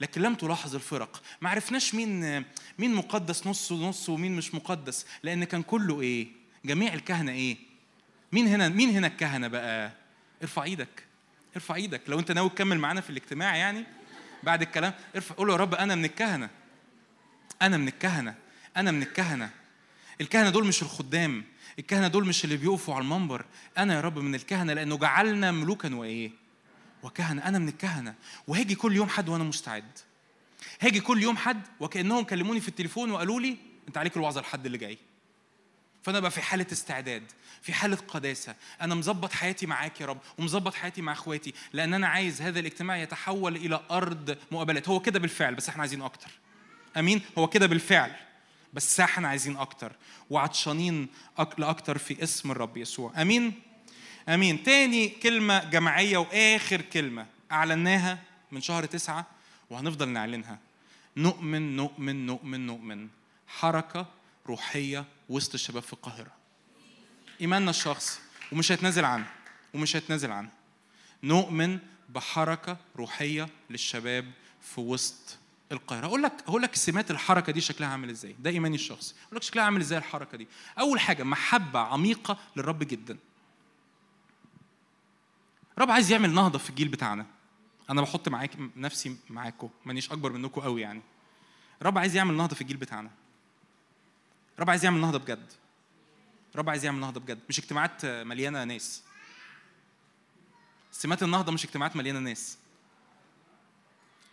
لكن 0.00 0.22
لم 0.22 0.34
تلاحظ 0.34 0.74
الفرق. 0.74 1.22
ما 1.40 1.50
عرفناش 1.50 1.94
مين 1.94 2.44
مين 2.78 2.94
مقدس 2.94 3.46
نص 3.46 3.72
ونص 3.72 4.08
ومين 4.08 4.36
مش 4.36 4.54
مقدس 4.54 5.06
لأن 5.22 5.44
كان 5.44 5.62
كله 5.62 6.00
إيه؟ 6.00 6.26
جميع 6.64 6.94
الكهنة 6.94 7.32
إيه؟ 7.32 7.67
مين 8.32 8.46
هنا 8.46 8.68
مين 8.68 8.90
هنا 8.90 9.06
الكهنة 9.06 9.48
بقى؟ 9.48 9.92
ارفع 10.42 10.62
إيدك. 10.62 11.04
ارفع 11.56 11.74
إيدك. 11.74 12.00
لو 12.08 12.18
انت 12.18 12.32
ناوي 12.32 12.48
تكمل 12.48 12.78
معانا 12.78 13.00
في 13.00 13.10
الاجتماع 13.10 13.56
يعني 13.56 13.84
بعد 14.42 14.62
الكلام 14.62 14.94
ارفع 15.16 15.34
قول 15.34 15.50
يا 15.50 15.56
رب 15.56 15.74
أنا 15.74 15.94
من 15.94 16.04
الكهنة. 16.04 16.50
أنا 17.62 17.76
من 17.76 17.88
الكهنة. 17.88 18.34
أنا 18.76 18.90
من 18.90 19.02
الكهنة. 19.02 19.50
الكهنة 20.20 20.50
دول 20.50 20.66
مش 20.66 20.82
الخدام. 20.82 21.44
الكهنة 21.78 22.08
دول 22.08 22.26
مش 22.26 22.44
اللي 22.44 22.56
بيقفوا 22.56 22.94
على 22.94 23.02
المنبر. 23.02 23.44
أنا 23.78 23.94
يا 23.94 24.00
رب 24.00 24.18
من 24.18 24.34
الكهنة 24.34 24.72
لأنه 24.72 24.98
جعلنا 24.98 25.50
ملوكا 25.52 25.94
وإيه؟ 25.94 26.30
وكهنة. 27.02 27.48
أنا 27.48 27.58
من 27.58 27.68
الكهنة. 27.68 28.14
وهاجي 28.46 28.74
كل 28.74 28.96
يوم 28.96 29.08
حد 29.08 29.28
وأنا 29.28 29.44
مستعد. 29.44 29.98
هاجي 30.80 31.00
كل 31.00 31.22
يوم 31.22 31.36
حد 31.36 31.62
وكأنهم 31.80 32.24
كلموني 32.24 32.60
في 32.60 32.68
التليفون 32.68 33.10
وقالوا 33.10 33.40
لي 33.40 33.56
أنت 33.88 33.98
عليك 33.98 34.16
الوعظة 34.16 34.40
الحد 34.40 34.66
اللي 34.66 34.78
جاي. 34.78 34.98
فأنا 36.08 36.20
بقى 36.20 36.30
في 36.30 36.42
حالة 36.42 36.66
استعداد 36.72 37.22
في 37.62 37.72
حالة 37.72 37.96
قداسة. 37.96 38.54
أنا 38.80 38.94
مظبط 38.94 39.32
حياتي 39.32 39.66
معاك 39.66 40.00
يا 40.00 40.06
رب 40.06 40.18
ومظبط 40.38 40.74
حياتي 40.74 41.02
مع 41.02 41.12
أخواتي 41.12 41.54
لأن 41.72 41.94
أنا 41.94 42.08
عايز 42.08 42.42
هذا 42.42 42.60
الاجتماع 42.60 42.96
يتحول 42.96 43.56
إلى 43.56 43.80
أرض 43.90 44.38
مقابلات. 44.50 44.88
هو 44.88 45.00
كده 45.00 45.18
بالفعل 45.18 45.54
بس 45.54 45.68
إحنا 45.68 45.80
عايزين 45.80 46.02
أكتر. 46.02 46.30
آمين؟ 46.96 47.20
هو 47.38 47.46
كده 47.48 47.66
بالفعل 47.66 48.12
بس 48.72 49.00
إحنا 49.00 49.28
عايزين 49.28 49.56
أكتر. 49.56 49.92
وعطشانين 50.30 51.08
لأكتر 51.58 51.98
في 51.98 52.22
اسم 52.22 52.50
الرب 52.50 52.76
يسوع. 52.76 53.22
آمين؟ 53.22 53.52
آمين. 54.28 54.62
تاني 54.62 55.08
كلمة 55.08 55.64
جماعية 55.64 56.18
وآخر 56.18 56.80
كلمة 56.80 57.26
أعلناها 57.52 58.18
من 58.52 58.60
شهر 58.60 58.84
تسعة 58.84 59.26
وهنفضل 59.70 60.08
نعلنها. 60.08 60.58
نؤمن 61.16 61.76
نؤمن 61.76 62.26
نؤمن 62.26 62.66
نؤمن. 62.66 63.08
حركة 63.48 64.17
روحية 64.48 65.04
وسط 65.28 65.54
الشباب 65.54 65.82
في 65.82 65.92
القاهرة. 65.92 66.30
إيماننا 67.40 67.70
الشخصي 67.70 68.20
ومش 68.52 68.72
هيتنازل 68.72 69.04
عنه 69.04 69.26
ومش 69.74 69.96
هيتنازل 69.96 70.32
عنه. 70.32 70.50
نؤمن 71.22 71.78
بحركة 72.08 72.76
روحية 72.96 73.48
للشباب 73.70 74.32
في 74.60 74.80
وسط 74.80 75.38
القاهرة. 75.72 76.06
أقول 76.06 76.22
لك 76.22 76.32
أقول 76.46 76.62
لك 76.62 76.74
سمات 76.74 77.10
الحركة 77.10 77.52
دي 77.52 77.60
شكلها 77.60 77.88
عامل 77.88 78.10
إزاي. 78.10 78.36
ده 78.38 78.50
إيماني 78.50 78.74
الشخصي. 78.74 79.14
أقول 79.26 79.36
لك 79.36 79.42
شكلها 79.42 79.64
عامل 79.64 79.80
إزاي 79.80 79.98
الحركة 79.98 80.38
دي. 80.38 80.48
أول 80.78 81.00
حاجة 81.00 81.22
محبة 81.22 81.78
عميقة 81.78 82.38
للرب 82.56 82.78
جدا. 82.78 83.18
الرب 85.76 85.90
عايز 85.90 86.12
يعمل 86.12 86.34
نهضة 86.34 86.58
في 86.58 86.70
الجيل 86.70 86.88
بتاعنا. 86.88 87.26
أنا 87.90 88.02
بحط 88.02 88.28
معاك 88.28 88.50
نفسي 88.76 89.16
معاكم 89.30 89.68
مانيش 89.84 90.12
أكبر 90.12 90.32
منكم 90.32 90.60
قوي 90.60 90.80
يعني. 90.80 91.02
الرب 91.82 91.98
عايز 91.98 92.16
يعمل 92.16 92.34
نهضة 92.34 92.54
في 92.54 92.60
الجيل 92.60 92.76
بتاعنا. 92.76 93.10
الرب 94.58 94.70
عايز 94.70 94.84
يعمل 94.84 95.00
نهضه 95.00 95.18
بجد. 95.18 95.52
الرب 96.54 96.70
عايز 96.70 96.84
يعمل 96.84 97.00
نهضه 97.00 97.20
بجد. 97.20 97.38
مش 97.48 97.58
اجتماعات 97.58 98.06
مليانة 98.06 98.64
ناس. 98.64 99.02
سمات 100.92 101.22
النهضة 101.22 101.52
مش 101.52 101.64
اجتماعات 101.64 101.96
مليانة 101.96 102.18
ناس. 102.18 102.58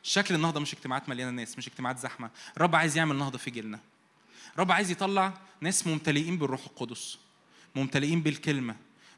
شكل 0.04 0.36
النهضة 0.36 0.60
مش 0.60 0.74
اجتماعات 0.74 1.10
مليانة 1.10 1.32
ناس 1.32 1.58
مش 1.58 1.68
اجتماعات 1.68 2.00
زحمة. 2.00 2.30
الرب 2.58 2.76
عايز 2.76 2.98
يعمل 2.98 3.16
نهضة 3.16 3.38
في 3.38 3.52
جيلنا. 3.52 3.80
الرب 4.54 4.72
عايز 4.72 4.92
يطلع 4.92 5.34
ناس 5.62 5.88
ممتلئين 5.88 6.38
بالروح 6.38 6.66
القدس 6.66 7.18
ممتلئين 7.76 8.22
بالكلمة 8.22 8.76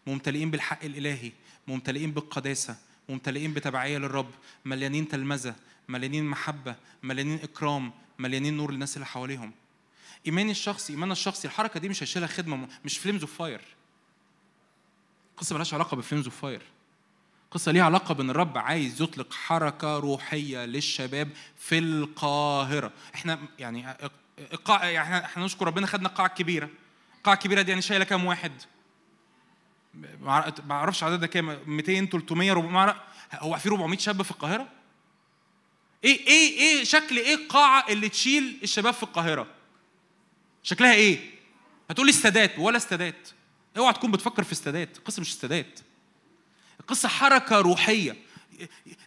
ممتلئين 0.08 0.52
بالحق 0.52 0.84
الإلهي 0.84 1.32
ممتلئين 1.68 2.12
بالقداسة 2.12 2.78
ممتلئين 3.10 3.54
بتبعية 3.54 3.98
للرب 3.98 4.32
مليانين 4.66 5.08
تلمذة 5.08 5.56
مليانين 5.88 6.26
محبة 6.26 6.76
مليانين 7.04 7.40
إكرام 7.44 7.92
مليانين 8.20 8.58
نور 8.58 8.72
للناس 8.72 8.96
اللي 8.96 9.06
حواليهم. 9.06 9.52
إيماني 10.26 10.52
الشخصي 10.52 10.94
إيماننا 10.94 11.14
الشخصي 11.14 11.48
الحركة 11.48 11.80
دي 11.80 11.90
مش 11.90 12.04
هيشيلها 12.04 12.28
خدمة 12.28 12.68
مش 12.86 12.98
Flames 12.98 13.22
of 13.22 13.38
Fire 13.38 13.62
قصة 15.38 15.54
ملهاش 15.54 15.74
علاقة 15.74 15.98
بفليمز 15.98 16.26
أوف 16.26 16.42
فاير 16.42 16.62
قصة 17.52 17.72
ليها 17.72 17.84
علاقة 17.84 18.14
بأن 18.14 18.30
الرب 18.30 18.58
عايز 18.58 19.02
يطلق 19.02 19.34
حركة 19.34 19.98
روحية 19.98 20.66
للشباب 20.66 21.30
في 21.58 21.78
القاهرة 21.80 22.92
إحنا 23.16 23.40
يعني 23.60 23.86
القاع 24.54 24.86
يعني 24.90 25.26
إحنا 25.26 25.46
نشكر 25.46 25.68
ربنا 25.68 25.88
خدنا 25.88 26.08
القاعة 26.10 26.28
الكبيرة 26.28 26.70
القاعة 27.18 27.36
الكبيرة 27.36 27.62
دي 27.62 27.70
يعني 27.70 27.82
شايلة 27.82 28.06
كام 28.06 28.26
واحد؟ 28.26 28.52
ما 30.24 30.54
أعرفش 30.72 31.04
عددها 31.04 31.28
كام 31.28 31.60
200 31.68 32.06
300 32.06 32.52
400 32.52 32.72
ما 32.72 32.94
أعرف- 32.94 32.96
هو 33.44 33.58
في 33.58 33.70
400 33.70 33.98
شاب 34.00 34.22
في 34.22 34.32
القاهرة؟ 34.32 34.68
إيه 36.04 36.28
إيه 36.28 36.60
إيه 36.60 36.84
شكل 36.84 37.18
إيه 37.18 37.36
القاعة 37.36 37.86
اللي 37.90 38.10
تشيل 38.10 38.60
الشباب 38.64 38.94
في 38.94 39.04
القاهرة؟ 39.04 39.48
شكلها 40.68 40.94
إيه؟ 40.94 41.20
هتقولي 41.90 42.10
استادات 42.10 42.60
ولا 42.60 42.78
استادات. 42.78 43.30
اوعى 43.78 43.94
تكون 43.94 44.12
بتفكر 44.12 44.44
في 44.44 44.52
استادات. 44.52 44.98
القصة 44.98 45.22
مش 45.22 45.30
استادات. 45.30 45.80
روحية. 47.62 48.16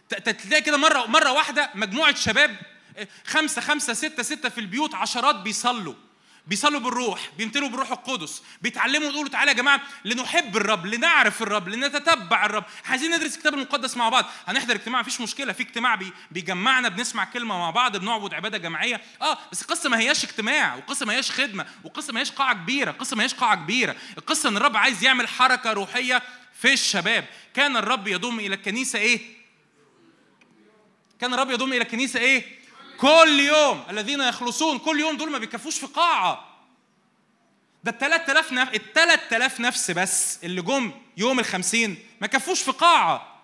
ت- 0.09 0.13
ت- 0.15 0.29
تلاقي 0.29 0.61
كده 0.61 0.77
مرة 0.77 1.05
مرة 1.05 1.31
واحدة 1.31 1.69
مجموعة 1.75 2.15
شباب 2.15 2.55
خمسة 3.25 3.61
خمسة 3.61 3.93
ستة 3.93 4.23
ستة 4.23 4.49
في 4.49 4.57
البيوت 4.57 4.95
عشرات 4.95 5.35
بيصلوا. 5.35 5.93
بيصلوا 6.47 6.79
بالروح 6.79 7.29
بيمتلوا 7.37 7.69
بالروح 7.69 7.91
القدس 7.91 8.43
بيتعلموا 8.61 9.09
يقولوا 9.09 9.29
تعالى 9.29 9.51
يا 9.51 9.55
جماعة 9.55 9.81
لنحب 10.05 10.57
الرب 10.57 10.85
لنعرف 10.85 11.41
الرب 11.41 11.69
لنتتبع 11.69 12.45
الرب. 12.45 12.63
عايزين 12.89 13.11
ندرس 13.11 13.35
الكتاب 13.35 13.53
المقدس 13.53 13.97
مع 13.97 14.09
بعض. 14.09 14.25
هنحضر 14.47 14.75
اجتماع 14.75 15.01
مفيش 15.01 15.21
مشكلة. 15.21 15.53
في 15.53 15.63
اجتماع 15.63 15.95
بي 15.95 16.13
بيجمعنا 16.31 16.89
بنسمع 16.89 17.25
كلمة 17.25 17.57
مع 17.57 17.69
بعض 17.69 17.97
بنعبد 17.97 18.33
عبادة 18.33 18.57
جماعية. 18.57 19.01
آه 19.21 19.37
بس 19.51 19.61
القصة 19.61 19.89
ما 19.89 19.99
هياش 19.99 20.23
اجتماع 20.23 20.75
والقصة 20.75 21.05
ما 21.05 21.13
هياش 21.13 21.31
خدمة 21.31 21.65
والقصة 21.83 22.13
ما 22.13 22.19
هياش 22.19 22.31
قاعة 22.31 22.53
كبيرة 22.53 22.91
القصة 22.91 23.15
ما 23.15 23.23
هياش 23.23 23.33
قاعة 23.33 23.55
كبيرة. 23.55 23.95
القصة 24.17 24.49
إن 24.49 24.57
الرب 24.57 24.77
عايز 24.77 25.03
يعمل 25.03 25.27
حركة 25.27 25.73
روحية 25.73 26.21
في 26.61 26.73
الشباب. 26.73 27.25
كان 27.53 27.77
الرب 27.77 28.07
يضم 28.07 28.39
إلى 28.39 28.55
الكنيسة 28.55 28.99
إيه؟ 28.99 29.19
كان 31.19 31.33
الرب 31.33 31.51
يضم 31.51 31.73
إلى 31.73 31.81
الكنيسة 31.81 32.19
إيه؟ 32.19 32.60
كل 33.01 33.39
يوم 33.39 33.83
الذين 33.89 34.21
يخلصون 34.21 34.77
كل 34.79 34.99
يوم 34.99 35.17
دول 35.17 35.31
ما 35.31 35.37
بيكفوش 35.37 35.79
في 35.79 35.85
قاعة. 35.85 36.47
ده 37.83 37.91
ال 37.91 37.97
3000 37.97 38.51
نفس 38.53 38.73
ال 38.75 38.93
3000 38.93 39.59
نفس 39.59 39.91
بس 39.91 40.39
اللي 40.43 40.61
جم 40.61 40.91
يوم 41.17 41.39
الخمسين 41.39 41.97
ما 42.21 42.27
كفوش 42.27 42.61
في 42.61 42.71
قاعة. 42.71 43.41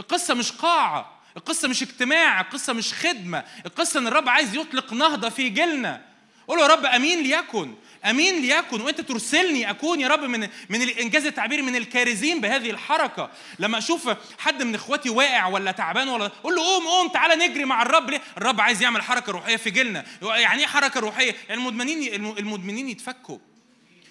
القصة 0.00 0.34
مش 0.34 0.52
قاعة 0.52 1.20
القصة 1.36 1.68
مش 1.68 1.82
اجتماع 1.82 2.40
القصة 2.40 2.72
مش 2.72 2.94
خدمة 2.94 3.44
القصة 3.66 4.00
إن 4.00 4.06
الرب 4.06 4.28
عايز 4.28 4.54
يطلق 4.54 4.92
نهضة 4.92 5.28
في 5.28 5.48
جيلنا. 5.48 6.04
قول 6.48 6.60
يا 6.60 6.66
رب 6.66 6.84
أمين 6.84 7.22
ليكن. 7.22 7.74
أمين 8.04 8.40
ليكن 8.42 8.80
وأنت 8.80 9.00
ترسلني 9.00 9.70
أكون 9.70 10.00
يا 10.00 10.08
رب 10.08 10.24
من 10.24 10.48
من 10.68 10.82
الإنجاز 10.82 11.26
التعبيري 11.26 11.62
من 11.62 11.76
الكارزين 11.76 12.40
بهذه 12.40 12.70
الحركة. 12.70 13.30
لما 13.58 13.78
أشوف 13.78 14.10
حد 14.38 14.62
من 14.62 14.74
إخواتي 14.74 15.10
واقع 15.10 15.46
ولا 15.46 15.72
تعبان 15.72 16.08
ولا 16.08 16.26
أقول 16.26 16.54
له 16.54 16.62
قوم 16.62 16.86
قوم 16.86 17.08
تعالى 17.08 17.46
نجري 17.46 17.64
مع 17.64 17.82
الرب. 17.82 18.10
ليه؟ 18.10 18.20
الرب 18.38 18.60
عايز 18.60 18.82
يعمل 18.82 19.02
حركة 19.02 19.32
روحية 19.32 19.56
في 19.56 19.70
جيلنا. 19.70 20.04
يعني 20.22 20.60
إيه 20.60 20.66
حركة 20.66 21.00
روحية؟ 21.00 21.34
يعني 21.48 21.60
المدمنين 21.60 22.14
المدمنين 22.38 22.88
يتفكوا. 22.88 23.38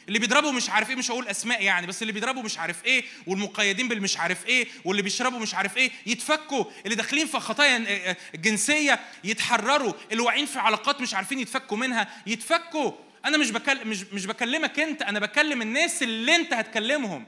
اللي 0.07 0.19
بيضربوا 0.19 0.51
مش 0.51 0.69
عارف 0.69 0.89
إيه 0.89 0.95
مش 0.95 1.11
هقول 1.11 1.27
أسماء 1.27 1.63
يعني 1.63 1.87
بس 1.87 2.01
اللي 2.01 2.13
بيضربوا 2.13 2.43
مش 2.43 2.57
عارف 2.57 2.85
إيه 2.85 3.03
والمقيدين 3.27 3.87
بالمش 3.87 4.17
عارف 4.17 4.45
إيه 4.45 4.67
واللي 4.85 5.01
بيشربوا 5.01 5.39
مش 5.39 5.55
عارف 5.55 5.77
إيه 5.77 5.91
يتفكوا. 6.05 6.65
اللي 6.85 6.95
داخلين 6.95 7.27
في 7.27 7.39
خطايا 7.39 8.15
جنسية 8.35 8.99
يتحرروا. 9.23 9.93
اللي 10.11 10.23
واقعين 10.23 10.45
في 10.45 10.59
علاقات 10.59 11.01
مش 11.01 11.13
عارفين 11.13 11.39
يتفكوا 11.39 11.77
منها 11.77 12.07
يتفكوا. 12.27 12.91
أنا 13.25 13.37
مش 13.37 13.51
بكلم 13.51 13.87
مش 13.89 14.03
مش 14.03 14.25
بكلمك 14.25 14.79
أنت 14.79 15.01
أنا 15.01 15.19
بكلم 15.19 15.61
الناس 15.61 16.03
اللي 16.03 16.35
أنت 16.35 16.53
هتكلمهم. 16.53 17.25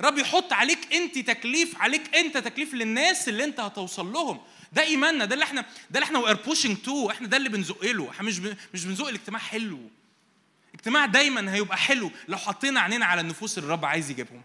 رب 0.00 0.18
يحط 0.18 0.52
عليك 0.52 0.92
أنت 0.94 1.18
تكليف 1.18 1.76
عليك 1.82 2.16
أنت 2.16 2.36
تكليف 2.36 2.74
للناس 2.74 3.28
اللي 3.28 3.44
أنت 3.44 3.60
هتوصل 3.60 4.12
لهم. 4.12 4.40
ده 4.72 4.82
إيماننا 4.82 5.24
ده 5.24 5.34
اللي 5.34 5.44
إحنا 5.44 5.60
ده 5.60 5.68
اللي 5.94 6.04
إحنا 6.04 6.18
we're 6.18 6.36
pushing 6.36 6.76
to 6.76 7.10
إحنا 7.10 7.26
ده 7.28 7.36
اللي 7.36 7.48
بنزق 7.48 7.84
له 7.84 8.10
إحنا 8.10 8.26
مش. 8.26 8.38
مش 8.74 8.84
بنزق 8.84 9.08
الاجتماع 9.08 9.40
حلو. 9.40 9.80
اجتماع 10.74 11.06
دايما 11.06 11.54
هيبقى 11.54 11.76
حلو 11.76 12.10
لو 12.28 12.36
حطينا 12.38 12.80
عينينا 12.80 13.06
على 13.06 13.20
النفوس 13.20 13.58
اللي 13.58 13.66
الرب 13.66 13.84
عايز 13.84 14.10
يجيبهم. 14.10 14.42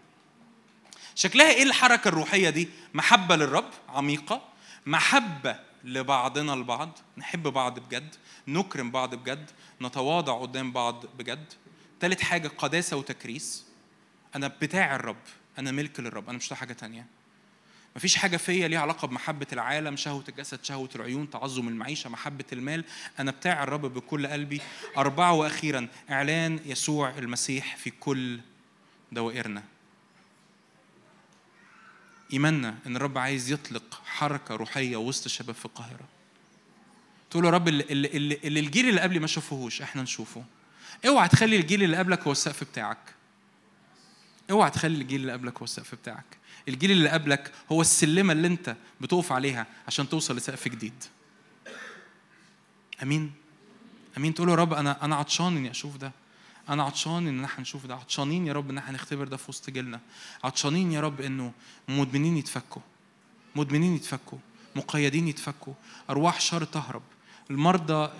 شكلها 1.14 1.50
إيه 1.50 1.62
الحركة 1.62 2.08
الروحية 2.08 2.50
دي؟ 2.50 2.68
محبة 2.94 3.36
للرب 3.36 3.70
عميقة. 3.88 4.48
محبة 4.86 5.56
لبعضنا 5.84 6.54
البعض. 6.54 6.98
نحب 7.16 7.42
بعض 7.42 7.78
بجد. 7.78 8.14
نكرم 8.48 8.90
بعض 8.90 9.14
بجد 9.14 9.50
نتواضع 9.82 10.40
قدام 10.40 10.72
بعض 10.72 11.04
بجد. 11.18 11.52
تالت 12.00 12.22
حاجة 12.22 12.48
قداسة 12.48 12.96
وتكريس. 12.96 13.64
أنا 14.36 14.48
بتاع 14.48 14.96
الرب 14.96 15.16
أنا 15.58 15.70
ملك 15.70 16.00
للرب 16.00 16.28
أنا 16.28 16.38
مش 16.38 16.52
حاجة 16.52 16.72
تانية. 16.72 17.06
مفيش 17.96 18.16
حاجة 18.16 18.36
فيا 18.36 18.68
ليها 18.68 18.80
علاقة 18.80 19.08
بمحبة 19.08 19.46
العالم 19.52 19.96
شهوة 19.96 20.24
الجسد 20.28 20.64
شهوة 20.64 20.88
العيون 20.94 21.30
تعظم 21.30 21.68
المعيشة 21.68 22.10
محبة 22.10 22.44
المال. 22.52 22.84
أنا 23.18 23.30
بتاع 23.30 23.62
الرب 23.62 23.94
بكل 23.94 24.26
قلبي. 24.26 24.60
أربعة 24.96 25.32
وأخيرا 25.32 25.88
إعلان 26.10 26.60
يسوع 26.66 27.18
المسيح 27.18 27.76
في 27.76 27.90
كل 27.90 28.40
دوائرنا. 29.12 29.62
إيماننا 32.32 32.78
إن 32.86 32.96
الرب 32.96 33.18
عايز 33.18 33.52
يطلق 33.52 34.02
حركة 34.04 34.54
روحية 34.54 34.96
وسط 34.96 35.24
الشباب 35.24 35.54
في 35.54 35.64
القاهرة. 35.64 36.08
تقول 37.34 37.44
يا 37.44 37.50
رب 37.50 37.68
اللي, 37.68 37.84
اللي, 37.90 38.08
اللي, 38.08 38.60
الجيل 38.60 38.88
اللي 38.88 39.00
قبلي 39.00 39.18
ما 39.18 39.26
شافوهوش 39.26 39.82
إحنا 39.82 40.02
نشوفه. 40.02 40.44
اوعى 41.06 41.28
تخلي 41.28 41.56
الجيل 41.56 41.82
اللي 41.82 41.96
قبلك 41.96 42.22
هو 42.22 42.32
السقف 42.32 42.64
بتاعك. 42.64 43.14
اوعى 44.50 44.70
تخلي 44.70 45.02
الجيل 45.02 45.20
اللي 45.20 45.32
قبلك 45.32 45.58
هو 45.58 45.64
السقف 45.64 45.94
بتاعك. 45.94 46.24
الجيل 46.68 46.90
اللي 46.90 47.08
قبلك 47.08 47.52
هو 47.72 47.80
السلمة 47.80 48.32
اللي 48.32 48.46
انت 48.46 48.76
بتقف 49.00 49.32
عليها 49.32 49.66
عشان 49.86 50.08
توصل 50.08 50.36
لسقف 50.36 50.68
جديد. 50.68 51.04
أمين؟ 53.02 53.32
أمين؟ 54.16 54.34
تقول 54.34 54.48
يا 54.48 54.54
رب 54.54 54.72
أنا 54.72 55.04
أنا 55.04 55.16
عطشان 55.16 55.56
إني 55.56 55.70
أشوف 55.70 55.96
ده. 55.96 56.12
أنا 56.68 56.82
عطشان 56.82 57.28
إن 57.28 57.44
إحنا 57.44 57.60
نشوف 57.60 57.86
ده. 57.86 57.94
عطشانين 57.94 58.46
يا 58.46 58.52
رب 58.52 58.70
إن 58.70 58.78
إحنا 58.78 58.92
نختبر 58.92 59.28
ده 59.28 59.36
في 59.36 59.44
وسط 59.48 59.70
جيلنا. 59.70 60.00
عطشانين 60.44 60.92
يا 60.92 61.00
رب 61.00 61.20
إنه 61.20 61.52
مدمنين 61.88 62.36
يتفكوا. 62.36 62.82
مدمنين 63.56 63.94
يتفكوا. 63.94 64.38
مقيدين 64.76 65.28
يتفكوا. 65.28 65.74
أرواح 66.10 66.40
شر 66.40 66.64
تهرب. 66.64 67.02
المرضى 67.50 68.10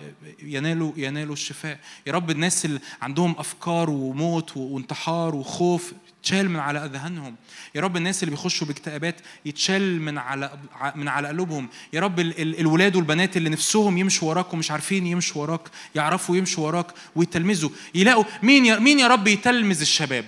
ينالوا 0.43 0.91
ينالوا 0.97 1.33
الشفاء. 1.33 1.79
يا 2.07 2.11
رب 2.11 2.31
الناس 2.31 2.65
اللي 2.65 2.79
عندهم 3.01 3.35
أفكار 3.37 3.89
وموت 3.89 4.57
وانتحار 4.57 5.35
وخوف 5.35 5.93
يتشال 6.19 6.49
من 6.49 6.59
على 6.59 6.85
أذهانهم. 6.85 7.35
يا 7.75 7.81
رب 7.81 7.97
الناس 7.97 8.23
اللي 8.23 8.31
بيخشوا 8.35 8.67
باكتئابات 8.67 9.21
يتشال 9.45 10.01
من 10.01 10.17
على 10.17 10.59
من 10.95 11.07
على 11.07 11.27
قلوبهم. 11.27 11.69
يا 11.93 12.01
رب 12.01 12.19
ال- 12.19 12.41
ال- 12.41 12.59
الولاد 12.59 12.95
والبنات 12.95 13.37
اللي 13.37 13.49
نفسهم 13.49 13.97
يمشوا 13.97 14.29
وراك 14.29 14.53
ومش 14.53 14.71
عارفين 14.71 15.07
يمشوا 15.07 15.41
وراك 15.41 15.61
يعرفوا 15.95 16.37
يمشوا 16.37 16.65
وراك 16.67 16.87
ويتلمذوا. 17.15 17.69
يلاقوا 17.95 18.23
مين 18.43 18.65
يا 18.65 18.79
مين 18.79 18.99
يا 18.99 19.07
رب 19.07 19.27
يتلمذ 19.27 19.81
الشباب؟ 19.81 20.25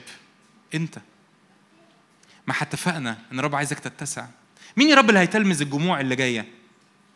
أنت. 0.73 0.97
ما 2.47 2.53
اتفقنا 2.61 3.17
إن 3.31 3.39
الرب 3.39 3.55
عايزك 3.55 3.79
تتسع. 3.79 4.25
مين 4.77 4.89
يا 4.89 4.95
رب 4.95 5.09
اللي 5.09 5.19
هيتلمذ 5.19 5.61
الجموع 5.61 6.01
اللي 6.01 6.15
جاية؟ 6.15 6.45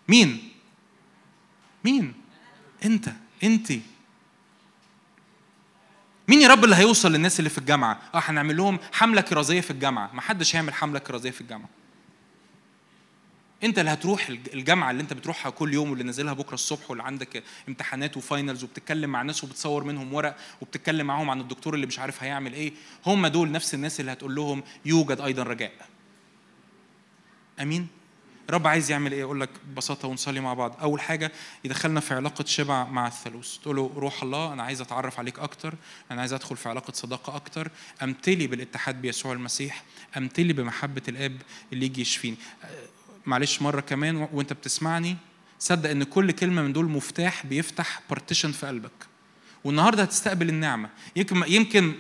مين؟ 0.08 0.51
مين؟ 1.86 2.14
انت 2.86 3.10
انت 3.44 3.72
مين 6.28 6.42
يا 6.42 6.48
رب 6.48 6.64
اللي 6.64 6.76
هيوصل 6.76 7.12
للناس 7.12 7.40
اللي 7.40 7.50
في 7.50 7.58
الجامعة؟ 7.58 8.00
آه 8.16 8.20
هنعمل 8.26 8.58
لهم 8.58 8.80
حملة 8.94 9.22
كرازية 9.22 9.62
في 9.62 9.72
الجامعة. 9.72 10.10
ما 10.14 10.22
حدش 10.22 10.56
هيعمل 10.56 10.74
حملة 10.74 11.00
كرازية 11.00 11.32
في 11.32 11.42
الجامعة. 11.42 11.70
انت 13.64 13.80
اللي 13.80 13.92
هتروح 13.92 14.28
الجامعة 14.30 14.92
اللي 14.92 15.02
انت 15.04 15.14
بتروحها 15.14 15.50
كل 15.50 15.74
يوم 15.74 15.90
واللي 15.90 16.04
نازلها 16.04 16.34
بكرة 16.34 16.54
الصبح 16.54 16.90
واللي 16.90 17.04
عندك 17.04 17.44
امتحانات 17.68 18.18
وفاينلز 18.18 18.64
وبتتكلم 18.64 19.10
مع 19.10 19.22
ناس 19.22 19.44
وبتصور 19.44 19.84
منهم 19.84 20.14
ورق 20.14 20.38
وبتتكلم 20.62 21.08
معاهم 21.08 21.30
عن 21.30 21.42
الدكتور 21.42 21.74
اللي 21.74 21.86
مش 21.86 22.00
عارف 22.00 22.24
هيعمل 22.24 22.54
إيه 22.54 22.74
هم 23.06 23.28
دول 23.28 23.52
نفس 23.52 23.74
الناس 23.74 24.00
اللي 24.00 24.12
هتقول 24.12 24.36
لهم 24.36 24.64
يوجد 24.86 25.22
أيضا 25.22 25.44
رجاء. 25.44 25.72
أمين؟ 27.62 27.88
الرب 28.52 28.68
عايز 28.68 28.92
يعمل 28.92 29.12
إيه؟ 29.12 29.24
أقول 29.24 29.42
لك 29.42 29.50
ببساطة 29.66 30.08
ونصلي 30.08 30.40
مع 30.40 30.54
بعض. 30.54 30.78
أول 30.82 31.02
حاجة 31.02 31.32
يدخلنا 31.66 32.00
في 32.00 32.14
علاقة 32.14 32.46
شبع 32.46 32.84
مع 32.84 33.08
الثالوث. 33.08 33.58
تقول 33.58 33.76
له 33.76 33.92
روح 33.96 34.24
الله 34.24 34.54
أنا 34.54 34.64
عايز 34.64 34.82
أتعرف 34.82 35.20
عليك 35.20 35.40
أكتر 35.40 35.74
أنا 36.12 36.22
عايز 36.22 36.34
أدخل 36.34 36.58
في 36.58 36.70
علاقة 36.70 36.94
صداقة 36.94 37.36
أكتر. 37.36 37.72
أمتلي 38.04 38.48
بالاتحاد 38.48 39.02
بيسوع 39.02 39.34
المسيح 39.34 39.84
أمتلي 40.18 40.54
بمحبة 40.54 41.02
الآب 41.08 41.42
اللي 41.74 41.86
يجي 41.86 42.02
يشفيني. 42.02 42.38
معلش 43.26 43.62
مرة 43.62 43.82
كمان 43.82 44.28
وأنت 44.34 44.54
بتسمعني 44.54 45.18
صدق 45.60 45.90
إن 45.90 46.04
كل 46.04 46.32
كلمة 46.32 46.62
من 46.62 46.74
دول 46.74 46.86
مفتاح 46.86 47.46
بيفتح 47.46 48.02
بارتيشن 48.10 48.52
في 48.52 48.68
قلبك. 48.68 48.92
والنهاردة 49.64 50.04
هتستقبل 50.04 50.50
النعمة. 50.50 50.90
يمكن 51.16 51.44
يمكن 51.48 51.94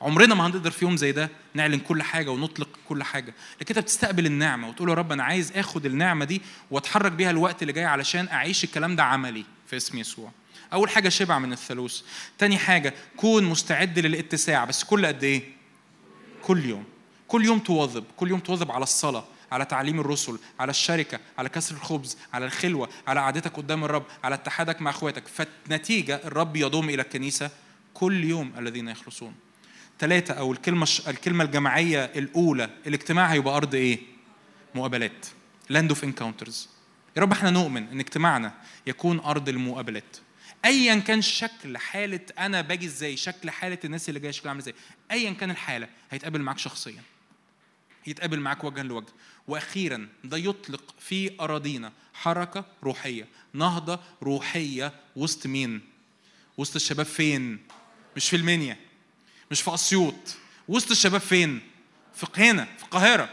عمرنا 0.00 0.34
ما 0.34 0.46
هنقدر 0.46 0.70
في 0.70 0.84
يوم 0.84 0.96
زي 0.96 1.12
ده 1.12 1.30
نعلن 1.54 1.78
كل 1.78 2.02
حاجة 2.02 2.30
ونطلق 2.30 2.68
كل 2.88 3.02
حاجة. 3.02 3.34
لكن 3.60 3.74
انت 3.74 3.78
بتستقبل 3.78 4.26
النعمة 4.26 4.68
وتقول 4.68 4.88
يا 4.88 4.94
رب 4.94 5.12
أنا 5.12 5.24
عايز 5.24 5.52
آخد 5.52 5.86
النعمة 5.86 6.24
دي 6.24 6.42
وأتحرك 6.70 7.12
بيها 7.12 7.30
الوقت 7.30 7.62
اللي 7.62 7.72
جاي 7.72 7.84
علشان 7.84 8.28
أعيش 8.28 8.64
الكلام 8.64 8.96
ده 8.96 9.02
عملي 9.02 9.44
في 9.66 9.76
اسم 9.76 9.98
يسوع. 9.98 10.30
أول 10.72 10.90
حاجة 10.90 11.08
شبع 11.08 11.38
من 11.38 11.52
الثالوث. 11.52 12.00
تاني 12.38 12.58
حاجة 12.58 12.94
كون 13.16 13.44
مستعد 13.44 13.98
للاتساع. 13.98 14.64
بس 14.64 14.84
كل 14.84 15.06
قد 15.06 15.24
إيه؟ 15.24 15.42
كل 16.42 16.64
يوم. 16.64 16.84
كل 17.28 17.44
يوم 17.44 17.58
تواظب. 17.58 18.04
كل 18.16 18.30
يوم 18.30 18.40
تواظب 18.40 18.70
على 18.72 18.82
الصلاة 18.82 19.24
على 19.52 19.64
تعليم 19.64 20.00
الرسل 20.00 20.38
على 20.60 20.70
الشركة 20.70 21.20
على 21.38 21.48
كسر 21.48 21.74
الخبز 21.74 22.16
على 22.32 22.46
الخلوة 22.46 22.88
على 23.06 23.20
قعدتك 23.20 23.56
قدام 23.56 23.84
الرب 23.84 24.04
على 24.24 24.34
اتحادك 24.34 24.82
مع 24.82 24.90
أخواتك. 24.90 25.28
فالنتيجة 25.28 26.20
الرب 26.24 26.56
يضم 26.56 26.88
إلى 26.88 27.02
الكنيسة 27.02 27.50
كل 27.94 28.24
يوم 28.24 28.52
الذين 28.58 28.88
يخلصون. 28.88 29.34
ثلاثة 30.00 30.34
أو 30.34 30.52
الكلمة 30.52 30.86
الكلمة 31.08 31.44
الجماعية 31.44 32.04
الأولى 32.04 32.70
الاجتماع 32.86 33.26
هيبقى 33.26 33.56
أرض 33.56 33.74
إيه؟ 33.74 33.98
مقابلات. 34.74 35.26
land 35.68 35.90
of 35.90 36.04
encounters 36.04 36.68
يا 37.16 37.22
رب 37.22 37.32
إحنا 37.32 37.50
نؤمن 37.50 37.88
إن 37.88 38.00
اجتماعنا 38.00 38.54
يكون 38.86 39.20
أرض 39.20 39.48
المقابلات. 39.48 40.16
ايا 40.64 40.94
كان 40.94 41.22
شكل 41.22 41.78
حالة 41.78 42.20
أنا 42.38 42.60
باجي 42.60 42.86
إزاي 42.86 43.16
شكل 43.16 43.50
حالة 43.50 43.78
الناس 43.84 44.08
اللي 44.08 44.20
جاية 44.20 44.30
شكلها 44.32 44.48
عامل 44.50 44.60
إزاي 44.60 44.74
ايا 45.10 45.30
كان 45.32 45.50
الحالة 45.50 45.88
هيتقابل 46.10 46.40
معاك 46.40 46.58
شخصيا. 46.58 47.02
يتقابل 48.06 48.40
معاك 48.40 48.64
وجها 48.64 48.82
لوجه. 48.82 49.06
وأخيرا 49.48 50.08
ده 50.24 50.36
يطلق 50.36 50.94
في 50.98 51.40
أراضينا 51.40 51.92
حركة 52.14 52.64
روحية. 52.82 53.26
نهضة 53.54 54.00
روحية 54.22 54.92
وسط 55.16 55.46
مين؟ 55.46 55.80
وسط 56.56 56.74
الشباب 56.76 57.06
فين؟ 57.06 57.58
مش 58.16 58.30
في 58.30 58.36
المنيا. 58.36 58.76
مش 59.50 59.62
في 59.62 59.74
اسيوط 59.74 60.14
وسط 60.68 60.90
الشباب 60.90 61.20
فين؟ 61.20 61.60
في 62.14 62.26
هنا 62.36 62.64
في 62.64 62.84
القاهرة. 62.84 63.28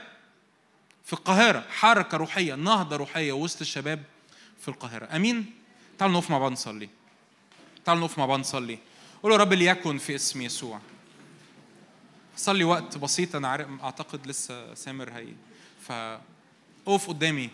في 1.05 1.13
القاهرة. 1.13 1.65
حركة 1.69 2.17
روحية 2.17 2.55
نهضة 2.55 2.95
روحية 2.95 3.31
وسط 3.31 3.61
الشباب 3.61 4.03
في 4.61 4.67
القاهرة. 4.67 5.15
أمين؟ 5.15 5.53
تعالوا 5.97 6.15
نقف 6.15 6.29
مع 6.29 6.37
بعض 6.37 6.51
نصلي. 6.51 6.89
تعالوا 7.85 8.03
نقف 8.03 8.17
مع 8.17 8.25
بعض 8.25 8.39
نصلي. 8.39 8.79
قولوا 9.23 9.37
رب 9.37 9.53
ليكن 9.53 9.97
في 9.97 10.15
اسم 10.15 10.41
يسوع. 10.41 10.79
صلي 12.37 12.63
وقت 12.63 12.97
بسيط 12.97 13.35
أنا 13.35 13.47
عارف 13.47 13.67
أعتقد 13.83 14.27
لسه 14.27 14.73
سامر 14.73 15.11
هي. 15.11 15.27
فقف 15.81 17.07
قدامي. 17.07 17.49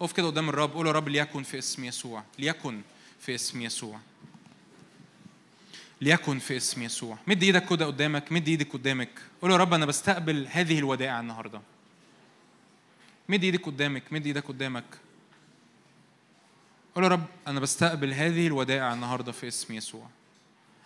قف 0.00 0.12
كده 0.12 0.26
قدام 0.26 0.48
الرب. 0.48 0.72
قول 0.72 0.86
يا 0.86 0.92
رب 0.92 1.08
ليكن 1.08 1.42
في 1.42 1.58
اسم 1.58 1.84
يسوع. 1.84 2.24
ليكن 2.38 2.82
في 3.20 3.34
اسم 3.34 3.62
يسوع. 3.62 4.00
ليكن 6.00 6.38
في 6.38 6.56
اسم 6.56 6.82
يسوع. 6.82 7.18
مد 7.26 7.42
إيدك 7.42 7.68
كده 7.68 7.86
قدامك 7.86 8.32
مد 8.32 8.48
إيدك 8.48 8.72
قدامك. 8.72 9.10
قول 9.42 9.50
يا 9.50 9.56
رب 9.56 9.74
أنا 9.74 9.86
بستقبل 9.86 10.46
هذه 10.50 10.78
الودائع 10.78 11.20
النهارده. 11.20 11.60
مد 13.28 13.44
إيدك 13.44 13.66
قدامك 13.66 14.02
مد 14.12 14.26
إيدك 14.26 14.44
قدامك. 14.44 14.84
قول 16.94 17.04
يا 17.04 17.08
رب 17.08 17.24
أنا 17.46 17.60
بستقبل 17.60 18.12
هذه 18.12 18.46
الودائع 18.46 18.92
النهارده 18.92 19.32
في 19.32 19.48
اسم 19.48 19.74
يسوع. 19.74 20.06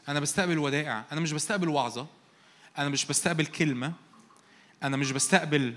أنا 0.09 0.21
بستقبل 0.21 0.59
ودائع. 0.59 1.05
أنا 1.13 1.21
مش 1.21 1.33
بستقبل 1.33 1.69
وعظة. 1.69 2.07
أنا 2.79 2.89
مش 2.89 3.07
بستقبل 3.07 3.47
كلمة. 3.47 3.93
أنا 4.83 4.97
مش 4.97 5.13
بستقبل 5.13 5.75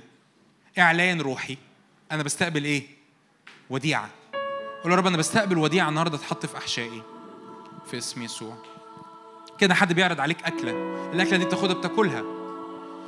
إعلان 0.80 1.22
روحي. 1.22 1.58
أنا 2.12 2.24
بستقبل 2.24 2.66
إيه؟ 2.66 2.88
وديعة. 3.70 4.10
قول 4.84 4.92
يا 4.92 4.98
رب 4.98 5.08
أنا 5.08 5.18
بستقبل 5.18 5.58
وديعة 5.58 5.90
النهارده 5.90 6.18
تحط 6.18 6.46
في 6.46 6.58
أحشائي 6.58 7.04
في 7.92 7.98
اسم 7.98 8.22
يسوع. 8.22 8.75
كده 9.58 9.74
حد 9.74 9.94
بيعرض 9.94 10.20
عليك 10.20 10.44
أكلة. 10.44 10.72
الأكلة 11.14 11.38
دي 11.38 11.46
بتاخدها 11.46 11.74
بتاكلها. 11.74 12.24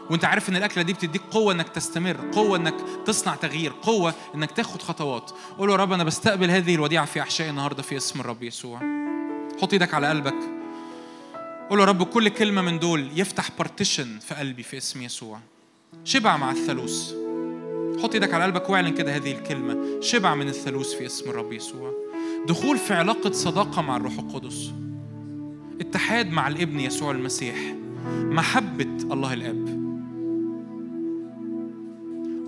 وأنت 0.09 0.26
عارف 0.26 0.50
إن 0.50 0.56
الأكلة 0.56 0.84
دي 0.84 0.93
بتديك 0.93 1.22
قوة 1.32 1.53
إنك 1.53 1.69
تستمر 1.69 2.17
قوة 2.32 2.58
إنك 2.58 2.76
تصنع 3.06 3.35
تغيير 3.35 3.74
قوة 3.82 4.14
إنك 4.35 4.51
تاخد 4.51 4.82
خطوات. 4.82 5.32
قول 5.58 5.69
يا 5.69 5.76
رب 5.76 5.92
أنا 5.92 6.03
بستقبل 6.03 6.51
هذه 6.51 6.76
الوديعة 6.76 7.06
في 7.06 7.22
أحشائي 7.22 7.50
النهارده 7.50 7.84
في 7.84 7.98
اسم 7.98 8.19
الرب 8.19 8.43
يسوع. 8.43 8.80
حط 9.61 9.74
إيدك 9.74 9.93
على 9.93 10.08
قلبك. 10.08 10.35
قول 11.69 11.80
يا 11.80 11.85
رب 11.85 12.03
كل 12.03 12.30
كلمة 12.30 12.61
من 12.61 12.80
دول 12.80 13.09
يفتح 13.16 13.50
بارتيشن 13.58 14.19
في 14.19 14.35
قلبي 14.35 14.64
في 14.64 14.77
اسم 14.77 15.01
يسوع. 15.01 15.40
شبع 16.03 16.38
مع 16.38 16.51
الثالوث. 16.51 17.14
حط 18.03 18.14
إيدك 18.14 18.34
على 18.34 18.43
قلبك 18.43 18.69
واعلن 18.69 18.93
كده 18.93 19.16
هذه 19.16 19.32
الكلمة. 19.32 20.01
شبع 20.01 20.35
من 20.35 20.48
الثالوث 20.50 20.93
في 20.93 21.06
اسم 21.06 21.30
الرب 21.30 21.53
يسوع. 21.53 21.93
دخول 22.48 22.77
في 22.77 22.93
علاقة 22.93 23.32
صداقة 23.32 23.82
مع 23.82 23.98
الروح 23.98 24.14
القدس. 24.14 24.72
اتحاد 25.82 26.32
مع 26.32 26.48
الابن 26.48 26.80
يسوع 26.80 27.12
المسيح 27.12 27.76
محبة 28.14 28.98
الله 29.12 29.34
الآب. 29.34 29.78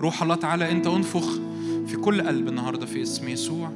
روح 0.00 0.22
الله 0.22 0.34
تعالى 0.34 0.70
أنت 0.70 0.86
أنفخ 0.86 1.38
في 1.86 1.96
كل 1.96 2.22
قلب 2.22 2.48
النهارده 2.48 2.86
في 2.86 3.02
اسم 3.02 3.28
يسوع. 3.28 3.70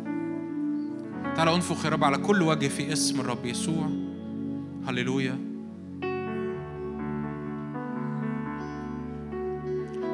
تعالى 1.36 1.54
أنفخ 1.54 1.84
يا 1.84 1.90
رب 1.90 2.04
على 2.04 2.18
كل 2.18 2.42
وجه 2.42 2.68
في 2.68 2.92
اسم 2.92 3.20
الرب 3.20 3.46
يسوع. 3.46 3.88
هللويا. 4.86 5.38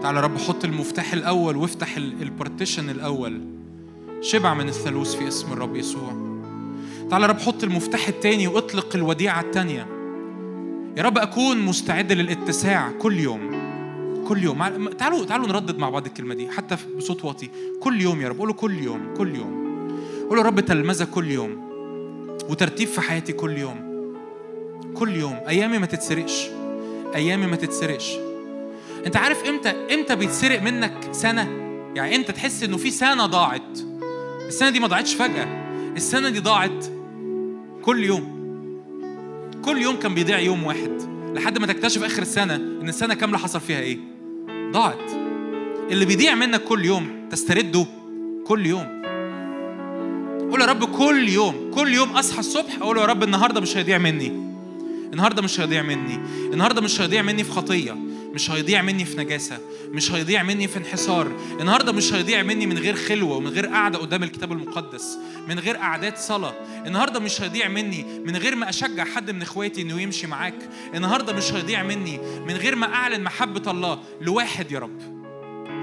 تعالى 0.02 0.20
رب 0.20 0.38
حط 0.38 0.64
المفتاح 0.64 1.12
الأول 1.12 1.56
وافتح 1.56 1.96
البارتيشن 1.96 2.90
الأول. 2.90 3.40
شبع 4.20 4.54
من 4.54 4.68
الثالوث 4.68 5.14
في 5.14 5.28
اسم 5.28 5.52
الرب 5.52 5.76
يسوع. 5.76 6.29
تعالى 7.10 7.24
يا 7.24 7.30
رب 7.30 7.38
حط 7.38 7.64
المفتاح 7.64 8.08
التاني 8.08 8.46
واطلق 8.48 8.96
الوديعة 8.96 9.40
التانية. 9.40 9.86
يا 10.96 11.02
رب 11.02 11.18
أكون 11.18 11.58
مستعد 11.58 12.12
للاتساع 12.12 12.90
كل 12.98 13.18
يوم. 13.18 13.50
كل 14.28 14.42
يوم. 14.42 14.88
تعالوا 14.88 15.24
تعالوا 15.24 15.46
نردد 15.46 15.78
مع 15.78 15.90
بعض 15.90 16.06
الكلمة 16.06 16.34
دي 16.34 16.50
حتى 16.50 16.76
بصوت 16.96 17.24
واطي. 17.24 17.50
كل 17.80 18.00
يوم 18.00 18.20
يا 18.20 18.28
رب. 18.28 18.38
قولوا 18.38 18.54
كل 18.54 18.82
يوم 18.82 19.14
كل 19.16 19.34
يوم. 19.34 19.60
قولوا 20.28 20.42
يا 20.42 20.48
رب 20.48 20.60
تلمذة 20.60 21.04
كل 21.04 21.30
يوم 21.30 21.70
وترتيب 22.48 22.88
في 22.88 23.00
حياتي 23.00 23.32
كل 23.32 23.58
يوم. 23.58 23.90
كل 24.94 25.16
يوم. 25.16 25.40
أيامي 25.48 25.78
ما 25.78 25.86
تتسرقش. 25.86 26.46
أيامي 27.14 27.46
ما 27.46 27.56
تتسرقش. 27.56 28.16
أنت 29.06 29.16
عارف 29.16 29.44
إمتى 29.44 29.70
إمتى 29.70 30.16
بيتسرق 30.16 30.62
منك 30.62 31.08
سنة؟ 31.12 31.42
يعني 31.94 32.16
إمتى 32.16 32.32
تحس 32.32 32.62
إنه 32.62 32.76
في 32.76 32.90
سنة 32.90 33.26
ضاعت؟ 33.26 33.78
السنة 34.46 34.70
دي 34.70 34.80
ما 34.80 34.86
ضاعتش 34.86 35.14
فجأة. 35.14 35.60
السنة 35.96 36.28
دي 36.28 36.40
ضاعت 36.40 36.86
كل 37.82 38.04
يوم. 38.04 38.40
كل 39.64 39.82
يوم 39.82 39.96
كان 39.96 40.14
بيضيع 40.14 40.38
يوم 40.38 40.64
واحد. 40.64 40.92
لحد 41.34 41.58
ما 41.58 41.66
تكتشف 41.66 42.02
آخر 42.02 42.22
السنة 42.22 42.54
إن 42.54 42.88
السنة 42.88 43.14
كاملة 43.14 43.38
حصل 43.38 43.60
فيها 43.60 43.80
إيه؟ 43.80 43.98
ضاعت. 44.72 45.10
اللي 45.90 46.04
بيضيع 46.04 46.34
منك 46.34 46.64
كل 46.64 46.84
يوم 46.84 47.28
تسترده 47.30 47.86
كل 48.46 48.66
يوم. 48.66 49.00
قول 50.50 50.60
يا 50.60 50.66
رب 50.66 50.84
كل 50.84 51.28
يوم 51.28 51.70
كل 51.74 51.94
يوم 51.94 52.08
أصحى 52.08 52.40
الصبح 52.40 52.76
أقول 52.80 52.98
يا 52.98 53.04
رب 53.04 53.22
النهارده 53.22 53.60
مش 53.60 53.76
هيضيع 53.76 53.98
مني. 53.98 54.32
النهارده 55.12 55.42
مش 55.42 55.60
هيضيع 55.60 55.82
مني. 55.82 56.20
النهارده 56.52 56.80
مش 56.80 57.00
هيضيع 57.00 57.22
مني 57.22 57.44
في 57.44 57.50
خطية. 57.50 57.96
مش 58.34 58.50
هيضيع 58.50 58.82
مني 58.82 59.04
في 59.04 59.16
نجاسة 59.18 59.58
مش 59.88 60.12
هيضيع 60.12 60.42
مني 60.42 60.68
في 60.68 60.76
انحسار 60.76 61.32
النهارده 61.60 61.92
مش 61.92 62.12
هيضيع 62.12 62.42
مني 62.42 62.66
من 62.66 62.78
غير 62.78 62.94
خلوة 62.94 63.36
ومن 63.36 63.48
غير 63.48 63.66
قعدة 63.66 63.98
قدام 63.98 64.22
الكتاب 64.22 64.52
المقدس 64.52 65.18
من 65.48 65.58
غير 65.58 65.76
قعدات 65.76 66.18
صلاة. 66.18 66.54
النهارده 66.86 67.20
مش 67.20 67.42
هيضيع 67.42 67.68
مني 67.68 68.20
من 68.24 68.36
غير 68.36 68.54
ما 68.56 68.68
أشجع 68.68 69.04
حد 69.04 69.30
من 69.30 69.42
إخواتي 69.42 69.82
إنه 69.82 70.00
يمشي 70.00 70.26
معاك. 70.26 70.58
النهارده 70.94 71.32
مش 71.32 71.52
هيضيع 71.52 71.82
مني 71.82 72.18
من 72.46 72.54
غير 72.54 72.76
ما 72.76 72.94
أعلن 72.94 73.22
محبة 73.22 73.70
الله 73.70 73.98
لواحد 74.20 74.72
يا 74.72 74.78
رب. 74.78 75.20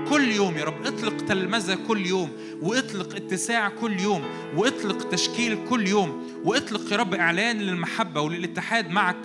كل 0.10 0.32
يوم 0.32 0.58
يا 0.58 0.64
رب 0.64 0.86
اطلق 0.86 1.18
تلمذة 1.26 1.78
كل 1.88 2.06
يوم 2.06 2.32
واطلق 2.62 3.16
اتساع 3.16 3.70
كل 3.70 4.00
يوم 4.00 4.24
واطلق 4.56 5.10
تشكيل 5.10 5.58
كل 5.70 5.88
يوم 5.88 6.28
واطلق 6.46 6.92
يا 6.92 6.98
رب 6.98 7.14
إعلان 7.14 7.58
للمحبة 7.58 8.22
وللاتحاد 8.22 8.90
معك 8.90 9.18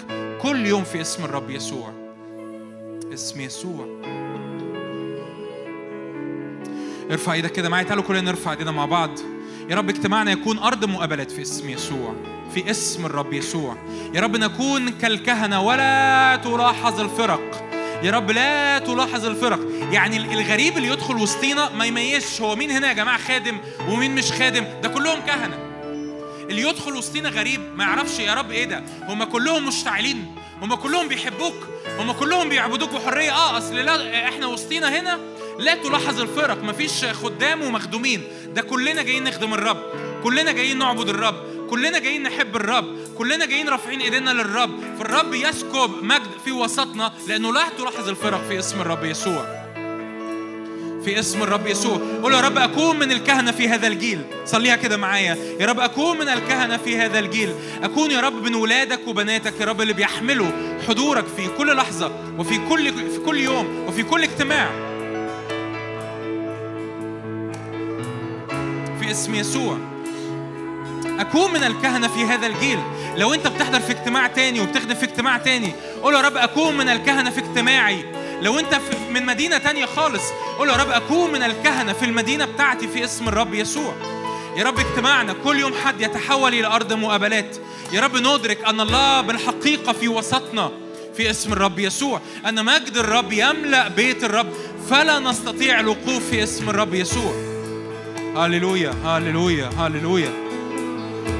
كل 0.43 0.67
يوم 0.67 0.85
في 0.85 1.01
اسم 1.01 1.25
الرب 1.25 1.51
يسوع. 1.51 2.02
اسم 3.13 3.41
يسوع. 3.41 3.87
ارفع 7.11 7.33
إيدك 7.33 7.53
كده 7.53 7.69
معايا 7.69 7.85
تعالوا 7.85 8.05
كلنا 8.05 8.21
نرفع 8.21 8.51
ايدينا 8.51 8.71
مع 8.71 8.85
بعض. 8.85 9.11
يا 9.71 9.77
رب 9.77 9.89
اجتماعنا 9.89 10.33
يكون 10.33 10.59
أرض 10.59 10.85
مقابلات 10.85 11.31
في 11.31 11.43
اسم 11.43 11.71
يسوع 11.71 12.15
في 12.55 12.71
اسم 12.71 13.07
الرب 13.07 13.33
يسوع. 13.33 13.77
يا 14.15 14.21
رب 14.21 14.37
نكون 14.37 14.89
كالكهنة 14.89 15.61
ولا 15.61 16.37
تلاحظ 16.45 17.01
الفرق. 17.01 17.69
يا 18.03 18.11
رب 18.11 18.31
لا 18.31 18.79
تلاحظ 18.79 19.25
الفرق. 19.25 19.61
يعني 19.93 20.17
الغريب 20.17 20.77
اللي 20.77 20.89
يدخل 20.89 21.17
وسطينا 21.17 21.69
ما 21.75 21.85
يميزش 21.85 22.41
هو 22.41 22.57
مين 22.57 22.71
هنا 22.71 22.89
يا 22.89 22.93
جماعة 22.93 23.19
خادم 23.19 23.59
ومين 23.89 24.15
مش 24.15 24.33
خادم. 24.33 24.65
ده 24.83 24.89
كلهم 24.89 25.21
كهنة. 25.21 25.59
اللي 26.51 26.63
يدخل 26.69 26.97
وسطينا 26.97 27.29
غريب 27.29 27.61
ما 27.77 27.85
يعرفش 27.85 28.19
يا 28.19 28.35
رب 28.35 28.51
إيه 28.51 28.65
ده. 28.65 28.85
هم 29.09 29.25
كلهم 29.25 29.67
مشتعلين. 29.69 30.27
هم 30.63 30.75
كلهم 30.75 31.09
بيحبوك. 31.09 31.55
هم 31.99 32.13
كلهم 32.13 32.49
بيعبدوك 32.49 32.91
بحرية. 32.91 33.33
آه 33.33 33.59
أصل 33.59 33.75
لا 33.75 34.29
إحنا 34.29 34.47
وسطينا 34.47 35.01
هنا. 35.01 35.21
لا 35.59 35.75
تلاحظ 35.75 36.21
الفرق. 36.21 36.63
مفيش 36.63 37.05
خدام 37.05 37.63
ومخدومين. 37.63 38.25
ده 38.47 38.63
كلنا 38.63 39.03
جايين 39.03 39.25
نخدم 39.25 39.55
الرب. 39.55 39.83
كلنا 40.23 40.53
جايين 40.53 40.79
نعبد 40.79 41.09
الرب. 41.09 41.69
كلنا 41.71 41.99
جايين 41.99 42.23
نحب 42.23 42.57
الرب. 42.57 42.99
كلنا 43.19 43.47
جايين 43.47 43.69
رافعين 43.69 44.01
إيدينا 44.01 44.31
للرب. 44.31 44.97
فالرب 44.99 45.35
يسكب 45.35 45.91
مجد 46.03 46.31
في 46.45 46.53
وسطنا 46.53 47.13
لأنه 47.29 47.53
لا 47.53 47.69
تلاحظ 47.79 48.09
الفرق 48.09 48.49
في 48.49 48.59
اسم 48.59 48.81
الرب 48.81 49.05
يسوع. 49.05 49.72
في 51.05 51.19
اسم 51.19 51.43
الرب 51.43 51.67
يسوع. 51.67 52.01
قول 52.23 52.35
يا 52.35 52.41
رب 52.41 52.59
أكون 52.59 52.99
من 52.99 53.13
الكهنة 53.13 53.53
في 53.53 53.69
هذا 53.69 53.87
الجيل. 53.87 54.21
صليها 54.45 54.77
كده 54.77 54.97
معايا. 54.97 55.37
يا 55.61 55.67
رب 55.67 55.81
أكون 55.81 56.19
من 56.19 56.29
الكهنة 56.29 56.77
في 56.77 56.97
هذا 56.97 57.19
الجيل. 57.19 57.55
أكون 57.83 58.11
يا 58.11 58.21
رب 58.21 58.43
من 58.45 58.55
ولادك 58.55 59.01
وبناتك 59.07 59.61
يا 59.61 59.67
رب 59.67 59.81
اللي 59.81 59.93
بيحملوا 59.93 60.51
حضورك 60.89 61.25
في 61.37 61.49
كل 61.59 61.77
لحظة 61.77 62.13
وفي 62.39 62.61
كل 62.69 62.93
في 62.93 63.19
كل 63.27 63.41
يوم 63.41 63.85
وفي 63.89 64.03
كل 64.03 64.23
اجتماع. 64.23 64.71
في 69.01 69.11
اسم 69.11 69.35
يسوع. 69.35 69.79
أكون 71.21 71.53
من 71.53 71.65
الكهنة 71.65 72.09
في 72.09 72.25
هذا 72.25 72.47
الجيل. 72.47 72.79
لو 73.17 73.35
أنت 73.35 73.47
بتحضر 73.47 73.81
في 73.81 73.93
اجتماع 73.93 74.27
تاني 74.27 74.61
وبتخدم 74.61 74.95
في 74.95 75.05
اجتماع 75.05 75.39
تاني 75.39 75.73
قول 76.03 76.15
يا 76.15 76.21
رب 76.21 76.37
أكون 76.37 76.77
من 76.77 76.89
الكهنة 76.89 77.31
في 77.31 77.41
اجتماعي. 77.41 78.05
لو 78.43 78.59
أنت 78.59 78.75
في 78.75 79.13
من 79.13 79.27
مدينة 79.27 79.59
تانية 79.59 79.87
خالص 79.87 80.23
قول 80.59 80.69
يا 80.69 80.77
رب 80.77 80.91
أكون 80.91 81.33
من 81.33 81.43
الكهنة 81.43 81.93
في 81.93 82.05
المدينة 82.05 82.45
بتاعتي 82.45 82.89
في 82.89 83.05
اسم 83.05 83.29
الرب 83.29 83.55
يسوع. 83.55 83.95
يا 84.57 84.65
رب 84.65 84.79
اجتماعنا 84.79 85.35
كل 85.45 85.61
يوم 85.61 85.73
حد 85.85 86.01
يتحول 86.01 86.55
إلى 86.55 86.67
أرض 86.67 86.93
مقابلات. 86.93 87.57
يا 87.93 88.01
رب 88.01 88.17
ندرك 88.17 88.65
أن 88.65 88.81
الله 88.81 89.21
بالحقيقة 89.21 89.93
في 89.93 90.09
وسطنا 90.09 90.71
في 91.17 91.31
اسم 91.31 91.53
الرب 91.53 91.79
يسوع. 91.79 92.21
أن 92.49 92.65
مجد 92.65 92.97
الرب 92.97 93.33
يملأ 93.33 93.89
بيت 93.89 94.25
الرب 94.25 94.49
فلا 94.91 95.19
نستطيع 95.19 95.81
الوقوف 95.81 96.31
في 96.31 96.43
اسم 96.43 96.71
الرب 96.71 96.95
يسوع. 96.95 97.35
هللويا 98.37 98.95
هللويا 99.05 99.71
هللويا. 99.79 100.33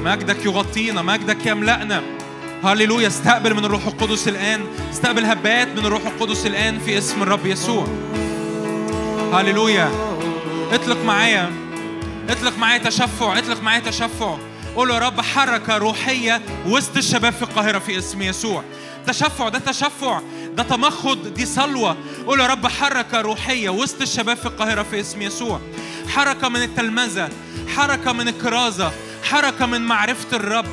مجدك 0.03 0.45
يغطينا 0.45 1.01
مجدك 1.01 1.45
يملأنا. 1.45 2.03
هللويا 2.63 3.07
استقبل 3.07 3.53
من 3.53 3.65
الروح 3.65 3.85
القدس 3.87 4.27
الآن. 4.27 4.61
استقبل 4.91 5.25
هبات 5.25 5.67
من 5.67 5.85
الروح 5.85 6.05
القدس 6.05 6.45
الآن 6.45 6.79
في 6.79 6.97
اسم 6.97 7.23
الرب 7.23 7.45
يسوع. 7.45 7.87
هللويا 9.33 9.91
اطلق 10.71 10.97
معايا. 11.05 11.51
اطلق 12.29 12.57
معايا 12.57 12.77
تشفع. 12.77 13.37
اطلق 13.37 13.61
معايا 13.61 13.79
تشفع. 13.79 14.37
قول 14.75 14.89
يا 14.89 14.99
رب 14.99 15.21
حركة 15.21 15.77
روحية 15.77 16.41
وسط 16.67 16.97
الشباب 16.97 17.33
في 17.33 17.41
القاهرة 17.41 17.79
في 17.79 17.97
اسم 17.97 18.21
يسوع. 18.21 18.63
تشفع 19.07 19.49
ده 19.49 19.59
تشفع. 19.59 20.21
ده 20.57 20.63
تمخض 20.63 21.33
دي 21.33 21.45
صلوة. 21.45 21.97
قول 22.27 22.39
يا 22.39 22.47
رب 22.47 22.67
حركة 22.67 23.21
روحية 23.21 23.69
وسط 23.69 24.01
الشباب 24.01 24.37
في 24.37 24.45
القاهرة 24.45 24.83
في 24.83 24.99
اسم 24.99 25.21
يسوع. 25.21 25.59
حركة 26.07 26.49
من 26.49 26.61
التلمذة. 26.61 27.29
حركة 27.75 28.11
من 28.11 28.27
الكرازة. 28.27 28.91
حركة 29.23 29.65
من 29.65 29.81
معرفة 29.81 30.37
الرب. 30.37 30.65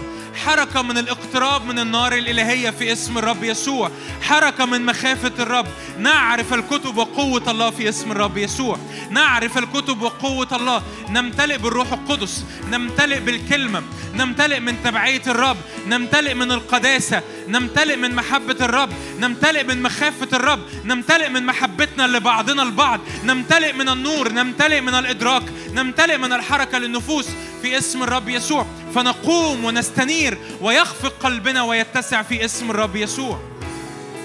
حركة 0.45 0.83
من 0.83 0.99
الاقتراب 0.99 1.65
من 1.65 1.79
النار 1.79 2.13
الإلهية 2.13 2.71
في 2.71 2.93
اسم 2.93 3.19
الرب 3.19 3.45
يسوع. 3.45 3.91
حركة 4.23 4.65
من 4.65 4.87
مخافة 4.87 5.33
الرب. 5.43 5.67
نعرف 5.99 6.55
الكتب 6.55 6.97
وقوة 6.97 7.51
الله 7.51 7.71
في 7.71 7.89
اسم 7.89 8.13
الرب 8.13 8.37
يسوع. 8.39 8.79
نعرف 9.11 9.59
الكتب 9.59 10.03
وقوة 10.03 10.49
الله. 10.53 10.83
نمتلئ 11.11 11.59
بالروح 11.59 11.93
القدس. 11.93 12.45
نمتلئ 12.71 13.21
بالكلمة. 13.21 13.83
نمتلئ 14.15 14.61
من 14.61 14.83
تبعية 14.85 15.23
الرب. 15.27 15.57
نمتلئ 15.87 16.35
من 16.35 16.53
القداسة. 16.53 17.23
نمتلئ 17.51 17.97
من 17.97 18.15
محبة 18.15 18.57
الرب 18.61 18.93
نمتلئ 19.19 19.63
من 19.63 19.83
مخافة 19.83 20.29
الرب 20.33 20.61
نمتلئ 20.85 21.29
من 21.29 21.47
محبتنا 21.47 22.07
لبعضنا 22.07 22.63
البعض 22.63 23.01
نمتلئ 23.25 23.73
من 23.73 23.89
النور 23.89 24.33
نمتلئ 24.33 24.81
من 24.81 24.95
الإدراك 24.95 25.43
نمتلئ 25.75 26.17
من 26.17 26.33
الحركة 26.33 26.79
للنفوس 26.79 27.27
في 27.63 27.79
اسم 27.79 28.03
الرب 28.03 28.29
يسوع. 28.29 28.67
فنقوم 28.95 29.65
ونستنير 29.65 30.39
ويخفق 30.61 31.13
قلبنا 31.21 31.63
ويتسع 31.63 32.23
في 32.23 32.45
اسم 32.45 32.71
الرب 32.71 32.97
يسوع. 32.97 33.41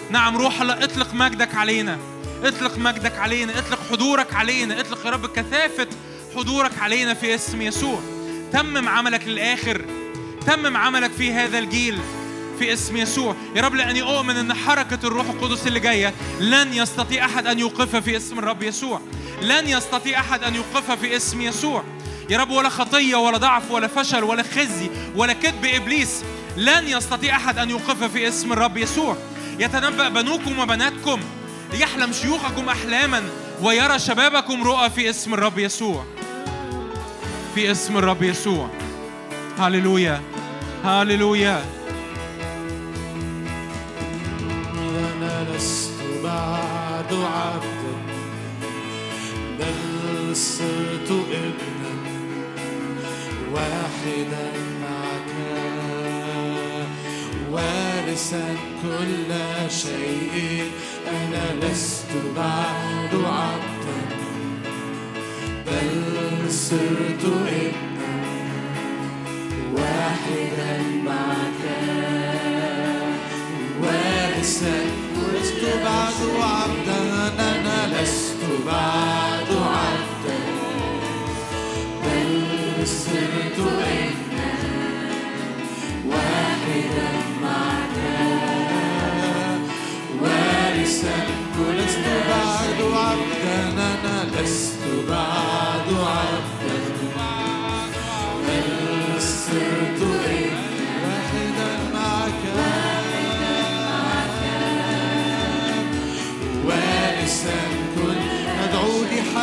نعم 0.09 0.37
روح 0.37 0.61
الله 0.61 0.83
اطلق 0.83 1.13
مجدك 1.13 1.55
علينا 1.55 1.97
اطلق 2.43 2.77
مجدك 2.77 3.17
علينا 3.17 3.59
اطلق 3.59 3.79
حضورك 3.91 4.33
علينا 4.33 4.79
اطلق 4.79 5.05
يا 5.05 5.11
رب 5.11 5.25
كثافة 5.25 5.87
حضورك 6.35 6.71
علينا 6.79 7.13
في 7.13 7.35
اسم 7.35 7.61
يسوع. 7.61 8.01
تمم 8.53 8.89
عملك 8.89 9.27
للآخر 9.27 9.81
تمم 10.47 10.77
عملك 10.77 11.11
في 11.11 11.33
هذا 11.33 11.59
الجيل. 11.59 11.99
في 12.59 12.73
اسم 12.73 12.97
يسوع. 12.97 13.35
يا 13.55 13.61
رب 13.61 13.75
لأني 13.75 14.01
أؤمن 14.01 14.37
أن 14.37 14.53
حركة 14.53 14.99
الروح 15.03 15.29
القدس 15.29 15.67
اللي 15.67 15.79
جاية 15.79 16.13
لن 16.39 16.73
يستطيع 16.73 17.25
أحد 17.25 17.47
أن 17.47 17.59
يوقفها 17.59 17.99
في 17.99 18.17
اسم 18.17 18.39
الرب 18.39 18.63
يسوع. 18.63 19.01
لن 19.41 19.67
يستطيع 19.67 20.19
أحد 20.19 20.43
أن 20.43 20.55
يوقفها 20.55 20.95
في 20.95 21.15
اسم 21.15 21.41
يسوع. 21.41 21.83
يا 22.29 22.37
رب 22.37 22.49
ولا 22.49 22.69
خطية 22.69 23.15
ولا 23.15 23.37
ضعف 23.37 23.71
ولا 23.71 23.87
فشل 23.87 24.23
ولا 24.23 24.43
خزي 24.43 24.89
ولا 25.15 25.33
كذب 25.33 25.65
إبليس. 25.65 26.23
لن 26.57 26.87
يستطيع 26.87 27.35
أحد 27.35 27.59
أن 27.59 27.69
يوقفها 27.69 28.07
في 28.07 28.27
اسم 28.27 28.53
الرب 28.53 28.77
يسوع. 28.77 29.17
يتنبأ 29.59 30.09
بنوكم 30.09 30.59
وبناتكم. 30.59 31.19
يحلم 31.73 32.13
شيوخكم 32.13 32.69
أحلاما 32.69 33.23
ويرى 33.61 33.99
شبابكم 33.99 34.63
رؤى 34.63 34.89
في 34.89 35.09
اسم 35.09 35.33
الرب 35.33 35.59
يسوع. 35.59 36.05
في 37.55 37.71
اسم 37.71 37.97
الرب 37.97 38.23
يسوع. 38.23 38.69
هللويا. 39.59 40.21
هللويا. 40.83 41.74
بعد 46.35 47.13
عبدا 47.13 47.95
بل 49.59 50.35
صرت 50.35 51.11
ابنا 51.11 51.95
واحدا 53.53 54.47
معك. 54.81 55.31
وارثا 57.51 58.55
كل 58.83 59.31
شيء 59.69 60.71
أنا 61.07 61.65
لست 61.65 62.11
بعد 62.35 63.13
عبدا 63.13 64.01
بل 65.67 66.51
صرت 66.51 67.25
ابنا 67.47 68.15
واحدا 69.73 70.81
معك. 71.05 71.63
وارثا 73.81 75.04
لست 75.45 75.65
بعد 75.85 76.41
عبدا 76.41 77.01
أنا 77.39 78.01
لست 78.01 78.37
بعد 78.65 79.49
عبدا 79.49 80.39
بل 82.03 82.87
صرت 82.87 83.59
ابنا 83.59 84.53
واحدا 86.07 87.09
معك 87.41 87.95
وارثا 90.21 91.17
لست 91.77 92.05
بعد 92.29 92.81
عبدا 92.93 93.73
أنا 93.73 94.41
لست 94.41 94.79
بعد 95.09 95.64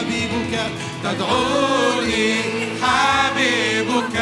حبيبك 0.02 0.58
تدعوني 1.04 2.34
حبيبك. 2.82 4.18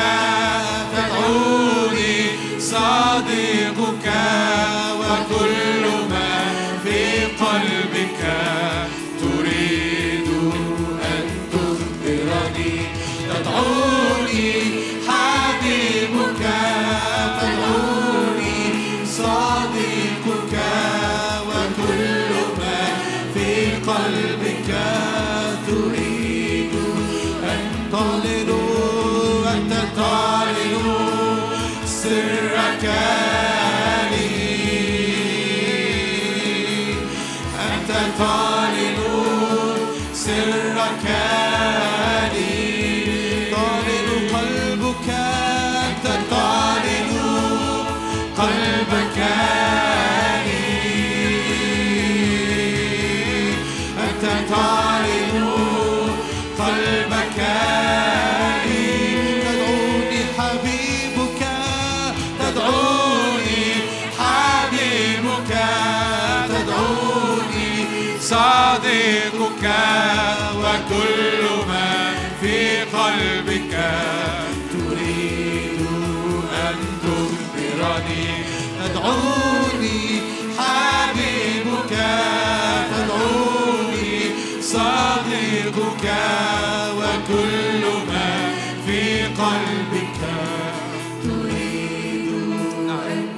قلبك. 89.41 90.21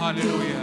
هللويا. 0.01 0.63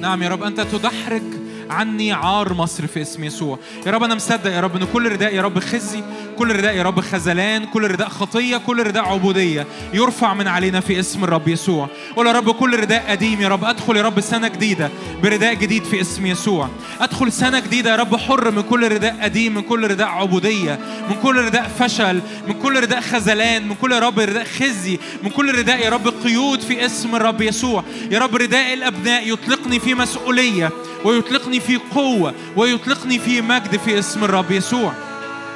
نعم 0.00 0.22
يا 0.22 0.28
رب 0.28 0.42
أنت 0.42 0.60
تدحرج 0.60 1.22
عني 1.70 2.12
عار 2.12 2.54
مصر 2.54 2.86
في 2.86 3.02
اسم 3.02 3.24
يسوع. 3.24 3.58
يا 3.86 3.90
رب 3.90 4.02
أنا 4.02 4.14
مصدق 4.14 4.50
يا 4.50 4.60
رب 4.60 4.76
أن 4.76 4.86
كل 4.92 5.12
رداء 5.12 5.34
يا 5.34 5.42
رب 5.42 5.58
خزي 5.58 6.02
كل 6.38 6.56
رداء 6.56 6.76
يا 6.76 6.82
رب 6.82 7.00
خذلان 7.00 7.66
كل 7.66 7.90
رداء 7.90 8.08
خطية 8.08 8.56
كل 8.56 8.82
رداء 8.82 9.04
عبودية. 9.04 9.66
يرفع 9.94 10.34
من 10.34 10.48
علينا 10.48 10.80
في 10.80 11.00
اسم 11.00 11.24
الرب 11.24 11.48
يسوع. 11.48 11.88
قول 12.16 12.26
يا 12.26 12.32
رب 12.32 12.50
كل 12.50 12.80
رداء 12.80 13.04
قديم 13.08 13.40
يا 13.40 13.48
رب. 13.48 13.64
أدخل 13.64 13.96
يا 13.96 14.02
رب 14.02 14.20
سنة 14.20 14.48
جديدة 14.48 14.90
برداء 15.22 15.54
جديد 15.54 15.84
في 15.84 16.00
اسم 16.00 16.26
يسوع. 16.26 16.68
أدخل 17.00 17.32
سنة 17.32 17.58
جديدة 17.60 17.90
يا 17.90 17.96
رب 17.96 18.16
حر 18.16 18.50
من 18.50 18.62
كل 18.62 18.92
رداء 18.92 19.16
قديم 19.22 19.54
من 19.54 19.62
كل 19.62 19.90
رداء 19.90 20.08
عبودية 20.08 20.78
من 21.10 21.16
كل 21.22 21.36
رداء 21.36 21.70
فشل 21.78 22.20
من 22.48 22.54
كل 22.62 22.80
رداء 22.80 23.00
خذلان 23.00 23.68
من 23.68 23.74
كل 23.74 23.92
يا 23.92 23.98
رب 23.98 24.18
رداء 24.18 24.44
خزي 24.44 24.98
من 25.22 25.30
كل 25.30 25.58
رداء 25.58 25.84
يا 25.84 25.90
رب 25.90 26.08
قيود 26.24 26.60
في 26.60 26.86
اسم 26.86 27.16
الرب 27.16 27.42
يسوع. 27.42 27.84
يا 28.10 28.18
رب 28.18 28.36
رداء 28.36 28.74
الأبناء 28.74 29.32
يطلقني 29.32 29.80
في 29.80 29.94
مسؤولية 29.94 30.70
ويطلقني 31.04 31.60
في 31.60 31.76
قوة 31.94 32.34
ويطلقني 32.56 33.18
في 33.18 33.40
مجد 33.40 33.76
في 33.76 33.98
اسم 33.98 34.24
الرب 34.24 34.50
يسوع. 34.50 35.07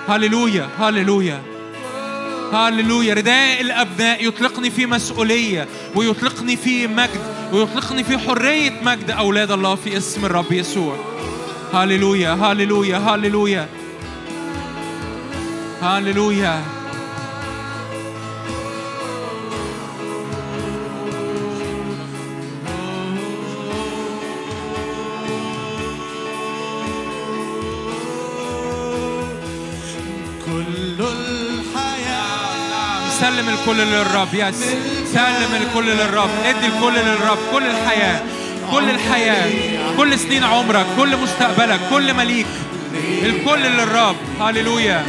هللويا 0.08 0.68
هللويا. 0.78 1.42
هللويا. 2.52 3.14
رداء 3.14 3.60
الأبناء 3.60 4.26
يطلقني 4.28 4.70
في 4.70 4.86
مسؤولية 4.86 5.68
ويطلقني 5.94 6.56
في 6.56 6.86
مجد 6.86 7.20
ويطلقني 7.52 8.04
في 8.04 8.18
حرية 8.18 8.72
مجد 8.82 9.10
أولاد 9.10 9.50
الله 9.50 9.74
في 9.74 9.96
اسم 9.96 10.24
الرب 10.24 10.52
يسوع. 10.52 10.96
هللويا 11.72 12.32
هللويا 12.32 12.96
هللويا. 12.98 13.68
هللويا. 15.82 16.81
الكل 33.72 33.86
للرب 33.86 34.34
يس 34.34 34.64
سلم 35.12 35.62
الكل 35.62 35.86
للرب 35.86 36.30
ادي 36.44 36.66
الكل 36.66 36.94
للرب 36.94 37.38
كل 37.52 37.62
الحياة. 37.66 38.20
كل 38.70 38.90
الحياة. 38.90 39.50
كل 39.96 40.18
سنين 40.18 40.44
عمرك. 40.44 40.86
كل 40.98 41.16
مستقبلك. 41.16 41.80
كل 41.90 42.14
مليك. 42.14 42.46
الكل 43.22 43.60
للرب 43.62 44.16
هللويا 44.40 45.04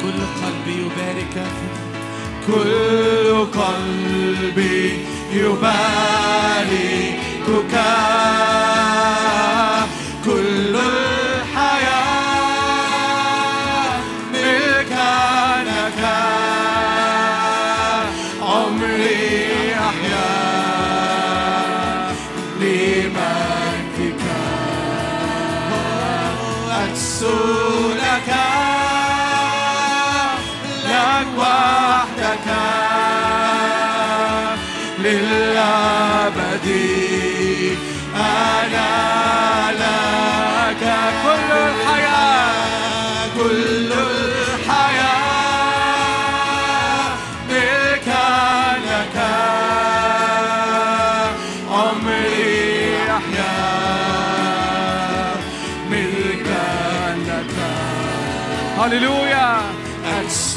كل 0.02 0.20
قلبي 0.42 0.76
يباركك 0.82 1.56
كل 2.48 3.28
قلبي 3.60 5.07
يباركك 5.32 7.18
كل 7.48 8.77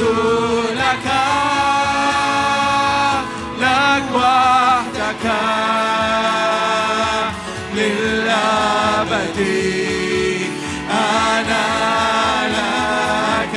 لك 0.02 1.06
لك 3.60 4.04
وحدك. 4.14 5.24
للأبد 7.74 9.38
أنا 10.90 11.66
لك. 12.48 13.56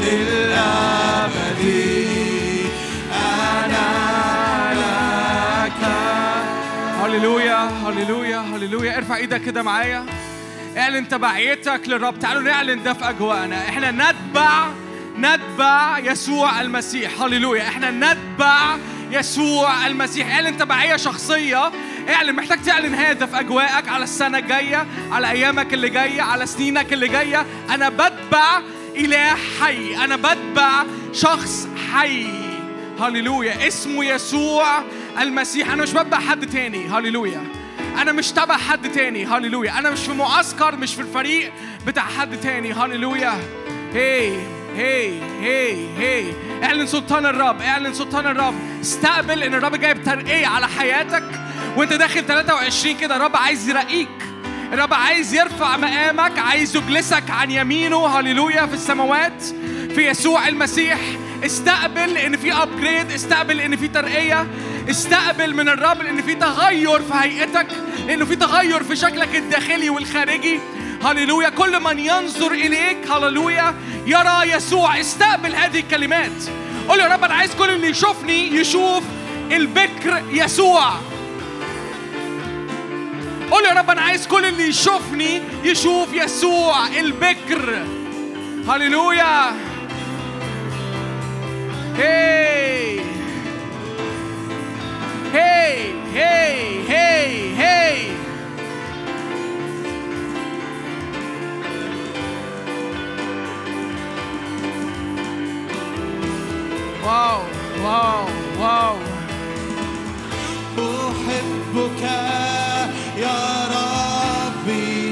للأبد 0.00 1.62
أنا 3.12 3.88
لك. 4.74 5.82
هللويا 7.02 7.60
هللويا 7.86 8.38
هللويا. 8.38 8.96
ارفع 8.96 9.16
إيدك 9.16 9.40
كده 9.40 9.62
معايا. 9.62 10.06
اعلن 10.76 11.08
تبعيتك 11.08 11.80
للرب. 11.86 12.18
تعالوا 12.18 12.42
نعلن 12.42 12.82
ده 12.82 12.92
في 12.92 13.08
أجواءنا. 13.10 13.68
إحنا 13.68 13.90
نتبع 13.90 14.68
نتبع 15.18 15.98
يسوع 15.98 16.60
المسيح. 16.60 17.22
هللويا. 17.22 17.68
إحنا 17.68 17.90
نتبع 17.90 18.76
يسوع 19.10 19.86
المسيح. 19.86 20.34
اعلن 20.34 20.56
تبعية 20.56 20.96
شخصية. 20.96 21.72
اعلن 22.08 22.36
محتاج 22.36 22.62
تعلن 22.62 22.94
هذا 22.94 23.26
في 23.26 23.40
أجواءك 23.40 23.88
على 23.88 24.04
السنة 24.04 24.38
الجاية 24.38 24.86
على 25.12 25.30
أيامك 25.30 25.74
اللي 25.74 25.88
جاية 25.88 26.22
على 26.22 26.46
سنينك 26.46 26.92
اللي 26.92 27.08
جاية. 27.08 27.46
أنا 27.70 27.88
بتبع 27.88 28.60
إله 28.96 29.34
حي. 29.60 30.04
أنا 30.04 30.16
بتبع 30.16 30.84
شخص 31.12 31.68
حي. 31.92 32.26
هللويا. 33.00 33.68
اسمه 33.68 34.04
يسوع 34.04 34.82
المسيح. 35.20 35.70
أنا 35.70 35.82
مش 35.82 35.92
بتبع 35.92 36.18
حد 36.18 36.46
تاني. 36.46 36.88
هللويا. 36.88 37.55
أنا 37.98 38.12
مش 38.12 38.32
تبع 38.32 38.56
حد 38.56 38.92
تاني. 38.92 39.26
هللويا. 39.26 39.78
أنا 39.78 39.90
مش 39.90 40.00
في 40.00 40.12
معسكر 40.12 40.76
مش 40.76 40.94
في 40.94 41.00
الفريق 41.00 41.52
بتاع 41.86 42.02
حد 42.02 42.40
تاني. 42.40 42.72
هللويا. 42.72 43.38
هي 43.94 44.32
هي 44.76 45.20
هي 45.40 45.86
هي 45.98 46.32
اعلن 46.64 46.86
سلطان 46.86 47.26
الرب 47.26 47.62
اعلن 47.62 47.94
سلطان 47.94 48.26
الرب. 48.26 48.54
استقبل 48.80 49.42
إن 49.42 49.54
الرب 49.54 49.76
جايب 49.76 50.04
ترقية 50.04 50.46
على 50.46 50.68
حياتك. 50.68 51.24
وأنت 51.76 51.92
داخل 51.92 52.26
23 52.26 52.96
كده 52.96 53.16
الرب 53.16 53.36
عايز 53.36 53.68
يرقيك. 53.68 54.08
الرب 54.72 54.94
عايز 54.94 55.34
يرفع 55.34 55.76
مقامك 55.76 56.38
عايز 56.38 56.76
يجلسك 56.76 57.30
عن 57.30 57.50
يمينه. 57.50 58.06
هللويا. 58.06 58.66
في 58.66 58.74
السماوات 58.74 59.42
في 59.94 60.08
يسوع 60.08 60.48
المسيح. 60.48 60.98
استقبل 61.44 62.18
ان 62.18 62.36
في 62.36 62.52
ابجريد 62.52 63.10
استقبل 63.10 63.60
ان 63.60 63.76
في 63.76 63.88
ترقية 63.88 64.46
استقبل 64.90 65.54
من 65.54 65.68
الرب 65.68 66.00
ان 66.00 66.22
في 66.22 66.34
تغير 66.34 67.02
في 67.02 67.12
هيئتك 67.14 67.66
لأنه 68.06 68.24
في 68.24 68.36
تغير 68.36 68.82
في 68.82 68.96
شكلك 68.96 69.36
الداخلي 69.36 69.90
والخارجي. 69.90 70.60
هللويا. 71.04 71.48
كل 71.48 71.80
من 71.80 71.98
ينظر 71.98 72.52
إليك 72.52 73.10
هللويا. 73.10 73.74
يرى 74.06 74.52
يسوع 74.52 75.00
استقبل 75.00 75.54
هذه 75.54 75.80
الكلمات. 75.80 76.42
قول 76.88 77.00
يا 77.00 77.06
رب 77.06 77.24
أنا 77.24 77.34
عايز 77.34 77.54
كل 77.54 77.70
اللي 77.70 77.88
يشوفني 77.88 78.56
يشوف 78.56 79.04
البكر 79.52 80.22
يسوع. 80.30 80.92
قول 83.50 83.64
يا 83.64 83.72
رب 83.72 83.90
أنا 83.90 84.00
عايز 84.00 84.26
كل 84.26 84.44
اللي 84.44 84.68
يشوفني 84.68 85.42
يشوف 85.64 86.14
يسوع 86.14 86.86
البكر. 86.86 87.86
هللويا. 88.68 89.56
هي 97.58 98.10
واو 107.04 107.40
واو 107.84 108.26
واو 108.60 108.96
أحبك 110.78 112.02
يا 113.16 113.40
ربي. 113.74 115.06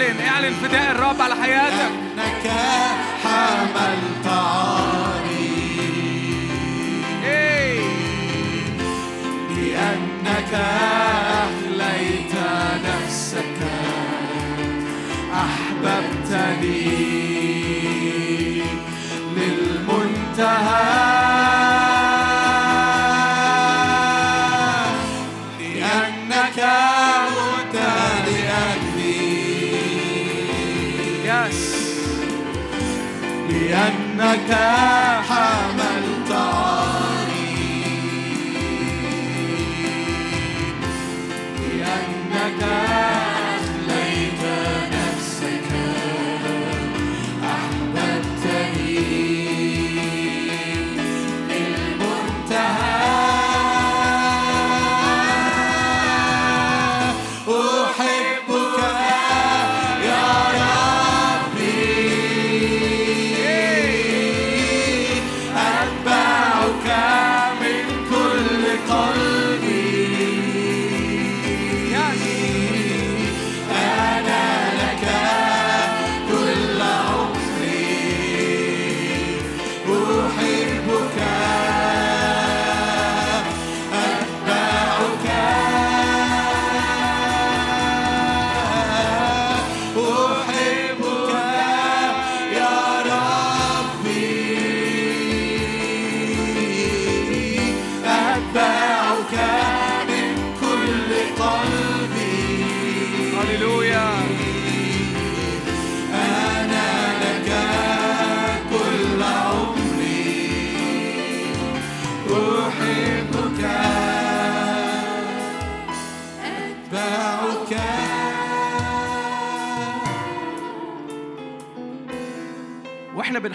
اعلن 0.00 0.20
اعلن 0.20 0.54
فداء 0.54 0.90
الرب 0.90 1.22
على 1.22 1.34
حياتك. 1.34 1.90
أنك 2.18 2.52
حملت 3.24 4.26
عاري. 4.26 5.78
إيه. 7.24 7.80
لأنك 9.56 10.54
أخليت 11.42 12.34
نفسك 12.84 13.60
أحببتني. 15.34 17.09
لأنك 34.20 34.52
حملت 34.52 35.19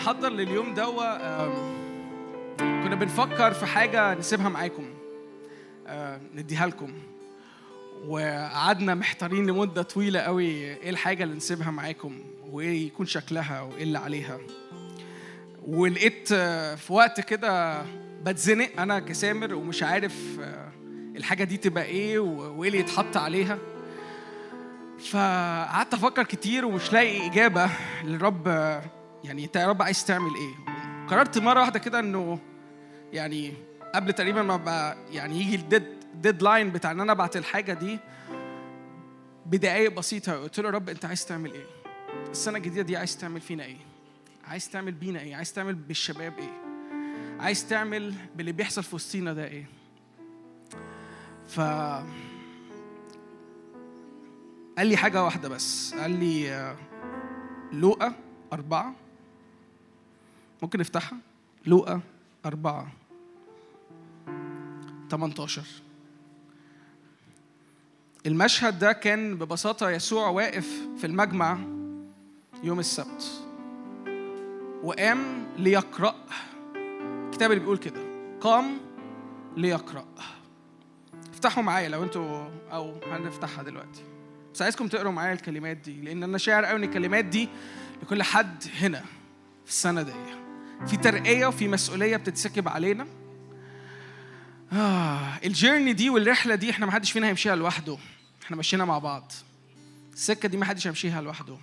بنحضر 0.05 0.29
لليوم 0.29 0.73
دوا 0.73 1.47
كنا 2.57 2.95
بنفكر 2.95 3.53
في 3.53 3.65
حاجة 3.65 4.13
نسيبها 4.13 4.49
معاكم 4.49 4.85
آه، 5.87 6.21
نديها 6.35 6.67
لكم. 6.67 6.93
وقعدنا 8.07 8.95
محتارين 8.95 9.45
لمدة 9.45 9.81
طويلة 9.81 10.19
قوي 10.19 10.45
إيه 10.45 10.89
الحاجة 10.89 11.23
اللي 11.23 11.35
نسيبها 11.35 11.71
معاكم 11.71 12.19
وإيه 12.51 12.87
يكون 12.87 13.05
شكلها 13.05 13.61
وإيه 13.61 13.83
اللي 13.83 13.97
عليها. 13.99 14.37
ولقيت 15.67 16.29
آه، 16.31 16.75
في 16.75 16.93
وقت 16.93 17.21
كده 17.21 17.81
بتزنق 18.23 18.69
أنا 18.79 18.99
كسامر 18.99 19.53
ومش 19.53 19.83
عارف 19.83 20.39
آه، 20.41 20.71
الحاجة 21.15 21.43
دي 21.43 21.57
تبقى 21.57 21.83
إيه 21.85 22.19
وإيه 22.19 22.67
اللي 22.69 22.79
يتحط 22.79 23.17
عليها. 23.17 23.57
فقعدت 25.09 25.93
أفكر 25.93 26.23
كتير 26.23 26.65
ومش 26.65 26.93
لاقي 26.93 27.27
إجابة 27.27 27.69
للرب 28.03 28.47
يعني 29.25 29.45
انت 29.45 29.55
يا 29.55 29.67
رب 29.67 29.81
عايز 29.81 30.05
تعمل 30.05 30.31
إيه؟ 30.35 30.75
قررت 31.07 31.37
مرة 31.37 31.59
واحدة 31.59 31.79
كده 31.79 31.99
انه 31.99 32.39
يعني 33.13 33.53
قبل 33.95 34.13
تقريبا 34.13 34.41
ما 34.41 34.57
بقى 34.57 34.97
يعني 35.11 35.41
يجي 35.41 35.55
ال 35.55 35.61
dead 35.61 35.83
deadline 36.15 36.71
بتاع 36.71 36.91
إن 36.91 36.99
أنا 36.99 37.11
أبعت 37.11 37.37
الحاجة 37.37 37.73
دي 37.73 37.99
بدقايق 39.45 39.91
بسيطة 39.91 40.33
قلت 40.33 40.59
له 40.59 40.65
يا 40.65 40.73
رب 40.73 40.89
انت 40.89 41.05
عايز 41.05 41.25
تعمل 41.25 41.53
إيه؟ 41.53 41.65
السنة 42.31 42.57
الجديدة 42.57 42.81
دي 42.81 42.97
عايز 42.97 43.17
تعمل 43.17 43.41
فينا 43.41 43.63
إيه؟ 43.65 43.77
عايز 44.47 44.69
تعمل 44.69 44.91
بينا 44.91 45.19
إيه؟ 45.19 45.35
عايز 45.35 45.53
تعمل 45.53 45.75
بالشباب 45.75 46.33
إيه؟ 46.39 46.61
عايز 47.39 47.67
تعمل 47.67 48.13
باللي 48.35 48.51
بيحصل 48.51 48.83
في 48.83 48.95
وسطينا 48.95 49.33
ده 49.33 49.45
إيه؟ 49.47 49.65
ف 51.47 51.59
قال 54.77 54.87
لي 54.87 54.97
حاجة 54.97 55.23
واحدة 55.23 55.49
بس 55.49 55.93
قال 55.93 56.11
لي 56.11 56.51
آه، 56.51 56.75
لوقا 57.73 58.13
أربعة 58.53 58.95
ممكن 60.65 60.79
نفتحها؟ 60.79 61.17
لوقا 61.65 62.01
أربعة 62.45 62.91
18 65.09 65.61
المشهد 68.25 68.79
ده 68.79 68.91
كان 68.91 69.35
ببساطة 69.37 69.89
يسوع 69.89 70.29
واقف 70.29 70.87
في 70.97 71.07
المجمع 71.07 71.57
يوم 72.63 72.79
السبت 72.79 73.45
وقام 74.83 75.47
ليقرأ. 75.57 76.15
الكتاب 77.25 77.51
اللي 77.51 77.61
بيقول 77.61 77.77
كده 77.77 78.01
قام 78.41 78.77
ليقرأ. 79.57 80.05
افتحوا 81.33 81.63
معايا 81.63 81.89
لو 81.89 82.03
أنتوا 82.03 82.49
أو 82.71 82.99
هنفتحها 83.11 83.63
دلوقتي. 83.63 84.03
بس 84.53 84.61
عايزكم 84.61 84.87
تقروا 84.87 85.11
معايا 85.11 85.33
الكلمات 85.33 85.77
دي 85.77 86.01
لأن 86.01 86.23
أنا 86.23 86.37
شاعر 86.37 86.65
قوي 86.65 86.77
إن 86.77 86.83
الكلمات 86.83 87.25
دي 87.25 87.49
لكل 88.03 88.23
حد 88.23 88.63
هنا 88.79 88.99
في 89.65 89.71
السنة 89.71 90.01
دي. 90.01 90.44
في 90.87 90.97
ترقية 90.97 91.45
وفي 91.45 91.67
مسؤولية 91.67 92.17
بتتسكب 92.17 92.67
علينا. 92.67 93.07
آه 94.73 95.19
الجيرني 95.45 95.93
دي 95.93 96.09
والرحلة 96.09 96.55
دي 96.55 96.69
إحنا 96.69 96.85
ما 96.85 96.91
حدش 96.91 97.11
فينا 97.11 97.27
هيمشيها 97.27 97.55
لوحده. 97.55 97.97
إحنا 98.43 98.57
ماشيينها 98.57 98.85
مع 98.85 98.99
بعض. 98.99 99.31
السكة 100.13 100.49
دي 100.49 100.57
ما 100.57 100.65
حدش 100.65 100.87
هيمشيها 100.87 101.21
لوحده. 101.21 101.57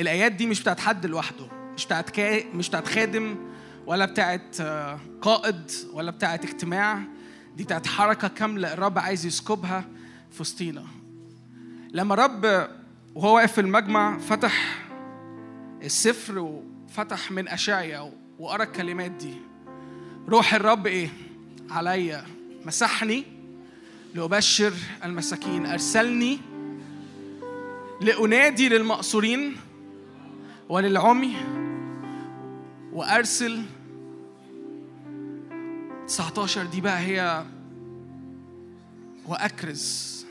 الايات 0.00 0.32
دي 0.32 0.46
مش 0.46 0.60
بتاعت 0.60 0.80
حد 0.80 1.06
لوحده 1.06 1.46
مش 1.74 1.86
بتاعت 1.86 2.10
كا... 2.10 2.44
مش 2.54 2.68
بتاعت 2.68 2.88
خادم 2.88 3.36
ولا 3.86 4.04
بتاعت 4.04 4.60
آه، 4.60 4.98
قائد 5.22 5.70
ولا 5.92 6.10
بتاعت 6.10 6.44
اجتماع. 6.44 7.02
دي 7.56 7.64
بتاعت 7.64 7.86
حركة 7.86 8.28
كاملة 8.28 8.72
الرب 8.72 8.98
عايز 8.98 9.26
يسكبها 9.26 9.84
في 10.32 10.40
وسطينا. 10.40 10.84
لما 11.92 12.14
الرب 12.14 12.68
وهو 13.14 13.36
واقف 13.36 13.52
في 13.52 13.60
المجمع 13.60 14.18
فتح 14.18 14.78
السفر 15.82 16.62
وفتح 16.90 17.30
من 17.32 17.48
اشعيا 17.48 18.12
وقرا 18.38 18.62
الكلمات 18.64 19.10
دي. 19.10 19.34
روح 20.28 20.54
الرب 20.54 20.86
إيه؟ 20.86 21.08
عليا 21.70 22.24
مسحني 22.66 23.24
لأبشر 24.14 24.72
المساكين. 25.04 25.66
أرسلني 25.66 26.38
لأنادي 28.00 28.68
للمقصورين 28.68 29.56
وللعمي 30.68 31.36
وأرسل 32.92 33.62
19 36.06 36.66
دي 36.66 36.80
بقى 36.80 36.98
هي 36.98 37.44
وأكرز. 39.26 40.26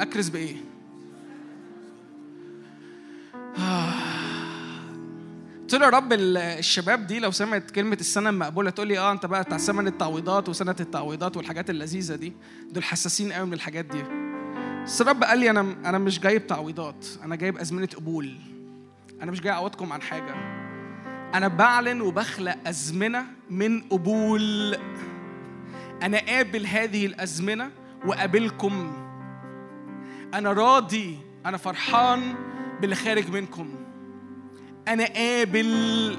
أكرز 0.00 0.28
بإيه؟ 0.28 0.56
آه. 3.58 4.11
قلت 5.72 5.80
له 5.80 5.86
يا 5.86 5.90
رب 5.92 6.12
ال- 6.12 6.36
الشباب 6.36 7.06
دي 7.06 7.18
لو 7.20 7.30
سمعت 7.30 7.70
كلمة 7.70 7.96
السنة 8.00 8.30
المقبولة 8.30 8.70
تقول 8.70 8.88
لي 8.88 8.98
آه 8.98 9.12
أنت 9.12 9.26
بقى 9.26 9.42
بتاع 9.42 9.58
سنة 9.58 9.88
التعويضات 9.88 10.48
وسنة 10.48 10.76
التعويضات 10.80 11.36
والحاجات 11.36 11.70
اللذيذة 11.70 12.14
دي. 12.14 12.32
دول 12.70 12.84
حساسين 12.84 13.32
قوي 13.32 13.46
من 13.46 13.52
الحاجات 13.52 13.84
دي. 13.84 14.02
بس 14.84 15.00
الرب 15.00 15.24
قال 15.24 15.38
لي 15.38 15.50
أنا 15.50 15.60
أنا 15.60 15.98
مش 15.98 16.20
جايب 16.20 16.46
تعويضات 16.46 17.06
أنا 17.24 17.36
جايب 17.36 17.58
أزمنة 17.58 17.88
قبول. 17.96 18.36
أنا 19.22 19.30
مش 19.30 19.40
جاي 19.40 19.52
أعوضكم 19.52 19.92
عن 19.92 20.02
حاجة. 20.02 20.34
أنا 21.34 21.48
بعلن 21.48 22.00
وبخلق 22.00 22.56
أزمنة 22.66 23.24
من 23.50 23.80
قبول. 23.80 24.76
أنا 26.02 26.18
قابل 26.18 26.66
هذه 26.66 27.06
الأزمنة 27.06 27.70
وقابلكم 28.06 28.92
أنا 30.34 30.52
راضي 30.52 31.18
أنا 31.46 31.56
فرحان 31.56 32.34
باللي 32.80 32.94
خارج 32.96 33.30
منكم. 33.30 33.81
أنا 34.88 35.04
قابل. 35.04 36.16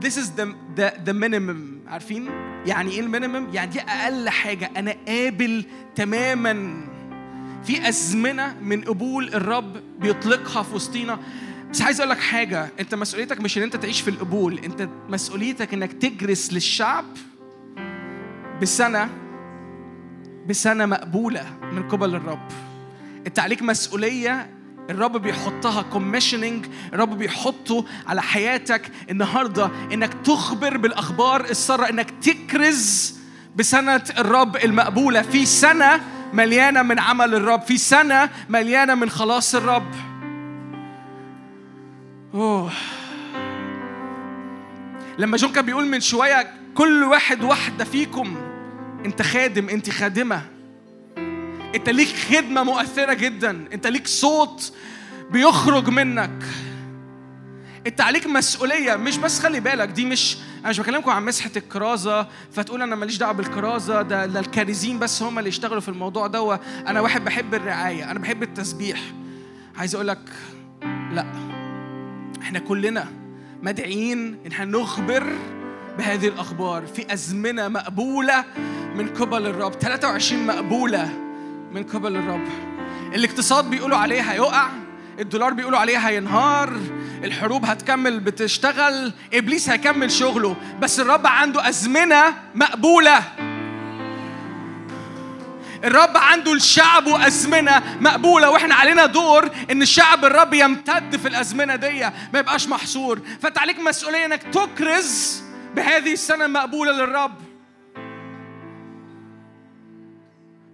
This 0.00 0.16
is 0.16 0.30
the, 0.36 0.46
the, 0.76 0.92
the 1.04 1.12
minimum. 1.12 1.88
عارفين؟ 1.88 2.30
يعني 2.66 2.90
إيه 2.90 3.00
ال 3.00 3.06
minimum 3.06 3.48
يعني 3.52 3.70
دي 3.70 3.80
أقل 3.80 4.28
حاجة. 4.28 4.70
أنا 4.76 4.96
قابل 5.08 5.64
تماما. 5.94 6.84
في 7.64 7.88
أزمنة 7.88 8.56
من 8.62 8.80
قبول 8.80 9.34
الرب 9.34 9.76
بيطلقها 10.00 10.62
في 10.62 10.74
وسطينا. 10.74 11.18
بس 11.70 11.82
عايز 11.82 12.00
أقول 12.00 12.10
لك 12.10 12.18
حاجة. 12.18 12.68
أنت 12.80 12.94
مسؤوليتك 12.94 13.40
مش 13.40 13.58
إن 13.58 13.62
أنت 13.62 13.76
تعيش 13.76 14.00
في 14.00 14.10
القبول. 14.10 14.58
أنت 14.58 14.88
مسؤوليتك 15.08 15.74
إنك 15.74 15.92
تكرز 15.92 16.52
للشعب 16.52 17.04
بسنة 18.62 19.08
بسنة 20.48 20.86
مقبولة 20.86 21.58
من 21.72 21.88
قبل 21.88 22.14
الرب. 22.14 22.48
أنت 23.26 23.38
عليك 23.38 23.62
مسؤولية 23.62 24.57
الرب 24.90 25.16
بيحطها 25.16 25.82
commissioning 25.82 26.66
الرب 26.92 27.18
بيحطه 27.18 27.84
على 28.06 28.22
حياتك 28.22 28.90
النهارده 29.10 29.70
إنك 29.92 30.14
تخبر 30.14 30.76
بالأخبار 30.76 31.44
السارة 31.44 31.88
إنك 31.88 32.10
تكرز 32.10 33.14
بسنة 33.56 34.02
الرب 34.18 34.56
المقبولة. 34.56 35.22
في 35.22 35.46
سنة 35.46 36.00
مليانة 36.32 36.82
من 36.82 36.98
عمل 36.98 37.34
الرب 37.34 37.62
في 37.62 37.78
سنة 37.78 38.30
مليانة 38.48 38.94
من 38.94 39.10
خلاص 39.10 39.54
الرب. 39.54 39.94
أوه. 42.34 42.70
لما 45.18 45.36
جون 45.36 45.52
كان 45.52 45.64
بيقول 45.64 45.86
من 45.86 46.00
شوية 46.00 46.54
كل 46.74 47.04
واحد 47.04 47.44
واحدة 47.44 47.84
فيكم 47.84 48.36
أنت 49.04 49.22
خادم 49.22 49.68
أنت 49.68 49.90
خادمة. 49.90 50.57
انت 51.74 51.88
ليك 51.88 52.08
خدمة 52.08 52.62
مؤثرة 52.62 53.14
جدا. 53.14 53.64
انت 53.72 53.86
ليك 53.86 54.06
صوت 54.06 54.72
بيخرج 55.30 55.88
منك. 55.88 56.44
انت 57.86 58.00
عليك 58.00 58.26
مسؤولية. 58.26 58.96
مش 58.96 59.16
بس 59.16 59.40
خلي 59.40 59.60
بالك 59.60 59.88
دي 59.88 60.04
مش 60.04 60.36
أنا 60.60 60.68
مش 60.68 60.80
بكلمكم 60.80 61.10
عن 61.10 61.24
مسحة 61.24 61.50
الكرازة 61.56 62.28
فتقول 62.52 62.82
أنا 62.82 62.96
ماليش 62.96 63.16
دعوة 63.16 63.32
بالكرازة. 63.32 64.02
ده 64.02 64.26
ده 64.26 64.40
بس 64.98 65.22
هم 65.22 65.38
اللي 65.38 65.48
يشتغلوا 65.48 65.80
في 65.80 65.88
الموضوع 65.88 66.26
ده. 66.26 66.60
أنا 66.86 67.00
واحد 67.00 67.24
بحب 67.24 67.54
الرعاية 67.54 68.10
أنا 68.10 68.18
بحب 68.18 68.42
التسبيح. 68.42 69.00
عايز 69.76 69.94
أقول 69.94 70.08
لك 70.08 70.20
لا. 71.12 71.26
إحنا 72.42 72.58
كلنا 72.58 73.06
مدعيين 73.62 74.38
ان 74.46 74.52
إحنا 74.52 74.64
نخبر 74.64 75.32
بهذه 75.98 76.28
الأخبار. 76.28 76.86
في 76.86 77.12
أزمنة 77.12 77.68
مقبولة 77.68 78.44
من 78.94 79.08
قبل 79.08 79.46
الرب. 79.46 79.72
23 79.72 80.46
مقبولة. 80.46 81.27
من 81.72 81.82
قبل 81.84 82.16
الرب. 82.16 82.48
الاقتصاد 83.14 83.70
بيقولوا 83.70 83.98
عليه 83.98 84.20
هيقع 84.22 84.68
الدولار 85.18 85.52
بيقولوا 85.52 85.78
عليه 85.78 85.98
هينهار 85.98 86.72
الحروب 87.24 87.64
هتكمل 87.64 88.20
بتشتغل 88.20 89.12
إبليس 89.34 89.68
هيكمل 89.70 90.10
شغله 90.10 90.56
بس 90.80 91.00
الرب 91.00 91.26
عنده 91.26 91.68
أزمنة 91.68 92.34
مقبولة. 92.54 93.22
الرب 95.84 96.16
عنده 96.16 96.52
الشعب 96.52 97.06
وأزمنة 97.06 97.82
مقبولة 98.00 98.50
وإحنا 98.50 98.74
علينا 98.74 99.06
دور 99.06 99.50
إن 99.70 99.82
الشعب 99.82 100.24
الرب 100.24 100.54
يمتد 100.54 101.16
في 101.16 101.28
الأزمنة 101.28 101.76
دي 101.76 102.00
ما 102.32 102.38
يبقاش 102.38 102.68
محصور. 102.68 103.20
فأنت 103.42 103.58
عليك 103.58 103.78
مسؤولية 103.80 104.24
إنك 104.24 104.42
تكرز 104.42 105.42
بهذه 105.76 106.12
السنة 106.12 106.44
المقبولة 106.44 106.92
للرب. 106.92 107.47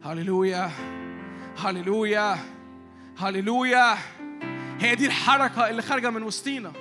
هللويا 0.05 0.71
هللويا 1.59 2.39
هللويا 3.19 3.97
هي 4.81 4.95
دي 4.95 5.07
الحركة 5.07 5.71
اللي 5.71 5.83
خارجة 5.83 6.11
من 6.11 6.23
وسطينا. 6.23 6.73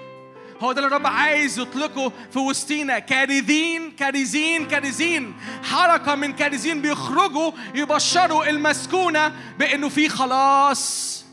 هو 0.60 0.72
ده 0.72 0.78
اللي 0.78 0.88
الرب 0.88 1.08
عايز 1.08 1.60
يطلقه 1.60 2.12
في 2.32 2.40
وسطينا. 2.40 3.00
كارزين 3.00 3.92
كارزين 3.92 4.68
كارزين 4.68 5.34
حركة 5.64 6.16
من 6.16 6.34
كارزين 6.34 6.82
بيخرجوا 6.82 7.52
يبشروا 7.76 8.50
المسكونة 8.50 9.36
بأنه 9.60 9.90
في 9.90 10.10
خلاص. 10.10 11.26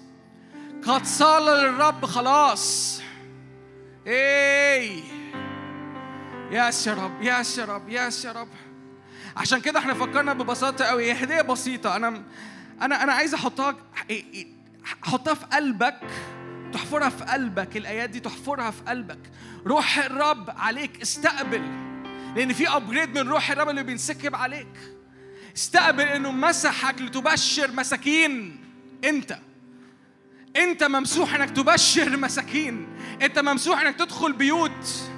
قد 0.87 1.05
صار 1.05 1.43
للرب 1.43 2.05
خلاص. 2.07 3.01
ياس 6.51 6.87
يا 6.87 6.95
رب 6.95 7.23
يا 7.59 7.65
رب 7.65 7.89
ياس 7.89 8.25
يا 8.25 8.33
رب 8.33 8.49
عشان 9.37 9.61
كده 9.61 9.79
إحنا 9.79 9.95
فكرنا 9.95 10.33
ببساطة 10.33 10.85
قوي. 10.85 11.13
هدية 11.13 11.41
بسيطة. 11.43 11.97
أنا 11.97 12.23
أنا 12.83 13.03
أنا 13.03 13.13
عايز 13.13 13.35
أحطها 13.35 13.77
حطها 15.03 15.35
في 15.35 15.47
قلبك. 15.47 16.01
تحفرها 16.73 17.09
في 17.09 17.25
قلبك. 17.25 17.77
الآيات 17.77 18.11
دي 18.11 18.21
تحفرها 18.21 18.71
في 18.71 18.83
قلبك. 18.83 19.19
روح 19.67 19.99
الرب 19.99 20.51
عليك. 20.57 21.01
استقبل. 21.03 21.63
لأن 22.37 22.53
في 22.53 22.69
ابجريد 22.69 23.19
من 23.19 23.29
روح 23.29 23.51
الرب 23.51 23.69
اللي 23.69 23.83
بينسكب 23.83 24.35
عليك. 24.35 24.69
استقبل 25.57 26.03
إنه 26.03 26.31
مسحك 26.31 27.01
لتبشر 27.01 27.73
مساكين. 27.73 28.65
أنت. 29.05 29.39
أنت 30.57 30.85
ممسوح 30.85 31.35
إنك 31.35 31.51
تبشر 31.51 32.17
مساكين. 32.17 32.89
أنت 33.23 33.39
ممسوح 33.39 33.81
إنك 33.81 33.97
تدخل 33.97 34.33
بيوت. 34.33 35.10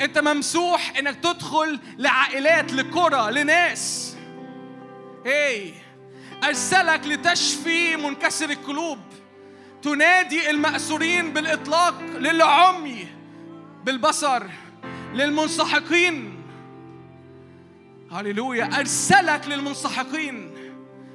انت 0.00 0.18
ممسوح 0.18 0.92
انك 0.98 1.16
تدخل 1.16 1.80
لعائلات 1.98 2.72
لقرى 2.72 3.32
لناس. 3.32 4.16
هي 5.26 5.72
أرسلك 6.44 7.06
لتشفي 7.06 7.96
منكسر 7.96 8.50
القلوب. 8.50 8.98
تنادي 9.82 10.50
المأسورين 10.50 11.32
بالإطلاق 11.32 12.02
للعمي 12.18 13.06
بالبصر 13.84 14.42
للمنسحقين. 15.14 16.42
هللويا 18.12 18.78
أرسلك 18.78 19.48
للمنسحقين 19.48 20.50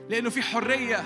لأنه 0.10 0.30
في 0.30 0.42
حرية. 0.42 1.04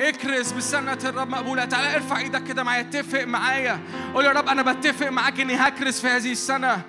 اكرز 0.00 0.52
بسنة 0.52 0.98
الرب 1.04 1.28
مقبولة. 1.28 1.64
تعالى 1.64 1.94
ارفع 1.94 2.18
إيدك 2.18 2.44
كده 2.44 2.62
معايا. 2.62 2.80
اتفق 2.80 3.24
معايا. 3.24 3.80
قول 4.14 4.24
يا 4.24 4.30
رب 4.30 4.48
أنا 4.48 4.62
بتفق 4.62 5.08
معاك 5.08 5.40
إني 5.40 5.56
هكرز 5.56 6.00
في 6.00 6.08
هذه 6.08 6.32
السنة. 6.32 6.82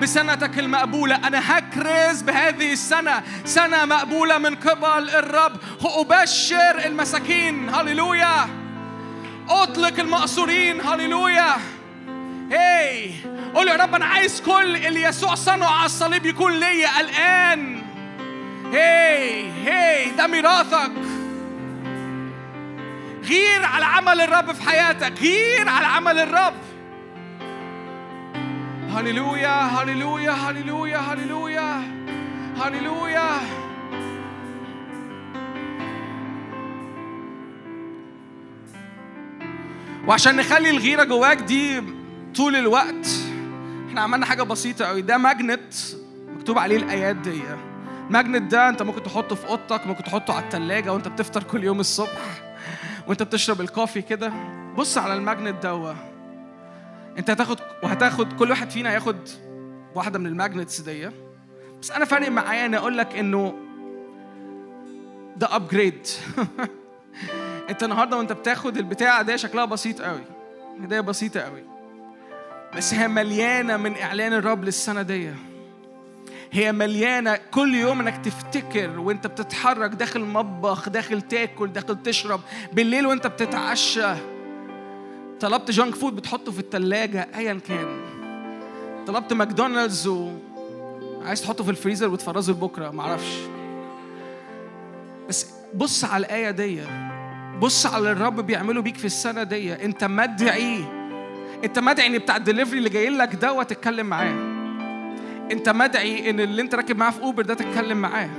بسنتك 0.00 0.58
المقبولة. 0.58 1.14
أنا 1.14 1.58
هكرز 1.58 2.22
بهذه 2.22 2.72
السنة. 2.72 3.22
سنة 3.44 3.84
مقبولة 3.84 4.38
من 4.38 4.54
قبل 4.54 5.10
الرب. 5.10 5.56
أبشر 5.84 6.84
المساكين. 6.84 7.74
هللويا. 7.74 8.48
أطلق 9.48 10.00
المأسورين 10.00 10.80
هللويا. 10.80 11.54
هي 12.50 13.10
قول 13.54 13.68
يا 13.68 13.76
رب 13.76 13.94
أنا 13.94 14.04
عايز 14.04 14.40
كل 14.40 14.76
اللي 14.76 15.02
يسوع 15.02 15.34
صنعه 15.34 15.70
على 15.70 15.86
الصليب 15.86 16.26
يكون 16.26 16.52
ليا 16.52 17.00
الآن. 17.00 17.82
هي 18.72 19.44
هي 19.64 20.10
ده 20.10 20.26
ميراثك 20.26 20.92
غير 23.28 23.64
على 23.64 23.84
عمل 23.84 24.20
الرب 24.20 24.52
في 24.52 24.62
حياتك 24.62 25.20
غير 25.20 25.68
على 25.68 25.86
عمل 25.86 26.18
الرب. 26.18 26.54
هللويا 28.90 29.60
هللويا 29.62 30.30
هللويا 30.32 30.98
هللويا 30.98 31.82
هللويا. 32.56 33.40
وعشان 40.06 40.36
نخلي 40.36 40.70
الغيرة 40.70 41.04
جواك 41.04 41.38
دي 41.38 41.82
طول 42.36 42.56
الوقت 42.56 43.08
إحنا 43.88 44.00
عملنا 44.00 44.26
حاجة 44.26 44.42
بسيطة 44.42 44.84
قوي 44.84 45.02
ده 45.02 45.18
magnet 45.18 45.74
مكتوب 46.28 46.58
عليه 46.58 46.76
الآيات 46.76 47.16
دي. 47.16 47.40
ال 48.08 48.14
magnet 48.14 48.52
ده 48.52 48.68
انت 48.68 48.82
ممكن 48.82 49.02
تحطه 49.02 49.34
في 49.36 49.46
أوضتك 49.48 49.86
ممكن 49.86 50.04
تحطه 50.04 50.34
على 50.34 50.44
التلاجة 50.44 50.92
وانت 50.92 51.08
بتفطر 51.08 51.42
كل 51.42 51.64
يوم 51.64 51.80
الصبح. 51.80 52.43
وانت 53.08 53.22
بتشرب 53.22 53.60
ال 53.60 53.66
coffee 53.66 54.02
كده 54.02 54.32
بص 54.76 54.98
على 54.98 55.14
ال 55.14 55.21
magnet 55.21 55.62
ده 55.62 55.94
انت 57.18 57.30
هتاخد 57.30 57.60
وهتاخد 57.82 58.32
كل 58.32 58.50
واحد 58.50 58.70
فينا 58.70 58.90
هياخد 58.90 59.28
واحدة 59.94 60.18
من 60.18 60.26
ال 60.26 60.33
magnets 60.33 60.80
دي. 60.80 61.10
بس 61.82 61.90
أنا 61.90 62.04
فارق 62.04 62.28
معايا 62.28 62.66
إني 62.66 62.76
أقول 62.76 62.98
لك 62.98 63.16
إنه 63.16 63.54
ده 65.36 65.56
upgrade 65.56 66.06
انت 67.70 67.82
النهارده 67.82 68.16
وانت 68.16 68.32
بتاخد 68.32 68.76
البتاعة 68.76 69.22
دي 69.22 69.38
شكلها 69.38 69.64
بسيط 69.64 70.02
قوي. 70.02 70.24
هدية 70.82 71.00
بسيطة 71.00 71.40
قوي. 71.40 71.64
بس 72.76 72.94
هي 72.94 73.08
مليانة 73.08 73.76
من 73.76 73.96
إعلان 73.96 74.32
الرب 74.32 74.64
للسنة 74.64 75.02
دي. 75.02 75.32
هي 76.52 76.72
مليانة 76.72 77.38
كل 77.50 77.74
يوم 77.74 78.00
إنك 78.00 78.24
تفتكر 78.24 78.98
وأنت 78.98 79.26
بتتحرك 79.26 79.90
داخل 79.90 80.20
المطبخ 80.20 80.88
داخل 80.88 81.22
تاكل 81.22 81.72
داخل 81.72 82.02
تشرب. 82.02 82.40
بالليل 82.72 83.06
وأنت 83.06 83.26
بتتعشى. 83.26 84.14
طلبت 85.40 85.70
junk 85.70 85.94
food 85.94 86.16
بتحطه 86.16 86.52
في 86.52 86.58
التلاجة 86.58 87.28
أيا 87.34 87.60
كان. 87.68 88.00
طلبت 89.06 89.32
ماكدونالدز 89.32 90.06
و 90.06 90.32
عايز 91.24 91.42
تحطه 91.42 91.64
في 91.64 91.70
الفريزر 91.70 92.08
وتفرزه 92.08 92.52
لبكرة 92.52 92.90
معرفش. 92.90 93.38
بس 95.28 95.46
بص 95.74 96.04
على 96.04 96.26
الآية 96.26 96.50
دي. 96.50 96.80
بص 97.58 97.86
على 97.86 98.12
الرب 98.12 98.40
بيعمله 98.40 98.82
بيك 98.82 98.96
في 98.96 99.04
السنة 99.04 99.42
دي. 99.42 99.84
أنت 99.84 100.04
مدعي. 100.04 100.84
أنت 101.64 101.78
مدعي 101.78 102.06
إن 102.06 102.18
بتاع 102.18 102.36
الدليفري 102.36 102.78
اللي 102.78 102.88
جاي 102.88 103.10
لك 103.10 103.34
ده 103.34 103.62
تتكلم 103.62 104.06
معاه. 104.06 104.53
أنت 105.52 105.68
مدعي 105.68 106.30
إن 106.30 106.40
اللي 106.40 106.62
أنت 106.62 106.74
راكب 106.74 106.96
معاه 106.96 107.10
في 107.10 107.22
أوبر 107.22 107.42
ده 107.42 107.54
تتكلم 107.54 107.98
معاه. 107.98 108.30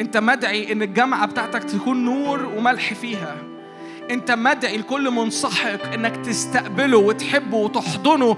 أنت 0.00 0.16
مدعي 0.16 0.72
إن 0.72 0.82
الجامعة 0.82 1.26
بتاعتك 1.26 1.64
تكون 1.64 2.04
نور 2.04 2.44
وملح 2.56 2.94
فيها. 2.94 3.36
انت 4.10 4.30
مدعي 4.30 4.76
لكل 4.76 5.10
منسحق 5.10 5.92
انك 5.92 6.16
تستقبله 6.16 6.98
وتحبه 6.98 7.56
وتحضنه 7.56 8.36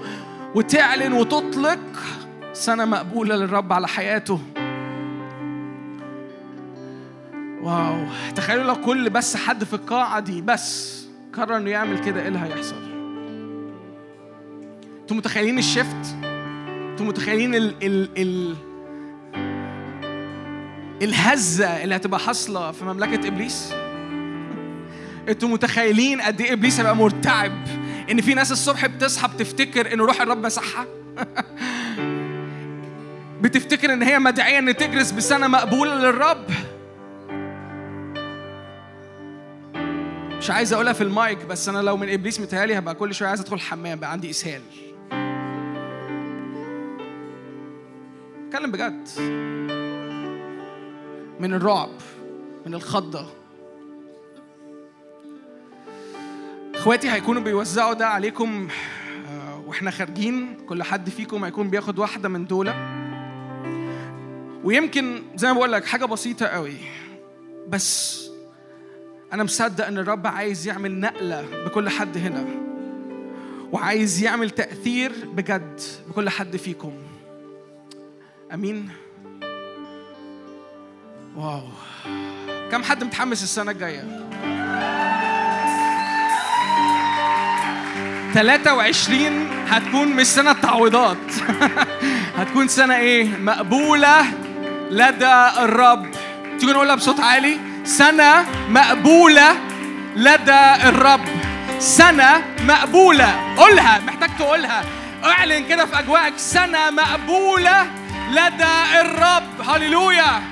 وتعلن 0.55 1.13
وتطلق 1.13 1.79
سنة 2.53 2.85
مقبولة 2.85 3.35
للرب 3.35 3.73
على 3.73 3.87
حياته. 3.87 4.39
واو. 7.61 8.05
تخيلوا 8.35 8.63
لو 8.63 8.75
كل 8.75 9.09
بس 9.09 9.35
حد 9.37 9.63
في 9.63 9.73
القاعة 9.73 10.19
دي 10.19 10.41
بس 10.41 10.97
قرر 11.33 11.57
إنه 11.57 11.69
يعمل 11.69 11.99
كده 11.99 12.21
إيه 12.21 12.27
اللي 12.27 12.39
هيحصل؟ 12.39 12.75
أنتوا 15.01 15.17
متخيلين 15.17 15.57
الشفت 15.57 16.15
أنتوا 16.97 17.09
متخيلين 17.09 17.55
ال 17.55 17.75
ال 17.83 18.09
ال 18.17 18.55
الهزة 21.01 21.83
اللي 21.83 21.95
هتبقى 21.95 22.19
حاصلة 22.19 22.71
في 22.71 22.85
مملكة 22.85 23.27
إبليس؟ 23.27 23.73
أنتوا 25.29 25.49
متخيلين 25.49 26.21
قد 26.21 26.41
إيه 26.41 26.53
إبليس 26.53 26.79
هيبقى 26.79 26.95
مرتعب 26.95 27.51
إن 28.11 28.21
في 28.21 28.33
ناس 28.33 28.51
الصبح 28.51 28.85
بتصحى 28.85 29.27
بتفتكر 29.27 29.93
إن 29.93 30.01
روح 30.01 30.21
الرب 30.21 30.45
مسحها 30.45 30.85
بتفتكر 33.41 33.93
إن 33.93 34.03
هي 34.03 34.19
مدعية 34.19 34.59
إن 34.59 34.77
تجلس 34.77 35.11
بسنة 35.11 35.47
مقبولة 35.47 35.95
للرب؟ 35.95 36.45
مش 40.37 40.49
عايز 40.49 40.73
أقولها 40.73 40.93
في 40.93 41.03
المايك 41.03 41.45
بس 41.45 41.69
أنا 41.69 41.79
لو 41.79 41.97
من 41.97 42.09
إبليس 42.09 42.39
متهيألي 42.39 42.77
هبقى 42.77 42.95
كل 42.95 43.15
شوية 43.15 43.29
عايز 43.29 43.39
أدخل 43.39 43.55
الحمام 43.55 43.99
بقى 43.99 44.11
عندي 44.11 44.29
إسهال. 44.29 44.61
اتكلم 48.47 48.71
بجد. 48.71 49.09
من 51.39 51.53
الرعب 51.53 51.89
من 52.65 52.73
الخضة. 52.73 53.25
اخواتي 56.75 57.11
هيكونوا 57.11 57.41
بيوزعوا 57.41 57.93
ده 57.93 58.07
عليكم 58.07 58.67
آه، 59.27 59.59
وإحنا 59.67 59.91
خارجين. 59.91 60.57
كل 60.69 60.83
حد 60.83 61.09
فيكم 61.09 61.43
هيكون 61.43 61.69
بياخد 61.69 61.99
واحدة 61.99 62.29
من 62.29 62.45
دول. 62.45 62.73
ويمكن 64.63 65.23
زي 65.35 65.47
ما 65.47 65.53
بقول 65.53 65.71
لك 65.71 65.85
حاجة 65.85 66.05
بسيطة 66.05 66.45
قوي. 66.45 66.77
بس 67.67 68.21
أنا 69.33 69.43
مصدق 69.43 69.87
إن 69.87 69.97
الرب 69.97 70.27
عايز 70.27 70.67
يعمل 70.67 70.99
نقلة 70.99 71.45
بكل 71.65 71.89
حد 71.89 72.17
هنا. 72.17 72.45
وعايز 73.71 74.23
يعمل 74.23 74.49
تأثير 74.49 75.11
بجد 75.33 75.81
بكل 76.09 76.29
حد 76.29 76.57
فيكم. 76.57 76.93
أمين. 78.53 78.89
واو. 81.35 81.61
كم 82.71 82.83
حد 82.83 83.03
متحمس 83.03 83.43
السنة 83.43 83.71
الجاية؟ 83.71 84.03
23 88.33 89.47
هتكون 89.69 90.07
مش 90.07 90.25
سنة 90.27 90.53
تعويضات 90.53 91.17
هتكون 92.37 92.67
سنة 92.67 92.95
إيه؟ 92.97 93.37
مقبولة 93.37 94.25
لدى 94.91 95.47
الرب. 95.59 96.05
تيجي 96.59 96.71
نقولها 96.71 96.95
بصوت 96.95 97.19
عالي. 97.19 97.57
سنة 97.83 98.45
مقبولة 98.69 99.55
لدى 100.15 100.73
الرب. 100.89 101.25
سنة 101.79 102.43
مقبولة. 102.67 103.55
قولها. 103.57 103.99
محتاج 103.99 104.29
تقولها. 104.39 104.83
اعلن 105.23 105.67
كده 105.69 105.85
في 105.85 105.99
أجواءك. 105.99 106.33
سنة 106.37 106.89
مقبولة 106.91 107.87
لدى 108.31 109.01
الرب. 109.01 109.69
هللويا. 109.69 110.43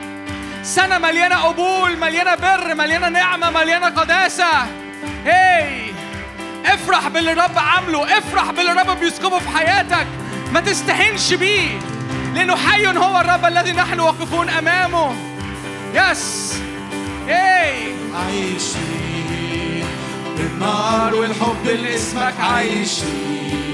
سنة 0.64 0.98
مليانة 0.98 1.36
قبول 1.36 1.98
مليانة 1.98 2.36
بر 2.36 2.76
مليانة 2.76 3.10
نعمة 3.10 3.50
مليانة 3.50 3.90
قداسة. 3.90 4.68
هي 5.26 5.92
افرح 6.66 7.08
باللي 7.08 7.32
الرب 7.32 7.58
عامله. 7.58 8.18
افرح 8.18 8.52
باللي 8.52 8.72
الرب 8.72 9.00
بيسكبه 9.00 9.40
في 9.40 9.50
حياتك. 9.50 10.08
ما 10.54 10.60
تستهنش 10.60 11.34
بيه 11.34 11.80
لأنه 12.34 12.56
حي 12.56 12.88
هو 12.88 13.20
الرب 13.20 13.46
الذي 13.46 13.72
نحن 13.72 14.00
واقفون 14.00 14.50
أمامه. 14.50 15.16
يس 15.94 16.56
إيه 17.28 17.96
عايشين 18.16 19.86
بالنار 20.38 21.16
والحب 21.16 21.68
لاسمك 21.68 22.34
عايشين. 22.40 23.65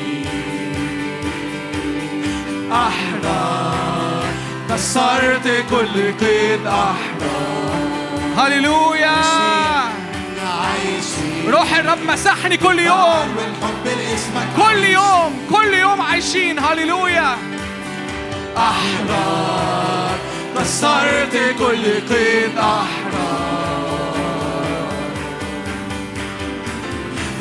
أحرار 2.72 4.24
كسرت 4.70 5.66
كل 5.70 6.26
قيد 6.26 6.68
أحرار 6.68 7.72
هللويا. 8.38 9.22
عايشين 10.62 11.52
روح 11.54 11.74
الرب 11.74 11.98
مسحني 12.08 12.58
كل 12.58 12.80
يوم. 12.80 13.36
كل 14.58 14.84
يوم 14.84 15.48
كل 15.52 15.74
يوم 15.74 16.02
عايشين. 16.02 16.60
هللويا. 16.60 17.38
أحرار 18.58 20.18
كسرت 20.58 21.56
كل 21.60 21.84
قيد 22.16 22.58
أحرار 22.58 22.92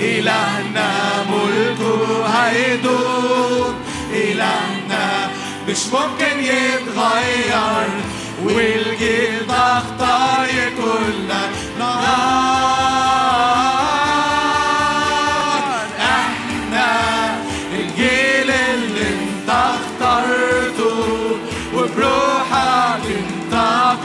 إلهنا 0.01 0.91
ملكه 1.31 2.27
هيدوم. 2.27 3.75
إلهنا 4.13 4.80
مش 5.71 5.87
ممكن 5.93 6.39
يتغير 6.41 7.89
والجيل 8.45 9.51
اختار 9.51 10.49
كل 10.77 11.29
نار 11.79 12.11
إحنا 16.01 16.91
الجيل 17.73 18.51
اللي 18.51 19.09
انت 19.09 19.51
اخترته 19.51 21.39
وبروحك 21.75 23.01
انت 23.07 23.55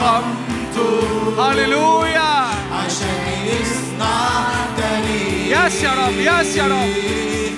قمته 0.00 1.50
هللويا 1.52 2.34
عشان 2.72 3.46
يصنع 3.46 4.44
تاريخ 4.76 5.66
يس 5.66 5.82
يا 5.82 5.90
رب 5.90 6.18
يس 6.20 6.56
يا 6.56 6.64
رب 6.64 6.94
ليك 6.96 7.56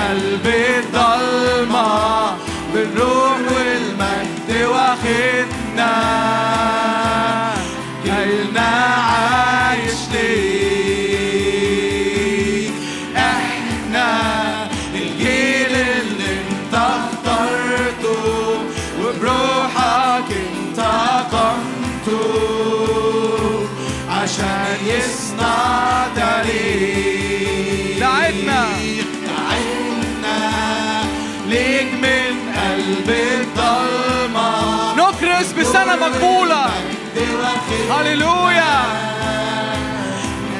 من 0.00 0.08
قلب 0.08 0.46
الضلمة 0.46 2.36
بالروح 2.74 3.38
والمجد 3.56 4.50
واخدنا. 4.66 5.94
جيلنا 8.04 8.70
عايش 9.10 10.00
ليك. 10.12 11.52
إحنا 13.16 14.08
الجيل 14.94 15.72
اللي 15.76 16.30
انت 16.32 16.74
اخترته 16.74 18.24
وبروحك 19.00 20.28
انت 20.32 20.80
قمته 21.32 22.24
عشان 24.10 24.76
يصنع 24.86 26.06
تاريخ 26.16 26.69
قلب 33.10 33.40
الضلمة 33.40 34.94
نكرس 34.94 35.52
بسنة 35.52 35.96
مقبولة 35.96 36.66
هللويا 37.90 38.82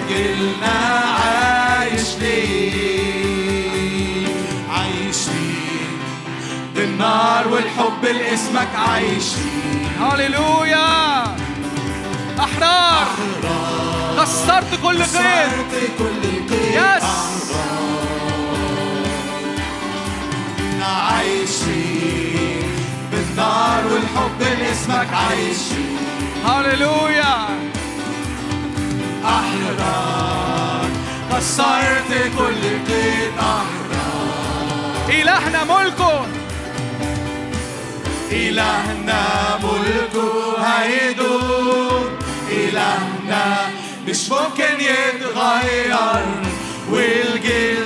جيلنا 0.08 1.04
عايش 1.20 2.08
ليه 2.20 3.46
عايشين 4.70 5.98
بالنار 6.74 7.48
والحب 7.48 8.04
لاسمك 8.04 8.68
عايشين 8.88 9.88
هللويا 10.00 11.22
أحرار 12.38 13.06
كسرت 14.22 14.80
كل 14.82 15.04
قيد 15.72 15.90
كل 15.98 16.22
يس 16.74 17.04
إحنا 20.58 20.86
عايشين 20.86 22.19
بالنار 23.40 23.86
والحب 23.92 24.60
لاسمك 24.60 25.08
عايشين 25.12 25.96
هللويا. 26.44 27.48
احرار 29.24 30.88
كسرت 31.32 32.10
كل 32.38 32.62
قيد 32.62 33.32
احرار 33.38 35.08
إلهنا 35.08 35.64
ملكه. 35.64 36.26
إلهنا 38.32 39.24
ملكه 39.62 40.64
هيدوم 40.64 42.08
إلهنا 42.50 43.70
مش 44.08 44.30
ممكن 44.30 44.80
يتغير. 44.80 45.96
والجيل 46.90 47.84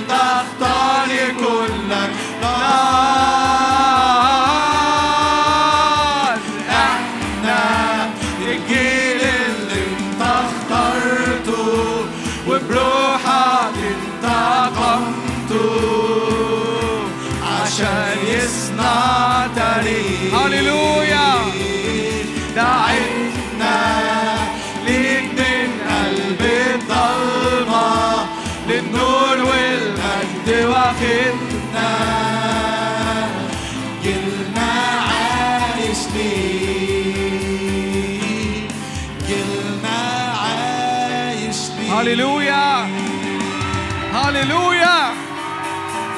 هللويا. 44.45 45.15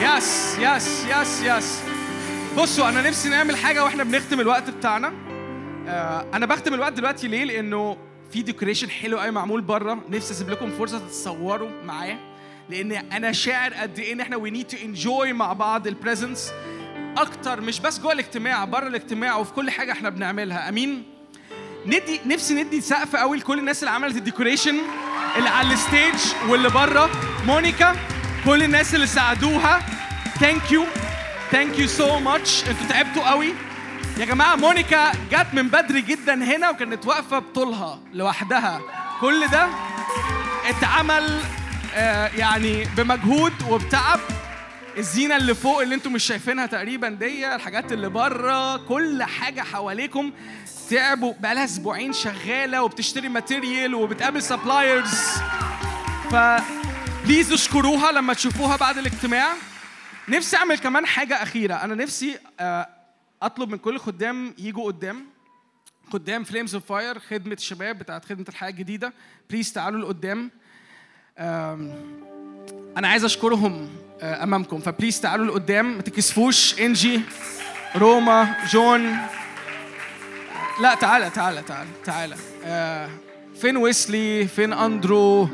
yes 0.00 0.58
yes 0.58 1.06
yes 1.06 1.42
yes 1.42 1.82
بصوا 2.58 2.88
أنا 2.88 3.02
نفسي 3.02 3.28
نعمل 3.28 3.56
حاجة 3.56 3.84
وإحنا 3.84 4.04
بنختم 4.04 4.40
الوقت 4.40 4.70
بتاعنا. 4.70 5.12
آه 5.88 6.26
أنا 6.34 6.46
بختم 6.46 6.74
الوقت 6.74 6.92
دلوقتي 6.92 7.28
ليه؟ 7.28 7.44
لأنه 7.44 7.96
في 8.32 8.42
decoration 8.42 8.90
حلو 8.90 9.18
قوي 9.18 9.30
معمول 9.30 9.60
بره. 9.60 9.98
نفسي 10.08 10.32
أسيب 10.32 10.50
لكم 10.50 10.70
فرصة 10.70 10.98
تتصوروا 10.98 11.70
معاه 11.84 12.18
لأن 12.68 12.92
أنا 12.92 13.32
شاعر 13.32 13.74
قد 13.74 13.98
إيه 13.98 14.12
إن 14.12 14.20
إحنا 14.20 14.36
we 14.36 14.50
need 14.50 14.66
to 14.66 14.76
enjoy 14.84 15.32
مع 15.32 15.52
بعض 15.52 15.86
ال 15.86 15.94
presence 15.94 16.52
أكتر 17.16 17.60
مش 17.60 17.80
بس 17.80 18.00
جوه 18.00 18.12
الاجتماع 18.12 18.64
بره 18.64 18.86
الاجتماع 18.86 19.36
وفي 19.36 19.52
كل 19.52 19.70
حاجة 19.70 19.92
إحنا 19.92 20.08
بنعملها. 20.08 20.68
أمين؟ 20.68 21.15
ندي 21.86 22.20
نفسي 22.26 22.54
ندي 22.62 22.80
سقف 22.80 23.16
قوي 23.16 23.36
لكل 23.36 23.58
الناس 23.58 23.78
اللي 23.82 23.90
عملت 23.90 24.16
ال 24.16 24.22
decoration 24.22 24.78
اللي 25.36 25.48
على 25.48 25.74
ال 25.74 25.81
stage 25.81 26.14
واللي 26.48 26.68
بره. 26.68 27.10
مونيكا 27.46 27.96
كل 28.44 28.62
الناس 28.62 28.94
اللي 28.94 29.06
ساعدوها. 29.06 29.86
thank 30.40 30.72
you 30.72 30.84
thank 31.50 31.78
you 31.78 31.86
so 31.86 32.18
much 32.18 32.64
أنتوا 32.68 32.86
تعبتوا 32.88 33.30
قوي. 33.30 33.54
يا 34.18 34.24
جماعة 34.24 34.56
مونيكا 34.56 35.12
جت 35.32 35.46
من 35.52 35.68
بدري 35.68 36.00
جدا 36.00 36.34
هنا 36.34 36.70
وكانت 36.70 37.06
واقفة 37.06 37.38
بطولها 37.38 38.00
لوحدها. 38.12 38.80
كل 39.20 39.46
ده 39.46 39.68
اتعمل 40.68 41.40
آه، 41.94 42.30
يعني 42.36 42.84
بمجهود 42.96 43.52
وبتعب. 43.68 44.20
الزينة 44.98 45.36
اللي 45.36 45.54
فوق 45.54 45.82
اللي 45.82 45.94
أنتم 45.94 46.12
مش 46.12 46.24
شايفينها 46.24 46.66
تقريبا 46.66 47.08
دي 47.08 47.54
الحاجات 47.54 47.92
اللي 47.92 48.08
بره 48.08 48.76
كل 48.76 49.22
حاجة 49.22 49.60
حواليكم. 49.60 50.32
تعبوا 50.90 51.34
بقالها 51.40 51.64
أسبوعين 51.64 52.12
شغالة 52.12 52.82
وبتشتري 52.82 53.28
material 53.28 53.94
وبتقابل 53.94 54.42
suppliers 54.42 55.14
ف 56.30 56.36
please 57.24 57.52
اشكروها 57.52 58.12
لما 58.12 58.34
تشوفوها 58.34 58.76
بعد 58.76 58.98
الاجتماع. 58.98 59.52
نفسي 60.28 60.56
أعمل 60.56 60.78
كمان 60.78 61.06
حاجة 61.06 61.42
أخيرة. 61.42 61.74
أنا 61.74 61.94
نفسي 61.94 62.38
آه، 62.60 62.88
أطلب 63.42 63.70
من 63.70 63.78
كل 63.78 63.94
الخدام 63.94 64.54
يجوا 64.58 64.84
قدام. 64.86 65.26
قدام 66.10 66.44
Flames 66.44 66.74
of 66.74 66.86
Fire 66.86 67.18
خدمة 67.18 67.54
الشباب 67.54 67.98
بتاعت 67.98 68.24
خدمة 68.24 68.44
الحياة 68.48 68.70
الجديدة. 68.70 69.12
please 69.50 69.72
تعالوا 69.72 70.00
لقدام. 70.00 70.50
أنا 72.96 73.08
عايز 73.08 73.24
أشكرهم 73.24 73.90
آه، 74.22 74.42
أمامكم. 74.42 74.80
ف 74.80 74.86
please 74.86 75.20
تعالوا 75.20 75.46
لقدام. 75.46 75.96
ما 75.96 76.02
تكسفوش. 76.02 76.80
انجي 76.80 77.20
روما 77.96 78.56
جون 78.70 79.16
لا 80.80 80.94
تعالى 80.94 81.30
تعالى 81.30 81.62
تعالى 81.62 81.90
تعالى 82.04 82.34
آه، 82.64 83.08
فين 83.54 83.76
ويسلي؟ 83.76 84.46
فين 84.46 84.72
أندرو؟ 84.72 85.48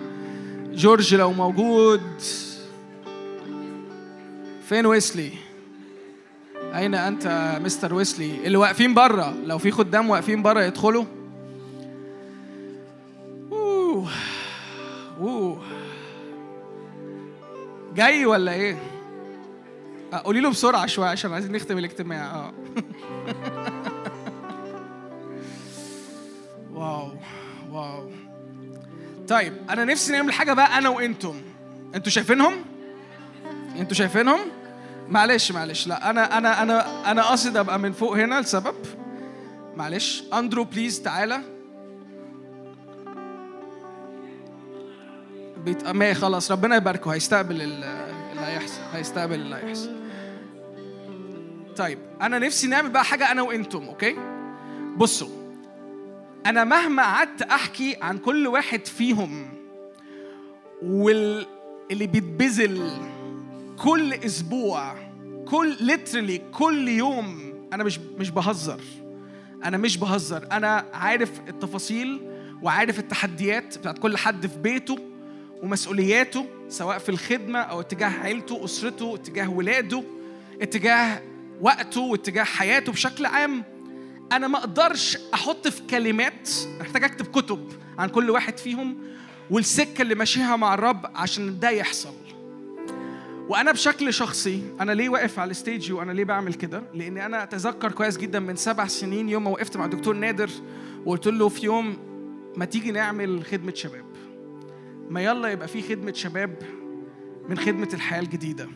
جورج 0.73 1.15
لو 1.15 1.33
موجود. 1.33 2.23
فين 4.69 4.87
ويسلي؟ 4.87 5.33
أين 6.75 6.95
أنت 6.95 7.59
مستر 7.65 7.95
ويسلي؟ 7.95 8.47
اللي 8.47 8.57
واقفين 8.59 8.95
بره 8.95 9.35
لو 9.45 9.59
في 9.59 9.71
خدام 9.71 10.11
واقفين 10.11 10.43
بره 10.43 10.63
يدخلوا. 10.63 11.05
أوه. 13.53 14.09
أوه. 15.21 15.63
جاي 17.95 18.27
ولا 18.27 18.53
إيه؟ 18.53 18.79
آه، 20.13 20.17
قولي 20.17 20.41
له 20.41 20.51
بسرعة 20.51 20.87
شوية 20.87 21.09
عشان 21.09 21.33
عايزين 21.33 21.53
نختم 21.53 21.79
الاجتماع. 21.79 22.35
آه. 22.35 22.53
Wow. 26.83 27.09
Wow. 27.73 28.11
طيب 29.29 29.53
أنا 29.71 29.85
نفسي 29.85 30.13
نعمل 30.13 30.33
حاجة 30.33 30.53
بقى 30.53 30.79
أنا 30.79 30.89
وأنتم. 30.89 31.35
أنتوا 31.95 32.11
شايفينهم؟ 32.13 32.55
أنتوا 33.79 33.95
شايفينهم؟ 33.97 34.41
معلش 35.09 35.53
معلش. 35.53 35.87
لا 35.87 36.11
أنا 36.11 36.39
أنا 36.39 36.63
أنا 36.63 37.11
أنا 37.11 37.23
قاصد 37.23 37.57
أبقى 37.57 37.79
من 37.79 37.93
فوق 37.93 38.17
هنا 38.17 38.41
لسبب. 38.41 38.75
معلش. 39.77 40.25
أندرو 40.35 40.65
please 40.65 41.03
تعالى. 41.03 41.41
بيت 45.65 45.87
ما 45.89 46.15
خلاص 46.15 46.51
ربنا 46.53 46.77
يباركه. 46.77 47.15
هيستقبل 47.15 47.63
ال- 47.63 47.85
اللي 48.33 48.47
هيحصل 48.47 48.81
هيستقبل 48.95 49.35
اللي 49.35 49.57
هيحصل. 49.57 49.91
طيب 51.77 51.99
أنا 52.23 52.39
نفسي 52.39 52.67
نعمل 52.67 52.91
بقى 52.91 53.05
حاجة 53.05 53.31
أنا 53.33 53.43
وأنتم 53.43 53.85
okay؟ 53.85 54.17
بصوا 54.97 55.42
أنا 56.47 56.65
مهما 56.65 57.03
قعدت 57.03 57.43
أحكي 57.43 57.97
عن 58.03 58.19
كل 58.19 58.47
واحد 58.47 58.87
فيهم 58.87 59.49
واللي 60.83 61.47
بيتبذل 62.07 62.91
كل 63.79 64.13
أسبوع 64.15 64.95
كل 65.49 65.77
literally 65.81 66.39
كل 66.53 66.89
يوم 66.89 67.53
أنا 67.73 67.85
مش 67.85 67.99
مش 67.99 68.31
بهزر. 68.31 68.81
أنا 69.65 69.77
مش 69.77 69.97
بهزر. 69.97 70.47
أنا 70.53 70.85
عارف 70.95 71.41
التفاصيل 71.49 72.21
وعارف 72.63 72.99
التحديات 72.99 73.79
بتاعت 73.79 73.99
كل 73.99 74.17
حد 74.17 74.47
في 74.47 74.59
بيته 74.59 74.99
ومسؤولياته 75.63 76.47
سواء 76.69 76.99
في 76.99 77.09
الخدمة 77.09 77.59
أو 77.59 77.81
اتجاه 77.81 78.09
عيلته 78.09 78.65
أسرته 78.65 79.15
اتجاه 79.15 79.51
ولاده 79.51 80.03
اتجاه 80.63 81.23
وقته 81.61 82.01
واتجاه 82.01 82.45
حياته 82.45 82.93
بشكل 82.93 83.27
عام. 83.27 83.65
أنا 84.33 84.49
ما 84.49 84.59
أقدرش 84.59 85.19
أحط 85.35 85.69
في 85.69 85.83
كلمات 85.83 86.51
محتاج 86.81 87.05
أكتب 87.05 87.27
كتب 87.27 87.69
عن 87.99 88.09
كل 88.09 88.31
واحد 88.31 88.59
فيهم 88.59 88.99
والسكة 89.51 90.03
اللي 90.03 90.15
ماشيها 90.15 90.57
مع 90.57 90.75
الرب 90.75 91.07
عشان 91.15 91.59
ده 91.59 91.71
يحصل. 91.71 92.15
وأنا 93.49 93.73
بشكل 93.73 94.15
شخصي 94.15 94.63
أنا 94.81 94.93
ليه 94.93 95.09
واقف 95.09 95.39
على 95.39 95.51
الستيج 95.51 95.93
وأنا 95.93 96.13
ليه 96.13 96.25
بعمل 96.25 96.55
كده؟ 96.55 96.83
لأني 96.95 97.27
أنا 97.27 97.43
أتذكر 97.43 97.93
كويس 97.93 98.17
جدا 98.17 98.41
من 98.41 98.57
سبع 98.57 98.87
سنين 98.87 99.29
يوم 99.29 99.45
ما 99.45 99.51
وقفت 99.51 99.77
مع 99.77 99.85
الدكتور 99.85 100.17
نادر 100.17 100.51
وقلت 101.07 101.27
له 101.27 101.49
في 101.49 101.67
يوم 101.67 101.97
ما 102.57 102.65
تيجي 102.65 102.91
نعمل 102.91 103.45
خدمة 103.45 103.75
شباب. 103.75 104.05
ما 105.11 105.21
يلا 105.21 105.49
يبقى 105.49 105.69
في 105.69 105.83
خدمة 105.83 106.13
شباب 106.13 106.63
من 107.49 107.59
خدمة 107.59 107.89
الحياة 107.95 108.21
الجديدة. 108.21 108.69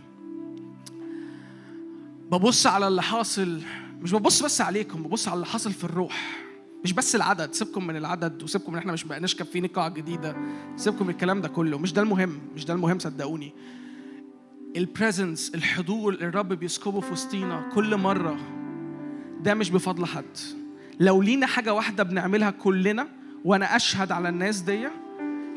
ببص 2.30 2.66
على 2.66 2.88
اللي 2.88 3.02
حاصل 3.02 3.60
مش 4.00 4.12
ببص 4.12 4.42
بس 4.42 4.60
عليكم 4.60 5.02
ببص 5.02 5.28
على 5.28 5.34
اللي 5.34 5.46
حاصل 5.46 5.72
في 5.72 5.84
الروح. 5.84 6.46
مش 6.84 6.92
بس 6.92 7.14
العدد 7.14 7.52
سيبكم 7.52 7.86
من 7.86 7.96
العدد 7.96 8.42
وسيبكم 8.42 8.72
إن 8.72 8.78
إحنا 8.78 8.92
مش 8.92 9.04
بقناش 9.04 9.34
كافيين 9.34 9.64
القاعه 9.64 9.88
الجديده 9.88 10.36
سيبكم 10.76 11.04
من 11.04 11.10
الكلام 11.10 11.40
ده 11.40 11.48
كله. 11.48 11.78
مش 11.78 11.92
ده 11.92 12.02
المهم 12.02 12.40
مش 12.54 12.64
ده 12.64 12.74
المهم 12.74 12.98
صدقوني. 12.98 13.52
البريزنس 14.76 15.54
الحضور 15.54 16.14
الرب 16.14 16.52
بيسكبه 16.52 17.00
في 17.00 17.12
وسطينا 17.12 17.70
كل 17.74 17.96
مرة. 17.96 18.38
ده 19.40 19.54
مش 19.54 19.70
بفضل 19.70 20.06
حد. 20.06 20.24
لو 21.00 21.22
لينا 21.22 21.46
حاجة 21.46 21.74
واحدة 21.74 22.02
بنعملها 22.02 22.50
كلنا 22.50 23.08
وأنا 23.44 23.76
أشهد 23.76 24.12
على 24.12 24.28
الناس 24.28 24.60
دي 24.60 24.88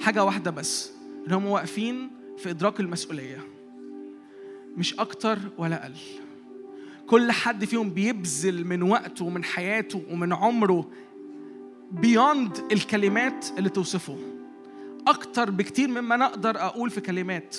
حاجة 0.02 0.24
واحدة 0.24 0.52
بس 0.52 0.92
إن 1.28 1.34
هم 1.34 1.46
واقفين 1.46 2.10
في 2.38 2.50
إدراك 2.50 2.80
المسؤولية. 2.80 3.40
مش 4.78 4.94
أكتر 5.00 5.40
ولا 5.58 5.84
أقل. 5.84 5.94
كل 7.10 7.32
حد 7.32 7.66
فيهم 7.66 7.90
بيبذل 7.90 8.66
من 8.68 8.84
وقته 8.84 9.26
ومن 9.26 9.44
حياته 9.44 10.04
ومن 10.10 10.34
عمره 10.34 10.90
بيوند 11.92 12.58
الكلمات 12.72 13.46
اللي 13.58 13.70
توصفه. 13.70 14.18
أكتر 15.08 15.52
بكتير 15.52 15.88
مما 15.88 16.16
أنا 16.16 16.26
أقدر 16.26 16.58
أقول 16.58 16.90
في 16.90 17.02
كلمات. 17.02 17.58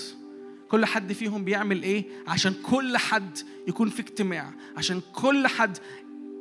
كل 0.69 0.87
حد 0.87 1.12
فيهم 1.12 1.45
بيعمل 1.45 1.83
إيه؟ 1.83 2.05
عشان 2.29 2.55
كل 2.62 2.97
حد 2.97 3.39
يكون 3.69 3.89
في 3.89 4.01
اجتماع. 4.01 4.51
عشان 4.77 5.01
كل 5.15 5.47
حد 5.47 5.79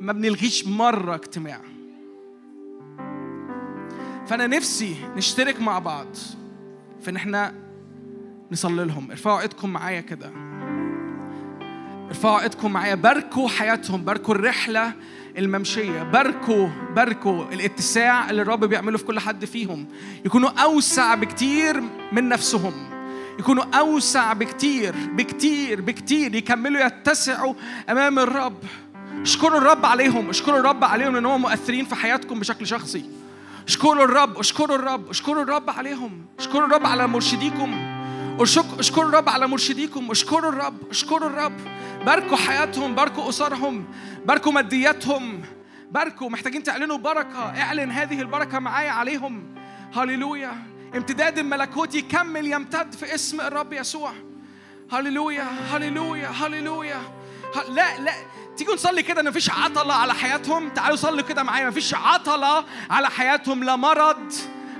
ما 0.02 0.14
بنلغيش 0.14 0.68
مرة 0.68 1.16
اجتماع. 1.16 1.62
فأنا 4.28 4.48
نفسي 4.48 4.96
نشترك 5.16 5.62
مع 5.62 5.80
بعض. 5.80 6.16
في 7.02 7.10
ان 7.10 7.16
إحنا 7.16 7.54
نصلي 8.52 8.86
لهم. 8.86 9.12
ارفعوا 9.12 9.42
ايدكم 9.42 9.70
معايا 9.70 10.02
كده. 10.02 10.49
ارفعوا 12.10 12.42
ايدكم 12.42 12.72
معايا. 12.72 12.96
باركوا 12.96 13.50
حياتهم 13.50 14.02
باركوا 14.02 14.36
الرحلة 14.36 14.94
الممشية 15.38 16.04
باركوا 16.04 16.70
باركوا 16.96 17.46
الاتساع 17.54 18.30
اللي 18.30 18.42
الرب 18.42 18.66
بيعمله 18.66 18.98
في 18.98 19.04
كل 19.04 19.20
حد 19.20 19.46
فيهم. 19.46 19.86
يكونوا 20.26 20.50
أوسع 20.50 21.16
بكتير 21.16 21.84
من 22.12 22.30
نفسهم. 22.30 22.74
يكونوا 23.40 23.64
أوسع 23.74 24.34
بكتير 24.34 24.96
بكتير 25.12 25.82
بكتير. 25.82 26.36
يكملوا 26.36 26.86
يتسعوا 26.86 27.54
أمام 27.90 28.20
الرب. 28.20 28.58
اشكروا 29.22 29.58
الرب 29.58 29.86
عليهم. 29.86 30.30
اشكروا 30.30 30.60
الرب 30.60 30.84
عليهم 30.84 31.16
ان 31.16 31.26
هم 31.26 31.42
مؤثرين 31.42 31.86
في 31.86 31.96
حياتكم 31.96 32.40
بشكل 32.40 32.68
شخصي. 32.68 33.06
اشكروا 33.68 34.06
الرب 34.06 34.38
اشكروا 34.38 34.76
الرب 34.76 35.10
اشكروا 35.10 35.44
الرب 35.44 35.70
عليهم. 35.70 36.26
اشكروا 36.40 36.68
الرب 36.68 36.86
على 36.86 37.08
مرشديكم. 37.08 38.00
اشكروا 38.80 39.10
الرب 39.10 39.30
على 39.30 39.48
مرشديكم. 39.48 40.12
اشكروا 40.12 40.50
الرب 40.50 40.78
اشكروا 40.92 41.30
الرب. 41.30 41.54
باركوا 42.06 42.38
حياتهم 42.38 42.95
باركوا 42.95 43.30
أسرهم 43.30 43.86
باركوا 44.26 44.52
مادياتهم 44.52 45.42
باركوا 45.92 46.30
محتاجين 46.30 46.64
تعلنوا 46.64 46.98
بركة. 46.98 47.61
اعلن 47.61 47.92
هذه 47.92 48.22
البركة 48.22 48.60
معايا 48.60 48.92
عليهم. 48.92 49.56
هللويا. 49.95 50.52
امتداد 50.95 51.38
الملكوت 51.38 51.95
يكمل 51.95 52.48
يمتد 52.48 52.95
في 52.95 53.16
اسم 53.16 53.42
الرب 53.42 53.74
يسوع. 53.74 54.14
هللويا 54.92 55.48
هللويا 55.72 56.28
هللويا. 56.28 57.02
لا 57.69 58.00
لا. 58.00 58.14
تيجوا 58.58 58.74
نصلي 58.74 59.03
كده 59.03 59.22
مفيش 59.22 59.50
عطلة 59.50 59.94
على 59.94 60.14
حياتهم. 60.14 60.69
تعالوا 60.69 60.95
صلوا 60.95 61.22
كده 61.22 61.44
معايا 61.44 61.69
مفيش 61.69 61.95
عطلة 61.95 62.66
على 62.90 63.10
حياتهم. 63.10 63.64
لا 63.64 63.76
مرض 63.76 64.34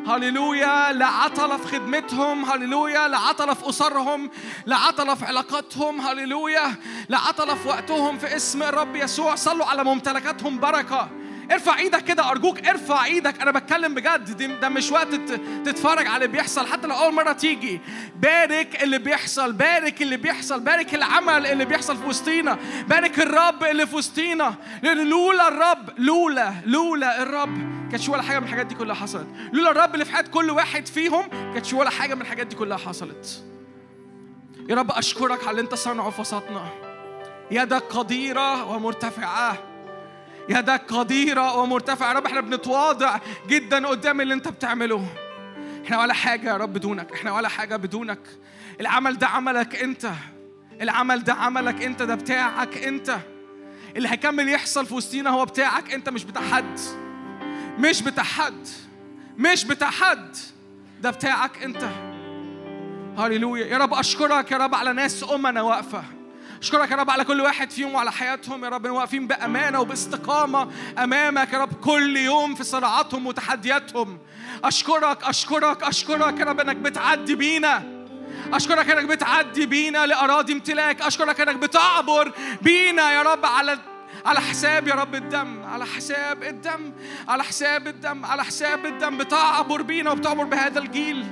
هللويا 0.08 0.92
لا 0.92 1.06
عطله 1.06 1.58
في 1.58 1.68
خدمتهم 1.68 2.46
هللويا 2.46 3.08
لا 3.08 3.18
عطله 3.18 3.54
في 3.54 3.70
أسرهم 3.70 4.30
لا 4.66 4.76
عطله 4.76 5.16
في 5.16 5.26
علاقاتهم 5.26 6.02
هللويا 6.02 6.76
لا 7.10 7.18
عطله 7.18 7.56
في 7.56 7.68
وقتهم 7.68 8.18
في 8.18 8.36
اسم 8.36 8.64
الرب 8.64 8.96
يسوع. 8.96 9.36
صلوا 9.36 9.66
على 9.66 9.84
ممتلكاتهم 9.84 10.60
بركة. 10.60 11.10
ارفع 11.52 11.80
إيدك 11.80 12.04
كده 12.04 12.30
ارجوك 12.32 12.68
ارفع 12.68 13.06
إيدك. 13.06 13.42
أنا 13.42 13.52
بتكلم 13.52 13.96
بجد 13.96 14.60
ده 14.62 14.70
مش 14.70 14.92
وقت 14.92 15.08
تت- 15.16 15.42
تتفرج 15.66 16.08
على 16.08 16.26
اللي 16.26 16.28
بيحصل. 16.38 16.68
حتى 16.68 16.88
لو 16.88 16.96
اول 16.96 17.14
مرة 17.14 17.32
تيجي 17.32 17.82
بارك 18.16 18.84
اللي 18.84 18.98
بيحصل 18.98 19.54
بارك 19.54 20.02
اللي 20.02 20.18
بيحصل 20.18 20.60
بارك 20.60 20.96
العمل 20.96 21.46
اللي 21.46 21.66
بيحصل 21.66 21.98
في 21.98 22.06
وسطينا 22.08 22.58
بارك 22.88 23.20
الرب 23.20 23.64
اللي 23.64 23.88
في 23.88 23.96
وسطينا. 23.96 24.56
لأن 24.84 25.10
لولا 25.10 25.48
الرب 25.48 25.90
لولا 26.00 26.54
لولا 26.66 27.22
الرب 27.24 27.80
كانتش 27.92 28.10
ولا 28.10 28.22
حاجة 28.24 28.40
من 28.40 28.46
الحاجات 28.46 28.66
دي 28.66 28.76
كلها 28.76 28.96
حصلت. 28.96 29.28
لولا 29.54 29.72
الرب 29.72 29.94
اللي 29.94 30.06
في 30.06 30.12
حياة 30.14 30.22
كل 30.24 30.52
واحد 30.52 30.88
فيهم 30.88 31.28
كانتش 31.54 31.74
ولا 31.74 31.90
حاجة 31.90 32.16
من 32.16 32.22
الحاجات 32.22 32.48
دي 32.48 32.56
كلها 32.56 32.78
حصلت. 32.78 33.44
يا 34.70 34.76
رب 34.76 34.92
أشكرك 34.92 35.42
على 35.42 35.50
اللي 35.52 35.62
أنت 35.62 35.74
صنعه 35.76 36.10
في 36.10 36.22
وسطنا. 36.22 36.66
يدك 37.52 37.84
قديرة 37.84 38.66
ومرتفعة. 38.72 39.58
يدك 40.50 40.94
قديرة 40.94 41.58
ومرتفعة. 41.58 42.08
يا 42.08 42.14
رب 42.14 42.26
إحنا 42.26 42.42
بنتواضع 42.42 43.20
جدا 43.48 43.88
قدام 43.88 44.22
اللي 44.22 44.34
انت 44.34 44.48
بتعمله. 44.48 45.08
إحنا 45.86 46.00
ولا 46.02 46.14
حاجة 46.14 46.50
يا 46.50 46.58
رب 46.58 46.74
بدونك 46.74 47.12
إحنا 47.12 47.32
ولا 47.32 47.48
حاجة 47.50 47.76
بدونك. 47.76 48.20
العمل 48.82 49.18
ده 49.18 49.28
عملك 49.28 49.76
انت. 49.76 50.12
العمل 50.82 51.24
ده 51.24 51.34
عملك 51.34 51.84
انت. 51.84 52.02
ده 52.02 52.16
بتاعك 52.16 52.78
انت. 52.78 53.18
اللي 53.96 54.10
هيكمل 54.10 54.50
يحصل 54.50 54.86
في 54.86 54.94
وسطينا 54.94 55.30
هو 55.30 55.46
بتاعك 55.46 55.94
انت 55.94 56.10
مش 56.10 56.24
بتاع 56.24 56.42
حد 56.42 56.80
مش 57.80 58.02
بتاع 58.02 58.24
حد 58.24 58.68
مش 59.38 59.66
بتاع 59.66 59.90
حد 59.90 60.36
ده 61.02 61.10
بتاعك 61.12 61.64
انت. 61.64 61.90
هللويا. 63.18 63.66
يا 63.66 63.78
رب 63.78 63.94
أشكرك 63.94 64.52
يا 64.52 64.58
رب 64.58 64.76
على 64.76 64.94
ناس 64.94 65.26
أمنا 65.32 65.62
واقفة. 65.62 66.04
أشكرك 66.62 66.92
يا 66.92 66.96
رب 66.96 67.10
على 67.10 67.24
كل 67.24 67.42
واحد 67.42 67.72
فيهم 67.72 67.94
وعلى 67.94 68.12
حياتهم 68.12 68.64
يا 68.64 68.70
رب. 68.70 68.86
إن 68.86 68.92
واقفين 68.92 69.28
بأمانة 69.28 69.80
وباستقامة 69.80 70.72
أمامك 70.98 71.54
يا 71.54 71.60
رب 71.60 71.74
كل 71.74 72.18
يوم 72.18 72.56
في 72.56 72.64
صراعاتهم 72.64 73.28
وتحدياتهم. 73.28 74.20
أشكرك 74.64 75.24
أشكرك 75.24 75.84
أشكرك 75.84 76.40
يا 76.40 76.46
رب 76.46 76.60
إنك 76.60 76.76
بتعدي 76.76 77.36
بينا. 77.36 78.06
أشكرك 78.54 78.90
إنك 78.90 79.06
بتعدي 79.06 79.66
بينا 79.66 80.06
لأراضي 80.06 80.54
امتلاك. 80.54 81.02
أشكرك 81.02 81.42
إنك 81.42 81.56
بتعبر 81.56 82.32
بينا 82.62 83.12
يا 83.12 83.22
رب 83.22 83.46
على 83.46 83.80
على 84.26 84.40
حساب 84.40 84.88
يا 84.88 84.96
رب 84.96 85.16
الدم 85.16 85.64
على 85.64 85.86
حساب 85.86 86.44
الدم 86.44 86.94
على 87.28 87.44
حساب 87.44 87.88
الدم 87.88 88.26
على 88.26 88.44
حساب 88.44 88.86
الدم. 88.86 89.18
بتعبر 89.18 89.82
بينا 89.82 90.12
وبتعبر 90.12 90.44
بهذا 90.44 90.80
الجيل. 90.80 91.26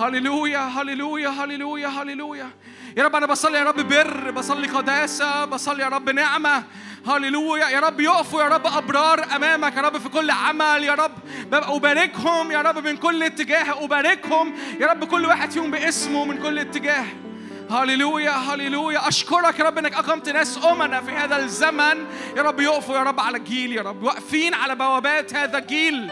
هللويا 0.00 0.58
هللويا 0.58 1.28
هللويا 1.28 1.88
هللويا. 1.88 2.50
يا 2.96 3.04
رب 3.04 3.16
أنا 3.16 3.26
بصلي 3.26 3.58
يا 3.58 3.64
رب 3.64 3.88
بر 3.88 4.30
بصلي 4.30 4.66
قداسه 4.68 5.44
بصلي 5.44 5.82
يا 5.82 5.88
رب 5.88 6.08
نعمه 6.10 6.62
هللويا 7.06 7.68
يا 7.68 7.80
رب 7.80 8.00
يقفوا 8.00 8.42
يا 8.42 8.48
رب 8.48 8.66
ابرار 8.66 9.24
امامك 9.36 9.76
يا 9.76 9.80
رب 9.82 9.98
في 9.98 10.08
كل 10.08 10.30
عمل 10.30 10.84
يا 10.84 10.94
رب 10.94 11.12
ببقى 11.46 11.76
اباركهم 11.76 12.50
يا 12.52 12.62
رب 12.62 12.78
من 12.86 12.96
كل 12.96 13.22
اتجاه 13.22 13.84
اباركهم 13.84 14.54
يا 14.80 14.86
رب 14.86 15.04
كل 15.04 15.26
واحد 15.26 15.50
فيهم 15.50 15.70
باسمه 15.70 16.24
من 16.24 16.42
كل 16.42 16.58
اتجاه 16.58 17.04
هللويا 17.70 18.30
هللويا 18.30 19.08
اشكرك 19.08 19.58
يا 19.58 19.64
رب 19.64 19.78
انك 19.78 19.94
اقمت 19.94 20.28
ناس 20.28 20.58
امنا 20.64 21.00
في 21.00 21.12
هذا 21.12 21.36
الزمن 21.36 22.06
يا 22.36 22.42
رب 22.42 22.60
يقفوا 22.60 22.96
يا 22.96 23.02
رب 23.02 23.20
على 23.20 23.36
الجيل 23.36 23.72
يا 23.72 23.82
رب 23.82 24.02
واقفين 24.02 24.54
على 24.54 24.74
بوابات 24.74 25.34
هذا 25.34 25.58
الجيل 25.58 26.10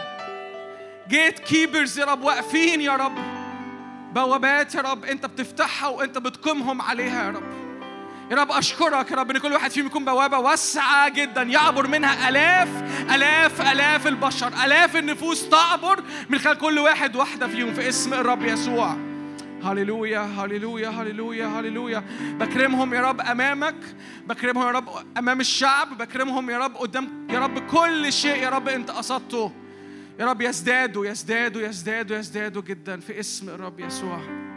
جيت 1.09 1.39
كيبرز 1.39 1.99
يا 1.99 2.05
رب 2.05 2.23
واقفين 2.23 2.81
يا 2.81 2.91
رب 2.95 3.17
بوابات 4.15 4.75
يا 4.75 4.81
رب 4.81 5.05
انت 5.05 5.25
بتفتحها 5.25 5.87
وانت 5.89 6.17
بتقيمهم 6.17 6.81
عليها 6.81 7.23
يا 7.23 7.29
رب. 7.29 7.43
يا 8.31 8.35
رب 8.35 8.51
أشكرك 8.51 9.11
يا 9.11 9.15
رب 9.15 9.31
إن 9.31 9.37
كل 9.37 9.53
واحد 9.53 9.71
فيهم 9.71 9.85
يكون 9.85 10.05
بوابة 10.05 10.37
واسعة 10.37 11.09
جدا. 11.09 11.41
يعبر 11.41 11.87
منها 11.87 12.29
آلاف 12.29 12.69
آلاف 13.15 13.61
آلاف 13.71 14.07
البشر 14.07 14.47
آلاف 14.47 14.95
النفوس 14.95 15.49
تعبر 15.49 16.03
من 16.29 16.39
خلال 16.39 16.57
كل 16.57 16.79
واحد 16.79 17.15
واحدة 17.15 17.47
فيهم 17.47 17.73
في 17.73 17.89
اسم 17.89 18.13
الرب 18.13 18.43
يسوع. 18.43 18.97
هللويا 19.63 20.19
هللويا 20.19 20.89
هللويا 20.89 21.47
هللويا. 21.47 22.03
بكرمهم 22.21 22.93
يا 22.93 23.01
رب 23.01 23.21
أمامك 23.21 23.75
بكرمهم 24.27 24.67
يا 24.67 24.71
رب 24.71 24.89
أمام 25.17 25.39
الشعب 25.39 25.97
بكرمهم 25.97 26.49
يا 26.49 26.57
رب 26.57 26.75
قدام 26.75 27.27
يا 27.29 27.39
رب 27.39 27.59
كل 27.59 28.13
شيء 28.13 28.43
يا 28.43 28.49
رب 28.49 28.67
أنت 28.67 28.91
قصدته. 28.91 29.51
يا 30.19 30.25
رب 30.25 30.41
يزدادوا 30.41 31.05
يزدادوا 31.05 31.61
يزدادوا 31.61 32.17
يزدادوا 32.17 32.61
جدا 32.61 32.99
في 32.99 33.19
اسم 33.19 33.49
الرب 33.49 33.79
يسوع. 33.79 34.48